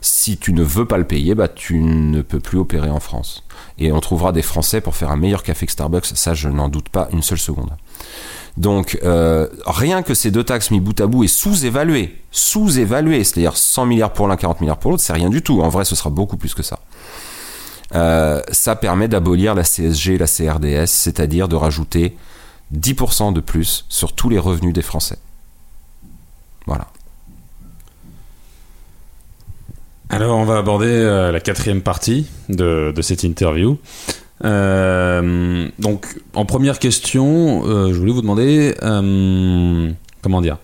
Si 0.00 0.36
tu 0.36 0.52
ne 0.52 0.62
veux 0.62 0.84
pas 0.84 0.98
le 0.98 1.04
payer, 1.04 1.36
bah, 1.36 1.46
tu 1.46 1.78
ne 1.78 2.22
peux 2.22 2.40
plus 2.40 2.58
opérer 2.58 2.90
en 2.90 2.98
France. 2.98 3.44
Et 3.78 3.92
on 3.92 4.00
trouvera 4.00 4.32
des 4.32 4.42
Français 4.42 4.80
pour 4.80 4.96
faire 4.96 5.12
un 5.12 5.16
meilleur 5.16 5.44
café 5.44 5.64
que 5.64 5.72
Starbucks, 5.72 6.06
ça 6.06 6.34
je 6.34 6.48
n'en 6.48 6.68
doute 6.68 6.88
pas 6.88 7.08
une 7.12 7.22
seule 7.22 7.38
seconde. 7.38 7.70
Donc 8.56 8.98
euh, 9.04 9.46
rien 9.64 10.02
que 10.02 10.12
ces 10.12 10.32
deux 10.32 10.42
taxes 10.42 10.72
mis 10.72 10.80
bout 10.80 11.00
à 11.00 11.06
bout 11.06 11.22
et 11.22 11.28
sous-évaluées, 11.28 12.20
sous-évaluées, 12.32 13.22
c'est-à-dire 13.22 13.56
100 13.56 13.86
milliards 13.86 14.12
pour 14.12 14.26
l'un, 14.26 14.36
40 14.36 14.60
milliards 14.60 14.78
pour 14.78 14.90
l'autre, 14.90 15.02
c'est 15.02 15.12
rien 15.12 15.30
du 15.30 15.40
tout. 15.40 15.62
En 15.62 15.68
vrai, 15.68 15.84
ce 15.84 15.94
sera 15.94 16.10
beaucoup 16.10 16.36
plus 16.36 16.52
que 16.52 16.64
ça. 16.64 16.80
Euh, 17.94 18.42
ça 18.50 18.74
permet 18.74 19.06
d'abolir 19.06 19.54
la 19.54 19.62
CSG 19.62 20.14
et 20.14 20.18
la 20.18 20.26
CRDS, 20.26 20.86
c'est-à-dire 20.86 21.46
de 21.46 21.54
rajouter 21.54 22.16
10% 22.76 23.32
de 23.32 23.40
plus 23.40 23.84
sur 23.88 24.14
tous 24.14 24.28
les 24.28 24.38
revenus 24.38 24.74
des 24.74 24.82
Français. 24.82 25.18
Voilà. 26.66 26.88
Alors, 30.10 30.36
on 30.36 30.44
va 30.44 30.58
aborder 30.58 30.88
euh, 30.88 31.30
la 31.30 31.38
quatrième 31.38 31.82
partie 31.82 32.26
de, 32.48 32.92
cette 33.00 33.22
interview. 33.22 33.78
Euh, 34.44 35.68
donc, 35.78 36.06
en 36.34 36.44
première 36.44 36.80
question, 36.80 37.62
euh, 37.64 37.92
je 37.92 37.98
voulais 37.98 38.12
vous 38.12 38.22
demander, 38.22 38.74
comment 40.22 40.40
dire 40.40 40.58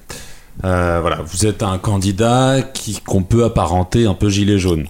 voilà, 0.63 1.21
vous 1.25 1.47
êtes 1.47 1.63
un 1.63 1.79
candidat 1.79 2.63
qui 2.75 3.01
qu'on 3.01 3.23
peut 3.23 3.45
apparenter 3.45 4.07
un 4.07 4.15
peu 4.15 4.29
gilet 4.29 4.59
jaune. 4.59 4.89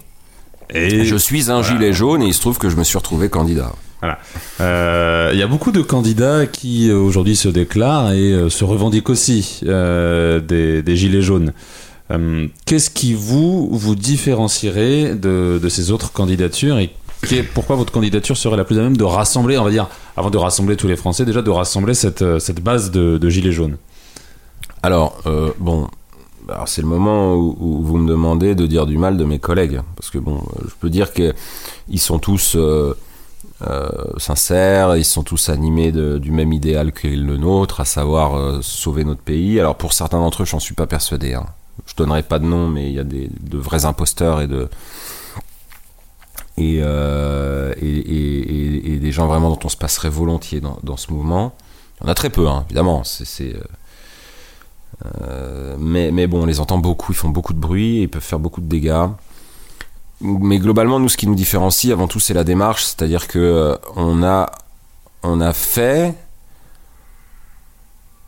Et 0.73 1.05
je 1.05 1.15
suis 1.15 1.51
un 1.51 1.61
gilet 1.61 1.93
jaune 1.93 2.23
et 2.23 2.27
il 2.27 2.33
se 2.33 2.41
trouve 2.41 2.57
que 2.57 2.69
je 2.69 2.77
me 2.77 2.83
suis 2.83 2.97
retrouvé 2.97 3.29
candidat. 3.29 3.73
Voilà. 4.01 4.19
Euh, 4.61 5.31
il 5.33 5.39
y 5.39 5.43
a 5.43 5.47
beaucoup 5.47 5.71
de 5.71 5.81
candidats 5.81 6.45
qui 6.45 6.91
aujourd'hui 6.91 7.35
se 7.35 7.49
déclarent 7.49 8.11
et 8.11 8.31
euh, 8.31 8.49
se 8.49 8.63
revendiquent 8.63 9.09
aussi 9.09 9.61
des, 9.63 10.95
gilets 10.95 11.21
jaunes. 11.21 11.53
Qu'est-ce 12.65 12.89
qui 12.89 13.13
vous 13.13 13.69
vous 13.71 13.95
différencierait 13.95 15.15
de, 15.15 15.67
ces 15.69 15.91
autres 15.91 16.11
candidatures 16.11 16.79
et 16.79 16.91
pourquoi 17.53 17.75
votre 17.75 17.91
candidature 17.91 18.37
serait 18.37 18.57
la 18.57 18.63
plus 18.63 18.77
à 18.77 18.83
même 18.83 18.95
de 18.95 19.03
rassembler, 19.03 19.57
on 19.57 19.63
va 19.63 19.71
dire, 19.71 19.87
avant 20.15 20.29
de 20.29 20.37
rassembler 20.37 20.77
tous 20.77 20.87
les 20.87 20.95
Français, 20.95 21.25
déjà 21.25 21.41
de 21.41 21.49
rassembler 21.49 21.93
cette, 21.93 22.23
base 22.61 22.91
de, 22.91 23.29
gilets 23.29 23.51
jaunes? 23.51 23.77
Alors, 24.83 25.21
bon, 25.57 25.87
c'est 26.65 26.81
le 26.81 26.87
moment 26.87 27.35
où, 27.35 27.81
vous 27.81 27.97
me 27.97 28.07
demandez 28.07 28.55
de 28.55 28.65
dire 28.67 28.85
du 28.85 28.97
mal 28.97 29.17
de 29.17 29.25
mes 29.25 29.39
collègues. 29.39 29.81
Parce 29.95 30.09
que 30.09 30.17
bon, 30.17 30.43
je 30.63 30.73
peux 30.79 30.89
dire 30.89 31.11
qu'ils 31.11 31.99
sont 31.99 32.19
tous 32.19 32.55
euh, 33.67 33.89
sincères, 34.17 34.95
ils 34.97 35.05
sont 35.05 35.23
tous 35.23 35.49
animés 35.49 35.91
du 35.91 36.31
même 36.31 36.53
idéal 36.53 36.91
que 36.91 37.07
le 37.07 37.37
nôtre, 37.37 37.79
à 37.79 37.85
savoir 37.85 38.35
euh, 38.35 38.59
sauver 38.61 39.03
notre 39.03 39.21
pays. 39.21 39.59
Alors 39.59 39.75
pour 39.75 39.93
certains 39.93 40.19
d'entre 40.19 40.43
eux, 40.43 40.45
j'en 40.45 40.59
suis 40.59 40.75
pas 40.75 40.87
persuadé. 40.87 41.33
Hein. 41.33 41.45
Donnerai 41.97 42.23
pas 42.23 42.39
de 42.39 42.45
nom, 42.45 42.67
mais 42.67 42.87
il 42.87 42.93
y 42.93 42.99
a 42.99 43.03
de 43.03 43.57
vrais 43.57 43.85
imposteurs 43.85 44.41
et 44.41 44.47
de 44.47 44.69
euh, 46.59 47.73
des 47.75 49.11
gens 49.11 49.27
vraiment 49.27 49.49
dont 49.49 49.59
on 49.63 49.69
se 49.69 49.77
passerait 49.77 50.09
volontiers 50.09 50.61
dans, 50.61 50.97
ce 50.97 51.11
mouvement. 51.11 51.55
Il 51.99 52.05
y 52.05 52.07
en 52.07 52.11
a 52.11 52.15
très 52.15 52.29
peu, 52.29 52.47
hein, 52.47 52.63
évidemment. 52.67 53.03
C'est, 53.03 53.55
mais, 55.77 56.11
mais 56.11 56.27
bon, 56.27 56.43
on 56.43 56.45
les 56.45 56.59
entend 56.59 56.77
beaucoup, 56.77 57.11
ils 57.11 57.15
font 57.15 57.29
beaucoup 57.29 57.53
de 57.53 57.59
bruit, 57.59 58.01
ils 58.01 58.09
peuvent 58.09 58.21
faire 58.21 58.39
beaucoup 58.39 58.61
de 58.61 58.67
dégâts 58.67 59.07
mais 60.21 60.57
globalement, 60.59 60.99
nous, 60.99 61.09
ce 61.09 61.17
qui 61.17 61.27
nous 61.27 61.35
différencie 61.35 61.91
avant 61.91 62.07
tout, 62.07 62.19
c'est 62.19 62.33
la 62.33 62.43
démarche, 62.43 62.83
c'est-à-dire 62.85 63.27
que 63.27 63.39
euh, 63.39 64.23
a, 64.23 64.51
on 65.23 65.41
a 65.41 65.53
fait 65.53 66.15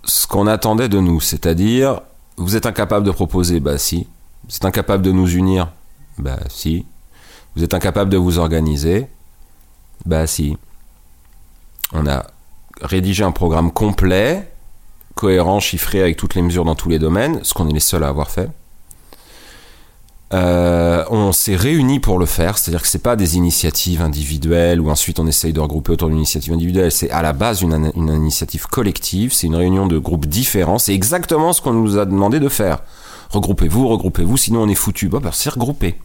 ce 0.04 0.28
qu'on 0.28 0.48
attendait 0.48 0.90
de 0.90 1.00
nous, 1.00 1.20
c'est-à-dire, 1.20 2.02
vous 2.40 2.56
êtes 2.56 2.66
incapable 2.66 3.06
de 3.06 3.12
proposer, 3.12 3.60
bah 3.60 3.78
si. 3.78 4.08
Vous 4.48 4.56
êtes 4.56 4.66
incapable 4.66 5.04
de 5.04 5.12
nous 5.12 5.30
unir, 5.30 5.72
bah 6.18 6.40
si. 6.48 6.86
Vous 7.56 7.64
êtes 7.64 7.74
incapable 7.74 8.10
de 8.10 8.18
vous 8.18 8.40
organiser, 8.40 9.08
bah 10.06 10.26
si. 10.26 10.58
On 11.92 12.08
a 12.08 12.26
rédigé 12.82 13.24
un 13.24 13.32
programme 13.32 13.72
complet, 13.72 14.50
cohérent, 15.16 15.60
chiffré 15.60 16.02
avec 16.02 16.16
toutes 16.16 16.36
les 16.36 16.42
mesures 16.42 16.64
dans 16.64 16.76
tous 16.76 16.88
les 16.88 17.00
domaines, 17.00 17.44
ce 17.44 17.54
qu'on 17.54 17.68
est 17.68 17.74
les 17.74 17.80
seuls 17.82 18.04
à 18.04 18.08
avoir 18.08 18.32
fait. 18.32 18.50
Euh, 20.32 21.04
on 21.10 21.32
s'est 21.32 21.56
réunis 21.56 22.00
pour 22.00 22.20
le 22.20 22.28
faire, 22.28 22.58
c'est-à-dire 22.58 22.84
que 22.84 22.88
c'est 22.88 23.02
pas 23.02 23.16
des 23.16 23.36
initiatives 23.36 24.02
individuelles 24.02 24.80
ou 24.80 24.92
ensuite 24.92 25.20
on 25.20 25.26
essaye 25.26 25.54
de 25.54 25.60
regrouper 25.60 25.92
autour 25.92 26.10
d'une 26.10 26.18
initiative 26.18 26.54
individuelle. 26.54 26.92
C'est 26.92 27.10
à 27.10 27.22
la 27.22 27.34
base 27.34 27.62
une, 27.62 27.92
initiative 27.96 28.68
collective, 28.68 29.34
c'est 29.34 29.48
une 29.48 29.56
réunion 29.56 29.88
de 29.88 29.98
groupes 29.98 30.28
différents. 30.28 30.78
C'est 30.78 30.94
exactement 30.94 31.52
ce 31.52 31.62
qu'on 31.62 31.74
nous 31.74 31.98
a 31.98 32.06
demandé 32.06 32.40
de 32.40 32.50
faire. 32.50 32.80
Regroupez-vous, 33.32 33.88
regroupez-vous, 33.88 34.38
sinon 34.38 34.64
on 34.64 34.68
est 34.68 34.76
foutu. 34.76 35.10
Bon, 35.10 35.20
bah, 35.20 35.32
c'est 35.34 35.50
regroupé. 35.50 35.98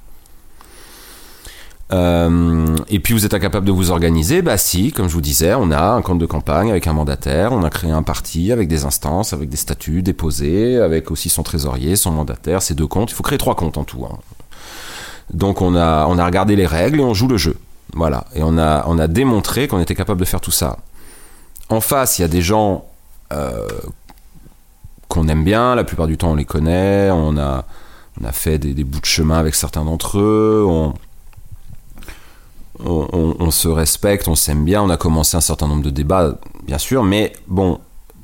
Euh, 1.94 2.76
et 2.88 2.98
puis 2.98 3.14
vous 3.14 3.24
êtes 3.24 3.34
incapable 3.34 3.66
de 3.66 3.72
vous 3.72 3.92
organiser 3.92 4.42
Bah 4.42 4.58
si, 4.58 4.90
comme 4.90 5.08
je 5.08 5.14
vous 5.14 5.20
disais, 5.20 5.54
on 5.54 5.70
a 5.70 5.80
un 5.80 6.02
compte 6.02 6.18
de 6.18 6.26
campagne 6.26 6.70
avec 6.70 6.88
un 6.88 6.92
mandataire, 6.92 7.52
on 7.52 7.62
a 7.62 7.70
créé 7.70 7.92
un 7.92 8.02
parti 8.02 8.50
avec 8.50 8.66
des 8.68 8.84
instances, 8.84 9.32
avec 9.32 9.48
des 9.48 9.56
statuts 9.56 10.02
déposés, 10.02 10.78
avec 10.78 11.10
aussi 11.12 11.28
son 11.28 11.44
trésorier, 11.44 11.94
son 11.94 12.10
mandataire, 12.10 12.62
ses 12.62 12.74
deux 12.74 12.88
comptes. 12.88 13.12
Il 13.12 13.14
faut 13.14 13.22
créer 13.22 13.38
trois 13.38 13.54
comptes 13.54 13.78
en 13.78 13.84
tout. 13.84 14.04
Hein. 14.10 14.18
Donc 15.32 15.62
on 15.62 15.76
a, 15.76 16.06
on 16.06 16.18
a 16.18 16.24
regardé 16.26 16.56
les 16.56 16.66
règles 16.66 17.00
et 17.00 17.04
on 17.04 17.14
joue 17.14 17.28
le 17.28 17.36
jeu. 17.36 17.56
Voilà. 17.92 18.24
Et 18.34 18.42
on 18.42 18.58
a, 18.58 18.84
on 18.88 18.98
a 18.98 19.06
démontré 19.06 19.68
qu'on 19.68 19.80
était 19.80 19.94
capable 19.94 20.18
de 20.18 20.24
faire 20.24 20.40
tout 20.40 20.50
ça. 20.50 20.78
En 21.68 21.80
face, 21.80 22.18
il 22.18 22.22
y 22.22 22.24
a 22.24 22.28
des 22.28 22.42
gens 22.42 22.86
euh, 23.32 23.68
qu'on 25.08 25.28
aime 25.28 25.44
bien, 25.44 25.76
la 25.76 25.84
plupart 25.84 26.08
du 26.08 26.16
temps 26.16 26.32
on 26.32 26.34
les 26.34 26.44
connaît, 26.44 27.10
on 27.12 27.36
a, 27.36 27.64
on 28.20 28.24
a 28.24 28.32
fait 28.32 28.58
des, 28.58 28.74
des 28.74 28.84
bouts 28.84 29.00
de 29.00 29.06
chemin 29.06 29.38
avec 29.38 29.54
certains 29.54 29.84
d'entre 29.84 30.18
eux, 30.18 30.64
on, 30.66 30.92
on, 32.80 33.50
se 33.50 33.68
respecte, 33.68 34.28
on 34.28 34.34
s'aime 34.34 34.64
bien, 34.64 34.82
on 34.82 34.90
a 34.90 34.96
commencé 34.96 35.36
un 35.36 35.40
certain 35.40 35.68
nombre 35.68 35.82
de 35.82 35.90
débats, 35.90 36.34
bien 36.66 36.78
sûr, 36.78 37.04
mais 37.04 37.32
bon, 37.46 37.78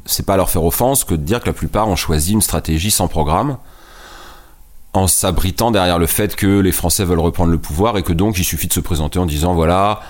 c'est 0.06 0.26
pas 0.26 0.36
leur 0.36 0.50
faire 0.50 0.64
offense 0.64 1.04
que 1.04 1.14
de 1.14 1.22
dire 1.22 1.40
que 1.40 1.46
la 1.46 1.52
plupart 1.52 1.88
ont 1.88 1.96
choisi 1.96 2.32
une 2.32 2.42
stratégie 2.42 2.90
sans 2.90 3.08
programme, 3.08 3.58
en 4.92 5.06
s'abritant 5.06 5.70
derrière 5.70 5.98
le 5.98 6.06
fait 6.06 6.34
que 6.34 6.58
les 6.60 6.72
Français 6.72 7.04
veulent 7.04 7.20
reprendre 7.20 7.52
le 7.52 7.58
pouvoir 7.58 7.96
et 7.96 8.02
que 8.02 8.12
donc 8.12 8.38
il 8.38 8.44
suffit 8.44 8.66
de 8.66 8.72
se 8.72 8.80
présenter 8.80 9.20
en 9.20 9.26
disant 9.26 9.54
voilà, 9.54 10.00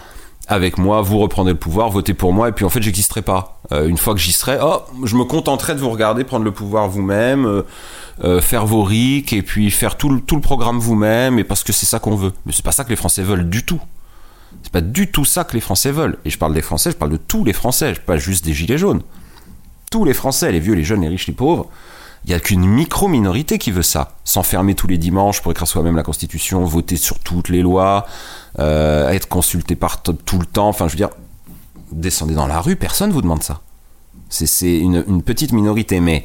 avec 0.51 0.79
moi, 0.79 1.01
vous 1.01 1.19
reprenez 1.19 1.51
le 1.51 1.59
pouvoir, 1.59 1.91
votez 1.91 2.13
pour 2.13 2.33
moi, 2.33 2.49
et 2.49 2.53
puis 2.53 2.65
en 2.65 2.71
fait 2.71 2.83
j'existerai 2.83 3.23
pas. 3.23 3.61
Euh, 3.73 3.87
une 3.87 3.99
fois 3.99 4.15
que 4.15 4.21
j'y 4.21 4.33
serai, 4.33 4.59
oh, 4.61 4.81
je 5.05 5.15
me 5.17 5.25
contenterai 5.25 5.75
de 5.75 5.81
vous 5.81 5.91
regarder 5.91 6.25
prendre 6.25 6.45
le 6.45 6.51
pouvoir 6.51 6.89
vous-même, 6.89 7.47
euh, 7.47 7.63
euh, 8.25 8.41
faire 8.41 8.67
vos 8.67 8.83
RIC, 8.83 9.33
et 9.33 9.43
puis 9.43 9.71
faire 9.71 9.97
tout 9.97 10.09
le, 10.09 10.21
tout 10.21 10.35
le 10.35 10.41
programme 10.41 10.81
vous-même, 10.81 11.39
et 11.39 11.45
parce 11.45 11.63
que 11.63 11.73
c'est 11.73 11.87
ça 11.87 12.01
qu'on 12.01 12.17
veut. 12.17 12.33
Mais 12.47 12.53
c'est 12.53 12.65
pas 12.65 12.73
ça 12.73 12.83
que 12.83 12.91
les 12.91 12.97
Français 12.97 13.23
veulent 13.23 13.49
du 13.49 13.65
tout. 13.65 13.81
Pas 14.73 14.81
du 14.81 15.11
tout 15.11 15.25
ça 15.25 15.45
que 15.45 15.55
les 15.55 15.61
Français 15.61 15.91
veulent. 15.91 16.19
Et 16.25 16.31
je 16.31 16.39
parle 16.39 16.55
des 16.55 16.63
Français, 16.63 16.91
je 16.91 16.97
parle 16.97 17.13
de 17.13 17.17
tous 17.17 17.45
les 17.45 17.53
Français, 17.53 17.95
pas 17.95 18.17
juste 18.17 18.45
des 18.45 18.55
gilets 18.55 18.79
jaunes. 18.79 19.03
Tous 19.91 20.05
les 20.05 20.15
Français, 20.15 20.53
les 20.53 20.61
vieux, 20.61 20.75
les 20.75 20.85
jeunes, 20.85 21.01
les 21.01 21.09
riches, 21.09 21.27
les 21.27 21.35
pauvres. 21.35 21.69
Il 22.25 22.29
n'y 22.29 22.35
a 22.35 22.41
qu'une 22.41 22.65
micro-minorité 22.65 23.59
qui 23.59 23.71
veut 23.71 23.83
ça. 23.83 24.17
S'enfermer 24.25 24.75
tous 24.75 24.87
les 24.87 24.99
dimanches 24.99 25.41
pour 25.41 25.51
écrire 25.51 25.67
soi-même 25.67 25.97
la 25.97 26.03
Constitution, 26.03 26.65
voter 26.65 26.97
sur 26.97 27.19
toutes 27.19 27.49
les 27.49 27.63
lois, 27.63 28.07
euh, 28.59 29.09
être 29.11 29.29
consulté 29.29 29.75
par 29.75 30.03
tout 30.03 30.39
le 30.39 30.47
temps. 30.47 30.69
Enfin, 30.69 30.87
je 30.87 30.93
veux 30.93 30.99
dire, 30.99 31.11
descendez 31.91 32.35
dans 32.35 32.47
la 32.47 32.61
rue, 32.61 32.77
personne 32.77 33.11
vous 33.11 33.23
demande 33.23 33.43
ça. 33.43 33.61
C'est 34.29 34.79
une 34.79 35.23
petite 35.23 35.53
minorité, 35.53 35.99
mais 35.99 36.25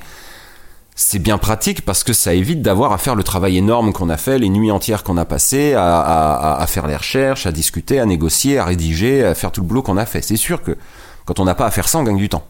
c'est 0.98 1.20
bien 1.20 1.38
pratique 1.38 1.84
parce 1.84 2.06
que 2.06 2.14
ça 2.14 2.34
évite 2.34 2.62
d'avoir 2.62 2.94
à 2.94 2.98
faire 2.98 3.16
le 3.16 3.24
travail 3.24 3.58
énorme 3.58 3.92
qu'on 3.92 4.10
a 4.10 4.16
fait, 4.16 4.40
les 4.40 4.48
nuits 4.48 4.72
entières 4.72 5.04
qu'on 5.04 5.18
a 5.18 5.26
passées 5.26 5.74
à, 5.76 6.66
faire 6.70 6.88
les 6.88 6.96
recherches, 6.96 7.46
à 7.46 7.52
discuter, 7.52 8.00
à 8.00 8.06
négocier, 8.06 8.58
à 8.58 8.64
rédiger, 8.64 9.26
à 9.26 9.36
faire 9.36 9.52
tout 9.52 9.60
le 9.60 9.68
boulot 9.68 9.82
qu'on 9.82 9.98
a 9.98 10.06
fait. 10.06 10.22
C'est 10.22 10.38
sûr 10.38 10.64
que 10.64 10.78
quand 11.26 11.42
on 11.42 11.46
n'a 11.46 11.54
pas 11.54 11.66
à 11.66 11.72
faire 11.72 11.90
ça, 11.90 12.00
on 12.00 12.04
gagne 12.04 12.18
du 12.18 12.30
temps. 12.30 12.48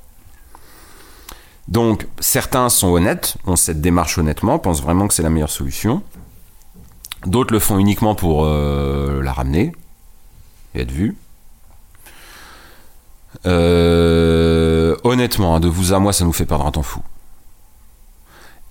Donc 1.67 2.05
certains 2.19 2.69
sont 2.69 2.89
honnêtes, 2.89 3.37
ont 3.47 3.55
cette 3.55 3.81
démarche 3.81 4.19
honnêtement, 4.19 4.59
pensent 4.59 4.83
vraiment 4.83 5.07
que 5.07 5.15
c'est 5.15 5.23
la 5.23 5.31
meilleure 5.31 5.49
solution. 5.49 6.03
D'autres 7.25 7.51
le 7.51 7.59
font 7.59 7.79
uniquement 7.79 8.13
pour 8.13 8.45
euh, 8.45 9.23
la 9.23 9.33
ramener 9.33 9.71
et 10.75 10.81
être 10.81 10.91
vu. 10.91 11.17
Euh, 13.47 14.95
honnêtement, 15.03 15.59
de 15.59 15.67
vous 15.67 15.93
à 15.93 15.99
moi, 15.99 16.13
ça 16.13 16.25
nous 16.25 16.33
fait 16.33 16.45
perdre 16.45 16.67
un 16.67 16.71
temps 16.71 16.83
fou. 16.83 17.01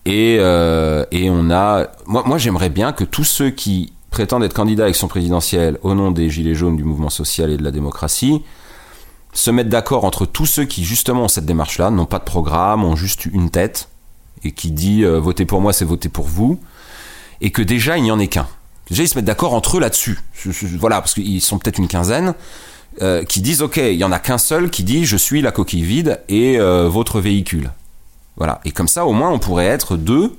Et, 0.06 0.36
euh, 0.39 1.05
et 1.10 1.31
on 1.31 1.51
a. 1.51 1.89
Moi, 2.06 2.39
j'aimerais 2.39 2.68
bien 2.68 2.93
que 2.93 3.05
tous 3.05 3.24
ceux 3.24 3.51
qui 3.51 3.93
prétendent 4.10 4.44
être 4.44 4.55
candidats 4.55 4.85
à 4.85 4.86
l'élection 4.86 5.09
présidentielle 5.09 5.78
au 5.82 5.94
nom 5.94 6.10
des 6.10 6.31
Gilets 6.31 6.55
jaunes, 6.55 6.76
du 6.76 6.85
mouvement 6.85 7.10
social 7.10 7.51
et 7.51 7.56
de 7.56 7.64
la 7.64 7.70
démocratie 7.70 8.43
se 9.32 9.51
mettent 9.51 9.68
d'accord 9.68 10.05
entre 10.05 10.26
tous 10.26 10.47
ceux 10.47 10.64
qui, 10.64 10.85
justement, 10.85 11.24
ont 11.24 11.28
cette 11.28 11.47
démarche-là, 11.47 11.90
n'ont 11.90 12.06
pas 12.06 12.20
de 12.20 12.24
programme, 12.24 12.85
ont 12.85 12.94
juste 12.97 13.26
une 13.26 13.51
tête, 13.51 13.89
et 14.44 14.52
qui 14.52 14.70
dit 14.70 15.05
euh, 15.05 15.18
votez 15.18 15.44
pour 15.44 15.60
moi, 15.60 15.72
c'est 15.72 15.85
voter 15.85 16.09
pour 16.09 16.26
vous, 16.26 16.60
et 17.40 17.51
que 17.51 17.60
déjà, 17.62 17.98
il 17.98 18.05
n'y 18.05 18.12
en 18.12 18.20
ait 18.20 18.28
qu'un. 18.28 18.47
Déjà, 18.89 19.02
ils 19.02 19.09
se 19.09 19.16
mettent 19.16 19.24
d'accord 19.24 19.55
entre 19.55 19.78
eux 19.78 19.81
là-dessus. 19.81 20.20
Voilà, 20.78 21.01
parce 21.01 21.14
qu'ils 21.14 21.40
sont 21.40 21.59
peut-être 21.59 21.78
une 21.78 21.89
quinzaine. 21.89 22.35
Euh, 23.02 23.24
qui 23.24 23.40
disent 23.40 23.60
ok, 23.60 23.78
il 23.78 23.94
y 23.94 24.05
en 24.05 24.12
a 24.12 24.20
qu'un 24.20 24.39
seul 24.39 24.70
qui 24.70 24.85
dit 24.85 25.05
je 25.05 25.16
suis 25.16 25.43
la 25.43 25.51
coquille 25.51 25.82
vide 25.82 26.20
et 26.28 26.60
euh, 26.60 26.89
votre 26.89 27.18
véhicule. 27.18 27.72
Voilà. 28.36 28.61
Et 28.65 28.73
comme 28.73 28.89
ça, 28.89 29.06
au 29.06 29.12
moins, 29.12 29.31
on 29.31 29.39
pourrait 29.39 29.66
être 29.66 29.97
deux. 29.97 30.36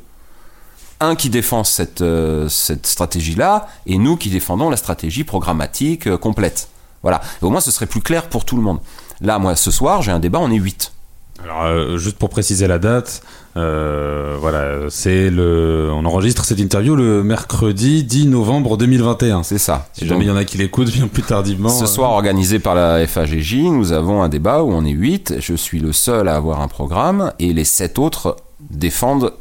Un 1.02 1.16
qui 1.16 1.30
défend 1.30 1.64
cette, 1.66 2.02
euh, 2.02 2.48
stratégie-là, 2.48 3.68
et 3.86 3.98
nous 3.98 4.16
qui 4.16 4.30
défendons 4.30 4.70
la 4.70 4.78
stratégie 4.78 5.26
programmatique 5.26 6.08
euh, 6.08 6.18
complète. 6.18 6.70
Voilà. 7.04 7.22
au 7.42 7.50
moins, 7.50 7.60
ce 7.60 7.70
serait 7.70 7.86
plus 7.86 8.02
clair 8.02 8.30
pour 8.30 8.46
tout 8.46 8.56
le 8.56 8.64
monde. 8.64 8.80
Là, 9.22 9.38
moi, 9.38 9.56
ce 9.56 9.72
soir, 9.72 10.02
j'ai 10.02 10.12
un 10.12 10.20
débat, 10.20 10.40
on 10.40 10.50
est 10.50 10.58
8. 10.58 10.95
Alors, 11.44 11.64
euh, 11.64 11.98
juste 11.98 12.18
pour 12.18 12.30
préciser 12.30 12.66
la 12.68 12.80
date, 12.80 13.22
euh, 13.58 14.38
voilà, 14.40 14.90
c'est 14.90 15.30
le, 15.30 15.90
on 15.94 16.06
enregistre 16.06 16.46
cette 16.46 16.60
interview 16.60 16.96
le 16.96 17.24
mercredi 17.24 18.04
10 18.04 18.28
novembre 18.28 18.78
2021. 18.78 19.44
C'est 19.44 19.58
ça. 19.58 19.88
Si 19.94 20.08
jamais 20.08 20.26
il 20.26 20.28
y 20.28 20.32
en 20.32 20.38
a 20.38 20.46
qui 20.46 20.58
l'écoutent 20.58 20.92
bien 20.92 21.08
plus 21.08 21.24
tardivement. 21.24 21.70
Ce 21.70 21.86
soir, 21.86 22.12
euh, 22.12 22.16
organisé 22.16 22.60
par 22.60 22.74
la 22.74 23.06
FAGJ, 23.06 23.56
nous 23.66 23.92
avons 23.92 24.24
un 24.24 24.30
débat 24.30 24.64
où 24.64 24.72
on 24.72 24.86
est 24.86 24.92
8. 24.92 25.36
Je 25.40 25.54
suis 25.56 25.80
le 25.80 25.94
seul 25.94 26.28
à 26.30 26.36
avoir 26.36 26.62
un 26.62 26.68
programme 26.68 27.34
et 27.40 27.54
les 27.54 27.66
7 27.66 28.00
autres 28.00 28.38
défendent 28.70 29.34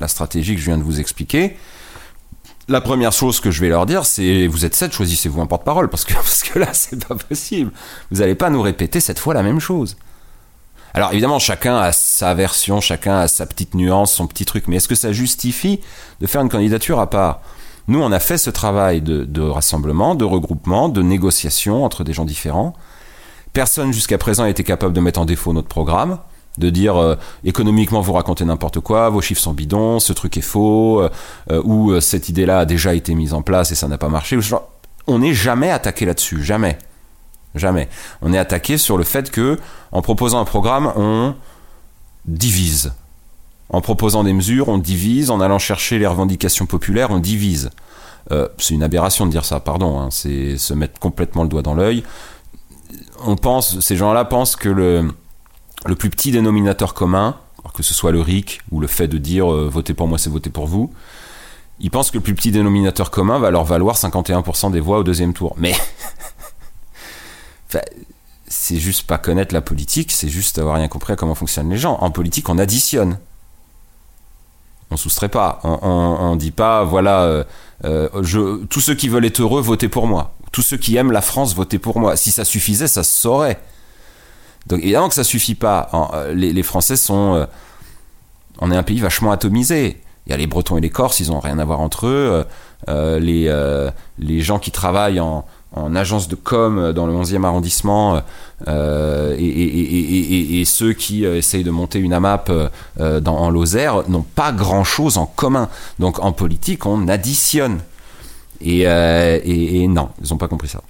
la 0.00 0.08
stratégie 0.08 0.54
que 0.54 0.60
je 0.60 0.66
viens 0.66 0.78
de 0.78 0.82
vous 0.82 1.00
expliquer. 1.00 1.56
La 2.68 2.80
première 2.80 3.12
chose 3.12 3.40
que 3.40 3.50
je 3.50 3.60
vais 3.60 3.68
leur 3.68 3.86
dire, 3.86 4.06
c'est 4.06 4.46
vous 4.46 4.64
êtes 4.64 4.74
7, 4.74 4.92
choisissez-vous 4.92 5.40
un 5.40 5.46
porte-parole 5.46 5.88
parce 5.88 6.04
que, 6.04 6.14
parce 6.14 6.42
que 6.42 6.58
là, 6.58 6.68
c'est 6.72 7.06
pas 7.06 7.14
possible. 7.14 7.70
Vous 8.10 8.20
n'allez 8.20 8.34
pas 8.34 8.50
nous 8.50 8.62
répéter 8.62 9.00
cette 9.00 9.18
fois 9.18 9.34
la 9.34 9.42
même 9.42 9.60
chose. 9.60 9.96
Alors 10.94 11.12
évidemment, 11.12 11.38
chacun 11.38 11.76
a 11.76 11.92
sa 11.92 12.34
version, 12.34 12.80
chacun 12.80 13.20
a 13.20 13.28
sa 13.28 13.46
petite 13.46 13.74
nuance, 13.74 14.12
son 14.12 14.26
petit 14.26 14.44
truc, 14.44 14.68
mais 14.68 14.76
est-ce 14.76 14.88
que 14.88 14.94
ça 14.94 15.12
justifie 15.12 15.80
de 16.20 16.26
faire 16.26 16.42
une 16.42 16.50
candidature 16.50 17.00
à 17.00 17.08
part? 17.08 17.40
Nous, 17.88 18.00
on 18.00 18.12
a 18.12 18.20
fait 18.20 18.38
ce 18.38 18.50
travail 18.50 19.00
de, 19.00 19.40
rassemblement, 19.40 20.14
de 20.14 20.24
regroupement, 20.24 20.88
de 20.88 21.02
négociation 21.02 21.84
entre 21.84 22.04
des 22.04 22.12
gens 22.12 22.24
différents. 22.24 22.74
Personne 23.52 23.92
jusqu'à 23.92 24.18
présent 24.18 24.44
été 24.44 24.64
capable 24.64 24.92
de 24.94 25.00
mettre 25.00 25.20
en 25.20 25.24
défaut 25.24 25.52
notre 25.52 25.68
programme 25.68 26.18
de 26.58 26.68
dire 26.68 26.96
euh, 26.96 27.16
économiquement 27.44 28.02
vous 28.02 28.12
racontez 28.12 28.44
n'importe 28.44 28.80
quoi, 28.80 29.08
vos 29.08 29.22
chiffres 29.22 29.40
sont 29.40 29.54
bidons, 29.54 30.00
ce 30.00 30.12
truc 30.12 30.36
est 30.36 30.42
faux, 30.42 31.00
euh, 31.00 31.08
euh, 31.50 31.62
ou 31.64 31.98
cette 32.00 32.28
idée-là 32.28 32.60
a 32.60 32.64
déjà 32.66 32.94
été 32.94 33.14
mise 33.14 33.32
en 33.32 33.40
place 33.40 33.72
et 33.72 33.74
ça 33.74 33.88
n'a 33.88 33.96
pas 33.96 34.10
marché. 34.10 34.38
On 35.06 35.20
n'est 35.20 35.32
jamais 35.32 35.70
attaqué 35.70 36.04
là-dessus, 36.04 36.42
jamais. 36.42 36.76
Jamais. 37.54 37.88
On 38.22 38.32
est 38.32 38.38
attaqué 38.38 38.78
sur 38.78 38.96
le 38.96 39.04
fait 39.04 39.30
que, 39.30 39.58
en 39.92 40.02
proposant 40.02 40.40
un 40.40 40.44
programme, 40.44 40.92
on 40.96 41.34
divise. 42.26 42.92
En 43.68 43.80
proposant 43.80 44.24
des 44.24 44.32
mesures, 44.32 44.68
on 44.68 44.78
divise. 44.78 45.30
En 45.30 45.40
allant 45.40 45.58
chercher 45.58 45.98
les 45.98 46.06
revendications 46.06 46.66
populaires, 46.66 47.10
on 47.10 47.18
divise. 47.18 47.70
Euh, 48.30 48.48
c'est 48.58 48.74
une 48.74 48.82
aberration 48.82 49.26
de 49.26 49.30
dire 49.30 49.44
ça, 49.44 49.60
pardon. 49.60 49.98
Hein. 49.98 50.08
c'est 50.10 50.56
se 50.56 50.74
mettre 50.74 50.98
complètement 51.00 51.42
le 51.42 51.48
doigt 51.48 51.62
dans 51.62 51.74
l'œil. 51.74 52.04
On 53.24 53.36
pense, 53.36 53.80
ces 53.80 53.96
gens-là 53.96 54.24
pensent 54.24 54.56
que 54.56 54.68
le, 54.68 55.10
plus 55.96 56.10
petit 56.10 56.30
dénominateur 56.30 56.94
commun, 56.94 57.36
que 57.74 57.82
ce 57.82 57.94
soit 57.94 58.12
le 58.12 58.20
RIC 58.20 58.60
ou 58.70 58.80
le 58.80 58.86
fait 58.86 59.08
de 59.08 59.18
dire 59.18 59.52
euh, 59.52 59.68
votez 59.70 59.94
pour 59.94 60.08
moi, 60.08 60.18
c'est 60.18 60.30
voter 60.30 60.50
pour 60.50 60.66
vous, 60.66 60.92
ils 61.80 61.90
pensent 61.90 62.10
que 62.10 62.18
le 62.18 62.22
plus 62.22 62.34
petit 62.34 62.50
dénominateur 62.50 63.10
commun 63.10 63.38
va 63.38 63.50
leur 63.50 63.64
valoir 63.64 63.96
51% 63.96 64.70
des 64.70 64.80
voix 64.80 64.98
au 64.98 65.02
deuxième 65.02 65.32
tour. 65.32 65.54
Mais 65.56 65.74
c'est 68.52 68.76
juste 68.76 69.06
pas 69.06 69.18
connaître 69.18 69.54
la 69.54 69.62
politique, 69.62 70.12
c'est 70.12 70.28
juste 70.28 70.58
avoir 70.58 70.76
rien 70.76 70.88
compris 70.88 71.14
à 71.14 71.16
comment 71.16 71.34
fonctionnent 71.34 71.70
les 71.70 71.78
gens. 71.78 71.96
En 72.00 72.10
politique, 72.10 72.48
on 72.48 72.58
additionne. 72.58 73.18
On 74.90 74.96
soustrait 74.98 75.30
pas. 75.30 75.60
On, 75.64 76.36
dit 76.36 76.50
pas, 76.50 76.84
voilà, 76.84 77.22
euh, 77.22 77.44
euh, 77.84 78.58
tous 78.68 78.80
ceux 78.80 78.94
qui 78.94 79.08
veulent 79.08 79.24
être 79.24 79.40
heureux, 79.40 79.62
votez 79.62 79.88
pour 79.88 80.06
moi. 80.06 80.34
Tous 80.52 80.60
ceux 80.60 80.76
qui 80.76 80.96
aiment 80.96 81.12
la 81.12 81.22
France, 81.22 81.54
votez 81.54 81.78
pour 81.78 81.98
moi. 81.98 82.14
Si 82.16 82.30
ça 82.30 82.44
suffisait, 82.44 82.88
ça 82.88 83.02
se 83.02 83.14
saurait. 83.14 83.58
Donc 84.66 84.80
évidemment 84.80 85.08
que 85.08 85.14
ça 85.14 85.24
suffit 85.24 85.54
pas. 85.54 85.88
Euh, 86.12 86.34
les, 86.34 86.62
Français 86.62 86.96
sont, 86.96 87.46
on 88.58 88.70
est 88.70 88.76
un 88.76 88.82
pays 88.82 89.00
vachement 89.00 89.32
atomisé. 89.32 89.98
Il 90.26 90.30
y 90.30 90.34
a 90.34 90.36
les 90.36 90.46
Bretons 90.46 90.76
et 90.76 90.82
les 90.82 90.90
Corses, 90.90 91.20
ils 91.20 91.32
ont 91.32 91.40
rien 91.40 91.58
à 91.58 91.64
voir 91.64 91.80
entre 91.80 92.06
eux. 92.06 92.44
les, 92.88 93.50
les 94.18 94.40
gens 94.42 94.58
qui 94.58 94.70
travaillent 94.70 95.20
en, 95.20 95.46
en 95.74 95.94
agence 95.96 96.28
de 96.28 96.34
com 96.34 96.92
dans 96.92 97.06
le 97.06 97.12
11e 97.12 97.44
arrondissement 97.44 98.22
euh, 98.68 99.34
et, 99.38 100.64
ceux 100.64 100.92
qui 100.92 101.24
euh, 101.24 101.36
essayent 101.36 101.64
de 101.64 101.70
monter 101.70 101.98
une 101.98 102.12
AMAP 102.12 102.50
euh, 102.50 103.20
dans, 103.20 103.36
en 103.36 103.50
Lozère 103.50 104.08
n'ont 104.08 104.22
pas 104.22 104.52
grand-chose 104.52 105.18
en 105.18 105.26
commun. 105.26 105.68
Donc 105.98 106.20
en 106.20 106.32
politique, 106.32 106.86
on 106.86 107.08
additionne. 107.08 107.80
Et, 108.60 108.86
non, 109.88 110.10
ils 110.22 110.30
n'ont 110.30 110.38
pas 110.38 110.48
compris 110.48 110.68
ça. 110.68 110.82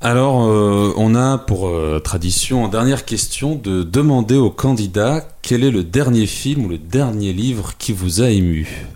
Alors, 0.00 0.34
on 0.34 1.14
a 1.14 1.38
pour 1.38 1.70
tradition, 2.02 2.64
en 2.64 2.68
dernière 2.68 3.04
question, 3.04 3.54
de 3.54 3.84
demander 3.84 4.36
aux 4.36 4.50
candidats 4.50 5.24
quel 5.42 5.62
est 5.62 5.70
le 5.70 5.84
dernier 5.84 6.26
film 6.26 6.64
ou 6.64 6.68
le 6.70 6.78
dernier 6.78 7.32
livre 7.32 7.74
qui 7.78 7.92
vous 7.92 8.20
a 8.20 8.30
ému. 8.30 8.88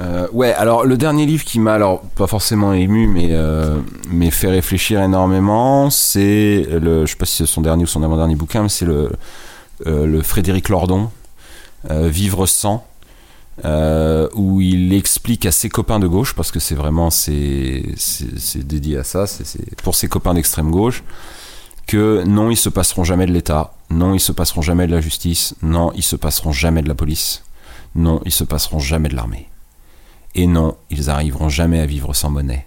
Euh, 0.00 0.28
ouais, 0.32 0.52
alors 0.54 0.84
le 0.84 0.96
dernier 0.96 1.26
livre 1.26 1.44
qui 1.44 1.58
m'a 1.58 1.74
alors 1.74 2.02
pas 2.02 2.26
forcément 2.26 2.72
ému, 2.72 3.08
mais 3.08 3.28
euh, 3.32 3.80
mais 4.10 4.30
fait 4.30 4.48
réfléchir 4.48 5.02
énormément, 5.02 5.90
c'est 5.90 6.66
le, 6.70 7.04
je 7.04 7.10
sais 7.10 7.16
pas 7.16 7.26
si 7.26 7.36
c'est 7.38 7.46
son 7.46 7.62
dernier 7.62 7.82
ou 7.82 7.86
son 7.86 8.02
avant-dernier 8.04 8.36
bouquin, 8.36 8.62
mais 8.62 8.68
c'est 8.68 8.84
le 8.84 9.10
euh, 9.86 10.06
le 10.06 10.22
Frédéric 10.22 10.68
Lordon, 10.68 11.10
Vivre 11.90 12.46
sans, 12.46 12.84
où 13.64 14.60
il 14.60 14.92
explique 14.92 15.46
à 15.46 15.52
ses 15.52 15.68
copains 15.68 15.98
de 15.98 16.06
gauche, 16.06 16.34
parce 16.34 16.50
que 16.52 16.60
c'est 16.60 16.74
vraiment 16.74 17.10
c'est 17.10 17.82
c'est 17.96 18.66
dédié 18.66 18.98
à 18.98 19.04
ça, 19.04 19.26
c'est 19.26 19.80
pour 19.82 19.94
ses 19.94 20.08
copains 20.08 20.34
d'extrême 20.34 20.70
gauche, 20.70 21.02
que 21.86 22.22
non, 22.24 22.50
ils 22.50 22.56
se 22.56 22.68
passeront 22.68 23.04
jamais 23.04 23.26
de 23.26 23.32
l'État, 23.32 23.74
non, 23.90 24.14
ils 24.14 24.20
se 24.20 24.32
passeront 24.32 24.62
jamais 24.62 24.86
de 24.86 24.92
la 24.92 25.00
justice, 25.00 25.54
non, 25.62 25.92
ils 25.94 26.02
se 26.02 26.16
passeront 26.16 26.52
jamais 26.52 26.82
de 26.82 26.88
la 26.88 26.94
police, 26.94 27.42
non, 27.94 28.20
ils 28.24 28.32
se 28.32 28.44
passeront 28.44 28.80
jamais 28.80 29.08
de 29.08 29.16
l'armée. 29.16 29.48
Et 30.34 30.46
non, 30.46 30.76
ils 30.90 31.10
arriveront 31.10 31.48
jamais 31.48 31.80
à 31.80 31.86
vivre 31.86 32.14
sans 32.14 32.30
monnaie. 32.30 32.66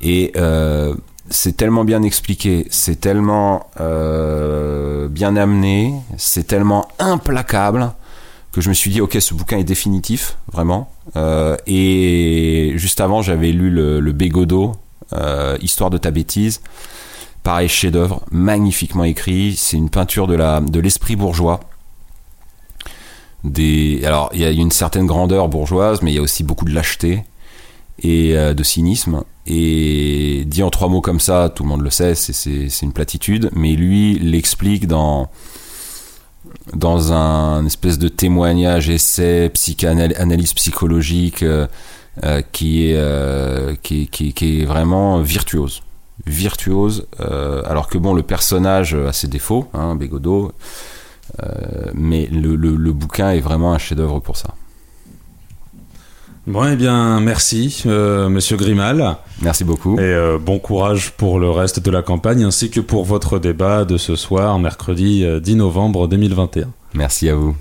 Et 0.00 0.32
euh, 0.36 0.94
c'est 1.30 1.56
tellement 1.56 1.84
bien 1.84 2.02
expliqué, 2.02 2.66
c'est 2.70 3.00
tellement 3.00 3.68
euh, 3.80 5.08
bien 5.08 5.36
amené, 5.36 5.94
c'est 6.16 6.46
tellement 6.46 6.88
implacable 6.98 7.92
que 8.52 8.60
je 8.60 8.68
me 8.68 8.74
suis 8.74 8.90
dit 8.90 9.00
ok 9.00 9.16
ce 9.20 9.34
bouquin 9.34 9.58
est 9.58 9.64
définitif 9.64 10.36
vraiment. 10.52 10.90
Euh, 11.16 11.56
et 11.66 12.72
juste 12.76 13.00
avant 13.00 13.22
j'avais 13.22 13.52
lu 13.52 13.70
le, 13.70 14.00
le 14.00 14.14
Histoire 15.60 15.90
de 15.90 15.98
ta 15.98 16.10
bêtise. 16.10 16.60
Pareil 17.42 17.68
chef-d'œuvre, 17.68 18.22
magnifiquement 18.32 19.04
écrit. 19.04 19.54
C'est 19.56 19.76
une 19.76 19.88
peinture 19.88 20.26
de 20.26 20.80
l'esprit 20.80 21.14
bourgeois 21.14 21.60
alors 24.04 24.30
il 24.32 24.40
y 24.40 24.44
a 24.44 24.50
une 24.50 24.70
certaine 24.70 25.06
grandeur 25.06 25.48
bourgeoise, 25.48 26.02
mais 26.02 26.12
il 26.12 26.14
y 26.16 26.18
a 26.18 26.22
aussi 26.22 26.44
beaucoup 26.44 26.64
de 26.64 26.74
lâcheté 26.74 27.24
et 28.02 28.36
euh, 28.36 28.54
de 28.54 28.62
cynisme. 28.62 29.22
Et 29.46 30.44
dit 30.46 30.62
en 30.62 30.70
trois 30.70 30.88
mots 30.88 31.00
comme 31.00 31.20
ça, 31.20 31.52
tout 31.54 31.62
le 31.62 31.68
monde 31.68 31.82
le 31.82 31.90
sait, 31.90 32.14
c'est 32.14 32.82
une 32.82 32.92
platitude, 32.92 33.50
mais 33.54 33.72
lui 33.72 34.18
l'explique 34.18 34.86
dans 34.86 35.30
dans 36.72 37.12
un 37.12 37.64
espèce 37.64 37.98
de 37.98 38.08
témoignage, 38.08 38.90
essai, 38.90 39.50
psychanalyse 39.54 40.52
psychologique 40.54 41.42
euh, 41.42 41.66
euh, 42.24 42.42
qui, 42.50 42.90
est, 42.90 43.80
qui, 43.80 44.60
est 44.60 44.64
vraiment 44.64 45.20
virtuose. 45.20 45.82
Virtuose, 46.26 47.06
alors 47.18 47.88
que 47.88 47.98
bon, 47.98 48.14
le 48.14 48.22
personnage 48.22 48.94
a 48.94 49.12
ses 49.12 49.28
défauts, 49.28 49.68
hein, 49.74 49.94
Bégodeau, 49.94 50.50
euh, 51.42 51.90
mais 51.94 52.28
le, 52.30 52.92
bouquin 52.92 53.30
est 53.30 53.40
vraiment 53.40 53.72
un 53.72 53.78
chef-d'œuvre 53.78 54.20
pour 54.20 54.36
ça. 54.36 54.54
Bon, 56.46 56.64
eh 56.64 56.76
bien, 56.76 57.20
merci, 57.20 57.82
euh, 57.86 58.28
monsieur 58.28 58.56
Grimal. 58.56 59.16
Merci 59.42 59.64
beaucoup. 59.64 59.98
Et 59.98 60.02
euh, 60.02 60.38
bon 60.38 60.60
courage 60.60 61.10
pour 61.10 61.40
le 61.40 61.50
reste 61.50 61.80
de 61.80 61.90
la 61.90 62.02
campagne 62.02 62.44
ainsi 62.44 62.70
que 62.70 62.80
pour 62.80 63.04
votre 63.04 63.40
débat 63.40 63.84
de 63.84 63.96
ce 63.96 64.14
soir, 64.14 64.58
mercredi 64.60 65.24
10 65.40 65.56
novembre 65.56 66.06
2021. 66.06 66.68
Merci 66.94 67.28
à 67.28 67.34
vous. 67.34 67.56